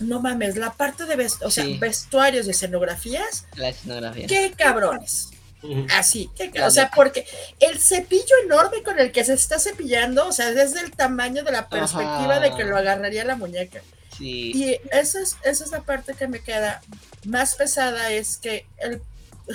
No 0.00 0.20
mames, 0.20 0.56
la 0.56 0.72
parte 0.72 1.04
de 1.04 1.14
vestuarios, 1.14 1.46
o 1.46 1.50
sea, 1.54 1.64
Sí. 1.64 1.78
vestuarios 1.78 2.48
y 2.48 2.50
escenografías, 2.50 3.46
la 3.54 3.68
escenografía. 3.68 4.26
qué 4.26 4.52
cabrones. 4.58 5.28
Sí. 5.64 5.86
Así, 5.92 6.30
o 6.62 6.70
sea, 6.70 6.90
porque 6.94 7.26
el 7.58 7.78
cepillo 7.78 8.34
enorme 8.44 8.82
con 8.82 8.98
el 8.98 9.12
que 9.12 9.24
se 9.24 9.32
está 9.32 9.58
cepillando, 9.58 10.26
o 10.26 10.32
sea, 10.32 10.52
desde 10.52 10.80
el 10.80 10.90
tamaño 10.90 11.42
de 11.42 11.52
la 11.52 11.70
perspectiva 11.70 12.36
Ajá. 12.36 12.40
de 12.40 12.54
que 12.54 12.64
lo 12.64 12.76
agarraría 12.76 13.24
la 13.24 13.36
muñeca. 13.36 13.80
Sí. 14.18 14.52
Y 14.54 14.80
esa 14.90 15.20
es, 15.20 15.38
esa 15.42 15.64
es 15.64 15.70
la 15.70 15.80
parte 15.80 16.12
que 16.12 16.28
me 16.28 16.40
queda 16.40 16.82
más 17.24 17.54
pesada, 17.54 18.10
es 18.10 18.36
que 18.36 18.66
el, 18.76 19.00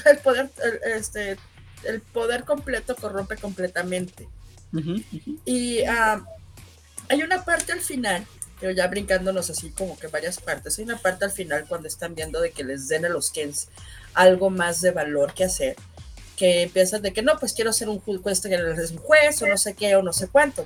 el 0.05 0.17
poder, 0.17 0.49
el, 0.63 0.93
este, 0.93 1.37
el 1.83 2.01
poder 2.01 2.43
completo 2.43 2.95
corrompe 2.95 3.35
completamente. 3.37 4.27
Y 5.45 5.83
ah, 5.83 6.25
hay 7.07 7.21
una 7.21 7.45
parte 7.45 7.71
al 7.71 7.81
final, 7.81 8.25
pero 8.59 8.71
ya 8.71 8.87
brincándonos 8.87 9.51
así 9.51 9.69
como 9.69 9.97
que 9.99 10.07
varias 10.07 10.39
partes, 10.39 10.79
hay 10.79 10.85
una 10.85 10.97
parte 10.97 11.25
al 11.25 11.31
final 11.31 11.65
cuando 11.67 11.87
están 11.87 12.15
viendo 12.15 12.41
de 12.41 12.51
que 12.51 12.63
les 12.63 12.87
den 12.87 13.05
a 13.05 13.09
los 13.09 13.29
Kens 13.29 13.67
algo 14.13 14.49
más 14.49 14.81
de 14.81 14.91
valor 14.91 15.33
que 15.33 15.45
hacer, 15.45 15.75
que 16.39 16.63
empiezan 16.63 17.01
de 17.01 17.11
que 17.11 17.21
no, 17.21 17.37
pues 17.37 17.51
quiero 17.53 17.73
ser 17.73 17.89
un 17.89 17.99
juez, 17.99 18.39
que 18.41 18.55
es 18.55 18.91
un 18.91 18.97
juez 18.97 19.41
o 19.41 19.47
no 19.47 19.57
sé 19.57 19.73
qué 19.75 19.95
o 19.97 20.01
no 20.01 20.13
sé 20.13 20.27
cuánto. 20.29 20.65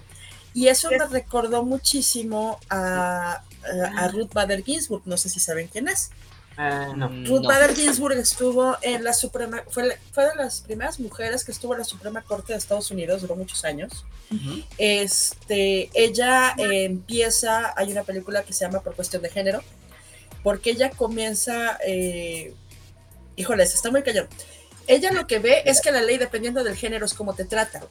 Y 0.54 0.68
eso 0.68 0.90
me 0.92 1.06
recordó 1.08 1.64
muchísimo 1.64 2.60
a, 2.70 3.42
a, 3.42 4.04
a 4.04 4.08
Ruth 4.10 4.32
Bader 4.34 4.64
Ginsburg, 4.64 5.02
no 5.06 5.18
sé 5.18 5.28
si 5.30 5.40
saben 5.40 5.68
quién 5.68 5.88
es. 5.88 6.12
Ah, 6.56 6.94
no. 6.96 7.08
Ruth 7.08 7.42
no. 7.42 7.48
Bader 7.50 7.74
Ginsburg 7.76 8.16
estuvo 8.20 8.78
en 8.84 9.04
la 9.04 9.14
Suprema, 9.14 9.64
fue, 9.72 9.88
la- 9.88 9.96
fue 10.12 10.30
de 10.30 10.36
las 10.36 10.62
primeras 10.62 11.00
mujeres 11.00 11.44
que 11.44 11.52
estuvo 11.52 11.74
en 11.74 11.80
la 11.80 11.86
Suprema 11.86 12.22
Corte 12.22 12.54
de 12.54 12.60
Estados 12.60 12.92
Unidos, 12.92 13.22
duró 13.24 13.36
muchos 13.36 13.66
años. 13.66 14.06
Ujú. 14.32 14.62
Este, 14.78 15.90
ella 15.96 16.54
eh, 16.60 16.84
empieza, 16.86 17.74
hay 17.76 17.92
una 17.92 18.04
película 18.04 18.44
que 18.44 18.54
se 18.54 18.66
llama 18.66 18.82
Por 18.82 18.96
cuestión 18.96 19.24
de 19.24 19.30
género, 19.30 19.64
porque 20.44 20.70
ella 20.70 20.92
comienza, 20.92 21.80
eh, 21.88 22.54
híjoles, 23.36 23.74
está 23.74 23.90
muy 23.90 24.04
callado. 24.04 24.28
Ella 24.88 25.12
lo 25.12 25.28
que 25.28 25.40
ve 25.40 25.64
es 25.66 25.82
que 25.82 25.92
la 25.92 26.02
ley, 26.02 26.18
dependiendo 26.18 26.64
del 26.64 26.76
género, 26.76 27.06
es 27.06 27.14
como 27.14 27.34
te 27.34 27.46
trata. 27.46 27.82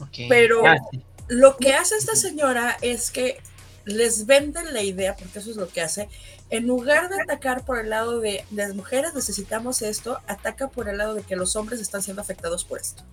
Ok. 0.00 0.18
Pero 0.28 0.66
Ah, 0.66 0.76
sí. 0.90 1.00
lo 1.28 1.56
que 1.56 1.74
hace 1.74 1.96
esta 1.96 2.16
señora 2.16 2.76
es 2.82 3.10
que 3.10 3.40
les 3.84 4.26
venden 4.26 4.72
la 4.74 4.82
idea, 4.82 5.16
porque 5.16 5.38
eso 5.38 5.50
es 5.50 5.56
lo 5.56 5.68
que 5.68 5.80
hace, 5.80 6.08
en 6.50 6.66
lugar 6.66 7.08
de 7.08 7.22
atacar 7.22 7.64
por 7.64 7.78
el 7.78 7.90
lado 7.90 8.20
de 8.20 8.44
las 8.50 8.74
mujeres 8.74 9.14
necesitamos 9.14 9.82
esto, 9.82 10.18
ataca 10.26 10.68
por 10.68 10.88
el 10.88 10.98
lado 10.98 11.14
de 11.14 11.22
que 11.22 11.36
los 11.36 11.54
hombres 11.56 11.80
están 11.80 12.02
siendo 12.02 12.20
afectados 12.20 12.64
por 12.64 12.80
esto. 12.80 13.04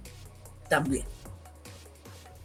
También. 0.70 1.06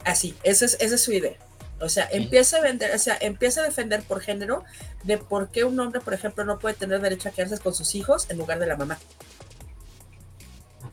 Así, 0.04 0.36
esa 0.42 0.64
es, 0.66 0.76
esa 0.80 0.94
es 0.96 1.00
su 1.02 1.12
idea. 1.12 1.36
O 1.80 1.88
sea, 1.88 2.08
empieza 2.12 2.58
a 2.58 2.60
vender, 2.60 2.94
o 2.94 2.98
sea, 2.98 3.16
empieza 3.20 3.60
a 3.60 3.64
defender 3.64 4.02
por 4.02 4.20
género 4.20 4.62
de 5.02 5.18
por 5.18 5.48
qué 5.50 5.64
un 5.64 5.78
hombre, 5.80 6.00
por 6.00 6.14
ejemplo, 6.14 6.44
no 6.44 6.58
puede 6.58 6.74
tener 6.76 7.00
derecho 7.00 7.28
a 7.28 7.32
quedarse 7.32 7.58
con 7.58 7.74
sus 7.74 7.94
hijos 7.96 8.26
en 8.30 8.38
lugar 8.38 8.58
de 8.60 8.66
la 8.66 8.76
mamá. 8.76 8.98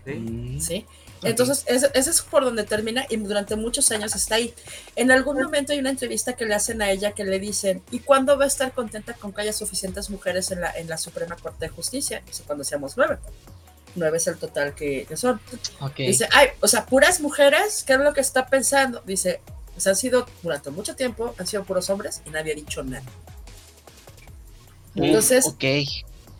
¿Sí? 0.05 0.85
Entonces, 1.21 1.65
ese, 1.67 1.89
ese 1.93 2.09
es 2.11 2.21
por 2.21 2.45
donde 2.45 2.63
termina 2.63 3.05
y 3.09 3.17
durante 3.17 3.55
muchos 3.57 3.91
años 3.91 4.15
está 4.15 4.35
ahí. 4.35 4.53
En 4.95 5.11
algún 5.11 5.37
momento 5.41 5.73
hay 5.73 5.79
una 5.79 5.89
entrevista 5.89 6.33
que 6.33 6.45
le 6.45 6.55
hacen 6.55 6.81
a 6.81 6.91
ella 6.91 7.11
que 7.11 7.25
le 7.25 7.39
dicen, 7.39 7.83
¿y 7.91 7.99
cuándo 7.99 8.37
va 8.37 8.45
a 8.45 8.47
estar 8.47 8.71
contenta 8.71 9.13
con 9.13 9.33
que 9.33 9.41
haya 9.41 9.51
suficientes 9.53 10.09
mujeres 10.09 10.51
en 10.51 10.61
la, 10.61 10.71
en 10.71 10.87
la 10.87 10.97
Suprema 10.97 11.35
Corte 11.35 11.65
de 11.65 11.69
Justicia? 11.69 12.23
Dice, 12.25 12.43
cuando 12.47 12.63
seamos 12.63 12.95
nueve. 12.95 13.17
Nueve 13.95 14.17
es 14.17 14.27
el 14.27 14.37
total 14.37 14.75
que, 14.75 15.05
que 15.09 15.17
son. 15.17 15.41
Dice, 16.07 16.29
ay, 16.31 16.49
o 16.61 16.67
sea, 16.67 16.85
puras 16.85 17.19
mujeres, 17.19 17.83
¿qué 17.85 17.93
es 17.93 17.99
lo 17.99 18.13
que 18.13 18.21
está 18.21 18.47
pensando? 18.47 19.01
Dice, 19.05 19.41
pues 19.73 19.87
han 19.87 19.95
sido 19.97 20.25
durante 20.41 20.69
mucho 20.69 20.95
tiempo, 20.95 21.35
han 21.37 21.47
sido 21.47 21.65
puros 21.65 21.89
hombres 21.89 22.21
y 22.25 22.29
nadie 22.29 22.53
ha 22.53 22.55
dicho 22.55 22.81
nada. 22.83 23.03
Entonces, 24.95 25.45
Ok. 25.47 25.63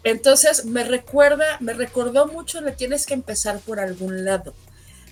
Entonces 0.03 0.65
me 0.65 0.83
recuerda, 0.83 1.45
me 1.59 1.73
recordó 1.73 2.27
mucho, 2.27 2.61
le 2.61 2.71
tienes 2.71 3.05
que 3.05 3.13
empezar 3.13 3.59
por 3.59 3.79
algún 3.79 4.25
lado. 4.25 4.53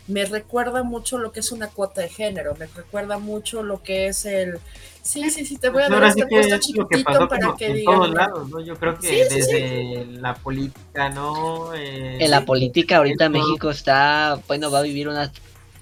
Me 0.07 0.23
recuerda 0.25 0.83
mucho 0.83 1.17
lo 1.17 1.33
que 1.33 1.41
es 1.41 1.51
una 1.51 1.67
cuota 1.69 2.01
de 2.01 2.07
género, 2.09 2.55
me 2.55 2.67
recuerda 2.67 3.17
mucho 3.19 3.61
lo 3.61 3.83
que 3.83 4.07
es 4.07 4.25
el, 4.25 4.57
sí, 5.01 5.29
sí, 5.29 5.45
sí, 5.45 5.57
te 5.57 5.69
voy 5.69 5.83
a 5.83 5.89
dar 5.89 5.93
Ahora 5.95 6.07
este 6.07 6.21
sí 6.21 6.27
que 6.29 6.29
puesto 6.29 6.57
chiquitito 6.59 7.27
para 7.27 7.55
que 7.57 7.65
en 7.67 7.73
digan. 7.73 7.95
todos 7.95 8.13
lados, 8.13 8.49
¿no? 8.49 8.61
Yo 8.61 8.77
creo 8.77 8.97
que 8.99 9.07
Sí, 9.07 9.15
sí, 9.29 9.41
sí. 9.43 9.59
desde 9.59 10.05
la 10.05 10.35
política, 10.35 11.09
¿no? 11.09 11.73
Eh, 11.75 12.17
En 12.23 12.31
la 12.31 12.45
política 12.45 12.97
ahorita. 12.97 13.27
México 13.29 13.69
está, 13.69 14.39
bueno, 14.47 14.71
va 14.71 14.79
a 14.79 14.83
vivir 14.83 15.09
una, 15.09 15.31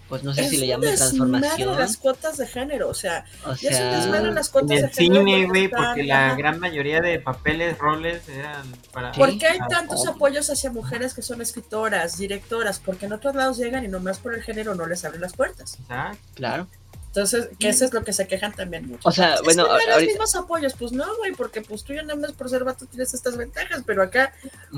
pues 0.10 0.24
no 0.24 0.34
sé 0.34 0.42
Es 0.44 0.50
si 0.52 0.58
le 0.58 0.68
llaman 0.68 0.90
transformación. 0.96 1.80
las 1.80 1.98
cuotas 1.98 2.38
de 2.38 2.48
género, 2.48 2.90
o 2.90 2.94
sea, 2.94 3.26
O 3.46 3.54
es 3.54 3.64
un 3.64 3.70
sea, 3.70 3.92
las 4.32 4.48
en 4.48 4.52
cuotas 4.52 4.70
de 4.82 4.88
el 4.88 4.90
género. 4.92 5.16
cine, 5.26 5.46
güey, 5.48 5.68
porque 5.68 6.04
la 6.04 6.28
ajá. 6.28 6.36
gran 6.36 6.60
mayoría 6.60 7.02
de 7.02 7.20
papeles, 7.20 7.78
roles 7.78 8.28
eran 8.30 8.72
para... 8.92 9.14
Sí. 9.14 9.20
¿Por 9.20 9.38
qué 9.38 9.48
hay 9.48 9.60
tantos 9.70 10.06
apoyos 10.08 10.50
hacia 10.50 10.72
mujeres 10.72 11.14
que 11.14 11.22
son 11.22 11.42
escritoras, 11.42 12.18
directoras? 12.18 12.80
Porque 12.80 13.06
en 13.08 13.14
otros 13.14 13.36
lados 13.36 13.58
llegan 13.58 13.84
y 13.84 13.88
nomás 13.88 14.20
por 14.20 14.34
el 14.36 14.44
género 14.44 14.76
no 14.76 14.86
les 14.86 15.04
abren 15.06 15.22
las 15.22 15.34
puertas. 15.34 15.78
Exacto. 15.80 16.18
claro. 16.36 16.68
Entonces, 17.08 17.48
que 17.58 17.70
eso 17.70 17.86
es 17.86 17.94
lo 17.94 18.04
que 18.04 18.12
se 18.12 18.28
quejan 18.28 18.52
también 18.54 18.88
mucho. 18.88 19.08
O 19.08 19.12
sea, 19.14 19.36
Es 19.36 19.42
bueno, 19.44 19.66
los 19.88 20.02
mismos 20.04 20.36
apoyos, 20.36 20.74
pues 20.78 20.92
no, 20.92 21.06
güey, 21.16 21.32
porque 21.32 21.62
pues 21.62 21.86
tú 21.86 21.94
ya 21.94 22.04
nada 22.04 22.20
más 22.20 22.34
por 22.34 22.50
ser 22.50 22.66
vato 22.66 22.86
tienes 22.88 23.14
estas 23.14 23.38
ventajas, 23.38 23.84
pero 23.86 24.04
acá, 24.04 24.34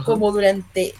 como 0.06 0.32
durante 0.32 0.94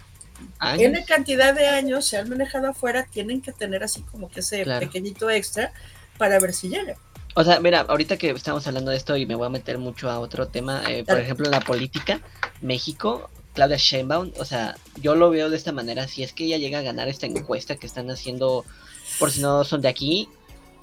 Años. 0.60 0.82
N 0.84 1.06
cantidad 1.06 1.54
de 1.54 1.68
años 1.68 2.06
se 2.06 2.18
han 2.18 2.30
manejado 2.30 2.70
afuera, 2.70 3.06
tienen 3.12 3.42
que 3.42 3.52
tener 3.52 3.84
así 3.84 4.02
como 4.04 4.30
que 4.30 4.40
ese 4.42 4.64
Claro. 4.64 4.80
pequeñito 4.86 5.30
extra 5.30 5.72
para 6.18 6.40
ver 6.40 6.54
si 6.54 6.70
llega. 6.70 6.96
O 7.36 7.44
sea, 7.44 7.60
mira, 7.60 7.82
ahorita 7.82 8.18
que 8.18 8.32
estamos 8.32 8.66
hablando 8.66 8.90
de 8.92 8.98
esto 8.98 9.16
y 9.16 9.26
me 9.28 9.36
voy 9.36 9.46
a 9.46 9.50
meter 9.50 9.78
mucho 9.78 10.10
a 10.10 10.20
otro 10.20 10.48
tema, 10.48 10.82
eh, 10.90 11.04
por 11.06 11.20
ejemplo, 11.20 11.46
en 11.46 11.52
la 11.52 11.60
política, 11.62 12.20
México, 12.62 13.30
Claudia 13.54 13.78
Sheinbaum, 13.78 14.32
o 14.40 14.46
sea, 14.46 14.76
yo 15.02 15.16
lo 15.16 15.30
veo 15.30 15.50
de 15.50 15.58
esta 15.58 15.72
manera, 15.72 16.08
si 16.08 16.24
es 16.24 16.34
que 16.34 16.46
ella 16.46 16.58
llega 16.58 16.80
a 16.80 16.82
ganar 16.82 17.08
esta 17.08 17.28
encuesta 17.28 17.76
que 17.76 17.86
están 17.86 18.10
haciendo, 18.10 18.66
por 19.20 19.32
si 19.32 19.42
no 19.42 19.64
son 19.64 19.82
de 19.82 19.88
aquí, 19.88 20.30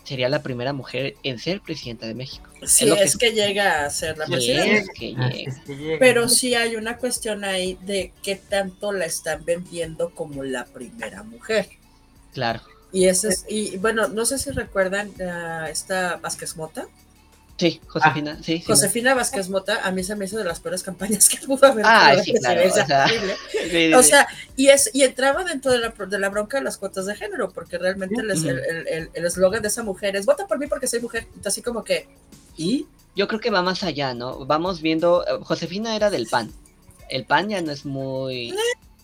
sería 0.04 0.28
la 0.28 0.42
primera 0.42 0.72
mujer 0.72 1.16
en 1.22 1.38
ser 1.38 1.60
presidenta 1.60 2.06
de 2.06 2.14
México. 2.14 2.48
Si 2.66 2.84
lo 2.86 2.94
que 2.96 3.02
es 3.04 3.16
que 3.16 3.32
llega 3.32 3.84
a 3.84 3.90
ser 3.90 4.16
la 4.18 4.26
Si 4.26 4.32
presidenta. 4.32 4.74
es 4.78 4.88
que 4.90 5.14
Ah, 5.18 5.28
llega. 5.30 5.50
es 5.50 5.58
que 5.60 5.76
llega. 5.76 5.98
Pero 5.98 6.28
sí 6.28 6.54
hay 6.54 6.76
una 6.76 6.96
cuestión 6.98 7.44
ahí 7.44 7.78
de 7.82 8.12
qué 8.22 8.36
tanto 8.36 8.92
la 8.92 9.06
están 9.06 9.44
vendiendo 9.44 10.10
como 10.10 10.44
la 10.44 10.64
primera 10.66 11.22
mujer. 11.22 11.68
Claro. 12.32 12.60
Y 12.92 13.06
ese 13.06 13.28
es, 13.28 13.44
y 13.48 13.76
bueno, 13.78 14.06
no 14.08 14.24
sé 14.24 14.38
si 14.38 14.50
recuerdan 14.50 15.10
a 15.20 15.68
esta 15.70 16.16
Vázquez 16.18 16.56
Mota. 16.56 16.86
Sí, 17.56 17.80
Josefina, 17.86 18.36
sí. 18.42 18.58
sí, 18.58 18.62
Josefina 18.66 19.14
Vázquez 19.14 19.48
Mota, 19.48 19.86
a 19.86 19.92
mí 19.92 20.02
se 20.02 20.16
me 20.16 20.24
hizo 20.24 20.36
de 20.36 20.42
las 20.44 20.58
peores 20.58 20.82
campañas 20.82 21.28
que 21.28 21.38
pudo 21.46 21.66
haber. 21.68 21.84
Ah, 21.86 22.16
sí, 22.22 22.32
la 22.32 22.40
claro, 22.40 22.60
presidencia, 22.62 22.82
o 22.82 22.86
sea, 22.86 23.04
horrible. 23.04 23.36
sí, 23.52 23.58
sí, 23.70 23.94
O 23.94 24.02
sea, 24.02 24.26
y 24.56 24.68
es 24.68 24.90
y 24.92 25.02
entraba 25.04 25.44
dentro 25.44 25.70
de 25.70 25.78
la, 25.78 25.90
de 25.90 26.18
la 26.18 26.28
bronca 26.30 26.58
de 26.58 26.64
las 26.64 26.78
cuotas 26.78 27.06
de 27.06 27.14
género, 27.14 27.50
porque 27.52 27.78
realmente 27.78 28.20
el 28.20 28.30
es- 28.32 28.40
Ujú. 28.40 28.48
el 28.48 28.58
el- 28.58 28.88
el- 28.88 29.10
el 29.14 29.24
eslogan 29.24 29.62
de 29.62 29.68
esa 29.68 29.84
mujer 29.84 30.16
es 30.16 30.26
vota 30.26 30.48
por 30.48 30.58
mí 30.58 30.66
porque 30.66 30.88
soy 30.88 31.00
mujer. 31.00 31.22
Entonces, 31.26 31.46
así 31.46 31.62
como 31.62 31.84
que, 31.84 32.08
¿y? 32.56 32.86
Yo 33.14 33.28
creo 33.28 33.38
que 33.38 33.50
va 33.50 33.62
más 33.62 33.84
allá, 33.84 34.14
¿no? 34.14 34.44
Vamos 34.46 34.82
viendo, 34.82 35.24
eh, 35.24 35.38
Josefina 35.44 35.94
era 35.94 36.10
del 36.10 36.26
PAN. 36.26 36.52
El 37.08 37.24
PAN 37.24 37.50
ya 37.50 37.62
no 37.62 37.70
es 37.70 37.84
muy... 37.84 38.52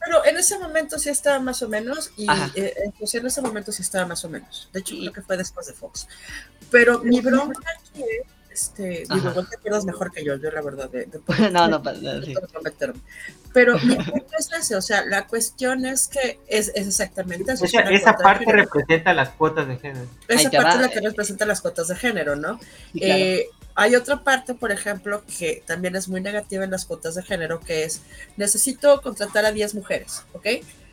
Pero 0.04 0.24
en 0.24 0.36
ese 0.38 0.58
momento 0.58 0.98
sí 0.98 1.10
estaba 1.10 1.38
más 1.38 1.62
o 1.62 1.68
menos, 1.68 2.10
y 2.16 2.26
Ajá. 2.28 2.50
eh, 2.56 2.72
eh, 2.86 2.90
pues 2.98 3.14
en 3.14 3.26
ese 3.26 3.42
momento 3.42 3.70
sí 3.70 3.82
estaba 3.82 4.06
más 4.06 4.24
o 4.24 4.28
menos. 4.30 4.68
De 4.72 4.80
hecho, 4.80 4.94
Y- 4.94 5.02
creo 5.02 5.12
que 5.12 5.22
fue 5.22 5.36
después 5.36 5.66
de 5.68 5.74
Fox. 5.74 6.08
Pero 6.70 7.00
mi 7.00 7.20
bronca 7.20 7.60
aquí 7.78 8.02
es, 8.02 8.26
este, 8.52 9.04
digo, 9.08 9.28
Ajá. 9.28 9.32
no 9.34 9.44
te 9.46 9.56
acuerdas 9.56 9.84
mejor 9.84 10.12
que 10.12 10.24
yo, 10.24 10.36
yo 10.36 10.50
la 10.50 10.60
verdad, 10.60 10.90
de, 10.90 11.06
de 11.06 11.20
no, 11.50 11.68
no, 11.68 11.82
sí. 12.24 12.34
Pero 13.52 13.78
mi 13.78 13.96
punto 13.96 14.26
es 14.38 14.52
ese, 14.52 14.76
o 14.76 14.82
sea, 14.82 15.04
la 15.04 15.26
cuestión 15.26 15.84
es 15.86 16.08
que 16.08 16.38
es, 16.48 16.68
es 16.74 16.86
exactamente 16.86 17.52
eso. 17.52 17.64
O 17.64 17.68
sea, 17.68 17.82
esa 17.82 18.14
parte 18.14 18.50
representa 18.50 19.12
las 19.14 19.30
cuotas 19.30 19.68
de 19.68 19.76
género. 19.76 20.06
Esa 20.28 20.50
te 20.50 20.56
parte 20.56 20.68
va, 20.68 20.74
es 20.74 20.80
la 20.80 20.88
que 20.88 21.00
representa 21.00 21.46
las 21.46 21.60
cuotas 21.60 21.88
de 21.88 21.96
género, 21.96 22.36
¿no? 22.36 22.58
Sí, 22.92 23.00
claro. 23.00 23.14
Eh, 23.14 23.46
hay 23.74 23.94
otra 23.94 24.22
parte, 24.22 24.54
por 24.54 24.72
ejemplo, 24.72 25.22
que 25.38 25.62
también 25.66 25.96
es 25.96 26.08
muy 26.08 26.20
negativa 26.20 26.64
en 26.64 26.70
las 26.70 26.84
cuotas 26.84 27.14
de 27.14 27.22
género, 27.22 27.60
que 27.60 27.84
es, 27.84 28.02
necesito 28.36 29.00
contratar 29.00 29.44
a 29.44 29.52
10 29.52 29.74
mujeres, 29.74 30.24
¿ok? 30.32 30.46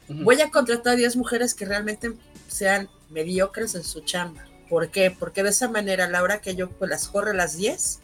Voy 0.09 0.39
a 0.41 0.49
contratar 0.51 0.93
a 0.93 0.95
10 0.95 1.17
mujeres 1.17 1.53
que 1.53 1.65
realmente 1.65 2.13
sean 2.47 2.87
mediocres 3.09 3.75
en 3.75 3.83
su 3.83 4.01
chamba. 4.01 4.45
¿Por 4.69 4.89
qué? 4.89 5.11
Porque 5.11 5.43
de 5.43 5.49
esa 5.49 5.69
manera, 5.69 6.05
a 6.05 6.09
la 6.09 6.23
hora 6.23 6.41
que 6.41 6.55
yo 6.55 6.69
pues, 6.69 6.89
las 6.89 7.07
corro 7.07 7.31
a 7.31 7.33
las 7.33 7.57
10, 7.57 7.99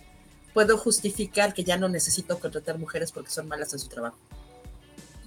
puedo 0.53 0.77
justificar 0.77 1.53
que 1.53 1.64
ya 1.64 1.77
no 1.77 1.90
necesito 1.90 2.40
contratar 2.40 2.77
mujeres 2.77 3.11
porque 3.11 3.31
son 3.31 3.48
malas 3.48 3.73
en 3.73 3.80
su 3.80 3.88
trabajo. 3.88 4.18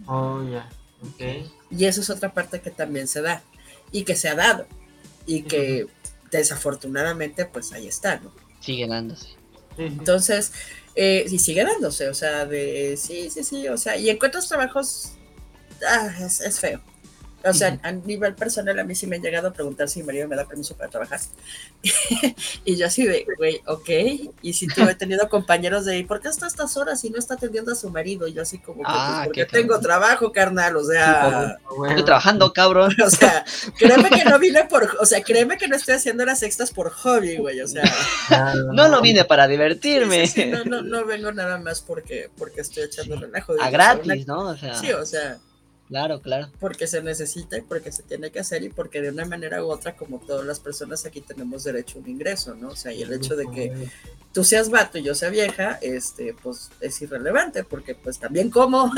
Oh, 0.06 0.42
ya. 0.48 0.68
Ok. 1.02 1.48
Y 1.70 1.84
eso 1.84 2.00
es 2.00 2.10
otra 2.10 2.32
parte 2.32 2.60
que 2.60 2.70
también 2.70 3.08
se 3.08 3.20
da 3.22 3.42
y 3.92 4.04
que 4.04 4.16
se 4.16 4.28
ha 4.28 4.34
dado 4.34 4.66
y 5.26 5.42
que 5.42 5.86
desafortunadamente 6.30 7.44
pues 7.44 7.72
ahí 7.72 7.86
está, 7.86 8.20
¿no? 8.20 8.32
Sigue 8.60 8.86
dándose. 8.86 9.28
Entonces, 9.76 10.52
eh, 10.94 11.26
y 11.28 11.38
sigue 11.38 11.64
dándose, 11.64 12.08
o 12.08 12.14
sea, 12.14 12.46
de 12.46 12.96
sí, 12.96 13.28
sí, 13.28 13.44
sí, 13.44 13.68
o 13.68 13.76
sea, 13.76 13.98
y 13.98 14.08
encuentras 14.08 14.48
trabajos, 14.48 15.12
ah, 15.86 16.14
es, 16.20 16.40
es 16.40 16.58
feo. 16.58 16.80
O 17.50 17.54
sea, 17.54 17.78
a 17.82 17.92
nivel 17.92 18.34
personal, 18.34 18.78
a 18.78 18.84
mí 18.84 18.94
sí 18.94 19.06
me 19.06 19.16
han 19.16 19.22
llegado 19.22 19.48
a 19.48 19.52
preguntar 19.52 19.88
si 19.88 20.00
mi 20.00 20.06
marido 20.06 20.28
me 20.28 20.36
da 20.36 20.46
permiso 20.46 20.76
para 20.76 20.90
trabajar. 20.90 21.20
y 22.64 22.76
yo 22.76 22.86
así 22.86 23.04
de, 23.04 23.26
güey, 23.36 23.60
ok. 23.66 23.88
Y 24.42 24.52
si 24.52 24.66
tú 24.66 24.82
he 24.88 24.94
tenido 24.94 25.28
compañeros 25.28 25.84
de, 25.84 26.04
¿por 26.04 26.20
qué 26.20 26.28
está 26.28 26.46
a 26.46 26.48
estas 26.48 26.76
horas 26.76 27.04
y 27.04 27.10
no 27.10 27.18
está 27.18 27.34
atendiendo 27.34 27.72
a 27.72 27.74
su 27.74 27.90
marido? 27.90 28.26
Y 28.26 28.32
yo 28.32 28.42
así 28.42 28.58
como, 28.58 28.78
que, 28.82 28.88
Ah, 28.88 29.14
pues, 29.18 29.26
porque 29.28 29.40
qué 29.46 29.46
tengo 29.52 29.74
cabrón. 29.74 29.82
trabajo, 29.82 30.32
carnal, 30.32 30.76
o 30.76 30.84
sea... 30.84 31.56
Bueno. 31.76 31.86
Estoy 31.92 32.04
trabajando, 32.04 32.52
cabrón. 32.52 32.94
O 33.04 33.10
sea, 33.10 33.44
créeme 33.78 34.10
que 34.10 34.24
no 34.24 34.38
vine 34.38 34.64
por, 34.64 34.96
o 35.00 35.06
sea, 35.06 35.22
créeme 35.22 35.56
que 35.56 35.68
no 35.68 35.76
estoy 35.76 35.94
haciendo 35.94 36.24
las 36.24 36.42
extras 36.42 36.70
por 36.70 36.90
hobby, 36.90 37.36
güey, 37.36 37.60
o 37.60 37.68
sea, 37.68 37.82
No 38.72 38.88
lo 38.88 39.00
vine 39.00 39.24
para 39.24 39.46
divertirme. 39.46 40.26
Sí, 40.26 40.32
sí, 40.34 40.42
sí, 40.42 40.46
no, 40.50 40.64
no, 40.64 40.82
no 40.82 41.04
vengo 41.04 41.32
nada 41.32 41.58
más 41.58 41.80
porque, 41.80 42.30
porque 42.36 42.60
estoy 42.62 42.84
echando 42.84 43.16
relajo. 43.16 43.54
A 43.60 43.70
gratis, 43.70 44.24
una- 44.26 44.34
¿no? 44.34 44.38
O 44.50 44.56
sea, 44.56 44.74
Sí, 44.74 44.90
o 44.92 45.04
sea, 45.06 45.38
claro, 45.88 46.20
claro. 46.20 46.50
porque 46.60 46.86
se 46.86 47.02
necesita 47.02 47.58
y 47.58 47.62
porque 47.62 47.92
se 47.92 48.02
tiene 48.02 48.30
que 48.30 48.40
hacer 48.40 48.62
y 48.62 48.68
porque 48.68 49.00
de 49.00 49.10
una 49.10 49.24
manera 49.24 49.64
u 49.64 49.68
otra, 49.68 49.96
como 49.96 50.18
todas 50.18 50.46
las 50.46 50.60
personas 50.60 51.04
aquí 51.06 51.20
tenemos 51.20 51.64
derecho 51.64 51.98
a 51.98 52.02
un 52.02 52.08
ingreso, 52.08 52.54
¿no? 52.54 52.68
O 52.68 52.76
sea, 52.76 52.92
y 52.92 53.02
el 53.02 53.12
hecho 53.12 53.36
de 53.36 53.46
que 53.46 53.88
tú 54.32 54.44
seas 54.44 54.70
vato 54.70 54.98
y 54.98 55.02
yo 55.02 55.14
sea 55.14 55.30
vieja, 55.30 55.78
este, 55.82 56.34
pues 56.42 56.70
es 56.80 57.00
irrelevante, 57.02 57.64
porque 57.64 57.94
pues 57.94 58.18
también 58.18 58.50
como, 58.50 58.92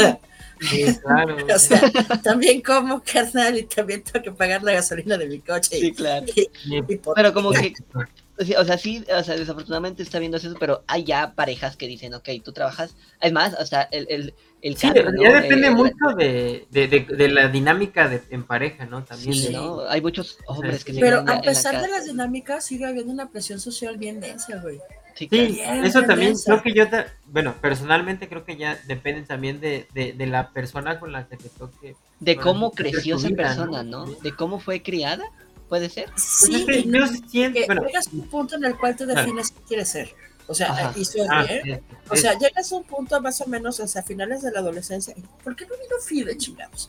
Sí, 0.60 0.84
claro. 1.02 1.36
o 1.54 1.58
sea, 1.58 1.90
también 2.22 2.60
como, 2.60 3.02
carnal, 3.02 3.58
y 3.58 3.64
también 3.64 4.02
tengo 4.02 4.24
que 4.24 4.32
pagar 4.32 4.62
la 4.62 4.72
gasolina 4.72 5.16
de 5.16 5.26
mi 5.26 5.40
coche. 5.40 5.78
Sí, 5.78 5.92
claro. 5.92 6.26
Y 6.34 6.80
Pero 7.14 7.32
como 7.32 7.52
que, 7.52 7.72
o 8.38 8.44
sea, 8.44 8.60
o 8.60 8.64
sea, 8.64 8.78
sí, 8.78 9.04
o 9.14 9.22
sea, 9.22 9.36
desafortunadamente 9.36 10.02
está 10.02 10.18
viendo 10.18 10.36
eso, 10.36 10.54
pero 10.58 10.84
hay 10.86 11.04
ya 11.04 11.34
parejas 11.34 11.76
que 11.76 11.86
dicen, 11.86 12.14
ok, 12.14 12.28
tú 12.44 12.52
trabajas. 12.52 12.96
Es 13.20 13.32
más, 13.32 13.54
o 13.60 13.66
sea, 13.66 13.82
el, 13.90 14.06
el, 14.10 14.34
el 14.62 14.76
Sí, 14.76 14.88
cambio, 14.88 15.04
ya 15.04 15.10
¿no? 15.12 15.40
depende 15.40 15.66
Eh, 15.68 15.70
mucho 15.70 16.06
de, 16.16 16.66
de, 16.70 16.88
de, 16.88 17.00
de 17.00 17.28
la 17.28 17.48
dinámica 17.48 18.08
de, 18.08 18.22
en 18.30 18.44
pareja, 18.44 18.86
¿no? 18.86 19.02
También. 19.04 19.34
Sí, 19.34 19.46
de- 19.46 19.52
¿no? 19.52 19.80
Hay 19.88 20.00
muchos 20.00 20.38
hombres 20.46 20.84
que 20.84 20.92
se 20.94 21.00
Pero 21.00 21.20
a 21.20 21.24
la 21.24 21.40
pesar 21.42 21.82
de 21.82 21.88
las 21.88 22.04
dinámicas, 22.06 22.64
sigue 22.64 22.86
habiendo 22.86 23.12
una 23.12 23.30
presión 23.30 23.60
social 23.60 23.96
bien 23.98 24.20
densa, 24.20 24.60
güey. 24.60 24.78
Sí, 25.16 25.28
claro. 25.28 25.48
Sí, 25.48 25.56
Bien, 25.56 25.84
eso 25.84 25.98
bien 25.98 26.08
también 26.08 26.32
densa. 26.32 26.50
creo 26.52 26.62
que 26.62 26.74
yo, 26.74 26.88
ta- 26.88 27.06
bueno, 27.26 27.54
personalmente 27.60 28.28
creo 28.28 28.44
que 28.44 28.56
ya 28.56 28.78
depende 28.86 29.22
también 29.22 29.60
de, 29.60 29.88
de, 29.92 30.12
de 30.12 30.26
la 30.26 30.52
persona 30.52 31.00
con 31.00 31.10
la 31.10 31.26
que 31.26 31.36
te 31.36 31.48
toque. 31.48 31.96
De 32.20 32.36
cómo 32.36 32.70
creció 32.72 33.16
esa 33.16 33.28
vida, 33.28 33.36
persona, 33.36 33.82
¿no? 33.82 34.06
¿no? 34.06 34.12
De 34.20 34.32
cómo 34.36 34.60
fue 34.60 34.82
criada, 34.82 35.24
puede 35.68 35.88
ser. 35.90 36.10
Pues 36.10 36.22
Sí, 36.24 36.54
es 36.56 36.64
que 36.66 36.82
yo 36.84 37.06
siento, 37.30 37.60
que 37.60 37.66
bueno, 37.66 37.82
llegas 37.86 38.06
a 38.06 38.10
un 38.12 38.28
punto 38.28 38.56
en 38.56 38.64
el 38.64 38.76
cual 38.76 38.96
te 38.96 39.06
defines 39.06 39.50
qué 39.50 39.60
quieres 39.68 39.88
ser. 39.88 40.14
O 40.46 40.54
sea, 40.54 40.72
Ajá. 40.72 40.94
y 40.96 41.00
oye, 41.20 41.26
Ah, 41.30 41.46
O 42.10 42.16
sea, 42.16 42.38
llegas 42.38 42.72
a 42.72 42.76
un 42.76 42.84
punto 42.84 43.20
más 43.20 43.40
o 43.42 43.46
menos, 43.46 43.78
o 43.80 43.86
sea, 43.86 44.02
finales 44.02 44.42
de 44.42 44.50
la 44.50 44.60
adolescencia. 44.60 45.14
¿Por 45.44 45.54
qué 45.54 45.66
no 45.66 45.74
vino 45.74 45.96
Fide, 46.02 46.36
chingados? 46.38 46.88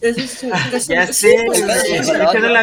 Es, 0.00 0.40
Ya 0.88 1.12
sé, 1.12 1.44
pues, 1.46 1.62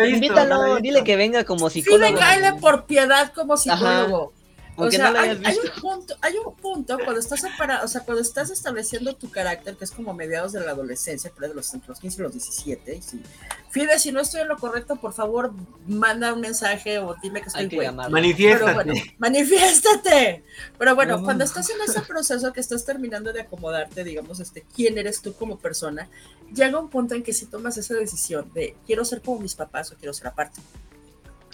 Invítalo, 0.07 0.77
dile 0.79 1.03
que 1.03 1.15
venga 1.15 1.43
como 1.43 1.69
Fide, 1.69 1.83
psicólogo. 1.83 2.17
cáele 2.17 2.53
por 2.53 2.85
piedad 2.85 3.31
como 3.33 3.57
psicólogo. 3.57 4.33
O 4.75 4.89
sea, 4.89 5.11
no 5.11 5.19
hay, 5.19 5.29
hay 5.43 5.55
un 5.57 5.81
punto, 5.81 6.15
hay 6.21 6.33
un 6.37 6.55
punto 6.55 6.97
cuando 6.97 7.19
estás 7.19 7.41
separa- 7.43 7.83
o 7.83 7.87
sea, 7.87 8.01
cuando 8.01 8.21
estás 8.21 8.49
estableciendo 8.49 9.15
tu 9.15 9.29
carácter, 9.29 9.75
que 9.77 9.83
es 9.85 9.91
como 9.91 10.11
a 10.11 10.13
mediados 10.15 10.51
de 10.51 10.61
la 10.61 10.71
adolescencia, 10.71 11.29
por 11.31 11.43
ahí 11.43 11.49
de 11.49 11.55
los, 11.55 11.71
entre 11.73 11.89
los 11.89 11.99
15 11.99 12.19
y 12.19 12.23
los 12.23 12.31
17, 12.33 12.95
y 12.95 13.01
si, 13.01 13.21
Fide, 13.69 13.99
si 13.99 14.11
no 14.11 14.19
estoy 14.19 14.41
en 14.41 14.47
lo 14.47 14.57
correcto, 14.57 14.95
por 14.95 15.13
favor, 15.13 15.51
manda 15.87 16.33
un 16.33 16.41
mensaje 16.41 16.99
o 16.99 17.15
dime 17.21 17.41
que 17.41 17.47
estoy 17.47 17.67
güey. 17.67 17.87
llamarlo. 17.87 18.15
Pero 18.15 18.21
Manifiéstate. 18.21 18.73
bueno, 18.73 18.93
manifiéstate. 19.19 20.43
Pero 20.77 20.95
bueno, 20.95 21.17
No. 21.17 21.23
cuando 21.23 21.43
estás 21.43 21.69
en 21.69 21.77
ese 21.81 22.01
proceso 22.01 22.51
que 22.53 22.59
estás 22.59 22.85
terminando 22.85 23.33
de 23.33 23.41
acomodarte, 23.41 24.03
digamos, 24.03 24.39
este, 24.39 24.63
quién 24.75 24.97
eres 24.97 25.21
tú 25.21 25.33
como 25.33 25.57
persona, 25.59 26.09
llega 26.53 26.79
un 26.79 26.89
punto 26.89 27.15
en 27.15 27.23
que 27.23 27.33
si 27.33 27.45
tomas 27.47 27.77
esa 27.77 27.93
decisión 27.95 28.51
de 28.53 28.75
quiero 28.85 29.05
ser 29.05 29.21
como 29.21 29.39
mis 29.39 29.55
papás 29.55 29.91
o 29.91 29.95
quiero 29.95 30.13
ser 30.13 30.27
aparte, 30.27 30.61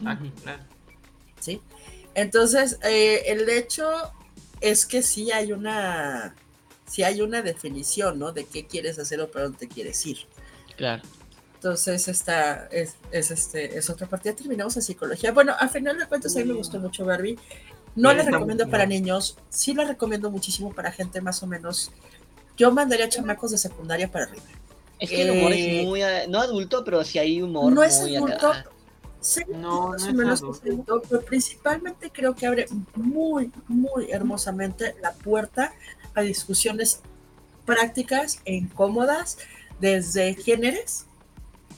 Ah, 0.06 0.18
claro. 0.44 0.64
¿sí? 1.40 1.62
Entonces, 2.16 2.80
eh, 2.84 3.24
el 3.28 3.48
hecho 3.50 3.90
es 4.62 4.86
que 4.86 5.02
sí 5.02 5.32
hay 5.32 5.52
una, 5.52 6.36
sí 6.86 7.04
hay 7.04 7.22
una 7.22 7.42
definición, 7.42 8.20
¿no? 8.20 8.32
De 8.32 8.46
qué 8.46 8.66
quieres 8.66 9.00
hacer 9.00 9.22
o 9.22 9.30
para 9.32 9.46
dónde 9.46 9.68
quieres 9.68 10.06
ir. 10.06 10.18
Claro. 10.76 11.04
Entonces, 11.56 12.08
esta 12.08 12.68
es, 12.72 12.96
es, 13.12 13.32
este, 13.32 13.78
es 13.78 13.90
otra 13.90 14.08
parte. 14.08 14.30
Ya 14.30 14.36
terminamos 14.36 14.76
en 14.78 14.82
psicología. 14.82 15.32
Bueno, 15.34 15.54
a 15.60 15.68
final 15.68 15.98
de 15.98 16.08
cuentas, 16.08 16.36
a 16.36 16.40
mí 16.40 16.46
me 16.46 16.54
gustó 16.54 16.80
mucho 16.80 17.06
Barbie. 17.06 17.38
No 17.96 18.14
la 18.14 18.24
recomiendo 18.24 18.66
muy 18.66 18.72
para 18.72 18.86
niños, 18.86 19.36
sí 19.50 19.74
la 19.74 19.84
recomiendo 19.84 20.30
muchísimo 20.30 20.72
para 20.74 20.92
gente 20.92 21.20
más 21.22 21.44
o 21.44 21.48
menos. 21.48 21.92
Yo 22.56 22.72
mandaría 22.72 23.10
chamacos 23.10 23.52
de 23.52 23.58
secundaria 23.58 24.10
para 24.10 24.26
arriba. 24.26 24.44
Es 25.00 25.10
que 25.10 25.22
el 25.22 25.32
humor 25.32 25.52
Eh, 25.52 25.82
es 25.82 25.86
muy, 25.86 26.04
eh, 26.04 26.26
no 26.30 26.40
adulto, 26.40 26.84
pero 26.84 27.04
sí 27.04 27.20
hay 27.20 27.42
humor 27.42 27.72
no 27.74 27.84
es 27.84 28.00
muy 28.02 28.16
adulto, 28.16 28.52
acá. 28.52 28.70
Sí, 29.22 29.42
No, 29.50 29.90
más 29.90 30.04
no 30.06 30.12
o 30.12 30.14
menos 30.14 30.62
pero 31.10 31.22
principalmente 31.22 32.10
creo 32.10 32.36
que 32.36 32.48
abre 32.48 32.68
muy, 32.96 33.52
muy 33.68 34.12
hermosamente 34.12 34.96
la 35.02 35.14
puerta 35.14 35.74
a 36.14 36.22
discusiones 36.22 37.02
prácticas 37.66 38.40
e 38.46 38.56
incómodas 38.56 39.38
desde 39.80 40.36
quién 40.36 40.64
eres, 40.64 41.06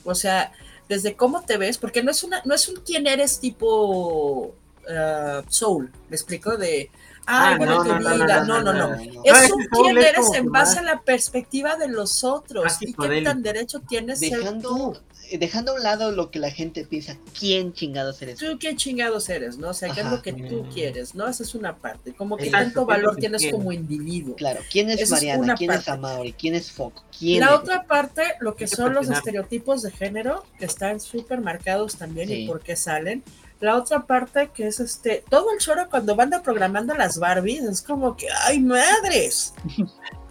o 0.04 0.14
sea, 0.14 0.52
desde 0.88 1.16
cómo 1.16 1.42
te 1.42 1.56
ves, 1.56 1.78
porque 1.78 2.02
no 2.02 2.10
es 2.10 2.22
una, 2.22 2.42
no 2.44 2.54
es 2.54 2.68
un 2.68 2.76
quién 2.76 3.06
eres 3.06 3.40
tipo 3.40 4.54
ah, 4.88 5.42
soul, 5.48 5.90
me 6.08 6.16
explico 6.16 6.56
de 6.56 6.90
ay, 7.26 7.54
Ah, 7.54 7.56
bueno, 7.56 7.76
no, 7.76 7.82
tu 7.82 7.88
no, 7.88 8.00
no, 8.00 8.14
vida, 8.14 8.44
no, 8.44 8.62
no, 8.62 8.72
no, 8.72 8.72
no, 8.72 8.72
no. 8.72 8.96
no, 8.96 9.12
no. 9.12 9.22
Es 9.24 9.50
un 9.50 9.66
quién 9.66 9.98
es 9.98 10.06
eres 10.06 10.32
en 10.34 10.50
base 10.50 10.78
a 10.78 10.82
la 10.82 11.02
perspectiva 11.02 11.76
de 11.76 11.88
los 11.88 12.24
otros 12.24 12.78
y 12.80 12.94
qué 12.94 13.22
tan 13.22 13.42
derecho 13.42 13.80
tienes 13.80 14.18
ser 14.18 14.60
tú. 14.60 14.96
Dejando, 15.22 15.34
eh, 15.34 15.38
dejando 15.38 15.72
a 15.72 15.74
un 15.76 15.82
lado 15.82 16.10
lo 16.12 16.30
que 16.30 16.38
la 16.38 16.50
gente 16.50 16.84
piensa, 16.84 17.16
¿quién 17.38 17.72
chingados 17.72 18.20
eres? 18.22 18.38
tú 18.38 18.58
qué 18.58 18.76
chingados 18.76 19.28
eres, 19.28 19.56
¿no? 19.58 19.68
O 19.70 19.74
sea, 19.74 19.88
qué 19.92 20.00
es 20.00 20.06
Ajá. 20.06 20.16
lo 20.16 20.22
que 20.22 20.32
tú 20.32 20.66
quieres, 20.72 21.14
¿no? 21.14 21.28
Esa 21.28 21.42
es 21.42 21.54
una 21.54 21.76
parte. 21.76 22.12
Como 22.12 22.36
que 22.36 22.44
Exacto, 22.44 22.64
tanto 22.64 22.86
¿qué 22.86 22.92
es 22.92 22.98
valor 22.98 23.14
que 23.14 23.20
tienes 23.20 23.46
como 23.50 23.72
individuo. 23.72 24.36
Claro, 24.36 24.60
¿quién 24.70 24.90
es 24.90 24.96
Esa 25.00 25.04
es 25.04 25.10
Mariana? 25.10 25.54
¿Quién 25.56 25.70
es 25.70 25.76
parte. 25.76 25.90
Amaury? 25.92 26.32
¿Quién 26.32 26.54
es 26.54 26.70
Foco? 26.70 27.04
¿Quién 27.18 27.40
La 27.40 27.46
es? 27.46 27.52
otra 27.52 27.84
parte, 27.84 28.22
lo 28.40 28.54
que 28.56 28.66
son 28.66 28.94
los 28.94 29.08
estereotipos 29.08 29.82
de 29.82 29.90
género, 29.90 30.44
que 30.58 30.64
están 30.66 31.00
súper 31.00 31.40
marcados 31.40 31.96
también 31.96 32.28
Sí. 32.28 32.34
y 32.44 32.46
por 32.46 32.60
qué 32.60 32.76
salen. 32.76 33.22
La 33.60 33.76
otra 33.76 34.06
parte, 34.06 34.50
que 34.52 34.66
es 34.66 34.80
este, 34.80 35.22
todo 35.30 35.52
el 35.52 35.58
choro 35.60 35.88
cuando 35.88 36.16
van 36.16 36.34
a 36.34 36.42
programando 36.42 36.94
las 36.94 37.18
Barbies, 37.18 37.62
es 37.62 37.80
como 37.80 38.16
que, 38.16 38.26
¡ay, 38.46 38.58
madres! 38.58 39.54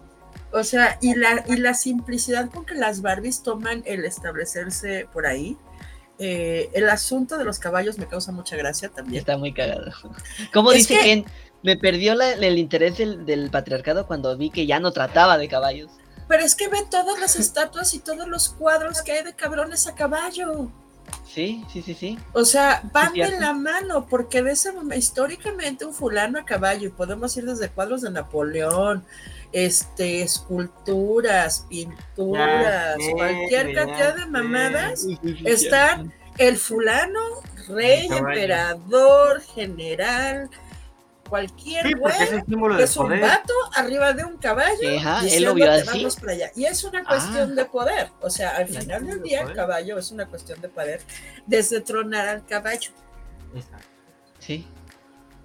O 0.54 0.64
sea, 0.64 0.98
y 1.02 1.16
la, 1.16 1.44
y 1.48 1.56
la 1.58 1.74
simplicidad 1.74 2.50
con 2.50 2.66
que 2.66 2.76
las 2.76 3.02
Barbies 3.02 3.42
toman 3.44 3.84
el 3.86 4.06
establecerse 4.06 5.08
por 5.14 5.26
ahí. 5.26 5.58
Eh, 6.20 6.70
el 6.74 6.88
asunto 6.90 7.38
de 7.38 7.46
los 7.46 7.58
caballos 7.58 7.98
me 7.98 8.06
causa 8.08 8.32
mucha 8.32 8.56
gracia 8.56 8.90
también. 8.90 9.20
Está 9.20 9.38
muy 9.38 9.54
cagado. 9.54 9.92
¿Cómo 10.54 10.72
Es 10.72 10.80
dice 10.88 10.96
que- 10.96 11.02
Ken? 11.04 11.26
Me 11.64 11.78
perdió 11.78 12.16
la- 12.16 12.32
el 12.34 12.58
interés 12.58 12.98
del, 12.98 13.26
del 13.26 13.50
patriarcado 13.52 14.08
cuando 14.08 14.36
vi 14.36 14.50
que 14.50 14.66
ya 14.66 14.80
no 14.80 14.92
trataba 14.92 15.38
de 15.38 15.48
caballos. 15.48 15.92
Pero 16.28 16.44
es 16.44 16.56
que 16.56 16.68
ve 16.70 16.80
todas 16.90 17.20
las 17.20 17.36
estatuas 17.36 17.94
y 17.94 18.00
todos 18.00 18.28
los 18.28 18.50
cuadros 18.50 19.02
que 19.04 19.12
hay 19.12 19.24
de 19.24 19.34
cabrones 19.36 19.86
a 19.86 19.94
caballo. 19.96 20.72
Sí, 21.28 21.64
sí, 21.72 21.82
sí, 21.82 21.94
sí. 21.94 22.18
O 22.34 22.46
sea, 22.46 22.82
van 22.94 23.14
de 23.14 23.40
la 23.40 23.54
mano, 23.54 24.06
porque 24.08 24.42
de 24.42 24.52
ese 24.54 24.72
momento, 24.72 24.96
históricamente 24.96 25.86
un 25.86 25.94
fulano 25.94 26.40
a 26.40 26.46
caballo, 26.46 26.88
y 26.88 26.92
podemos 26.92 27.36
ir 27.38 27.46
desde 27.46 27.70
cuadros 27.70 28.02
de 28.02 28.12
Napoleón, 28.12 29.04
este, 29.54 30.22
esculturas, 30.24 31.66
pinturas, 31.70 32.98
Ya 32.98 33.06
sé, 33.06 33.12
cualquier 33.12 33.68
ya 33.74 33.86
cantidad 33.86 34.16
de 34.16 34.26
mamadas, 34.28 35.06
están 35.46 36.14
el 36.38 36.58
fulano, 36.58 37.20
rey, 37.68 38.08
emperador, 38.12 39.42
general, 39.42 40.50
cualquier 41.30 41.88
Sí, 41.88 41.96
porque 41.96 42.24
es 42.24 42.30
güey 42.30 42.44
un 42.74 42.80
es 42.80 42.98
un 42.98 43.08
poder. 43.08 43.22
vato 43.22 43.54
arriba 43.76 44.12
de 44.14 44.26
un 44.26 44.38
caballo 44.38 45.00
él 45.38 45.44
lo 45.44 45.54
vio 45.54 45.72
así. 45.72 45.86
vamos 45.88 46.16
para 46.18 46.32
allá. 46.34 46.52
Y 46.56 46.66
es 46.66 46.84
una 46.84 47.00
Ah. 47.00 47.06
cuestión 47.08 47.56
de 47.56 47.66
poder. 47.66 48.10
O 48.22 48.30
sea, 48.30 48.58
al 48.58 48.68
final 48.68 49.06
del 49.08 49.18
de 49.18 49.24
día, 49.24 49.42
el 49.42 49.54
caballo 49.54 49.98
es 49.98 50.12
una 50.12 50.26
cuestión 50.26 50.60
de 50.60 50.68
poder 50.68 51.02
desde 51.46 51.80
tronar 51.82 52.28
al 52.28 52.46
caballo. 52.46 52.92
Exacto. 53.56 53.88
Sí, 54.40 54.68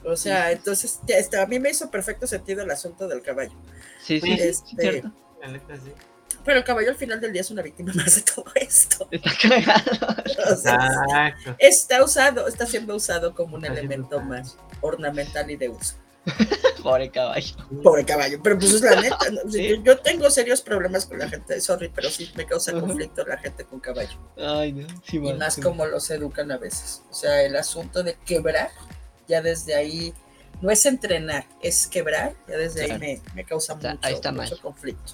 O 0.07 0.17
sea, 0.17 0.53
entonces, 0.53 1.01
a 1.39 1.47
mí 1.47 1.59
me 1.59 1.71
hizo 1.71 1.91
perfecto 1.91 2.27
sentido 2.27 2.63
el 2.63 2.71
asunto 2.71 3.09
del 3.09 3.23
caballo. 3.23 3.53
sí, 4.03 4.21
sí, 4.21 4.37
sí, 4.37 4.43
Este- 4.43 4.81
cierto. 4.83 5.13
Pero 6.45 6.59
el 6.59 6.65
caballo 6.65 6.91
al 6.91 6.97
final 6.97 7.21
del 7.21 7.33
día 7.33 7.41
es 7.41 7.51
una 7.51 7.63
víctima 7.63 7.93
más 7.95 8.15
de 8.17 8.23
todo 8.23 8.45
esto. 8.55 9.09
Está 9.11 9.31
cagado. 9.43 10.23
O 10.53 10.57
sea, 10.57 10.75
Exacto. 11.29 11.57
está 11.59 12.05
usado, 12.05 12.47
está 12.47 12.67
siendo 12.67 12.95
usado 12.95 13.35
como 13.35 13.57
un 13.57 13.65
Está 13.65 13.79
elemento 13.79 14.21
más 14.21 14.57
ornamental 14.81 15.51
y 15.51 15.57
de 15.57 15.69
uso. 15.71 15.97
Pobre 16.83 17.11
caballo. 17.11 17.57
Pobre 17.83 18.05
caballo, 18.05 18.41
pero 18.43 18.59
pues 18.59 18.73
es 18.75 18.81
la 18.83 19.01
neta. 19.01 19.19
¿no? 19.31 19.51
Sí. 19.51 19.81
yo, 19.83 19.99
tengo 19.99 20.31
serios 20.31 20.61
problemas 20.63 21.07
con 21.07 21.19
la 21.19 21.29
gente, 21.29 21.61
sorry, 21.61 21.91
pero 21.93 22.11
sí 22.11 22.31
me 22.37 22.47
causa 22.47 22.73
conflicto 22.73 23.25
la 23.25 23.39
gente 23.39 23.65
con 23.65 23.81
caballo. 23.81 24.17
Ay, 24.37 24.73
no. 24.73 24.87
Sí, 25.05 25.17
y 25.17 25.33
más 25.35 25.55
sí. 25.55 25.61
como 25.63 25.87
los 25.87 26.09
educan 26.11 26.51
a 26.53 26.59
veces. 26.59 27.03
O 27.11 27.15
sea, 27.15 27.43
el 27.43 27.57
asunto 27.57 28.03
de 28.05 28.17
quebrar, 28.25 28.71
ya 29.29 29.43
desde 29.43 29.75
ahí, 29.75 30.15
no 30.61 30.71
es 30.71 30.87
entrenar, 30.87 31.45
es 31.63 31.87
quebrar, 31.87 32.35
ya 32.49 32.57
desde 32.57 32.85
ahí 32.91 32.99
me, 32.99 33.21
me 33.35 33.45
causa 33.45 33.75
Está- 33.75 33.91
mucho, 33.95 34.07
ahí 34.07 34.15
está 34.15 34.33
mucho 34.33 34.51
mal. 34.55 34.61
conflicto. 34.61 35.13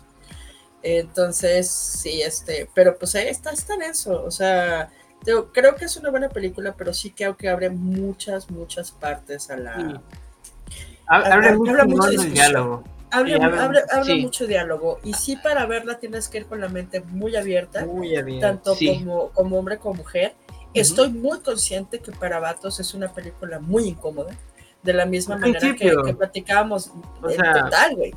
Entonces, 0.82 1.70
sí, 1.70 2.22
este, 2.22 2.68
pero 2.74 2.98
pues 2.98 3.14
ahí 3.14 3.28
está, 3.28 3.51
está 3.52 3.76
denso. 3.76 4.24
O 4.24 4.30
sea, 4.30 4.90
creo 5.52 5.76
que 5.76 5.84
es 5.84 5.97
una 5.97 6.10
buena 6.10 6.28
película, 6.28 6.74
pero 6.76 6.93
sí 6.93 7.10
creo 7.12 7.36
que 7.36 7.48
abre 7.48 7.70
muchas, 7.70 8.51
muchas 8.51 8.90
partes 8.90 9.48
a 9.51 9.56
la. 9.56 9.76
Sí. 9.76 10.76
Habla- 11.06 11.52
mucho 11.52 12.10
de 12.10 12.30
diálogo. 12.30 12.82
Sí, 12.84 12.89
habla- 13.12 13.64
abre- 13.64 13.82
habla 13.90 14.05
sí. 14.05 14.20
mucho 14.22 14.47
diálogo. 14.47 14.98
Y 15.05 15.12
sí, 15.14 15.36
para 15.36 15.66
verla 15.66 15.98
tienes 15.98 16.28
que 16.28 16.39
ir 16.39 16.47
con 16.47 16.60
la 16.60 16.68
mente 16.68 17.01
muy 17.01 17.36
abierta 17.36 17.84
Muy 17.84 18.40
tanto 18.40 18.74
Sí. 18.74 18.89
como, 18.98 19.28
como 19.30 19.59
hombre 19.59 19.78
como 19.78 19.94
mujer. 19.97 20.34
Estoy 20.74 21.11
muy 21.11 21.40
consciente 21.40 22.01
que 22.01 22.12
para 22.12 22.40
Vatos 22.40 22.81
es 22.81 22.94
una 22.94 23.12
película 23.12 23.59
muy 23.61 23.85
incómoda, 23.85 24.35
de 24.82 24.93
la 24.93 25.07
misma 25.07 25.36
Al 25.36 25.40
manera 25.43 25.77
que, 25.77 26.15
platicábamos 26.15 26.90
O 27.23 27.31
en 27.31 27.36
sea, 27.36 27.65
total, 27.65 27.97
güey. 27.97 28.15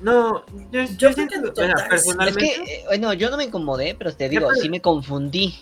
No, 0.00 0.44
yo, 0.70 0.82
yo, 0.84 0.96
creo 0.96 1.12
siento 1.12 1.16
que 1.16 1.26
que, 1.28 1.34
en 1.34 1.42
total, 1.42 1.74
o 1.74 1.76
sea, 1.76 1.98
sí. 1.98 2.10
Es 2.26 2.36
que, 2.36 2.46
eh, 2.46 2.84
bueno, 2.86 3.12
yo 3.12 3.30
no 3.30 3.36
me 3.36 3.44
incomodé, 3.44 3.94
pero 3.98 4.12
te 4.14 4.28
digo, 4.28 4.52
sí 4.54 4.70
me 4.70 4.80
confundí. 4.80 5.54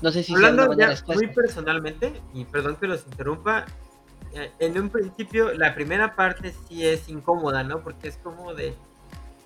No 0.00 0.10
sé 0.10 0.22
si 0.22 0.34
hablando 0.34 0.74
ya 0.78 0.88
respuesta. 0.88 1.22
muy 1.22 1.34
personalmente, 1.34 2.12
y 2.32 2.44
perdón 2.46 2.76
que 2.76 2.86
los 2.86 3.04
interrumpa, 3.04 3.66
eh, 4.32 4.50
en 4.58 4.78
un 4.78 4.88
principio 4.88 5.52
la 5.52 5.74
primera 5.74 6.16
parte 6.16 6.54
sí 6.66 6.86
es 6.86 7.08
incómoda, 7.08 7.64
¿no? 7.64 7.82
Porque 7.82 8.08
es 8.08 8.16
como 8.16 8.54
de, 8.54 8.74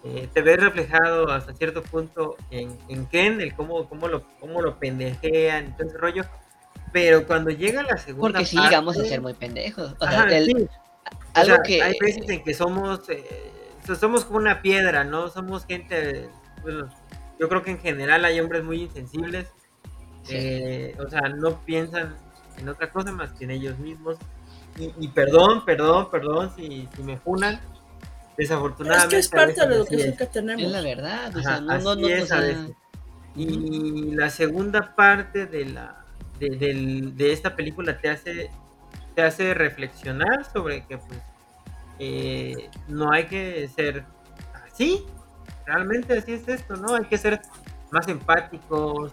eh, 0.04 0.28
te 0.32 0.42
ves 0.42 0.58
reflejado 0.58 1.30
hasta 1.30 1.54
cierto 1.54 1.82
punto 1.82 2.36
en, 2.50 2.76
en 2.88 3.06
Ken, 3.06 3.40
el 3.40 3.54
cómo, 3.54 3.88
cómo, 3.88 4.06
lo, 4.08 4.22
cómo 4.38 4.60
lo 4.60 4.78
pendejean 4.78 5.68
y 5.68 5.72
todo 5.76 5.88
ese 5.88 5.98
rollo, 5.98 6.24
pero 6.92 7.26
cuando 7.26 7.50
llega 7.50 7.82
la 7.82 7.96
segunda 7.96 8.38
Porque 8.38 8.46
sí, 8.46 8.56
parte, 8.56 8.70
llegamos 8.70 8.98
a 8.98 9.04
ser 9.04 9.20
muy 9.20 9.34
pendejos. 9.34 9.94
O 9.98 10.06
sea, 10.06 10.20
Ajá, 10.22 10.36
el- 10.36 10.46
sí. 10.46 10.54
O 10.56 10.68
algo 11.34 11.46
sea, 11.54 11.62
que. 11.64 11.82
Hay 11.82 11.94
veces 12.00 12.28
en 12.28 12.44
que 12.44 12.54
somos, 12.54 13.08
eh, 13.08 13.24
so- 13.86 13.94
somos 13.96 14.24
como 14.24 14.38
una 14.38 14.62
piedra, 14.62 15.04
¿no? 15.04 15.28
Somos 15.28 15.66
gente, 15.66 16.28
bueno, 16.62 16.88
yo 17.40 17.48
creo 17.48 17.62
que 17.62 17.72
en 17.72 17.78
general 17.78 18.24
hay 18.24 18.38
hombres 18.40 18.62
muy 18.62 18.82
insensibles, 18.82 19.48
Sí. 20.22 20.36
eh, 20.36 20.96
o 21.04 21.08
sea, 21.10 21.22
no 21.22 21.60
piensan 21.64 22.14
en 22.58 22.68
otra 22.68 22.90
cosa 22.90 23.10
más 23.12 23.32
que 23.32 23.44
en 23.44 23.50
ellos 23.50 23.78
mismos. 23.78 24.16
Y, 24.78 24.92
y 24.98 25.08
perdón, 25.08 25.64
perdón, 25.64 26.08
perdón 26.10 26.52
si, 26.56 26.88
si 26.94 27.02
me 27.02 27.16
funan. 27.18 27.60
Es 28.36 28.48
Desafortunadamente. 28.48 29.08
que 29.16 29.18
es 29.20 29.28
parte 29.28 29.60
de 29.60 29.68
la 29.68 29.74
educación 29.76 30.08
es. 30.10 30.18
que 30.18 30.26
tenemos. 30.26 30.62
Es 30.62 30.70
la 30.72 30.80
verdad. 30.82 31.36
O 31.36 31.40
sea, 31.42 31.52
Ajá, 31.52 31.60
no, 31.60 31.78
no, 31.78 31.90
así 31.92 32.00
no. 32.02 32.08
es 32.08 32.32
a 32.32 32.40
veces. 32.40 32.70
Y 33.36 34.10
la 34.14 34.30
segunda 34.30 34.94
parte 34.94 35.46
de 35.46 35.66
la 35.66 36.04
de, 36.38 36.50
del- 36.50 37.16
de 37.16 37.32
esta 37.32 37.54
película 37.56 37.98
te 38.00 38.10
hace 38.10 38.50
te 39.14 39.22
hace 39.22 39.54
reflexionar 39.54 40.44
sobre 40.52 40.84
que 40.86 40.98
pues 40.98 41.20
eh, 42.00 42.68
no 42.88 43.12
hay 43.12 43.26
que 43.26 43.68
ser 43.68 44.04
así, 44.66 45.06
realmente 45.66 46.18
así 46.18 46.32
es 46.32 46.48
esto, 46.48 46.74
¿no? 46.76 46.96
Hay 46.96 47.04
que 47.04 47.16
ser 47.18 47.40
más 47.92 48.08
empáticos, 48.08 49.12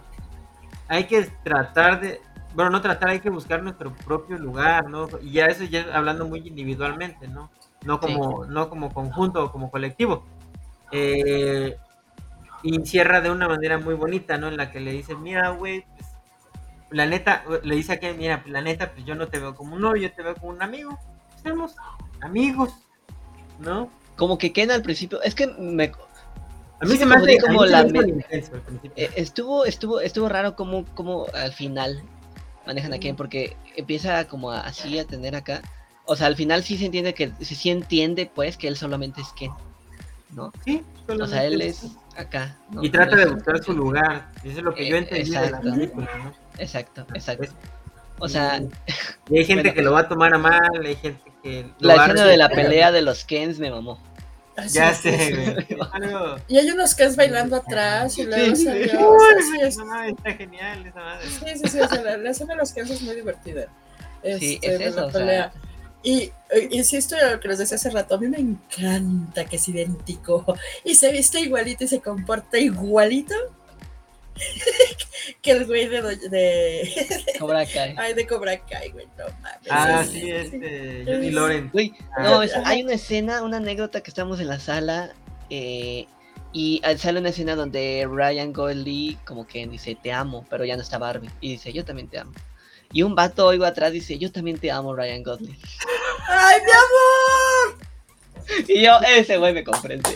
hay 0.88 1.04
que 1.04 1.30
tratar 1.44 2.00
de, 2.00 2.20
bueno, 2.56 2.70
no 2.72 2.80
tratar, 2.82 3.10
hay 3.10 3.20
que 3.20 3.30
buscar 3.30 3.62
nuestro 3.62 3.92
propio 3.94 4.36
lugar, 4.38 4.90
¿no? 4.90 5.08
Y 5.20 5.30
ya 5.34 5.46
eso 5.46 5.62
ya 5.62 5.80
es 5.82 5.86
hablando 5.92 6.26
muy 6.26 6.40
individualmente, 6.40 7.28
¿no? 7.28 7.48
No 7.84 7.98
como, 8.00 8.44
no 8.46 8.68
como 8.68 8.92
conjunto 8.92 9.44
o 9.44 9.52
como 9.52 9.70
colectivo. 9.70 10.24
Eh, 10.92 11.76
y 12.62 12.80
cierra 12.86 13.20
de 13.20 13.30
una 13.30 13.48
manera 13.48 13.78
muy 13.78 13.94
bonita, 13.94 14.38
¿no? 14.38 14.48
En 14.48 14.56
la 14.56 14.70
que 14.70 14.80
le 14.80 14.92
dice, 14.92 15.16
mira, 15.16 15.50
güey, 15.50 15.84
pues, 15.96 16.08
la 16.90 17.06
neta, 17.06 17.44
le 17.64 17.74
dice 17.74 17.94
a 17.94 18.00
que, 18.00 18.12
mira, 18.14 18.42
la 18.46 18.60
neta, 18.60 18.92
pues 18.92 19.04
yo 19.04 19.14
no 19.14 19.28
te 19.28 19.38
veo 19.38 19.54
como 19.54 19.74
un 19.74 19.80
novio, 19.82 20.02
yo 20.08 20.12
te 20.14 20.22
veo 20.22 20.34
como 20.36 20.52
un 20.52 20.62
amigo. 20.62 20.98
Somos 21.42 21.74
amigos, 22.20 22.70
¿no? 23.58 23.90
Como 24.16 24.38
que 24.38 24.52
Ken 24.52 24.70
al 24.70 24.82
principio, 24.82 25.20
es 25.22 25.34
que 25.34 25.46
me, 25.48 25.84
A 26.80 26.84
mí 26.84 26.92
Sí, 26.92 26.98
se 26.98 27.06
me 27.06 27.16
hace 27.16 27.38
como 27.38 27.64
la 27.64 27.84
me 27.84 27.98
intenso. 28.00 28.56
Eh, 28.94 29.10
estuvo, 29.16 29.64
estuvo, 29.64 30.00
estuvo 30.00 30.28
raro 30.28 30.54
como, 30.54 30.84
como 30.94 31.26
al 31.34 31.52
final 31.52 32.02
manejan 32.66 32.92
a 32.92 32.98
Ken, 32.98 33.16
porque 33.16 33.56
empieza 33.76 34.28
como 34.28 34.50
a- 34.52 34.60
así 34.60 34.98
a 34.98 35.04
tener 35.06 35.34
acá. 35.34 35.62
O 36.04 36.16
sea, 36.16 36.26
al 36.26 36.36
final 36.36 36.62
sí 36.64 36.76
se 36.78 36.86
entiende 36.86 37.14
que, 37.14 37.32
sí, 37.40 37.54
sí 37.54 37.70
entiende 37.70 38.30
pues 38.32 38.56
que 38.56 38.68
él 38.68 38.76
solamente 38.76 39.20
es 39.20 39.28
Ken, 39.38 39.52
¿no? 40.30 40.52
Sí, 40.64 40.82
O 41.08 41.26
sea, 41.26 41.44
él 41.44 41.52
solamente 41.52 41.66
es 41.68 41.86
acá. 42.16 42.56
¿no? 42.70 42.82
Y 42.82 42.90
trata 42.90 43.16
de 43.16 43.26
buscar 43.26 43.62
su 43.62 43.72
lugar. 43.72 44.30
Eso 44.44 44.58
es 44.58 44.62
lo 44.62 44.74
que 44.74 44.86
yo 44.88 44.96
Eh, 44.96 44.98
entendí 44.98 45.30
de 45.30 45.36
la 45.40 45.46
exacto. 45.46 45.70
película, 45.70 46.10
¿no? 46.24 46.32
Exacto, 46.58 47.06
exacto. 47.14 47.44
Es- 47.44 47.54
O 48.18 48.28
sea, 48.28 48.60
Y 49.30 49.38
hay 49.38 49.44
gente 49.44 49.62
Bueno. 49.62 49.74
que 49.74 49.82
lo 49.82 49.92
va 49.92 50.00
a 50.00 50.08
tomar 50.08 50.34
a 50.34 50.38
mal, 50.38 50.84
hay 50.84 50.96
gente 50.96 51.32
que... 51.42 51.66
la 51.80 51.94
escena 52.04 52.24
de 52.26 52.36
la 52.36 52.48
pelea 52.48 52.92
de 52.92 53.02
los 53.02 53.24
Kens 53.24 53.58
me 53.58 53.70
mamó. 53.70 54.00
Así 54.56 54.74
Ya 54.78 54.92
sé, 54.94 55.18
sí. 55.66 55.74
Y 56.48 56.58
hay 56.58 56.70
unos 56.70 56.94
que 56.94 57.04
es 57.04 57.16
bailando 57.16 57.56
atrás 57.56 58.18
y 58.18 58.24
luego 58.26 58.54
Sí. 58.54 58.64
salió. 58.64 58.86
Sí, 58.90 59.60
es- 59.62 59.74
esa 59.76 59.84
madre 59.84 60.10
está 60.10 60.32
genial, 60.34 60.86
esa 60.86 61.00
madre. 61.00 61.26
Sí, 61.28 61.46
sí, 61.58 61.68
sí, 61.68 61.80
o 61.80 61.88
sea, 61.88 62.02
la, 62.02 62.16
la 62.18 62.30
escena 62.30 62.52
de 62.54 62.58
los 62.60 62.72
Kens 62.72 62.90
es 62.90 63.02
muy 63.02 63.14
divertida. 63.14 63.66
Sí, 64.38 64.54
Este, 64.62 64.74
es 64.74 64.80
eso, 64.82 65.00
la 65.00 65.06
o 65.06 65.10
sea. 65.10 65.52
Y 66.04 66.32
eh, 66.50 66.68
insisto 66.70 67.16
en 67.16 67.32
lo 67.32 67.40
que 67.40 67.48
les 67.48 67.58
decía 67.58 67.76
hace 67.76 67.90
rato, 67.90 68.14
a 68.14 68.18
mí 68.18 68.26
me 68.28 68.38
encanta 68.38 69.44
que 69.44 69.56
es 69.56 69.68
idéntico 69.68 70.44
y 70.84 70.94
se 70.96 71.12
viste 71.12 71.40
igualito 71.40 71.84
y 71.84 71.88
se 71.88 72.00
comporta 72.00 72.58
igualito 72.58 73.34
que 75.42 75.50
el 75.52 75.66
güey 75.66 75.86
de, 75.88 77.06
Cobra 77.38 77.66
Kai. 77.66 77.94
ay, 77.98 78.14
de 78.14 78.26
Cobra 78.26 78.58
Kai, 78.64 78.90
güey, 78.90 79.06
no 79.18 79.24
mames. 79.42 79.58
Ah, 79.70 80.04
sí, 80.10 80.30
este, 80.30 81.04
Johnny 81.06 81.30
Lawrence. 81.30 81.70
Güey, 81.72 81.92
Ah. 82.16 82.22
no, 82.24 82.42
es- 82.42 82.52
hay 82.64 82.82
una 82.82 82.94
escena, 82.94 83.42
una 83.42 83.58
anécdota 83.58 84.00
que 84.02 84.10
estamos 84.10 84.40
en 84.40 84.48
la 84.48 84.58
sala 84.58 85.12
eh, 85.50 86.06
y 86.52 86.80
ah, 86.84 86.96
sale 86.96 87.20
una 87.20 87.28
escena 87.30 87.54
donde 87.56 88.06
Ryan 88.10 88.52
Gosling 88.52 89.18
como 89.24 89.46
que 89.46 89.66
dice 89.66 89.96
te 90.02 90.12
amo, 90.12 90.44
pero 90.50 90.64
ya 90.64 90.76
no 90.76 90.82
está 90.82 90.98
Barbie 90.98 91.30
y 91.40 91.52
dice 91.52 91.72
yo 91.72 91.84
también 91.84 92.08
te 92.08 92.18
amo. 92.18 92.32
Y 92.92 93.02
un 93.02 93.14
vato 93.14 93.46
oigo 93.46 93.64
atrás 93.64 93.92
dice 93.92 94.18
yo 94.18 94.30
también 94.30 94.58
te 94.58 94.70
amo 94.70 94.94
Ryan 94.94 95.22
Gosling. 95.22 95.56
¡Ay, 96.28 96.60
mi 96.64 96.70
amor! 96.72 97.78
Y 98.68 98.82
yo, 98.84 98.98
ese 99.08 99.38
güey 99.38 99.54
me 99.54 99.64
comprende. 99.64 100.10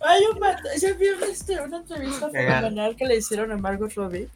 Hay 0.00 0.22
un 0.32 0.38
vato, 0.38 0.62
ya 0.80 0.92
vieron 0.94 1.22
este, 1.24 1.60
una 1.60 1.78
entrevista 1.78 2.30
fenomenal 2.30 2.96
que 2.96 3.04
le 3.06 3.16
hicieron 3.16 3.52
a 3.52 3.56
Margot 3.56 3.92
Robbie 3.94 4.28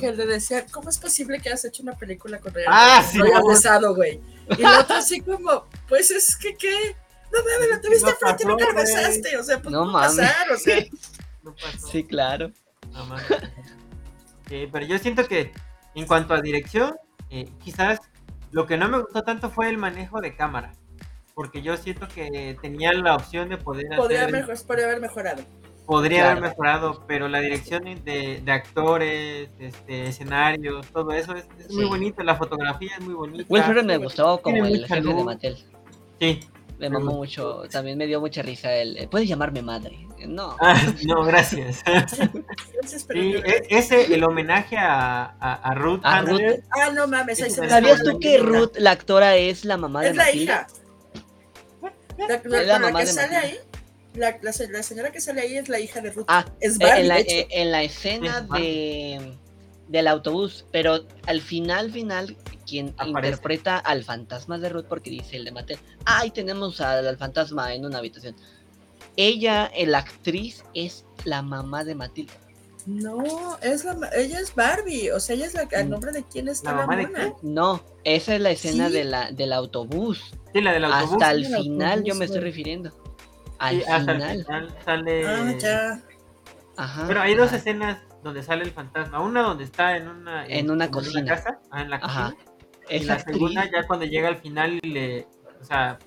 que 0.00 0.12
le 0.12 0.26
decía, 0.26 0.64
¿cómo 0.70 0.88
es 0.88 0.96
posible 0.96 1.38
que 1.38 1.50
hayas 1.50 1.64
hecho 1.66 1.82
una 1.82 1.92
película 1.94 2.38
con 2.38 2.54
Ryan 2.54 2.68
Ah, 2.72 3.02
Gosling? 3.04 3.26
sí, 3.26 3.48
besado, 3.48 3.94
güey. 3.94 4.20
Y 4.56 4.62
el 4.62 4.74
otro 4.74 4.96
así 4.96 5.20
como, 5.20 5.66
pues 5.88 6.10
es 6.10 6.36
que, 6.36 6.56
¿qué? 6.56 6.96
No 7.32 7.38
mames, 7.40 7.68
lo 7.76 7.80
tuviste 7.82 8.10
No 8.10 8.16
frente 8.16 8.42
y 8.42 8.46
nunca 8.46 8.64
lo 8.66 8.74
besaste. 8.74 9.36
O 9.36 9.42
sea, 9.42 9.60
pues 9.60 9.72
No 9.72 9.84
no, 9.84 9.92
pasar, 9.92 10.50
o 10.50 10.56
sea. 10.56 10.84
No 11.42 11.54
pasó. 11.54 11.88
Sí, 11.88 12.04
claro. 12.04 12.50
No 12.92 13.04
mames. 13.06 13.24
Eh, 14.50 14.68
pero 14.72 14.86
yo 14.86 14.96
siento 14.98 15.26
que 15.26 15.52
en 15.96 16.06
cuanto 16.06 16.34
a 16.34 16.40
dirección, 16.40 16.94
eh, 17.30 17.48
quizás 17.64 17.98
lo 18.52 18.66
que 18.66 18.76
no 18.76 18.88
me 18.88 18.98
gustó 19.00 19.22
tanto 19.24 19.50
fue 19.50 19.68
el 19.68 19.78
manejo 19.78 20.20
de 20.20 20.36
cámara. 20.36 20.72
Porque 21.34 21.60
yo 21.62 21.76
siento 21.76 22.06
que 22.08 22.56
tenía 22.62 22.92
la 22.92 23.16
opción 23.16 23.48
de 23.48 23.56
poder 23.58 23.84
Podría, 23.96 24.22
hacer, 24.22 24.32
mejor, 24.32 24.56
podría 24.66 24.86
haber 24.86 25.00
mejorado. 25.00 25.42
podría 25.84 26.20
Claro. 26.22 26.38
haber 26.38 26.50
mejorado, 26.50 27.04
pero 27.06 27.28
la 27.28 27.40
dirección 27.40 27.84
de, 27.84 28.40
de 28.42 28.52
actores, 28.52 29.50
este, 29.58 30.06
escenarios, 30.08 30.86
todo 30.88 31.12
eso 31.12 31.34
es, 31.34 31.46
es 31.58 31.70
muy 31.72 31.84
bonito, 31.84 32.22
la 32.22 32.36
fotografía 32.36 32.92
es 32.98 33.04
muy 33.04 33.14
bonita. 33.14 33.44
Will 33.48 33.62
Ferrell 33.62 33.84
me 33.86 33.96
gustó 33.98 34.40
como 34.40 34.64
el 34.64 34.86
jefe 34.86 35.00
de. 35.02 35.24
Mattel. 35.24 35.56
Sí. 36.20 36.40
Me 36.78 36.90
mamó 36.90 37.12
mucho. 37.12 37.62
También 37.70 37.96
me 37.96 38.06
dio 38.06 38.20
mucha 38.20 38.42
risa 38.42 38.72
el. 38.74 38.96
eh, 38.98 39.08
Puedes 39.08 39.28
llamarme 39.28 39.62
madre. 39.62 40.06
No. 40.26 40.56
Ah, 40.60 40.80
no, 41.06 41.24
gracias. 41.24 41.82
Sí, 42.86 43.34
e- 43.44 43.66
ese, 43.70 44.14
el 44.14 44.24
homenaje 44.24 44.76
a, 44.78 45.24
a, 45.40 45.54
a 45.54 45.74
Ruth 45.74 46.00
A 46.04 46.18
Handler, 46.18 46.62
Ah, 46.70 46.90
no 46.94 47.06
mames, 47.06 47.40
ahí 47.42 47.50
se 47.50 47.60
me 47.62 47.68
¿Sabías 47.68 48.02
tú 48.02 48.18
que. 48.18 48.38
Ruth, 48.38 48.76
la 48.76 48.90
actora, 48.92 49.36
es 49.36 49.64
la 49.64 49.76
mamá 49.76 50.02
de 50.02 50.10
Es 50.10 50.16
la 50.16 50.24
Matilda? 50.24 50.42
hija. 50.42 50.66
La, 52.18 52.26
la- 52.28 52.34
Es 52.34 52.44
la 52.44 52.58
con 52.58 52.66
la 52.66 52.78
mamá 52.78 53.00
que 53.00 53.06
de 53.06 53.12
sale 53.12 53.32
Matilda. 53.34 53.40
ahí, 53.54 53.58
la, 54.14 54.38
la, 54.42 54.52
se- 54.52 54.68
la 54.70 54.82
señora 54.82 55.12
que 55.12 55.20
sale 55.20 55.40
ahí 55.42 55.56
es 55.56 55.68
la 55.68 55.78
hija 55.80 56.00
de 56.00 56.10
Ruth. 56.10 56.24
Ah, 56.28 56.44
es 56.60 56.74
Eh, 56.80 56.84
Barbie, 56.84 57.00
en, 57.02 57.08
la, 57.08 57.14
de 57.16 57.20
hecho. 57.20 57.30
eh, 57.34 57.48
en 57.50 57.72
la 57.72 57.82
escena 57.82 58.46
Barbie. 58.48 58.64
de 59.18 59.36
del 59.88 60.08
autobús, 60.08 60.66
pero 60.72 61.04
al 61.26 61.40
final, 61.40 61.92
final, 61.92 62.36
quien 62.66 62.88
Aparece. 62.98 63.28
interpreta 63.28 63.78
al 63.78 64.04
fantasma 64.04 64.58
de 64.58 64.68
Ruth, 64.68 64.86
porque 64.88 65.10
dice 65.10 65.36
el 65.36 65.44
de 65.44 65.52
Mattel, 65.52 65.78
ah, 66.04 66.20
ahí 66.20 66.30
tenemos 66.30 66.80
al, 66.80 67.06
al 67.06 67.16
fantasma 67.16 67.72
en 67.74 67.84
una 67.86 67.98
habitación. 67.98 68.34
Ella, 69.16 69.70
la 69.86 69.98
actriz, 69.98 70.64
es 70.74 71.04
la 71.24 71.40
mamá 71.42 71.84
de 71.84 71.94
Matilda. 71.94 72.34
No, 72.86 73.58
es 73.62 73.84
la, 73.84 73.94
ma- 73.94 74.10
ella 74.14 74.38
es 74.40 74.54
Barbie. 74.54 75.10
O 75.10 75.18
sea, 75.18 75.34
ella 75.34 75.46
es 75.46 75.54
la, 75.54 75.62
el 75.62 75.86
Mm. 75.86 75.90
nombre 75.90 76.12
de 76.12 76.22
quién 76.24 76.48
está 76.48 76.70
¿La 76.72 76.76
la, 76.82 76.86
mamá 76.86 76.96
de 76.98 77.06
mona. 77.08 77.32
No, 77.42 77.82
esa 78.04 78.34
es 78.36 78.40
la 78.40 78.50
escena 78.50 78.86
Sí. 78.88 78.92
de 78.94 79.04
la, 79.04 79.32
del 79.32 79.52
autobús. 79.52 80.22
sí, 80.52 80.60
la 80.60 80.72
del 80.72 80.84
autobús. 80.84 81.12
Hasta 81.14 81.30
el 81.32 81.42
del 81.42 81.56
final 81.62 82.04
yo 82.04 82.14
me 82.14 82.26
estoy 82.26 82.40
refiriendo. 82.40 82.92
Al 83.58 83.78
Sí, 83.78 83.84
hasta 83.90 84.12
el 84.12 84.22
final. 84.44 84.74
sale. 84.84 85.26
Ah, 85.26 85.54
ya. 85.58 86.02
Ajá. 86.76 87.04
Pero 87.08 87.22
hay 87.22 87.34
dos 87.34 87.52
escenas 87.52 87.98
donde 88.22 88.42
sale 88.42 88.62
el 88.64 88.70
fantasma. 88.70 89.20
Una 89.20 89.42
donde 89.42 89.64
está 89.64 89.96
en 89.96 90.08
una, 90.08 90.46
En 90.46 90.70
una 90.70 90.88
como 90.90 91.04
cocina. 91.06 91.34
casa, 91.36 91.58
ah, 91.70 91.82
en 91.82 91.90
la 91.90 91.96
Ajá. 91.96 92.34
Y 92.90 93.00
la 93.00 93.14
actriz. 93.14 93.34
segunda, 93.36 93.64
ya 93.70 93.86
cuando 93.86 94.04
llega 94.06 94.28
al 94.28 94.36
final 94.36 94.78
y 94.82 94.88
le. 94.88 95.26
O 95.60 95.64
sea, 95.64 95.98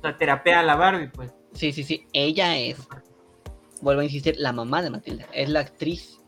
sea, 0.00 0.16
terapea 0.16 0.60
a 0.60 0.62
la 0.62 0.76
Barbie, 0.76 1.08
pues. 1.08 1.32
Sí, 1.54 1.72
sí, 1.72 1.82
sí. 1.84 2.06
Ella 2.12 2.56
es, 2.58 2.76
vuelvo 3.80 4.00
a 4.00 4.04
insistir, 4.04 4.36
la 4.38 4.52
mamá 4.52 4.82
de 4.82 4.90
Matilda. 4.90 5.26
Es 5.32 5.48
la 5.48 5.60
actriz. 5.60 6.18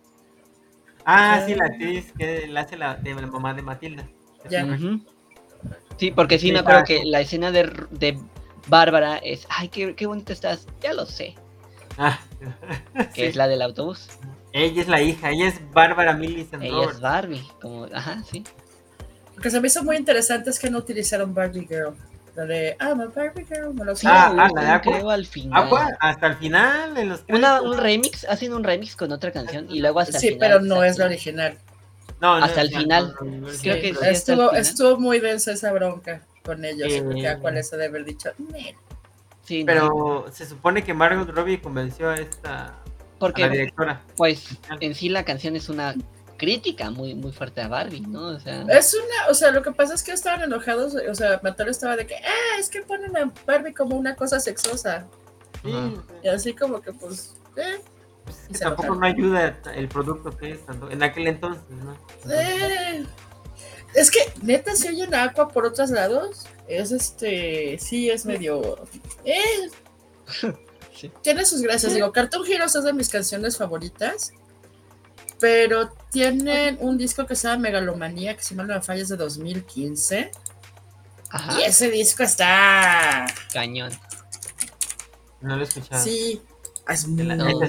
Ah, 1.04 1.34
Ah. 1.36 1.44
sí, 1.46 1.54
la 1.54 1.66
actriz 1.66 2.12
que 2.18 2.46
la 2.48 2.60
hace 2.60 2.76
la, 2.76 2.96
de 2.96 3.14
la 3.14 3.26
mamá 3.26 3.52
de 3.54 3.62
Matilda. 3.62 4.08
Ya. 4.50 4.66
Sí, 5.96 6.10
porque 6.10 6.38
sí, 6.38 6.48
Sí, 6.48 6.52
me 6.52 6.58
acuerdo 6.58 6.84
que 6.84 7.04
la 7.04 7.20
escena 7.20 7.50
de, 7.50 7.64
de 7.90 8.18
Bárbara 8.68 9.18
es, 9.18 9.46
ay, 9.48 9.68
qué, 9.68 9.94
qué 9.94 10.06
bonita 10.06 10.32
estás. 10.32 10.66
Ya 10.80 10.92
lo 10.92 11.06
sé, 11.06 11.34
Ah, 11.96 12.18
que 12.94 13.10
sí. 13.12 13.22
es 13.22 13.36
la 13.36 13.46
del 13.46 13.62
autobús. 13.62 14.08
Ella 14.52 14.82
es 14.82 14.88
la 14.88 15.00
hija, 15.02 15.30
ella 15.30 15.48
es 15.48 15.60
Bárbara 15.72 16.12
Millicent 16.14 16.62
Ella 16.62 16.90
es 16.90 17.00
Barbie, 17.00 17.42
como, 17.60 17.84
ajá, 17.92 18.22
sí. 18.24 18.42
Lo 19.44 19.48
que 19.50 19.50
se 19.50 19.60
me 19.60 19.66
hizo 19.68 19.84
muy 19.84 19.96
interesante 19.98 20.48
es 20.48 20.58
que 20.58 20.70
no 20.70 20.78
utilizaron 20.78 21.34
Barbie 21.34 21.66
Girl. 21.68 21.94
La 22.34 22.46
de, 22.46 22.78
I'm 22.80 22.98
a 23.02 23.06
Barbie 23.08 23.44
Girl. 23.44 23.74
Me 23.74 23.84
lo 23.84 23.94
Sí, 23.94 24.06
Ah, 24.08 24.32
la 24.34 24.46
ah, 24.46 24.50
la 24.54 24.62
de 24.62 24.68
Aqua. 24.70 25.12
al 25.12 25.26
final. 25.26 25.62
Agua, 25.64 25.90
hasta 26.00 26.28
el 26.28 26.36
final, 26.36 26.96
en 26.96 27.10
los 27.10 27.24
Una, 27.28 27.60
un 27.60 27.76
remix, 27.76 28.24
hacen 28.24 28.54
un 28.54 28.64
remix 28.64 28.96
con 28.96 29.12
otra 29.12 29.32
canción 29.32 29.66
y 29.68 29.80
luego 29.80 30.00
hasta 30.00 30.16
el 30.16 30.20
Sí, 30.22 30.28
final. 30.28 30.40
pero 30.40 30.60
no 30.62 30.82
es 30.82 30.96
la 30.96 31.04
original. 31.04 31.58
No, 32.22 32.38
no, 32.38 32.44
hasta 32.46 32.62
el 32.62 32.70
final. 32.70 33.14
Creo 33.18 33.52
sí, 33.52 33.68
que 33.82 33.92
sí. 33.94 33.98
el 34.00 34.56
Estuvo, 34.56 34.98
muy 34.98 35.20
densa 35.20 35.52
esa 35.52 35.70
bronca 35.74 36.22
con 36.42 36.64
ellos. 36.64 36.90
Eh, 36.90 37.02
porque 37.02 37.28
a 37.28 37.38
cuál 37.38 37.62
se 37.62 37.76
debe 37.76 37.88
haber 37.88 38.06
dicho. 38.06 38.30
Sí, 39.42 39.62
no, 39.62 39.66
Pero 39.66 40.26
se 40.32 40.46
supone 40.46 40.82
que 40.84 40.94
Margot 40.94 41.28
Robbie 41.28 41.60
convenció 41.60 42.08
a 42.08 42.14
esta 42.16 42.64
a 42.68 42.74
porque 43.18 43.42
la 43.42 43.48
directora. 43.50 44.00
pues 44.16 44.58
en 44.80 44.94
sí 44.94 45.10
la 45.10 45.22
canción 45.26 45.54
es 45.54 45.68
una 45.68 45.94
crítica 46.44 46.90
muy, 46.90 47.14
muy 47.14 47.32
fuerte 47.32 47.62
a 47.62 47.68
Barbie, 47.68 48.00
¿no? 48.00 48.28
O 48.28 48.40
sea, 48.40 48.62
Es 48.68 48.94
una, 48.94 49.30
o 49.30 49.34
sea, 49.34 49.50
lo 49.50 49.62
que 49.62 49.72
pasa 49.72 49.94
es 49.94 50.02
que 50.02 50.12
estaban 50.12 50.42
enojados, 50.42 50.94
o 50.94 51.14
sea, 51.14 51.40
Mattel 51.42 51.68
estaba 51.68 51.96
de 51.96 52.06
que, 52.06 52.16
ah, 52.16 52.58
es 52.58 52.68
que 52.68 52.82
ponen 52.82 53.16
a 53.16 53.32
Barbie 53.46 53.72
como 53.72 53.96
una 53.96 54.14
cosa 54.14 54.40
sexosa. 54.40 55.06
Y 56.22 56.28
así 56.28 56.52
como 56.52 56.82
que, 56.82 56.92
pues, 56.92 57.34
eh, 57.56 57.80
pues, 58.24 58.36
que 58.52 58.58
tampoco 58.58 58.94
no 58.94 59.06
ayuda 59.06 59.58
el 59.74 59.88
producto 59.88 60.36
que 60.36 60.52
es 60.52 60.66
tanto 60.66 60.90
en 60.90 61.02
aquel 61.02 61.26
entonces, 61.28 61.64
¿no? 61.70 61.96
eh. 62.30 63.06
Es 63.94 64.10
que, 64.10 64.20
neta, 64.42 64.74
si 64.74 64.88
oyen 64.88 65.14
a 65.14 65.24
Aqua 65.24 65.48
por 65.48 65.64
otros 65.64 65.90
lados, 65.90 66.46
es 66.68 66.90
este, 66.92 67.78
sí, 67.78 68.10
es 68.10 68.26
medio, 68.26 68.76
eh. 69.24 69.70
Sí. 70.94 71.10
Tiene 71.22 71.44
sus 71.44 71.60
gracias, 71.60 71.92
digo, 71.92 72.12
Cartoon 72.12 72.46
Heroes 72.46 72.76
es 72.76 72.84
de 72.84 72.92
mis 72.92 73.08
canciones 73.08 73.56
favoritas, 73.56 74.32
pero 75.44 75.92
tienen 76.10 76.78
un 76.80 76.96
disco 76.96 77.26
que 77.26 77.36
se 77.36 77.46
llama 77.48 77.64
Megalomanía, 77.64 78.34
que 78.34 78.42
si 78.42 78.54
mal 78.54 78.66
no 78.66 78.72
me 78.76 78.80
falla 78.80 79.02
es 79.02 79.10
de 79.10 79.16
2015. 79.18 80.30
Ajá, 81.28 81.60
Y 81.60 81.64
ese 81.64 81.90
disco 81.90 82.22
está. 82.22 83.26
cañón. 83.52 83.92
No 85.42 85.56
lo 85.56 85.60
he 85.60 85.64
escuchado. 85.64 86.02
Sí, 86.02 86.40
es 86.88 87.06
muy, 87.08 87.24
La 87.24 87.36
la 87.36 87.44
muy 87.44 87.52
debo. 87.58 87.62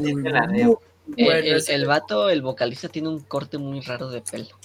El, 1.18 1.26
bueno 1.26 1.38
el- 1.38 1.64
el 1.68 1.86
vato, 1.86 2.30
el 2.30 2.42
vocalista, 2.42 2.88
tiene 2.88 3.10
un 3.10 3.20
corte 3.20 3.58
muy 3.58 3.82
raro 3.82 4.10
de 4.10 4.22
pelo. 4.22 4.58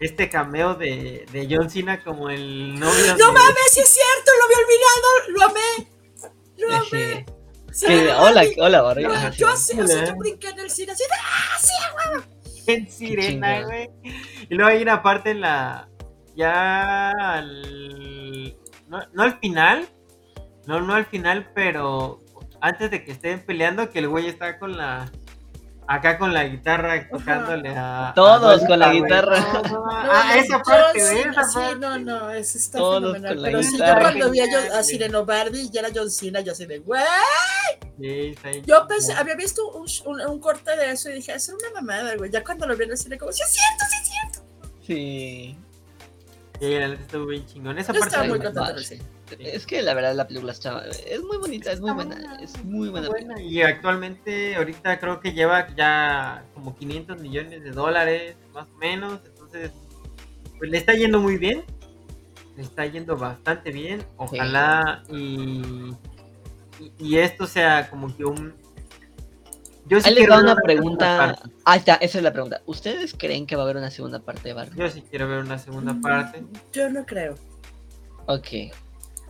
este 0.00 0.28
cameo 0.30 0.74
de, 0.74 1.26
de 1.32 1.48
John 1.50 1.68
Cena 1.70 2.02
como 2.02 2.30
el 2.30 2.78
novio. 2.78 3.16
¡No 3.16 3.26
de- 3.26 3.32
mames, 3.32 3.70
sí 3.70 3.80
es 3.80 3.88
cierto! 3.88 4.30
¡Lo 4.38 4.44
había 4.44 4.58
olvidado! 4.64 5.08
¡Lo 5.28 5.42
amé! 5.44 5.90
¡Lo 6.56 6.74
amé! 6.76 7.26
Sí, 7.72 7.86
hola, 8.18 8.42
hola, 8.58 9.08
Ajá, 9.14 9.32
sí. 9.32 9.38
Yo 9.38 9.56
sé, 9.56 9.80
o 9.80 9.86
sea, 9.86 10.06
yo 10.06 10.16
brinqué 10.16 10.48
en 10.48 10.58
el 10.58 10.70
cine 10.70 10.92
así 10.92 11.04
¡ah, 11.12 11.58
sí! 11.60 11.72
en 12.66 12.90
sirena, 12.90 13.62
güey. 13.64 13.88
Y 14.48 14.54
luego 14.54 14.70
hay 14.70 14.82
una 14.82 15.02
parte 15.02 15.30
en 15.30 15.40
la. 15.40 15.88
Ya. 16.34 17.10
al- 17.10 18.56
no, 18.88 19.00
no 19.12 19.22
al 19.22 19.38
final. 19.38 19.88
No, 20.66 20.80
no 20.80 20.94
al 20.94 21.06
final, 21.06 21.50
pero 21.54 22.20
antes 22.60 22.90
de 22.90 23.04
que 23.04 23.12
estén 23.12 23.44
peleando, 23.44 23.90
que 23.90 24.00
el 24.00 24.08
güey 24.08 24.26
está 24.26 24.58
con 24.58 24.76
la. 24.76 25.10
Acá 25.90 26.18
con 26.18 26.34
la 26.34 26.44
guitarra 26.44 27.08
tocándole 27.08 27.70
a. 27.74 28.10
a 28.10 28.14
Todos 28.14 28.62
con 28.66 28.78
la 28.78 28.92
guitarra. 28.92 29.40
No, 29.40 29.62
no, 29.62 29.68
No, 29.70 29.86
ah, 29.90 30.36
esa 30.36 30.58
parte, 30.62 31.00
sí, 31.00 31.14
güey, 31.14 31.28
esa 31.30 31.44
sí, 31.44 31.54
parte. 31.54 31.76
no, 31.78 31.98
no, 31.98 32.30
es 32.30 32.54
está 32.56 32.76
Todos 32.78 32.96
fenomenal. 33.00 33.34
con 33.34 33.42
la 33.42 33.48
Pero 33.48 33.62
sí, 33.62 33.68
yo 33.70 33.72
guitarra. 33.78 34.00
cuando 34.02 34.30
vi 34.30 34.40
a, 34.40 34.44
John- 34.52 34.72
a 34.78 34.82
Sireno 34.82 35.24
Barbie 35.24 35.62
y 35.62 35.70
ya 35.70 35.80
era 35.80 35.88
John 35.94 36.10
Cena, 36.10 36.40
yo 36.40 36.52
así 36.52 36.66
de, 36.66 36.80
güey. 36.80 37.02
Sí. 37.98 38.34
Yo 38.66 38.86
pensé, 38.86 39.14
había 39.14 39.34
visto 39.34 39.66
un, 39.72 39.86
un, 40.04 40.20
un 40.20 40.40
corte 40.40 40.76
de 40.76 40.90
eso 40.92 41.08
y 41.08 41.14
dije, 41.14 41.32
es 41.34 41.48
una 41.48 41.70
mamada, 41.80 42.14
güey. 42.16 42.30
Ya 42.30 42.44
cuando 42.44 42.66
lo 42.66 42.76
vi 42.76 42.84
en 42.84 42.90
el 42.90 42.98
cine, 42.98 43.16
como, 43.16 43.32
sí 43.32 43.42
es 43.42 43.50
cierto, 43.50 43.84
sí 43.88 43.96
es 44.02 44.08
cierto. 44.10 44.38
Sí. 44.86 45.58
Sí, 46.60 46.74
estuvo 46.74 47.26
bien 47.26 47.46
chingón. 47.46 47.78
Esa 47.78 47.92
Yo 47.94 48.00
parte 48.00 48.14
estaba 48.16 48.22
de- 48.24 48.28
muy 48.30 48.74
del 48.74 48.84
cine. 48.84 49.02
Es 49.38 49.66
que 49.66 49.82
la 49.82 49.94
verdad 49.94 50.14
la 50.14 50.26
película 50.26 50.52
está. 50.52 50.84
Es 50.86 51.22
muy 51.22 51.36
bonita, 51.38 51.72
es 51.72 51.80
muy 51.80 51.92
buena. 51.92 52.38
Es 52.42 52.64
muy 52.64 52.88
buena. 52.88 53.08
buena. 53.08 53.40
Y 53.40 53.62
actualmente, 53.62 54.56
ahorita 54.56 54.98
creo 54.98 55.20
que 55.20 55.32
lleva 55.32 55.74
ya 55.76 56.44
como 56.54 56.76
500 56.76 57.20
millones 57.20 57.62
de 57.62 57.70
dólares, 57.70 58.36
más 58.52 58.66
o 58.68 58.76
menos. 58.78 59.20
Entonces, 59.26 59.72
pues 60.58 60.70
le 60.70 60.78
está 60.78 60.94
yendo 60.94 61.20
muy 61.20 61.36
bien. 61.36 61.64
Le 62.56 62.62
está 62.62 62.86
yendo 62.86 63.16
bastante 63.16 63.70
bien. 63.70 64.04
Ojalá 64.16 65.02
y, 65.10 65.94
y, 66.80 66.92
y 66.98 67.18
esto 67.18 67.46
sea 67.46 67.88
como 67.90 68.14
que 68.16 68.24
un. 68.24 68.54
Yo 69.86 69.96
Ahí 70.04 70.12
les 70.14 70.26
quiero 70.26 70.38
una 70.40 70.54
pregunta. 70.56 71.34
Ah, 71.64 71.76
está, 71.76 71.94
esa 71.94 72.18
es 72.18 72.24
la 72.24 72.32
pregunta. 72.32 72.60
¿Ustedes 72.66 73.14
creen 73.16 73.46
que 73.46 73.56
va 73.56 73.62
a 73.62 73.64
haber 73.64 73.76
una 73.78 73.90
segunda 73.90 74.18
parte 74.20 74.48
de 74.48 74.52
Barbie? 74.54 74.76
Yo 74.78 74.90
sí 74.90 75.02
quiero 75.08 75.28
ver 75.28 75.38
una 75.38 75.58
segunda 75.58 75.94
Mm. 75.94 76.00
parte. 76.02 76.44
Yo 76.72 76.90
no 76.90 77.06
creo. 77.06 77.36
Ok. 78.26 78.48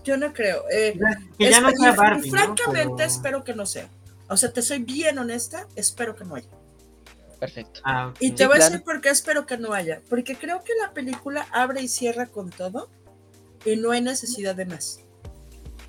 Yo 0.04 0.16
no 0.16 0.32
creo. 0.32 0.64
Eh, 0.70 0.98
Que 1.38 1.50
ya 1.50 1.60
no 1.60 1.70
sea 1.70 1.92
Barbie. 1.92 2.28
y 2.28 2.30
¿no? 2.30 2.38
francamente 2.38 2.94
Pero- 2.96 3.08
espero 3.08 3.44
que 3.44 3.54
no 3.54 3.66
sea. 3.66 3.88
O 4.28 4.36
sea, 4.36 4.52
te 4.52 4.62
soy 4.62 4.78
bien 4.80 5.18
honesta, 5.18 5.66
espero 5.74 6.14
que 6.16 6.24
no 6.24 6.34
haya. 6.34 6.48
Perfecto. 7.40 7.80
Ah. 7.84 8.12
Y 8.20 8.32
te 8.32 8.44
Sí, 8.44 8.48
voy 8.48 8.60
a 8.60 8.64
decir 8.64 8.82
por 8.82 9.00
qué 9.00 9.10
espero 9.10 9.46
que 9.46 9.56
no 9.58 9.72
haya. 9.72 10.00
Porque 10.08 10.34
creo 10.36 10.62
que 10.64 10.72
la 10.82 10.92
película 10.92 11.46
abre 11.52 11.80
y 11.82 11.88
cierra 11.88 12.26
con 12.26 12.50
todo 12.50 12.88
y 13.64 13.76
no 13.76 13.90
hay 13.92 14.00
necesidad 14.00 14.54
de 14.56 14.66
más. 14.66 15.00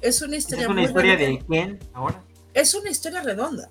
Es 0.01 0.21
una 0.21 0.35
¿Esa 0.37 0.37
historia 0.37 0.63
es 0.63 0.69
una 0.69 0.81
muy 0.81 0.85
historia 0.85 1.15
redonda. 1.15 1.39
de 1.41 1.45
quién 1.47 1.79
ahora? 1.93 2.23
Es 2.53 2.73
una 2.75 2.89
historia 2.89 3.21
redonda. 3.21 3.67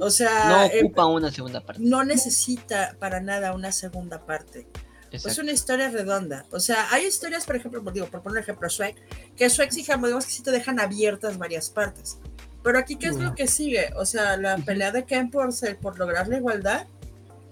O 0.00 0.10
sea, 0.10 0.48
No 0.48 0.62
eh, 0.64 0.80
ocupa 0.84 1.06
una 1.06 1.30
segunda 1.32 1.60
parte. 1.62 1.80
no 1.82 2.04
necesita 2.04 2.94
para 2.98 3.20
nada 3.20 3.54
una 3.54 3.72
segunda 3.72 4.20
parte. 4.26 4.66
Es 5.12 5.22
Exacto. 5.24 5.42
una 5.42 5.52
historia 5.52 5.88
redonda. 5.90 6.46
O 6.50 6.58
sea, 6.58 6.86
hay 6.90 7.04
historias, 7.06 7.44
por 7.44 7.56
ejemplo, 7.56 7.82
por, 7.84 7.92
digo, 7.92 8.06
por 8.06 8.22
poner 8.22 8.38
un 8.38 8.42
ejemplo, 8.42 8.66
Shrek, 8.68 8.96
que 9.36 9.48
Shrek 9.48 9.70
sí, 9.70 9.82
digamos 9.82 10.24
que 10.24 10.32
sí 10.32 10.42
te 10.42 10.50
dejan 10.50 10.80
abiertas 10.80 11.36
varias 11.38 11.68
partes. 11.70 12.18
Pero 12.62 12.78
aquí, 12.78 12.96
¿qué 12.96 13.08
es 13.08 13.16
lo 13.16 13.34
que 13.34 13.46
sigue? 13.46 13.92
O 13.96 14.06
sea, 14.06 14.36
la 14.36 14.56
pelea 14.56 14.90
de 14.92 15.04
Ken 15.04 15.30
por, 15.30 15.52
ser- 15.52 15.78
por 15.78 15.98
lograr 15.98 16.28
la 16.28 16.36
igualdad. 16.38 16.86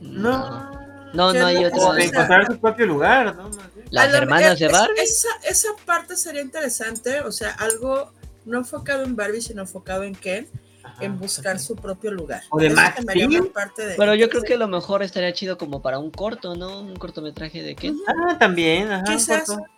No. 0.01 0.71
No, 1.13 1.33
¿Qué 1.33 1.39
no 1.41 1.49
es 1.49 1.57
hay 1.57 1.65
lo 1.65 1.71
que 1.71 1.77
otra. 1.77 1.89
O 1.89 1.93
de 1.95 2.01
sea, 2.03 2.11
encontrar 2.11 2.47
su 2.47 2.61
propio 2.61 2.87
lugar, 2.87 3.35
¿no? 3.37 3.51
Las 3.91 4.07
A 4.07 4.11
lo- 4.11 4.17
hermanas 4.19 4.59
de 4.59 4.67
es- 4.67 4.73
Barbie. 4.73 5.01
Esa, 5.03 5.29
esa 5.49 5.69
parte 5.85 6.17
sería 6.17 6.41
interesante, 6.43 7.21
o 7.23 7.33
sea, 7.33 7.51
algo 7.55 8.13
no 8.45 8.59
enfocado 8.59 9.03
en 9.03 9.17
Barbie, 9.17 9.43
sino 9.43 9.63
enfocado 9.63 10.05
en 10.05 10.15
Ken, 10.15 10.49
Ajá. 10.93 11.05
en 11.05 11.19
buscar 11.19 11.59
su 11.59 11.77
propio 11.77 12.11
lugar. 12.13 12.43
O 12.51 12.59
de 12.59 12.71
Max 12.71 13.05
parte 13.53 13.87
de- 13.87 13.95
Pero 13.97 14.15
yo 14.15 14.29
creo 14.29 14.43
que 14.43 14.55
a 14.55 14.59
lo 14.59 14.69
mejor 14.69 15.03
estaría 15.03 15.33
chido 15.33 15.57
como 15.59 15.83
para 15.83 15.99
un 15.99 16.11
corto, 16.11 16.55
¿no? 16.55 16.81
Un 16.81 16.97
cortometraje 16.97 17.63
de 17.63 17.75
qué. 17.77 17.93
Ah, 18.07 18.37
también, 18.39 18.91
ajá. 18.91 19.05
Quizás. 19.05 19.49
Un 19.49 19.57
corto. 19.57 19.71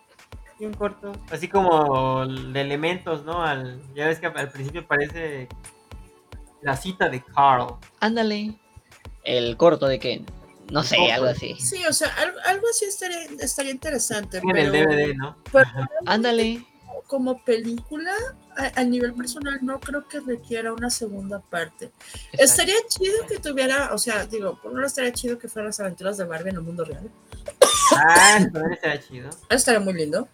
Sí, 0.59 0.65
un 0.65 0.73
corto. 0.73 1.11
Así 1.31 1.47
como 1.47 2.25
de 2.27 2.61
elementos, 2.61 3.25
¿no? 3.25 3.43
Al, 3.43 3.81
ya 3.95 4.07
ves 4.07 4.19
que 4.19 4.27
al 4.27 4.49
principio 4.51 4.85
parece 4.87 5.47
la 6.61 6.77
cita 6.77 7.09
de 7.09 7.23
Carl. 7.23 7.75
Ándale. 7.99 8.53
El 9.23 9.57
corto 9.57 9.87
de 9.87 9.99
Ken. 9.99 10.25
No 10.71 10.81
sé, 10.83 11.11
algo 11.11 11.27
así. 11.27 11.55
Sí, 11.59 11.85
o 11.85 11.93
sea, 11.93 12.07
algo, 12.15 12.37
algo 12.45 12.67
así 12.69 12.85
estaría, 12.85 13.19
estaría 13.39 13.71
interesante. 13.71 14.37
En 14.37 14.55
el 14.55 14.71
pero- 14.71 14.89
DVD, 14.89 15.13
¿no? 15.15 15.35
pero 15.51 15.65
Ándale. 16.05 16.65
como 17.07 17.43
película, 17.43 18.13
a, 18.57 18.79
a 18.79 18.83
nivel 18.83 19.13
personal, 19.13 19.59
no 19.61 19.79
creo 19.79 20.07
que 20.07 20.19
requiera 20.19 20.73
una 20.73 20.89
segunda 20.89 21.39
parte. 21.39 21.91
Exacto. 22.31 22.43
Estaría 22.43 22.75
chido 22.87 23.25
que 23.27 23.39
tuviera, 23.39 23.93
o 23.93 23.97
sea, 23.97 24.25
digo, 24.25 24.59
por 24.61 24.73
lado 24.73 24.85
estaría 24.87 25.11
chido 25.13 25.37
que 25.39 25.47
fueran 25.47 25.67
las 25.69 25.79
aventuras 25.79 26.17
de 26.17 26.25
Barbie 26.25 26.49
en 26.49 26.55
el 26.57 26.61
mundo 26.61 26.83
real. 26.85 27.09
Ah, 27.95 28.37
estaría 28.71 28.99
chido. 29.01 29.29
Estaría 29.49 29.79
muy 29.79 29.93
lindo. 29.93 30.21
O 30.21 30.25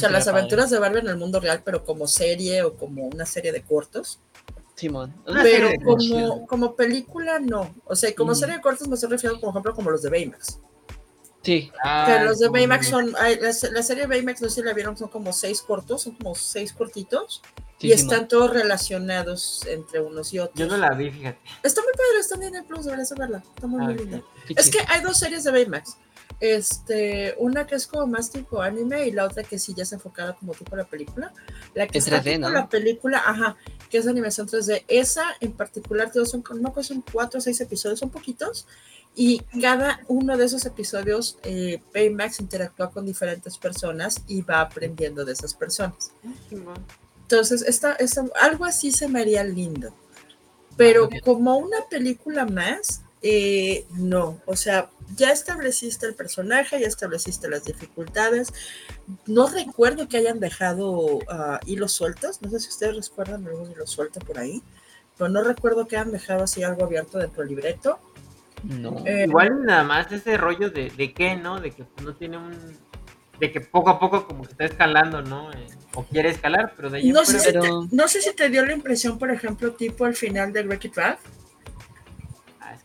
sea, 0.00 0.08
Estaría 0.08 0.10
las 0.18 0.24
padre. 0.26 0.38
aventuras 0.40 0.70
de 0.70 0.78
Barbie 0.78 1.00
en 1.00 1.08
el 1.08 1.16
mundo 1.16 1.40
real, 1.40 1.62
pero 1.64 1.84
como 1.84 2.06
serie 2.06 2.62
o 2.62 2.74
como 2.76 3.06
una 3.06 3.26
serie 3.26 3.52
de 3.52 3.62
cortos. 3.62 4.20
Simón. 4.74 5.12
Pero 5.42 5.70
como, 5.84 6.46
como 6.46 6.76
película, 6.76 7.40
no. 7.40 7.74
O 7.84 7.96
sea, 7.96 8.14
como 8.14 8.32
Mm. 8.32 8.34
serie 8.36 8.54
de 8.56 8.60
cortos 8.60 8.86
me 8.86 8.94
estoy 8.94 9.10
refiriendo, 9.10 9.40
por 9.40 9.50
ejemplo, 9.50 9.74
como 9.74 9.90
los 9.90 10.02
de 10.02 10.10
Baymax. 10.10 10.60
Sí. 11.42 11.70
Ah, 11.84 12.22
los 12.24 12.38
de 12.40 12.46
como 12.46 12.58
Baymax 12.58 12.88
son, 12.88 13.12
la, 13.12 13.28
la 13.30 13.82
serie 13.82 14.02
de 14.02 14.06
Baymax, 14.06 14.42
no 14.42 14.48
sé 14.48 14.56
si 14.56 14.62
la 14.62 14.72
vieron, 14.74 14.96
son 14.96 15.08
como 15.08 15.32
seis 15.32 15.62
cortos, 15.62 16.02
son 16.02 16.14
como 16.16 16.34
seis 16.34 16.72
cortitos. 16.72 17.42
sí, 17.78 17.88
y 17.88 17.92
están 17.92 18.26
todos 18.28 18.50
relacionados 18.52 19.64
entre 19.66 20.00
unos 20.00 20.32
y 20.34 20.40
otros. 20.40 20.58
Yo 20.58 20.66
no 20.66 20.76
la 20.76 20.90
vi, 20.94 21.10
fíjate. 21.10 21.38
Está 21.62 21.80
muy 21.82 21.92
padre, 21.92 22.20
está 22.20 22.36
bien 22.36 22.54
en 22.56 22.64
Plus, 22.64 22.84
deberías 22.84 23.14
verla. 23.16 23.42
Está 23.54 23.66
muy, 23.66 23.80
Ah, 23.80 23.84
muy 23.84 23.94
linda. 23.94 24.22
Es 24.56 24.68
que 24.70 24.78
hay 24.88 25.00
dos 25.00 25.18
series 25.18 25.44
de 25.44 25.52
Baymax. 25.52 25.96
Este, 26.40 27.34
una 27.38 27.66
que 27.66 27.74
es 27.74 27.86
como 27.86 28.06
más 28.06 28.30
tipo 28.30 28.62
anime 28.62 29.06
y 29.08 29.10
la 29.12 29.24
otra 29.24 29.42
que 29.42 29.58
sí 29.58 29.74
ya 29.76 29.82
es 29.82 29.92
enfocada 29.92 30.34
como 30.36 30.52
tipo 30.54 30.76
la 30.76 30.84
película. 30.84 31.32
La 31.74 31.86
que 31.88 31.98
está 31.98 32.22
3D, 32.22 32.24
tipo 32.34 32.38
¿no? 32.40 32.50
la 32.50 32.68
película, 32.68 33.22
ajá, 33.26 33.56
que 33.90 33.98
es 33.98 34.04
de 34.04 34.10
animación 34.12 34.46
3D. 34.48 34.84
Esa 34.88 35.24
en 35.40 35.52
particular, 35.52 36.12
todos 36.12 36.30
son, 36.30 36.44
no, 36.60 36.72
pues 36.72 36.86
son 36.86 37.02
cuatro 37.12 37.38
o 37.38 37.40
seis 37.40 37.60
episodios, 37.60 37.98
son 37.98 38.10
poquitos. 38.10 38.66
Y 39.16 39.40
cada 39.60 40.00
uno 40.06 40.36
de 40.36 40.44
esos 40.44 40.64
episodios, 40.64 41.38
eh, 41.42 41.82
Baymax 41.92 42.38
interactúa 42.38 42.90
con 42.92 43.04
diferentes 43.04 43.58
personas 43.58 44.22
y 44.28 44.42
va 44.42 44.60
aprendiendo 44.60 45.24
de 45.24 45.32
esas 45.32 45.54
personas. 45.54 46.12
Entonces, 47.22 47.62
esta, 47.62 47.94
esta- 47.94 48.26
algo 48.40 48.64
así 48.64 48.92
se 48.92 49.08
me 49.08 49.20
haría 49.20 49.42
lindo. 49.42 49.92
Pero 50.76 51.06
Ok. 51.06 51.14
como 51.24 51.56
una 51.58 51.78
película 51.90 52.46
más, 52.46 53.02
eh, 53.22 53.86
no. 53.92 54.40
O 54.46 54.56
sea, 54.56 54.90
ya 55.16 55.30
estableciste 55.32 56.06
el 56.06 56.14
personaje, 56.14 56.80
ya 56.80 56.86
estableciste 56.86 57.48
las 57.48 57.64
dificultades. 57.64 58.52
No 59.26 59.48
recuerdo 59.48 60.08
que 60.08 60.18
hayan 60.18 60.40
dejado 60.40 61.18
ah, 61.28 61.60
hilos 61.66 61.92
sueltos. 61.92 62.40
No 62.42 62.50
sé 62.50 62.60
si 62.60 62.68
ustedes 62.68 63.08
recuerdan 63.08 63.46
algún 63.46 63.70
hilo 63.70 63.86
suelto 63.86 64.20
por 64.20 64.38
ahí. 64.38 64.62
Pero 65.16 65.30
no 65.30 65.42
recuerdo 65.42 65.88
que 65.88 65.96
hayan 65.96 66.12
dejado 66.12 66.44
así 66.44 66.62
algo 66.62 66.84
abierto 66.84 67.18
dentro 67.18 67.40
del 67.42 67.48
libreto. 67.48 67.98
No. 68.62 69.04
Eh, 69.06 69.24
Igual 69.28 69.64
nada 69.64 69.82
más 69.84 70.10
ese 70.12 70.36
rollo 70.36 70.70
de, 70.70 70.90
de 70.90 71.12
qué, 71.12 71.36
¿no? 71.36 71.60
De 71.60 71.70
que 71.72 71.84
no 72.02 72.14
tiene 72.14 72.38
un... 72.38 72.76
De 73.40 73.52
que 73.52 73.60
poco 73.60 73.90
a 73.90 74.00
poco 74.00 74.26
como 74.26 74.42
que 74.44 74.50
está 74.50 74.64
escalando, 74.64 75.22
¿no? 75.22 75.52
Eh, 75.52 75.66
o 75.94 76.04
quiere 76.04 76.28
escalar, 76.30 76.72
pero 76.76 76.90
de 76.90 76.98
ahí 76.98 77.12
no, 77.12 77.24
sé 77.24 77.38
fuera, 77.38 77.42
si 77.44 77.52
pero- 77.52 77.88
te, 77.88 77.96
no 77.96 78.08
sé 78.08 78.20
si 78.20 78.32
te 78.34 78.48
dio 78.48 78.66
la 78.66 78.72
impresión, 78.72 79.16
por 79.16 79.30
ejemplo, 79.30 79.72
tipo 79.74 80.04
al 80.04 80.16
final 80.16 80.52
de 80.52 80.62
Wreck-It 80.64 80.98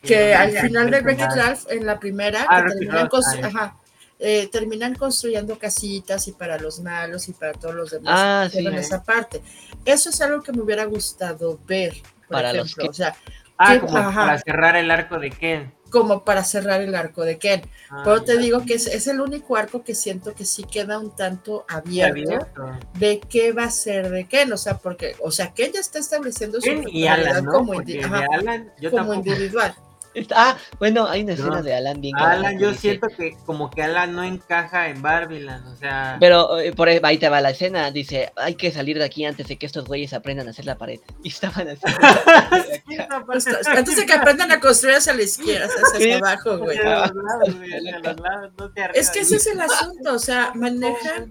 que 0.03 0.35
al 0.35 0.51
final 0.51 0.91
de 0.91 1.01
Wreck-It. 1.01 1.31
Ralph, 1.35 1.65
en 1.69 1.85
la 1.85 1.99
primera, 1.99 2.45
Ah, 2.49 2.63
que 2.63 2.69
terminan, 2.73 3.07
constru- 3.09 3.39
ah, 3.43 3.47
ajá, 3.47 3.77
eh, 4.19 4.47
terminan 4.51 4.95
construyendo 4.95 5.57
casitas 5.57 6.27
y 6.27 6.31
para 6.33 6.57
los 6.57 6.79
malos 6.81 7.27
y 7.29 7.33
para 7.33 7.53
todos 7.53 7.75
los 7.75 7.91
demás. 7.91 8.13
Ah, 8.15 8.47
sí. 8.51 8.65
esa 8.67 9.03
parte. 9.03 9.41
Eso 9.85 10.09
es 10.09 10.21
algo 10.21 10.41
que 10.43 10.51
me 10.51 10.61
hubiera 10.61 10.85
gustado 10.85 11.59
ver, 11.67 11.93
por 12.27 12.37
Para 12.37 12.53
los 12.53 12.67
ejemplo. 12.67 12.83
que- 12.83 12.89
O 12.89 12.93
sea, 12.93 13.15
Ah, 13.57 13.73
que- 13.73 13.79
como 13.81 13.97
ajá. 13.97 14.25
para 14.25 14.39
cerrar 14.39 14.75
el 14.75 14.91
arco 14.91 15.19
de 15.19 15.29
Ken. 15.31 15.73
como 15.89 16.23
para 16.23 16.43
cerrar 16.43 16.81
el 16.81 16.95
arco 16.95 17.23
de 17.23 17.37
Ken. 17.37 17.61
Ah, 17.91 18.01
Pero 18.03 18.23
te 18.23 18.33
ya. 18.33 18.41
digo 18.41 18.65
que 18.65 18.73
es, 18.73 18.87
es 18.87 19.05
el 19.05 19.21
único 19.21 19.55
arco 19.57 19.83
que 19.83 19.93
siento 19.93 20.33
que 20.33 20.43
sí 20.43 20.63
queda 20.63 20.97
un 20.97 21.15
tanto 21.15 21.65
abierto 21.69 22.31
Abierto. 22.33 22.79
de 22.95 23.19
qué 23.19 23.51
va 23.51 23.65
a 23.65 23.69
ser 23.69 24.09
de 24.09 24.25
Ken, 24.25 24.51
o 24.51 24.57
sea, 24.57 24.79
porque, 24.79 25.15
o 25.21 25.29
sea, 25.29 25.53
Ken 25.53 25.71
ya 25.71 25.79
está 25.79 25.99
estableciendo 25.99 26.59
su 26.59 26.67
y 26.89 27.05
Alan, 27.05 27.45
¿no? 27.45 27.51
como, 27.51 27.73
Porque 27.73 27.91
indi- 27.93 27.99
de 27.99 28.03
ajá, 28.05 28.25
Alan, 28.33 28.71
yo 28.81 28.89
como 28.89 29.03
tampoco. 29.11 29.29
individual. 29.29 29.75
Ah, 30.35 30.57
bueno, 30.79 31.07
hay 31.07 31.23
una 31.23 31.33
escena 31.33 31.57
No. 31.57 31.63
de 31.63 31.73
Alan 31.73 32.01
bien 32.01 32.15
Alan, 32.17 32.59
yo 32.59 32.69
dice- 32.69 32.81
siento 32.81 33.07
que 33.07 33.35
como 33.45 33.69
que 33.69 33.83
Alan 33.83 34.15
no 34.15 34.23
encaja 34.23 34.89
en 34.89 35.01
Barbiland, 35.01 35.67
o 35.67 35.75
sea. 35.75 36.17
Pero 36.19 36.59
eh, 36.59 36.71
por 36.73 36.87
ahí, 36.87 36.99
ahí 37.03 37.17
te 37.17 37.29
va 37.29 37.41
la 37.41 37.51
escena, 37.51 37.91
dice, 37.91 38.31
hay 38.35 38.55
que 38.55 38.71
salir 38.71 38.97
de 38.97 39.05
aquí 39.05 39.25
antes 39.25 39.47
de 39.47 39.57
que 39.57 39.65
estos 39.65 39.85
güeyes 39.85 40.13
aprendan 40.13 40.47
a 40.47 40.51
hacer 40.51 40.65
la 40.65 40.77
pared. 40.77 40.99
Y 41.23 41.29
estaban 41.29 41.67
así. 41.67 41.81
Antes 43.75 43.95
de 43.95 44.05
que 44.05 44.13
aprendan 44.13 44.51
a 44.51 44.59
construir 44.59 44.95
hacia 44.95 45.13
la 45.13 45.23
izquierda, 45.23 45.67
hacia, 45.95 46.17
abajo, 46.17 46.57
güey. 46.57 46.77
Hacia 46.77 47.07
los 47.07 47.23
lados, 47.23 47.55
güey, 47.57 47.73
hacia 47.73 47.99
los 47.99 48.19
lados, 48.19 48.53
no 48.57 48.71
te 48.71 48.99
Es 48.99 49.09
que 49.09 49.19
ese 49.21 49.37
es 49.37 49.47
el 49.47 49.61
asunto, 49.61 50.13
o 50.13 50.19
sea, 50.19 50.51
manejan 50.55 51.29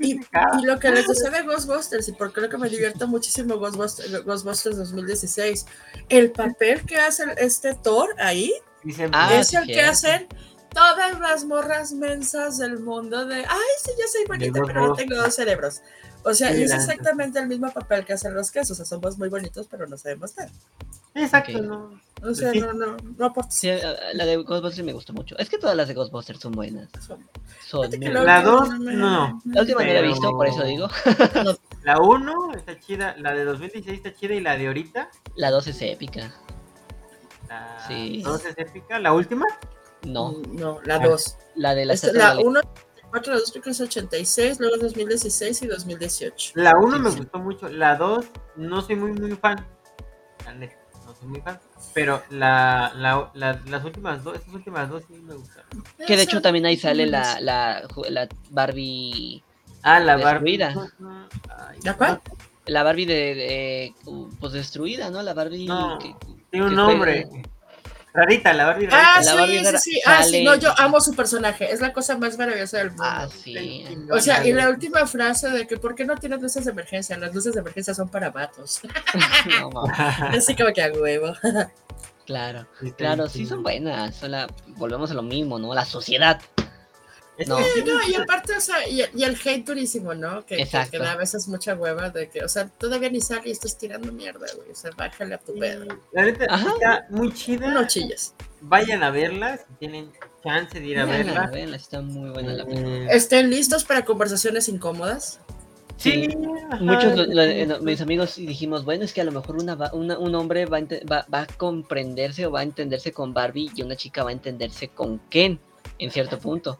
Y, 0.00 0.20
lo 0.64 0.78
que 0.78 0.90
les 0.90 1.06
decía 1.08 1.30
de 1.30 1.42
Ghostbusters, 1.42 2.08
y 2.08 2.12
por 2.12 2.32
creo 2.32 2.48
que 2.48 2.58
me 2.58 2.68
divierto 2.68 3.06
muchísimo 3.06 3.56
Ghostbusters, 3.56 4.24
Ghostbusters 4.24 4.76
2016, 4.76 5.66
el 6.08 6.30
papel 6.32 6.82
que 6.82 6.96
hace 6.96 7.24
este 7.38 7.74
Thor 7.84 8.08
ahí 8.18 8.52
Ah, 9.12 9.30
es 9.38 9.54
el 9.54 9.66
que 9.66 9.80
hacen 9.80 10.26
todas 10.74 11.18
las 11.20 11.44
morras 11.44 11.92
mensas 11.92 12.58
del 12.58 12.80
mundo 12.80 13.24
de, 13.24 13.36
ay, 13.36 13.68
sí, 13.82 13.92
yo 13.98 14.04
soy 14.12 14.26
bonita, 14.26 14.52
pero 14.66 14.66
no 14.74 14.80
Ghostbusters. 14.88 15.08
tengo 15.08 15.22
dos 15.22 15.34
cerebros. 15.34 15.80
O 16.26 16.34
sea, 16.34 16.50
es 16.50 16.72
exactamente 16.72 17.38
el 17.38 17.46
mismo 17.48 17.70
papel 17.72 18.04
que 18.04 18.14
hacen 18.14 18.34
los 18.34 18.50
quesos, 18.50 18.72
o 18.72 18.74
sea, 18.74 18.84
somos 18.86 19.16
muy 19.18 19.28
bonitos, 19.28 19.68
pero 19.70 19.86
no 19.86 19.96
sabemos 19.96 20.34
nada. 20.36 20.50
Exacto, 21.14 21.58
Ok. 21.58 21.64
no. 21.64 22.00
O 22.22 22.34
sea, 22.34 22.50
Sí. 22.50 22.60
no, 22.60 22.72
no, 22.72 22.96
no 23.18 23.26
aporta. 23.26 23.50
Sí, 23.50 23.68
la 24.14 24.24
de 24.24 24.36
Ghostbusters 24.38 24.84
me 24.86 24.92
gustó 24.94 25.12
mucho. 25.12 25.36
Es 25.38 25.48
que 25.50 25.58
todas 25.58 25.76
las 25.76 25.86
de 25.88 25.94
Ghostbusters 25.94 26.40
son 26.40 26.52
buenas. 26.52 26.88
Son 27.06 27.18
muy 27.90 27.98
la 28.08 28.20
buenas. 28.20 28.24
La 28.24 28.38
última 28.38 28.50
dos, 28.50 28.78
me- 28.80 28.92
no. 28.94 29.42
La 29.44 29.60
última 29.60 29.80
no 29.80 29.86
la 29.86 29.92
he 29.92 29.96
pero- 29.96 30.08
visto, 30.08 30.30
por 30.32 30.46
eso 30.46 30.64
digo. 30.64 30.88
La 31.84 32.00
1 32.00 32.52
está 32.54 32.80
chida, 32.80 33.14
la 33.18 33.32
de 33.34 33.44
2016 33.44 33.98
está 33.98 34.14
chida 34.18 34.32
y 34.34 34.40
la 34.40 34.56
de 34.56 34.66
ahorita, 34.68 35.10
La 35.36 35.50
2 35.50 35.66
es 35.66 35.82
épica. 35.82 36.32
La 37.78 37.86
Sí. 37.88 38.22
2 38.22 38.44
es 38.46 38.58
épica. 38.58 38.98
¿La 38.98 39.12
última? 39.12 39.44
No, 40.06 40.32
No, 40.52 40.78
la 40.84 40.96
Ah. 40.96 41.06
2. 41.06 41.36
la 41.56 41.74
de 41.74 41.84
la 41.86 41.94
la 41.94 42.00
de 42.12 42.18
la- 42.18 42.38
1, 42.40 42.60
4, 43.10 43.32
la 43.32 43.38
2 43.40 43.50
creo 43.52 43.62
que 43.62 43.70
es 43.70 43.80
86, 43.80 44.58
luego 44.60 44.76
2016 44.76 45.62
y 45.62 45.66
2018. 45.66 46.52
La 46.56 46.72
1 46.76 46.96
Sí, 46.96 47.02
me 47.02 47.10
sí. 47.10 47.16
gustó 47.18 47.38
mucho, 47.38 47.68
la 47.68 47.96
2 47.96 48.26
no 48.56 48.82
soy 48.82 48.96
muy 48.96 49.12
muy 49.12 49.32
fan. 49.36 49.66
No 51.06 51.14
soy 51.14 51.28
muy 51.28 51.40
fan. 51.40 51.58
Pero 51.94 52.22
la, 52.30 52.92
la, 52.96 53.30
la- 53.34 53.60
las 53.66 53.84
últimas 53.84 54.22
dos, 54.24 54.36
estas 54.36 54.52
últimas 54.54 54.88
dos 54.90 55.02
sí 55.08 55.14
me 55.14 55.34
gustaron. 55.34 55.84
Que 56.06 56.16
de 56.16 56.22
hecho 56.22 56.42
también 56.42 56.66
ahí 56.66 56.76
sale 56.76 57.06
la, 57.06 57.40
la, 57.40 57.86
la 58.10 58.28
Barbie. 58.50 59.42
Ah, 59.82 60.00
la 60.00 60.16
Barbie. 60.16 60.56
Destruida. 60.58 60.92
Ay, 61.56 61.78
¿La 61.84 61.94
cuál? 61.96 62.20
La 62.66 62.82
Barbie 62.82 63.04
de, 63.06 63.14
de- 63.14 63.94
pues 64.40 64.52
destruida, 64.54 65.10
¿no? 65.10 65.22
La 65.22 65.34
Barbie. 65.34 65.66
No, 65.66 65.98
que- 65.98 66.14
Tiene 66.54 66.66
un 66.68 66.74
nombre. 66.76 67.26
fue- 67.28 67.42
Rarita, 68.16 68.52
la 68.52 68.66
Barbie 68.66 68.86
Ah, 68.92 69.16
rarita. 69.16 69.22
La 69.22 69.22
sí, 69.32 69.36
Barbie 69.38 69.58
sí, 69.78 69.90
sí. 69.94 70.00
Ah, 70.06 70.22
sí, 70.22 70.44
no, 70.44 70.54
yo 70.54 70.72
amo 70.78 71.00
su 71.00 71.14
personaje. 71.16 71.72
Es 71.72 71.80
la 71.80 71.92
cosa 71.92 72.16
más 72.16 72.38
maravillosa 72.38 72.78
del 72.78 72.90
mundo. 72.90 73.02
Ah, 73.04 73.26
sí. 73.28 73.84
O 74.08 74.20
sea, 74.20 74.46
y 74.46 74.52
la 74.52 74.68
última 74.70 75.04
frase 75.08 75.50
de 75.50 75.66
que 75.66 75.78
¿por 75.78 75.96
qué 75.96 76.04
no 76.04 76.14
tienes 76.16 76.40
luces 76.40 76.64
de 76.64 76.70
emergencia? 76.70 77.18
Las 77.18 77.34
luces 77.34 77.54
de 77.54 77.60
emergencia 77.60 77.92
son 77.92 78.08
para 78.08 78.30
vatos. 78.30 78.80
No, 79.60 79.70
Así 80.30 80.54
como 80.54 80.72
que 80.72 80.80
a 80.84 80.92
huevo. 80.92 81.34
claro, 82.24 82.66
Sí, 82.78 82.86
está 82.86 82.96
claro, 82.98 83.28
sí 83.28 83.46
son 83.46 83.64
buenas. 83.64 84.14
son 84.14 84.30
la- 84.30 84.46
volvemos 84.76 85.10
a 85.10 85.14
lo 85.14 85.22
mismo, 85.22 85.58
¿no? 85.58 85.74
La 85.74 85.84
sociedad. 85.84 86.40
No. 87.46 87.58
Sí, 87.74 87.82
y 88.10 88.14
aparte, 88.14 88.56
o 88.56 88.60
sea, 88.60 88.88
y, 88.88 89.02
y 89.14 89.24
el 89.24 89.36
hate 89.44 89.64
durísimo, 89.66 90.14
¿no? 90.14 90.44
Que, 90.46 90.56
que, 90.56 90.62
Exacto. 90.62 90.92
que 90.92 90.98
da 90.98 91.12
a 91.12 91.16
veces 91.16 91.48
mucha 91.48 91.74
hueva 91.74 92.10
de 92.10 92.28
que, 92.28 92.44
o 92.44 92.48
sea, 92.48 92.68
todavía 92.68 93.10
ni 93.10 93.20
sale 93.20 93.42
y 93.48 93.50
estás 93.50 93.76
tirando 93.76 94.12
mierda, 94.12 94.46
güey. 94.56 94.70
O 94.70 94.74
sea, 94.74 94.90
bájale 94.96 95.34
a 95.34 95.38
tu 95.38 95.54
pedo. 95.58 95.84
La 96.12 96.22
neta 96.22 96.46
Ajá. 96.48 96.68
está 96.74 97.06
muy 97.10 97.32
chida. 97.32 97.68
No 97.72 97.86
chilles. 97.86 98.34
Vayan 98.60 99.02
a 99.02 99.10
verla 99.10 99.56
si 99.58 99.64
tienen 99.80 100.12
chance 100.42 100.78
de 100.78 100.86
ir 100.86 100.98
a 100.98 101.04
Véanla, 101.06 101.46
verla. 101.48 101.76
está 101.76 102.00
muy 102.02 102.30
buena 102.30 102.52
la 102.52 102.64
película. 102.64 102.96
Eh, 103.12 103.16
Estén 103.16 103.50
listos 103.50 103.84
para 103.84 104.04
conversaciones 104.04 104.68
incómodas. 104.68 105.40
Sí, 105.96 106.28
ajá. 106.70 106.82
Muchos 106.82 107.16
lo- 107.16 107.24
lo- 107.26 107.42
eh, 107.42 107.66
mis 107.80 108.00
amigos 108.00 108.36
dijimos, 108.36 108.84
bueno, 108.84 109.04
es 109.04 109.12
que 109.12 109.20
a 109.20 109.24
lo 109.24 109.32
mejor 109.32 109.56
una, 109.56 109.74
va- 109.74 109.90
una- 109.92 110.18
un 110.18 110.34
hombre 110.34 110.66
va 110.66 110.76
a, 110.78 110.80
ente- 110.80 111.04
va, 111.10 111.26
va 111.32 111.42
a 111.42 111.46
comprenderse 111.46 112.46
o 112.46 112.50
va 112.50 112.60
a 112.60 112.62
entenderse 112.64 113.12
con 113.12 113.32
Barbie 113.34 113.70
y 113.74 113.82
una 113.82 113.96
chica 113.96 114.22
va 114.24 114.30
a 114.30 114.32
entenderse 114.32 114.88
con 114.88 115.18
Ken 115.30 115.58
en 115.98 116.10
cierto 116.10 116.38
punto. 116.38 116.76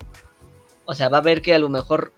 O 0.86 0.94
sea, 0.94 1.08
va 1.08 1.18
a 1.18 1.22
ver 1.22 1.42
que 1.42 1.54
a 1.54 1.58
lo 1.58 1.68
mejor 1.68 2.12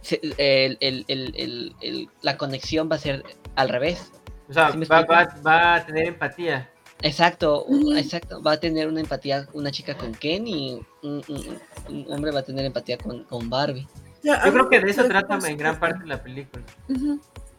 se- 0.00 0.20
el- 0.38 0.76
el- 0.80 1.04
el- 1.08 1.34
el- 1.36 1.76
el- 1.80 2.08
la 2.22 2.36
conexión 2.36 2.88
va 2.90 2.96
a 2.96 2.98
ser 2.98 3.24
al 3.56 3.68
revés. 3.68 4.10
O 4.48 4.52
sea, 4.52 4.70
¿Sí 4.72 4.78
me 4.78 4.86
va, 4.86 5.00
explico? 5.00 5.40
va- 5.42 5.50
va 5.50 5.74
a 5.76 5.86
tener 5.86 6.06
empatía. 6.08 6.70
Exacto, 7.02 7.66
exacto. 7.96 8.42
Va 8.42 8.52
a 8.52 8.56
tener 8.60 8.88
una 8.88 9.00
empatía 9.00 9.46
una 9.52 9.70
chica 9.70 9.96
con 9.96 10.12
Ken 10.14 10.46
y 10.46 10.80
un, 11.02 11.22
un- 11.28 11.58
un 11.88 12.12
hombre 12.12 12.30
va 12.30 12.40
a 12.40 12.42
tener 12.44 12.64
empatía 12.64 12.96
con, 12.98 13.24
con 13.24 13.50
Barbie. 13.50 13.86
Ya, 14.22 14.42
Yo 14.46 14.52
creo 14.52 14.68
que 14.70 14.80
de 14.80 14.90
eso 14.90 15.04
trata 15.04 15.38
en 15.46 15.58
gran 15.58 15.78
parte 15.78 16.06
la 16.06 16.22
película. 16.22 16.62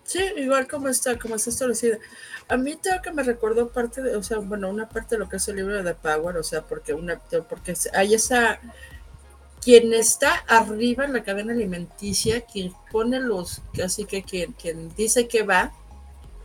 Sí, 0.03 0.19
igual 0.37 0.67
como 0.67 0.87
está, 0.89 1.17
como 1.17 1.35
está 1.35 1.49
establecida. 1.49 1.97
A 2.47 2.57
mí 2.57 2.75
tengo 2.75 3.01
que 3.01 3.11
me 3.11 3.23
recordó 3.23 3.69
parte 3.69 4.01
de, 4.03 4.15
o 4.15 4.21
sea, 4.23 4.37
bueno, 4.37 4.69
una 4.69 4.87
parte 4.87 5.15
de 5.15 5.19
lo 5.19 5.29
que 5.29 5.37
es 5.37 5.47
el 5.47 5.55
libro 5.57 5.75
de 5.75 5.83
The 5.83 5.95
Power, 5.95 6.37
o 6.37 6.43
sea, 6.43 6.61
porque 6.61 6.93
una, 6.93 7.19
porque 7.49 7.73
hay 7.93 8.13
esa, 8.13 8.59
quien 9.65 9.95
está 9.95 10.31
arriba 10.47 11.05
en 11.05 11.13
la 11.13 11.23
cadena 11.23 11.51
alimenticia, 11.51 12.41
quien 12.41 12.71
pone 12.91 13.19
los, 13.19 13.63
así 13.83 14.05
que 14.05 14.21
quien, 14.21 14.53
quien 14.53 14.93
dice 14.95 15.27
que 15.27 15.41
va, 15.41 15.73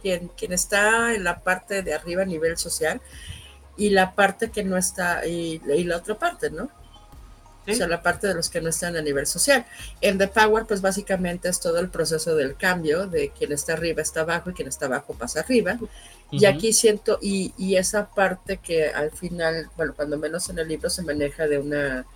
quien, 0.00 0.28
quien 0.28 0.54
está 0.54 1.14
en 1.14 1.22
la 1.22 1.40
parte 1.40 1.82
de 1.82 1.92
arriba 1.92 2.22
a 2.22 2.24
nivel 2.24 2.56
social, 2.56 2.98
y 3.76 3.90
la 3.90 4.14
parte 4.14 4.50
que 4.50 4.64
no 4.64 4.78
está, 4.78 5.26
y, 5.26 5.60
y 5.66 5.84
la 5.84 5.98
otra 5.98 6.18
parte, 6.18 6.48
¿no? 6.48 6.70
¿Sí? 7.66 7.72
O 7.72 7.74
sea, 7.74 7.88
la 7.88 8.02
parte 8.02 8.26
de 8.26 8.32
los 8.32 8.48
que 8.48 8.62
no 8.62 8.70
están 8.70 8.96
a 8.96 9.02
nivel 9.02 9.26
social. 9.26 9.66
En 10.00 10.16
The 10.16 10.28
Power, 10.28 10.64
pues 10.64 10.80
básicamente 10.80 11.50
es 11.50 11.60
todo 11.60 11.78
el 11.78 11.90
proceso 11.90 12.34
del 12.34 12.56
cambio, 12.56 13.06
de 13.06 13.28
quien 13.38 13.52
está 13.52 13.74
arriba 13.74 14.00
está 14.00 14.22
abajo 14.22 14.48
y 14.48 14.54
quien 14.54 14.68
está 14.68 14.86
abajo 14.86 15.12
pasa 15.12 15.40
arriba. 15.40 15.78
Y 16.30 16.46
aquí 16.46 16.72
siento, 16.72 17.18
y, 17.20 17.52
y 17.58 17.76
esa 17.76 18.08
parte 18.08 18.56
que 18.56 18.88
al 18.88 19.10
final, 19.10 19.68
bueno, 19.76 19.92
cuando 19.94 20.16
menos 20.16 20.48
en 20.48 20.58
el 20.58 20.68
libro 20.68 20.88
se 20.88 21.02
maneja 21.02 21.46
de 21.46 21.58
una 21.58 22.06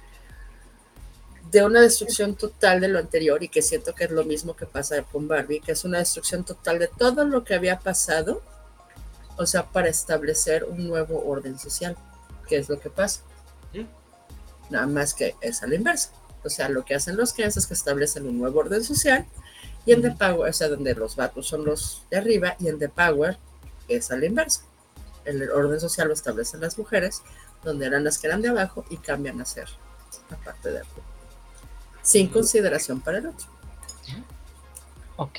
de 1.51 1.65
una 1.65 1.81
destrucción 1.81 2.35
total 2.35 2.81
de 2.81 2.89
lo 2.89 2.99
anterior 2.99 3.43
y 3.43 3.49
que 3.49 3.63
siento 3.63 3.95
que 3.95 4.05
es 4.05 4.11
lo 4.11 4.25
mismo 4.25 4.57
que 4.57 4.67
pasa 4.67 5.03
con 5.03 5.29
Barbie, 5.29 5.61
que 5.61 5.73
es 5.73 5.85
una 5.85 5.99
destrucción 5.99 6.45
total 6.45 6.79
de 6.79 6.89
todo 6.89 7.25
lo 7.25 7.45
que 7.45 7.55
había 7.55 7.79
pasado, 7.79 8.43
o 9.37 9.47
sea, 9.47 9.71
para 9.71 9.89
establecer 9.89 10.65
un 10.65 10.87
nuevo 10.87 11.25
orden 11.25 11.59
social, 11.59 11.97
que 12.49 12.57
es 12.57 12.69
lo 12.69 12.79
que 12.79 12.91
pasa. 12.91 13.21
Sí. 13.73 13.87
Nada 14.71 14.87
más 14.87 15.15
que 15.15 15.37
es 15.41 15.63
a 15.63 15.67
la 15.67 15.75
inversa. 15.75 16.11
O 16.45 16.51
sea, 16.51 16.69
lo 16.69 16.85
que 16.85 16.95
hacen 16.95 17.17
los 17.17 17.33
Kens 17.33 17.57
es 17.57 17.67
que 17.67 17.75
establecen 17.75 18.27
un 18.27 18.39
nuevo 18.39 18.61
orden 18.61 18.85
social 18.85 19.27
y 19.87 19.93
en 19.93 20.03
The 20.03 20.13
Power, 20.13 20.51
o 20.51 20.53
sea, 20.53 20.69
donde 20.69 20.95
los 20.95 21.17
vatos 21.17 21.47
son 21.47 21.65
los 21.65 22.03
de 22.11 22.19
arriba 22.19 22.57
y 22.59 22.69
en 22.69 22.79
The 22.79 22.89
Power 22.89 23.39
es 23.89 24.11
a 24.11 24.17
la 24.17 24.27
inversa. 24.27 24.63
El 25.25 25.51
orden 25.51 25.81
social 25.81 26.09
lo 26.09 26.15
establecen 26.15 26.61
las 26.61 26.79
mujeres, 26.79 27.23
donde 27.63 27.87
eran 27.87 28.05
las 28.05 28.19
que 28.19 28.27
eran 28.27 28.43
de 28.43 28.49
abajo 28.49 28.85
y 28.91 28.99
cambian 28.99 29.41
a 29.41 29.45
ser 29.45 29.69
la 30.31 30.37
parte 30.39 30.71
de 30.71 30.79
arriba. 30.81 31.14
Sin 32.05 32.29
consideración 32.29 33.01
para 33.01 33.19
el 33.19 33.27
otro. 33.27 33.47
Ok. 35.17 35.39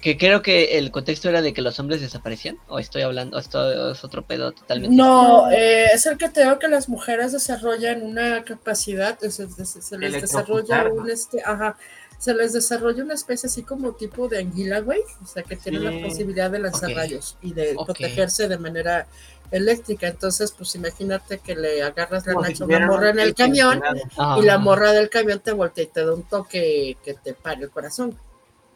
Que 0.00 0.16
creo 0.16 0.40
que 0.40 0.78
el 0.78 0.90
contexto 0.90 1.28
era 1.28 1.42
de 1.42 1.52
que 1.52 1.60
los 1.60 1.78
hombres 1.78 2.00
desaparecían. 2.00 2.56
O 2.68 2.78
estoy 2.78 3.02
hablando, 3.02 3.38
esto 3.38 3.92
es 3.92 4.02
otro 4.04 4.22
pedo 4.24 4.52
totalmente. 4.52 4.96
No, 4.96 5.50
eh, 5.50 5.86
es 5.92 6.06
el 6.06 6.16
que 6.16 6.30
te 6.30 6.42
digo 6.42 6.58
que 6.58 6.68
las 6.68 6.88
mujeres 6.88 7.32
desarrollan 7.32 8.02
una 8.02 8.42
capacidad, 8.42 9.18
se, 9.18 9.30
se- 9.30 9.82
se 9.82 9.98
les 9.98 10.12
desarrolla 10.22 10.84
un 10.90 11.10
este, 11.10 11.42
ajá, 11.44 11.76
se 12.18 12.32
les 12.32 12.54
desarrolla 12.54 13.04
una 13.04 13.12
especie 13.12 13.48
así 13.48 13.62
como 13.62 13.92
tipo 13.92 14.28
de 14.28 14.38
anguila, 14.38 14.80
güey, 14.80 15.00
o 15.22 15.26
sea 15.26 15.42
que 15.42 15.56
tienen 15.56 15.82
Sí. 15.82 16.00
la 16.00 16.08
posibilidad 16.08 16.50
de 16.50 16.58
lanzar 16.60 16.90
rayos 16.92 17.36
y 17.42 17.52
de 17.52 17.76
protegerse 17.84 18.48
de 18.48 18.56
manera 18.56 19.06
eléctrica. 19.50 20.08
Entonces, 20.08 20.52
pues 20.52 20.74
imagínate 20.74 21.38
que 21.38 21.54
le 21.56 21.82
agarras 21.82 22.26
la 22.26 22.32
Como 22.34 22.44
si 22.46 22.52
nacha 22.52 22.64
a 22.64 22.66
una 22.66 22.86
morra 22.86 23.10
en 23.10 23.18
el 23.20 23.34
camión. 23.34 23.82
Ah, 24.16 24.36
y 24.40 24.44
la 24.44 24.58
morra 24.58 24.92
del 24.92 25.08
camión 25.10 25.40
te 25.40 25.52
voltea 25.52 25.84
y 25.84 25.88
te 25.88 26.04
da 26.04 26.14
un 26.14 26.22
toque 26.24 26.96
que 27.04 27.14
te 27.14 27.34
pare 27.34 27.62
el 27.64 27.70
corazón. 27.70 28.16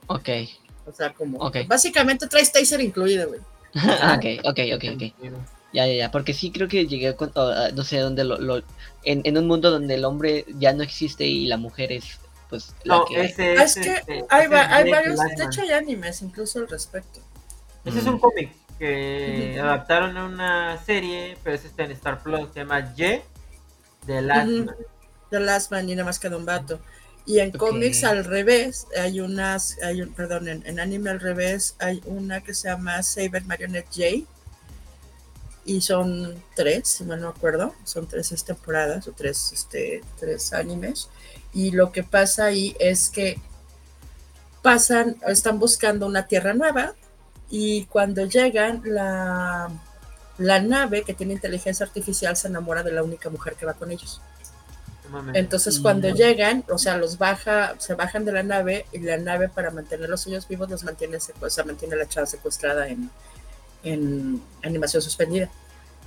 Ok. 0.06 0.28
O 0.86 0.92
sea, 0.92 1.12
como 1.12 1.38
Ok. 1.38 1.58
básicamente 1.68 2.26
traes 2.26 2.50
taser 2.52 2.80
incluido, 2.80 3.28
güey. 3.28 3.40
Ah, 3.74 4.18
ok, 4.18 4.44
ok, 4.44 4.58
ok, 4.74 4.84
ok. 4.96 5.02
Ya, 5.72 5.86
ya, 5.86 5.92
ya. 5.94 6.10
Porque 6.10 6.34
sí 6.34 6.50
creo 6.50 6.66
que 6.66 6.86
llegué 6.86 7.14
con, 7.14 7.30
ah, 7.36 7.68
no 7.74 7.84
sé 7.84 7.98
dónde 7.98 8.24
lo, 8.24 8.38
lo- 8.38 8.62
en, 9.04 9.20
en 9.24 9.38
un 9.38 9.46
mundo 9.46 9.70
donde 9.70 9.94
el 9.94 10.04
hombre 10.04 10.44
ya 10.58 10.72
no 10.72 10.82
existe 10.82 11.24
y 11.24 11.46
la 11.46 11.56
mujer 11.56 11.92
es, 11.92 12.18
pues, 12.48 12.74
la 12.82 12.96
No, 12.96 13.04
que. 13.04 13.20
ese 13.22 13.56
Ah, 13.56 13.62
es, 13.62 13.76
es 13.76 13.84
que 13.86 13.92
este, 13.94 14.24
hay, 14.28 14.40
ese 14.46 14.48
va- 14.54 14.62
es 14.62 14.72
hay 14.72 14.90
varios, 14.90 15.18
de 15.20 15.44
hecho 15.44 15.62
hay 15.62 15.70
animes 15.70 16.22
incluso 16.22 16.58
al 16.58 16.68
respecto. 16.68 17.20
Ese 17.84 18.00
es 18.00 18.06
un 18.06 18.18
cómic. 18.18 18.50
Que 18.80 19.60
adaptaron 19.62 20.16
a 20.16 20.24
una 20.24 20.82
serie, 20.82 21.36
pero 21.44 21.54
es 21.54 21.66
está 21.66 21.84
en 21.84 21.90
Star 21.90 22.22
Plus, 22.22 22.48
se 22.54 22.60
llama 22.60 22.80
Y 22.96 23.20
de 24.06 24.22
Last 24.22 24.48
Ujú. 24.48 24.64
Man. 24.64 24.76
The 25.28 25.38
Last 25.38 25.70
Man 25.70 25.88
y 25.88 25.94
nada 25.94 26.06
más 26.06 26.18
queda 26.18 26.38
un 26.38 26.46
vato. 26.46 26.80
Y 27.26 27.40
en 27.40 27.52
cómics 27.52 28.04
al 28.04 28.24
revés, 28.24 28.86
hay 28.98 29.20
unas, 29.20 29.76
hay 29.82 30.00
un, 30.00 30.14
perdón, 30.14 30.48
en, 30.48 30.66
en 30.66 30.80
anime 30.80 31.10
al 31.10 31.20
revés, 31.20 31.76
hay 31.78 32.00
una 32.06 32.40
que 32.40 32.54
se 32.54 32.68
llama 32.68 33.02
Saber 33.02 33.44
Marionette 33.44 33.88
J. 33.94 34.26
Y 35.66 35.82
son 35.82 36.42
tres, 36.56 36.88
si 36.88 37.04
mal 37.04 37.20
no 37.20 37.28
acuerdo, 37.28 37.74
son 37.84 38.08
tres 38.08 38.32
es, 38.32 38.44
temporadas 38.44 39.06
o 39.06 39.12
tres, 39.12 39.52
este, 39.52 40.02
tres 40.18 40.54
animes. 40.54 41.10
Y 41.52 41.72
lo 41.72 41.92
que 41.92 42.02
pasa 42.02 42.46
ahí 42.46 42.74
es 42.80 43.10
que 43.10 43.38
pasan, 44.62 45.16
están 45.28 45.58
buscando 45.58 46.06
una 46.06 46.26
tierra 46.26 46.54
nueva 46.54 46.94
y 47.50 47.84
cuando 47.86 48.24
llegan, 48.26 48.80
la, 48.84 49.68
la 50.38 50.60
nave 50.60 51.02
que 51.02 51.14
tiene 51.14 51.34
inteligencia 51.34 51.84
artificial 51.84 52.36
se 52.36 52.48
enamora 52.48 52.82
de 52.82 52.92
la 52.92 53.02
única 53.02 53.28
mujer 53.28 53.54
que 53.54 53.66
va 53.66 53.74
con 53.74 53.90
ellos. 53.90 54.20
Entonces 55.34 55.80
cuando 55.80 56.08
llegan, 56.10 56.64
o 56.68 56.78
sea, 56.78 56.96
los 56.96 57.18
baja, 57.18 57.74
se 57.78 57.94
bajan 57.94 58.24
de 58.24 58.30
la 58.30 58.44
nave 58.44 58.86
y 58.92 59.00
la 59.00 59.16
nave 59.16 59.48
para 59.48 59.72
mantenerlos 59.72 60.24
ellos 60.28 60.46
vivos 60.46 60.70
los 60.70 60.84
mantiene, 60.84 61.16
o 61.16 61.50
sea, 61.50 61.64
mantiene 61.64 61.94
a 61.94 61.98
la 61.98 62.08
chava 62.08 62.26
secuestrada 62.26 62.86
en, 62.86 63.10
en 63.82 64.40
animación 64.62 65.02
suspendida. 65.02 65.50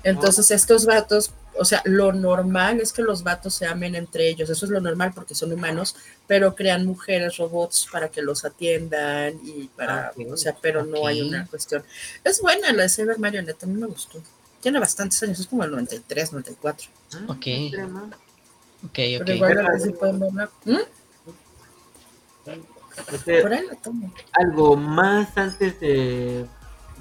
Entonces 0.04 0.52
estos 0.52 0.86
vatos, 0.86 1.32
o 1.58 1.64
sea, 1.66 1.82
lo 1.86 2.12
normal 2.12 2.82
es 2.82 2.92
que 2.92 3.02
los 3.02 3.24
vatos 3.24 3.54
se 3.54 3.66
amen 3.66 3.96
entre 3.96 4.28
ellos, 4.28 4.50
eso 4.50 4.66
es 4.66 4.72
lo 4.72 4.82
normal 4.82 5.12
porque 5.16 5.34
son 5.36 5.54
humanos, 5.54 5.96
pero 6.28 6.56
crean 6.56 6.86
mujeres 6.86 7.38
robots 7.38 7.88
para 7.92 8.10
que 8.10 8.22
los 8.22 8.44
atiendan 8.44 9.40
y 9.44 9.68
para, 9.70 10.08
Ah, 10.08 10.12
ok, 10.16 10.34
o 10.34 10.38
sea, 10.38 10.56
pero 10.62 10.84
no 10.86 11.08
hay 11.08 11.22
ok. 11.22 11.28
una 11.30 11.48
cuestión. 11.48 11.84
Es 12.24 12.42
buena 12.42 12.72
la 12.74 12.84
de 12.84 12.90
Cyber 12.90 13.18
Marionette, 13.20 13.64
a 13.64 13.68
mí 13.68 13.80
me 13.80 13.88
gustó. 13.88 14.22
Tiene 14.62 14.80
bastantes 14.80 15.22
años, 15.24 15.40
es 15.40 15.48
como 15.48 15.64
el 15.64 15.72
93, 15.72 16.32
94. 16.34 16.90
Ah, 17.14 17.18
Ok. 17.28 17.48
extrema. 17.48 18.10
Ok, 18.86 18.92
Pero 18.94 19.24
ok. 19.24 19.30
igual 19.30 19.58
a 19.60 19.70
ver 19.72 19.80
si 19.82 19.90
pueden 19.92 20.20
verla. 20.20 20.50
¿Mm? 20.66 20.78
Este, 23.12 23.42
Por 23.42 23.54
ahí 23.54 23.66
la 23.68 23.76
tomo. 23.76 24.14
algo 24.34 24.76
más 24.76 25.36
antes 25.38 25.80
de, 25.80 26.46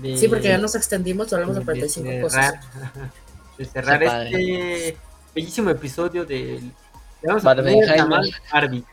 de- 0.02 0.18
Sí, 0.18 0.28
porque 0.28 0.48
ya 0.48 0.58
nos 0.58 0.74
extendimos, 0.74 1.32
hablamos 1.32 1.56
de 1.56 1.64
45 1.64 2.08
de 2.08 2.20
cosas. 2.20 2.46
cerrar, 2.50 3.10
de 3.58 3.64
cerrar 3.64 4.02
Está 4.02 4.22
este 4.24 4.96
bellísimo 5.34 5.70
episodio 5.70 6.24
del 6.24 6.72
le 7.22 7.28
vamos 7.28 7.44
a 7.44 7.54
Barbie. 8.52 8.84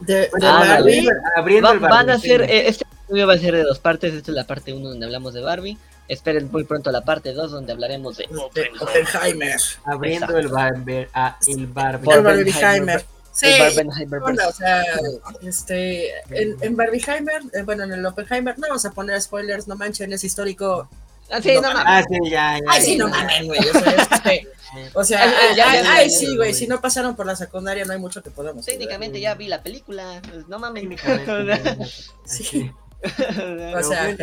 De, 0.00 0.14
de 0.14 0.28
Bueno, 0.30 0.48
Ah, 0.48 0.64
Barbie, 0.68 1.08
abriendo, 1.36 1.68
Va- 1.68 1.74
el 1.74 1.80
van 1.80 2.10
a 2.10 2.18
ser, 2.18 2.42
eh, 2.42 2.68
este 2.68 2.84
episodio 2.84 3.26
va 3.26 3.32
a 3.34 3.38
ser 3.38 3.54
de 3.54 3.62
dos 3.62 3.78
partes. 3.78 4.12
Esta 4.12 4.30
es 4.32 4.34
la 4.34 4.44
parte 4.46 4.72
1 4.72 4.88
donde 4.88 5.06
hablamos 5.06 5.32
de 5.34 5.40
Barbie. 5.40 5.78
Esperen 6.08 6.50
muy 6.52 6.64
pronto 6.64 6.90
la 6.92 7.00
parte 7.02 7.32
2 7.32 7.50
donde 7.50 7.72
hablaremos 7.72 8.16
de 8.16 8.26
de 8.54 8.70
Oppenheimer. 8.80 9.56
abriendo 9.84 10.36
el 10.38 10.48
Barber, 10.48 11.08
ah, 11.14 11.36
el 11.46 11.66
Barbie. 11.68 12.10
El 12.12 12.22
Barbenheimer. 12.22 12.24
Barbieheimer. 12.54 13.04
Sí, 13.36 13.46
el 13.46 13.58
Barbenheimer. 13.60 14.22
onda, 14.22 14.48
o 14.48 14.52
sea, 14.52 14.82
este, 15.42 16.10
en, 16.30 16.56
en 16.62 16.74
Barbieheimer, 16.76 17.42
eh, 17.52 17.62
bueno, 17.64 17.84
en 17.84 17.92
el 17.92 18.06
Oppenheimer, 18.06 18.58
no 18.58 18.68
vamos 18.68 18.84
a 18.86 18.92
poner 18.92 19.20
spoilers, 19.20 19.68
no 19.68 19.76
manchen, 19.76 20.10
es 20.14 20.24
histórico. 20.24 20.88
Ah, 21.30 21.42
sí, 21.42 21.52
no 21.54 21.60
mames. 21.62 21.82
Ah, 21.86 22.02
sí, 22.08 22.30
ya, 22.30 22.58
ya. 22.58 22.64
Ay, 22.68 22.82
sí, 22.82 22.96
ya. 22.96 23.04
no 23.04 23.08
mamen, 23.10 23.46
güey. 23.46 23.60
O 23.60 23.72
sea, 23.72 23.92
este, 23.92 24.48
o 24.94 25.04
sea, 25.04 25.22
ay, 25.50 25.56
ya, 25.56 25.70
ay, 25.70 25.82
ya, 25.82 25.92
ay, 25.96 26.08
ya, 26.10 26.18
sí, 26.18 26.34
güey, 26.36 26.54
si 26.54 26.66
no 26.66 26.80
pasaron 26.80 27.14
por 27.14 27.26
la 27.26 27.36
secundaria 27.36 27.84
no 27.84 27.92
hay 27.92 27.98
mucho 27.98 28.22
que 28.22 28.30
podamos. 28.30 28.62
hacer. 28.62 28.74
Técnicamente 28.74 29.20
ya 29.20 29.34
vi 29.34 29.48
la 29.48 29.62
película. 29.62 30.22
pues, 30.30 30.48
No 30.48 30.58
mames. 30.58 30.84
Sí. 32.24 32.70
O 33.76 33.82
sea, 33.82 34.16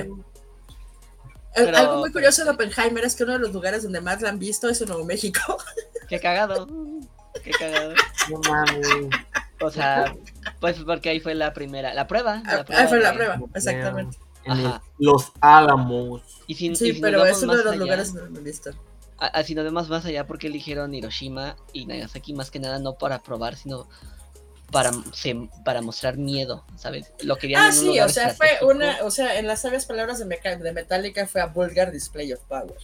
Pero- 1.55 1.77
Algo 1.77 1.97
muy 1.99 2.11
curioso 2.11 2.43
de 2.43 2.49
Oppenheimer 2.49 3.03
es 3.05 3.15
que 3.15 3.23
uno 3.25 3.33
de 3.33 3.39
los 3.39 3.53
lugares 3.53 3.83
donde 3.83 4.01
más 4.01 4.21
la 4.21 4.29
han 4.29 4.39
visto 4.39 4.67
es 4.69 4.81
en 4.81 4.87
Nuevo 4.87 5.05
México. 5.05 5.57
Qué 6.09 6.19
cagado. 6.19 6.67
Qué 7.43 7.51
cagado. 7.51 7.93
no 8.29 8.39
mames. 8.49 8.87
O 9.61 9.69
sea, 9.71 10.13
pues 10.59 10.77
porque 10.85 11.09
ahí 11.09 11.19
fue 11.19 11.35
la 11.35 11.53
primera, 11.53 11.93
la 11.93 12.05
prueba. 12.07 12.41
La 12.45 12.65
Ah, 12.69 12.87
fue 12.87 12.99
la 12.99 13.11
de- 13.11 13.15
prueba, 13.17 13.39
exactamente. 13.53 14.17
En 14.45 14.51
el- 14.59 14.65
Ajá. 14.67 14.81
los 14.99 15.31
Álamos. 15.39 16.21
Y 16.47 16.55
si, 16.55 16.67
y 16.67 16.75
Sí, 16.75 16.93
si 16.93 17.01
pero 17.01 17.25
es 17.25 17.41
uno 17.43 17.53
de 17.53 17.57
más 17.57 17.65
los 17.65 17.73
allá- 17.73 17.81
lugares 17.83 18.13
donde 18.13 18.29
lo 18.31 18.37
han 18.39 18.43
visto. 18.43 18.71
a- 19.19 19.27
a- 19.27 19.43
si 19.43 19.55
nos 19.55 19.63
vemos 19.63 19.87
más 19.89 20.03
allá, 20.05 20.27
porque 20.27 20.47
eligieron 20.47 20.93
Hiroshima 20.93 21.55
y 21.71 21.85
Nagasaki 21.85 22.33
más 22.33 22.51
que 22.51 22.59
nada 22.59 22.79
no 22.79 22.95
para 22.95 23.19
probar, 23.23 23.55
sino 23.55 23.87
para, 24.71 24.91
se- 25.13 25.47
para 25.63 25.81
mostrar 25.81 26.17
miedo, 26.17 26.65
¿sabes? 26.75 27.13
Lo 27.21 27.37
querían 27.37 27.61
Ah, 27.61 27.67
en 27.69 27.73
un 27.73 27.79
sí, 27.79 27.85
lugar 27.87 28.07
o 28.07 28.09
sea, 28.11 28.29
fue 28.33 28.49
una, 28.63 28.97
o 29.03 29.11
sea, 29.11 29.37
en 29.39 29.47
las 29.47 29.61
sabias 29.61 29.85
palabras 29.85 30.19
de, 30.19 30.25
Meca- 30.25 30.57
de 30.57 30.71
Metallica 30.73 31.25
fue 31.27 31.39
a 31.41 31.45
vulgar 31.45 31.91
display 31.91 32.33
of 32.33 32.39
power. 32.49 32.75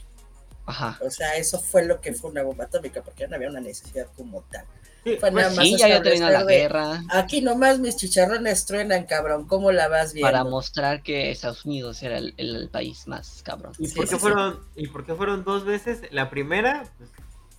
Ajá. 0.66 1.00
O 1.06 1.10
sea, 1.10 1.36
eso 1.36 1.60
fue 1.60 1.86
lo 1.86 2.00
que 2.02 2.14
fue 2.14 2.30
una 2.32 2.44
bomba 2.44 2.66
atómica, 2.66 3.02
porque 3.02 3.22
ya 3.22 3.28
no 3.28 3.36
había 3.36 3.50
una 3.50 3.60
necesidad 3.62 4.08
como 4.16 4.42
tal. 4.52 4.66
Fue 5.04 5.16
pues, 5.18 5.34
nada 5.34 5.50
más 5.52 5.64
Sí, 5.66 5.78
ya 5.78 5.86
había 5.86 6.02
terminado 6.04 6.32
la 6.34 6.44
guerra 6.44 7.04
Aquí 7.10 7.42
nomás 7.42 7.80
mis 7.80 7.96
chicharrones 7.96 8.66
truenan, 8.66 9.06
cabrón, 9.06 9.48
¿cómo 9.48 9.72
la 9.72 9.88
vas 9.88 10.12
viendo? 10.14 10.30
para 10.30 10.44
mostrar 10.44 11.02
que 11.02 11.32
Estados 11.32 11.64
Unidos 11.66 12.04
era 12.04 12.18
el, 12.18 12.34
el- 12.38 12.56
el 12.58 12.70
país 12.70 13.08
más 13.08 13.42
cabrón. 13.44 13.72
¿Y 13.80 13.88
Sí, 13.88 13.96
por 13.96 14.06
qué 14.10 14.16
sí. 14.16 14.20
fueron 14.20 14.60
y 14.76 14.88
por 14.90 15.06
qué 15.06 15.16
fueron 15.16 15.44
dos 15.46 15.64
veces? 15.66 16.02
La 16.12 16.30
primera, 16.30 16.84
pues, 16.98 17.10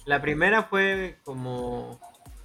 la 0.05 0.21
primera 0.21 0.65
fue 0.65 1.19
como 1.25 1.99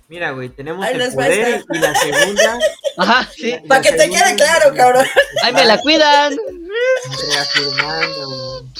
mira, 0.08 0.32
güey, 0.32 0.50
tenemos 0.50 0.84
Ahí 0.86 0.96
el 0.96 1.14
poder 1.14 1.66
y 1.72 1.78
la 1.78 1.94
segunda 1.96 2.60
Ajá, 2.98 3.30
sí. 3.36 3.52
la- 3.52 3.62
Pa' 3.68 3.76
la 3.76 3.82
que 3.82 3.92
te 3.92 4.10
quede 4.10 4.36
claro, 4.38 4.74
cabrón. 4.76 5.06
¡Ay, 5.44 5.54
me 5.54 5.66
la 5.66 5.78
cuidan! 5.82 6.38
Reafirmando, 7.34 8.28
güey. 8.30 8.72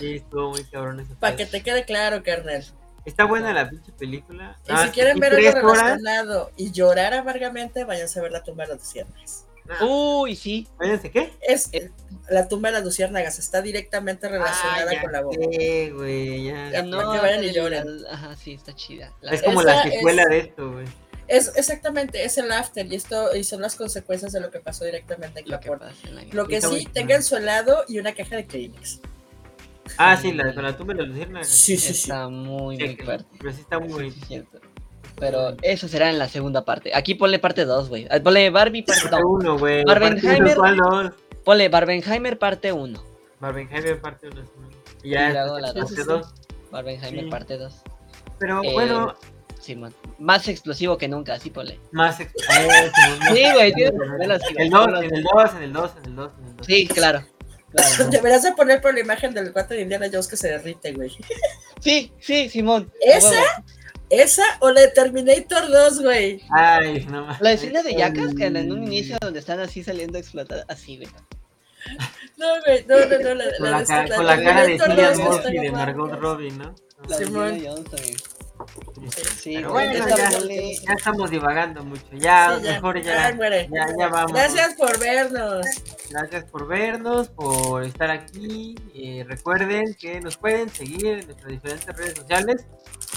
Sí, 0.00 0.16
estuvo 0.16 0.50
muy 0.50 0.64
cabrón 0.64 1.00
ese 1.00 1.14
Para 1.16 1.36
que 1.36 1.46
te 1.46 1.62
quede 1.62 1.84
claro, 1.84 2.22
carnal. 2.22 2.64
Está 3.04 3.24
buena 3.24 3.52
la 3.52 3.68
pinche 3.70 3.92
película. 3.92 4.56
Y 4.68 4.72
Ah, 4.72 4.84
si 4.86 4.90
quieren 4.90 5.18
ver 5.20 5.32
algo 5.34 5.70
horas, 5.70 5.82
relacionado 5.84 6.50
y 6.56 6.72
llorar 6.72 7.14
amargamente, 7.14 7.84
váyanse 7.84 8.18
a 8.18 8.22
ver 8.22 8.32
la 8.32 8.42
tumba 8.42 8.64
de 8.64 8.70
las 8.74 8.78
luciérnagas. 8.80 9.44
ah, 9.70 9.84
Uy, 9.84 10.34
sí. 10.34 10.66
váyanse, 10.78 11.10
¿qué? 11.12 11.32
Es 11.40 11.70
la 12.28 12.48
tumba 12.48 12.70
de 12.70 12.74
las 12.74 12.84
luciérnagas, 12.84 13.38
está 13.38 13.62
directamente 13.62 14.28
relacionada 14.28 14.86
Ah, 14.90 14.92
ya 14.94 15.00
con 15.02 15.12
la 15.12 15.20
bomba. 15.22 15.44
sé, 15.52 15.90
güey, 15.92 16.44
ya. 16.46 16.70
Ya, 16.70 16.78
Eh, 16.80 16.82
no, 16.82 16.96
para 16.98 17.12
que 17.12 17.18
vayan 17.26 17.44
y 17.44 17.48
el- 17.48 17.54
lloren. 17.54 17.86
el- 17.86 18.06
Ajá, 18.10 18.34
sí, 18.36 18.54
está 18.54 18.74
chida. 18.74 19.12
La- 19.20 19.32
Es 19.32 19.42
como 19.42 19.62
la 19.62 19.84
secuela 19.84 20.22
es- 20.22 20.28
de 20.28 20.38
esto, 20.38 20.72
güey. 20.72 20.86
Es 21.28 21.52
exactamente, 21.56 22.24
es 22.24 22.38
el 22.38 22.50
after 22.52 22.86
y 22.86 22.94
esto 22.94 23.34
y 23.34 23.42
son 23.44 23.60
las 23.60 23.74
consecuencias 23.76 24.30
de 24.32 24.38
lo 24.40 24.50
que 24.52 24.60
pasó 24.60 24.84
directamente 24.84 25.40
en 25.40 25.48
lo 25.50 25.58
que 25.60 25.68
Japón. 25.68 25.88
pasa 25.88 26.08
en 26.08 26.14
la 26.16 26.22
Lo 26.32 26.46
que 26.46 26.60
sí, 26.60 26.88
tengan 26.92 27.22
su 27.24 27.36
helado 27.36 27.84
y 27.88 27.98
una 27.98 28.14
caja 28.14 28.36
de 28.36 28.46
Kleenex. 28.46 29.00
Ah, 29.98 30.16
sí, 30.16 30.32
la 30.32 30.54
con 30.54 30.64
la 30.64 30.76
tumba 30.76 30.94
de 30.94 31.00
los 31.00 31.08
luciérnagas. 31.08 31.48
Sí, 31.48 31.76
sí, 31.76 31.92
sí. 31.94 32.02
Está 32.10 32.28
muy, 32.28 32.76
Sí, 32.76 32.84
muy 32.86 32.96
fuerte. 32.96 33.26
Pero 33.38 33.52
sí 33.52 33.60
está 33.60 33.78
muy 33.78 33.88
Sí, 33.88 33.94
bonito. 33.94 34.14
sí, 34.16 34.24
cierto. 34.26 34.60
Pero 35.18 35.56
eso 35.62 35.88
será 35.88 36.10
en 36.10 36.18
la 36.18 36.28
segunda 36.28 36.64
parte. 36.64 36.92
Aquí 36.94 37.14
ponle 37.14 37.38
parte 37.38 37.64
2, 37.64 37.88
güey. 37.88 38.06
Ah, 38.10 38.18
Ponle 38.22 38.50
Barbie 38.50 38.82
parte 38.82 39.02
Parte 39.02 39.16
2. 39.16 39.24
uno, 39.26 39.58
güey. 39.58 39.82
Barbenheimer. 39.84 40.56
Parte 40.56 40.74
uno, 40.76 40.84
¿cuál 40.90 41.10
dos? 41.10 41.12
Ponle 41.44 41.68
Barbenheimer 41.70 42.38
parte 42.38 42.72
1. 42.72 43.04
Barbenheimer 43.40 44.00
parte 44.00 44.28
uno. 44.28 44.42
Y 45.02 45.08
Y 45.08 45.12
ya, 45.12 45.30
luego 45.30 45.58
la 45.60 45.72
parte 45.72 46.04
dos. 46.04 46.06
dos. 46.06 46.34
Barbenheimer 46.70 47.24
Sí. 47.24 47.30
parte 47.30 47.56
2. 47.56 47.74
Pero 48.38 48.62
Eh, 48.62 48.72
bueno, 48.74 49.14
Simón. 49.60 49.94
Más 50.18 50.46
explosivo 50.48 50.98
que 50.98 51.08
nunca, 51.08 51.34
así 51.34 51.48
ponle. 51.50 51.80
más. 51.92 52.20
ex- 52.20 52.32
eh, 52.60 52.90
Sí, 53.32 53.42
güey, 53.54 53.72
2, 53.72 53.78
en 53.80 54.20
el 54.22 54.28
2, 54.28 54.42
en 54.50 54.60
el 54.60 54.70
2, 54.70 55.54
en 55.56 55.62
el 55.62 55.72
2, 55.72 55.92
en 55.96 56.04
el 56.04 56.16
2. 56.16 56.30
Sí, 56.66 56.86
claro. 56.86 57.22
Claro. 57.76 58.10
Deberías 58.10 58.42
de 58.42 58.52
poner 58.52 58.80
por 58.80 58.94
la 58.94 59.00
imagen 59.00 59.32
del 59.34 59.52
cuate 59.52 59.74
de 59.74 59.82
Indiana 59.82 60.06
Jones 60.10 60.28
que 60.28 60.36
se 60.36 60.48
derrite, 60.48 60.92
güey. 60.92 61.10
Sí, 61.80 62.12
sí, 62.20 62.48
Simón. 62.48 62.90
¿Esa? 63.00 63.42
¿Esa 64.08 64.42
o 64.60 64.70
la 64.70 64.82
de 64.82 64.88
Terminator 64.88 65.68
2, 65.70 66.02
güey? 66.02 66.40
Ay, 66.50 67.04
no 67.10 67.26
más. 67.26 67.40
La 67.40 67.52
escena 67.52 67.82
de 67.82 67.94
Yakas, 67.94 68.34
que 68.34 68.46
en 68.46 68.70
un 68.72 68.84
inicio 68.84 69.16
donde 69.20 69.40
están 69.40 69.58
así 69.60 69.82
saliendo 69.82 70.16
explotadas, 70.18 70.64
así, 70.68 70.96
güey. 70.96 71.08
No, 72.36 72.46
güey, 72.64 72.84
no, 72.86 72.96
no, 72.98 73.18
no, 73.18 73.34
la, 73.34 73.44
Con 73.58 73.64
la 73.64 73.70
la, 73.70 73.78
de 73.80 73.84
ca- 73.86 74.02
esta- 74.04 74.16
con 74.16 74.26
la 74.26 74.42
cara 74.42 74.62
de 74.66 74.78
Cillian 74.78 74.96
2 74.96 75.16
que 75.18 75.22
Murphy 75.24 75.58
de. 75.58 75.70
Margot 75.72 76.12
Robbie, 76.20 76.50
¿no? 76.52 76.74
La 77.08 77.18
de 77.18 77.24
Simón. 77.26 77.60
Jones 77.64 77.90
también. 77.90 78.16
Sí, 79.38 79.62
bueno, 79.62 79.92
ya, 80.08 80.30
ya 80.30 80.92
estamos 80.96 81.30
divagando 81.30 81.84
mucho. 81.84 82.04
Ya, 82.12 82.56
Sí, 82.58 82.64
ya. 82.64 82.72
mejor 82.72 83.00
ya. 83.02 83.30
Ya, 83.32 83.86
ya 83.98 84.08
vamos. 84.08 84.32
Gracias 84.32 84.74
por 84.74 84.98
vernos. 84.98 85.66
Gracias 86.10 86.44
por 86.50 86.66
vernos, 86.66 87.28
por 87.28 87.84
estar 87.84 88.10
aquí. 88.10 88.74
Eh, 88.94 89.24
recuerden 89.28 89.94
que 89.94 90.20
nos 90.20 90.36
pueden 90.36 90.68
seguir 90.70 91.06
en 91.06 91.26
nuestras 91.26 91.48
diferentes 91.48 91.96
redes 91.96 92.14
sociales. 92.18 92.66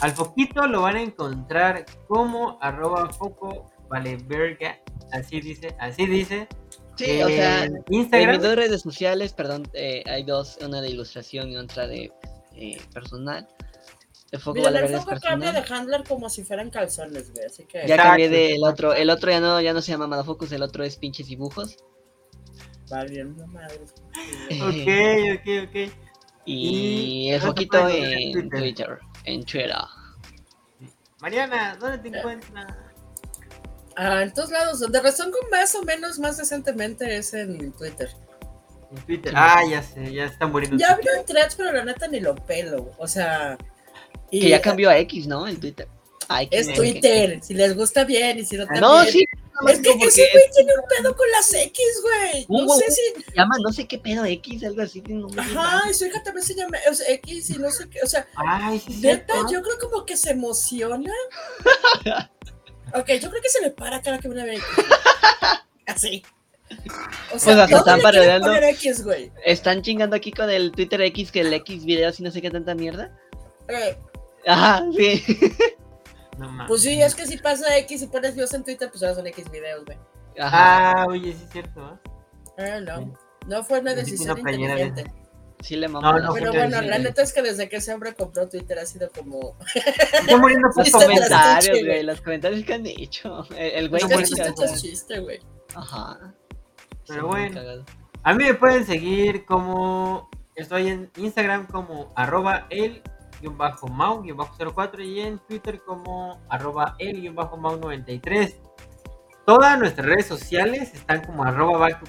Al 0.01 0.11
foquito 0.11 0.67
lo 0.67 0.81
van 0.81 0.97
a 0.97 1.01
encontrar 1.01 1.85
como 2.07 2.57
arroba 2.61 3.09
foco 3.11 3.71
vale 3.89 4.17
verga. 4.27 4.77
Así 5.11 5.41
dice, 5.41 5.75
así 5.79 6.05
dice. 6.05 6.47
Sí, 6.95 7.21
o 7.23 7.27
sea, 7.27 7.63
En 7.63 7.77
en 7.77 7.83
Instagram. 7.89 8.31
mis 8.31 8.41
dos 8.43 8.55
redes 8.57 8.81
sociales, 8.81 9.33
perdón, 9.33 9.63
eh, 9.73 10.03
hay 10.05 10.23
dos, 10.23 10.57
una 10.61 10.81
de 10.81 10.89
ilustración 10.89 11.49
y 11.49 11.55
otra 11.57 11.87
de 11.87 12.11
eh, 12.55 12.77
personal. 12.93 13.47
El 14.31 14.39
foco 14.39 14.59
Mira, 14.59 14.79
el 14.79 14.95
foco 14.97 15.15
cambia 15.21 15.51
de 15.51 15.63
handler 15.73 16.03
como 16.07 16.29
si 16.29 16.43
fueran 16.43 16.69
calzones, 16.69 17.31
güey. 17.33 17.45
Así 17.45 17.65
que 17.65 17.79
Ya 17.79 17.95
Exacto, 17.95 18.03
cambié 18.03 18.29
del 18.29 18.63
otro, 18.63 18.93
el 18.93 19.09
otro 19.09 19.31
ya 19.31 19.39
no, 19.39 19.59
ya 19.61 19.73
no 19.73 19.81
se 19.81 19.91
llama 19.91 20.07
Madafocus, 20.07 20.51
el 20.51 20.61
otro 20.61 20.83
es 20.83 20.97
pinches 20.97 21.27
dibujos. 21.27 21.77
va 22.93 23.03
bien, 23.05 23.35
no 23.37 23.47
madre. 23.47 23.79
Ok, 24.61 25.39
ok, 25.39 25.69
ok. 25.69 25.93
Y, 26.45 27.25
Y 27.25 27.29
el 27.31 27.41
foquito 27.41 27.87
en 27.89 28.03
en 28.03 28.49
Twitter. 28.49 28.59
Twitter. 28.59 28.99
En 29.25 29.43
Twitter. 29.45 29.75
Mariana, 31.21 31.75
¿dónde 31.79 31.97
te 31.97 32.17
encuentras? 32.17 32.67
Ah, 33.95 34.21
en 34.23 34.33
todos 34.33 34.49
lados, 34.51 34.79
donde 34.79 35.01
razón 35.01 35.31
con 35.31 35.49
más 35.49 35.75
o 35.75 35.83
menos 35.83 36.19
más 36.19 36.37
decentemente 36.37 37.17
es 37.17 37.33
en 37.33 37.71
Twitter. 37.73 38.09
En 38.91 38.97
Twitter. 39.05 39.33
Ah, 39.35 39.61
ya 39.69 39.83
sé, 39.83 40.13
ya 40.13 40.25
están 40.25 40.51
muriendo. 40.51 40.77
Ya 40.77 40.93
abrió 40.93 41.11
en 41.17 41.25
threads, 41.25 41.55
pero 41.55 41.73
la 41.73 41.83
neta 41.83 42.07
ni 42.07 42.19
lo 42.19 42.35
pelo. 42.35 42.91
O 42.97 43.07
sea. 43.07 43.57
Y- 44.31 44.41
Que 44.41 44.49
ya 44.49 44.61
cambió 44.61 44.89
a 44.89 44.97
X, 44.99 45.27
¿no? 45.27 45.47
El 45.47 45.59
Twitter. 45.59 45.87
Ay, 46.27 46.47
Es 46.51 46.71
Twitter, 46.73 47.39
si 47.41 47.55
les 47.55 47.75
gusta 47.75 48.03
bien 48.03 48.37
y 48.37 48.45
si 48.45 48.55
no 48.55 48.65
también. 48.65 48.81
No, 48.81 49.03
sí. 49.05 49.25
Es 49.67 49.79
que 49.79 49.89
ese 49.89 50.29
güey 50.31 50.43
tiene 50.55 50.71
un 50.73 50.85
pedo 50.87 51.15
con 51.17 51.29
las 51.31 51.51
X, 51.53 51.83
güey. 52.01 52.45
No 52.47 52.73
sé 52.75 52.85
si. 52.91 53.23
se 53.23 53.35
llama 53.35 53.55
no 53.61 53.73
sé 53.73 53.87
qué 53.87 53.97
pedo 53.97 54.23
X, 54.23 54.63
algo 54.63 54.81
así. 54.83 55.01
tiene 55.01 55.25
un 55.25 55.37
Ajá, 55.37 55.89
y 55.89 55.93
su 55.93 56.05
hija 56.05 56.23
también 56.23 56.45
se 56.45 56.53
llama 56.55 56.77
o 56.89 56.93
sea, 56.93 57.09
X 57.15 57.49
y 57.49 57.57
no 57.57 57.69
sé 57.71 57.89
qué. 57.89 57.99
O 58.03 58.07
sea, 58.07 58.25
Ay, 58.35 58.79
sí, 58.79 59.01
neta, 59.01 59.33
yo 59.51 59.61
creo 59.61 59.77
como 59.79 60.05
que 60.05 60.15
se 60.15 60.29
emociona. 60.31 61.11
Ok, 62.91 63.07
yo 63.21 63.29
creo 63.29 63.41
que 63.41 63.49
se 63.49 63.61
le 63.61 63.69
para 63.69 64.01
cada 64.01 64.17
que 64.19 64.27
una 64.27 64.43
ve 64.45 64.55
X. 64.55 64.65
Así. 65.85 66.23
O 67.33 67.37
sea, 67.39 67.65
se 67.65 67.71
todo 67.71 67.79
están 67.81 68.01
parodiando. 68.01 68.47
poner 68.47 68.63
X, 68.75 69.03
güey. 69.03 69.31
Están 69.45 69.81
chingando 69.83 70.15
aquí 70.15 70.31
con 70.31 70.49
el 70.49 70.71
Twitter 70.71 71.01
X 71.01 71.31
que 71.31 71.41
el 71.41 71.53
X 71.53 71.85
videos 71.85 72.19
y 72.19 72.23
no 72.23 72.31
sé 72.31 72.41
qué 72.41 72.49
tanta 72.49 72.73
mierda. 72.75 73.15
Eh, 73.67 73.95
Ajá, 74.49 74.85
sí. 74.95 75.23
No 76.37 76.49
mames. 76.49 76.67
pues 76.69 76.81
sí, 76.83 77.01
es 77.01 77.15
que 77.15 77.25
si 77.25 77.37
pasa 77.37 77.77
X 77.79 78.01
y 78.01 78.07
pones 78.07 78.33
videos 78.33 78.53
en 78.53 78.63
Twitter, 78.63 78.89
pues 78.89 79.03
ahora 79.03 79.15
son 79.15 79.27
X 79.27 79.49
videos, 79.51 79.83
güey. 79.85 79.97
Ajá. 80.39 80.91
Ah, 81.01 81.05
oye, 81.07 81.33
sí 81.33 81.43
es 81.43 81.49
cierto, 81.51 81.99
¿eh? 82.05 82.09
Ah, 82.57 82.79
no. 82.79 83.13
No 83.47 83.63
fue 83.63 83.79
una 83.79 83.93
decisión 83.93 84.35
de 84.35 84.41
inteligente. 84.41 85.11
Sí 85.61 85.75
le 85.75 85.89
mamó 85.89 86.13
no, 86.19 86.33
Pero 86.33 86.53
bueno, 86.53 86.79
la 86.81 86.97
neta 86.99 87.21
es 87.21 87.33
que 87.33 87.41
desde 87.41 87.67
que 87.67 87.77
ese 87.77 87.93
hombre 87.93 88.13
compró 88.13 88.47
Twitter 88.47 88.79
ha 88.79 88.85
sido 88.85 89.09
como. 89.09 89.57
Están 90.13 90.39
muriendo 90.39 90.69
Sí, 90.71 90.89
tras- 90.89 91.03
comentarios, 91.03 91.79
güey, 91.85 92.03
los 92.03 92.21
comentarios 92.21 92.63
que 92.63 92.73
han 92.73 92.85
hecho. 92.85 93.45
El, 93.57 93.89
güey 93.89 94.01
que 94.07 94.23
chiste 94.23 94.53
chiste, 94.77 95.19
güey. 95.19 95.39
Ajá. 95.75 96.33
Pero 97.07 97.21
Sí, 97.21 97.27
bueno. 97.27 97.61
A 98.23 98.33
mí 98.33 98.45
me 98.45 98.53
pueden 98.53 98.85
seguir 98.85 99.43
como. 99.45 100.29
Estoy 100.55 100.87
en 100.87 101.11
Instagram 101.17 101.67
como 101.67 102.13
arroba 102.15 102.67
el 102.69 103.01
guion 103.39 103.57
bajo 103.57 103.87
mau 103.87 104.21
guion 104.21 104.37
bajo 104.37 104.55
04 104.57 105.03
y 105.03 105.19
en 105.21 105.39
Twitter 105.39 105.81
como 105.83 106.39
arroba 106.49 106.95
el 106.99 107.21
guion 107.21 107.35
bajo 107.35 107.57
mau 107.57 107.77
93. 107.77 108.59
Todas 109.45 109.79
nuestras 109.79 110.05
redes 110.05 110.27
sociales 110.27 110.93
están 110.93 111.25
como 111.25 111.43
arroba 111.43 111.79
back 111.79 112.03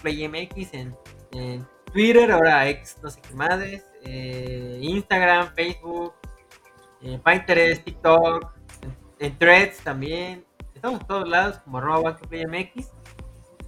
en, 1.33 1.67
Twitter, 1.93 2.31
ahora 2.31 2.69
ex 2.69 2.99
no 3.03 3.11
sé 3.11 3.21
qué 3.21 3.35
madres, 3.35 3.85
eh, 4.05 4.79
Instagram, 4.83 5.55
Facebook, 5.55 6.13
eh, 7.01 7.19
Pinterest, 7.25 7.83
TikTok, 7.83 8.53
en, 9.19 9.39
Threads 9.39 9.79
también. 9.79 10.45
Estamos 10.75 11.01
en 11.01 11.07
todos 11.07 11.29
lados 11.29 11.59
como 11.59 11.79
arroba 11.79 12.13
back. 12.13 12.73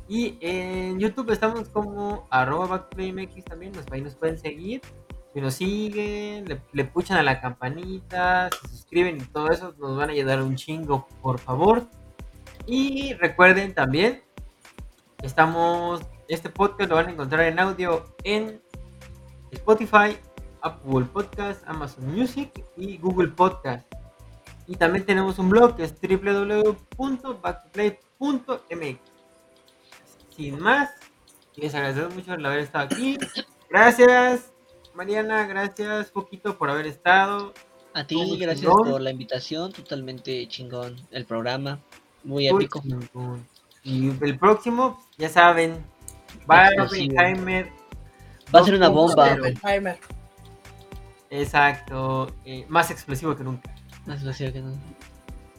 Y 0.08 0.36
en 0.40 0.98
YouTube 0.98 1.30
estamos 1.30 1.68
como 1.70 2.26
arroba 2.30 2.66
back 2.66 2.90
también, 3.48 3.72
nos, 3.72 3.90
ahí 3.90 4.02
nos 4.02 4.14
pueden 4.14 4.38
seguir. 4.38 4.82
Si 5.34 5.40
nos 5.40 5.54
siguen, 5.54 6.46
le, 6.46 6.60
le 6.72 6.84
puchan 6.84 7.16
a 7.16 7.22
la 7.22 7.40
campanita, 7.40 8.50
se 8.50 8.68
suscriben 8.68 9.16
y 9.16 9.24
todo 9.24 9.50
eso, 9.50 9.74
nos 9.78 9.96
van 9.96 10.10
a 10.10 10.12
ayudar 10.12 10.42
un 10.42 10.56
chingo, 10.56 11.06
por 11.22 11.38
favor. 11.38 11.86
Y 12.66 13.14
recuerden 13.14 13.74
también, 13.74 14.22
estamos, 15.22 16.02
este 16.28 16.50
podcast 16.50 16.90
lo 16.90 16.96
van 16.96 17.08
a 17.08 17.12
encontrar 17.12 17.46
en 17.46 17.58
audio 17.58 18.14
en 18.24 18.60
Spotify, 19.50 20.18
Apple 20.62 21.06
Podcast, 21.12 21.62
Amazon 21.66 22.14
Music 22.14 22.64
y 22.76 22.98
Google 22.98 23.28
Podcast. 23.28 23.90
Y 24.66 24.76
también 24.76 25.04
tenemos 25.04 25.38
un 25.38 25.50
blog 25.50 25.76
que 25.76 25.84
es 25.84 25.94
www.backplay.mx. 26.00 29.00
Sin 30.36 30.60
más, 30.60 30.90
les 31.56 31.74
agradezco 31.74 32.14
mucho 32.14 32.34
el 32.34 32.46
haber 32.46 32.60
estado 32.60 32.84
aquí. 32.84 33.18
Gracias, 33.68 34.51
Mariana, 34.94 35.46
gracias, 35.46 36.10
Poquito, 36.10 36.58
por 36.58 36.70
haber 36.70 36.86
estado. 36.86 37.52
A 37.94 38.06
ti, 38.06 38.36
gracias 38.38 38.60
chingón. 38.60 38.90
por 38.90 39.00
la 39.00 39.10
invitación. 39.10 39.72
Totalmente 39.72 40.46
chingón 40.48 40.96
el 41.10 41.24
programa. 41.24 41.80
Muy 42.24 42.48
épico. 42.48 42.80
chingón. 42.80 43.46
Y 43.82 44.10
el 44.24 44.38
próximo, 44.38 45.02
ya 45.18 45.28
saben, 45.28 45.84
Barbie 46.46 46.76
Explosivo. 46.76 47.20
Heimer. 47.20 47.72
Va 48.54 48.60
a 48.60 48.64
ser 48.64 48.74
una 48.74 48.88
bomba. 48.88 49.32
Oppenheimer. 49.32 49.98
Exacto, 51.30 52.30
eh, 52.44 52.66
más 52.68 52.90
explosivo 52.90 53.34
que 53.34 53.42
nunca. 53.42 53.74
Más 54.06 54.22
vacío 54.24 54.52
que 54.52 54.60
no. 54.60 54.74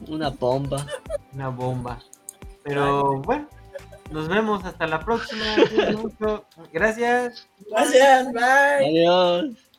Una 0.07 0.29
bomba. 0.29 0.85
Una 1.33 1.49
bomba. 1.49 1.99
Pero 2.63 3.21
bueno, 3.21 3.47
nos 4.11 4.27
vemos 4.27 4.63
hasta 4.65 4.87
la 4.87 5.03
próxima. 5.03 5.43
Gracias. 6.73 7.47
Gracias, 7.69 8.31
bye. 8.31 8.87
Adiós. 8.87 9.72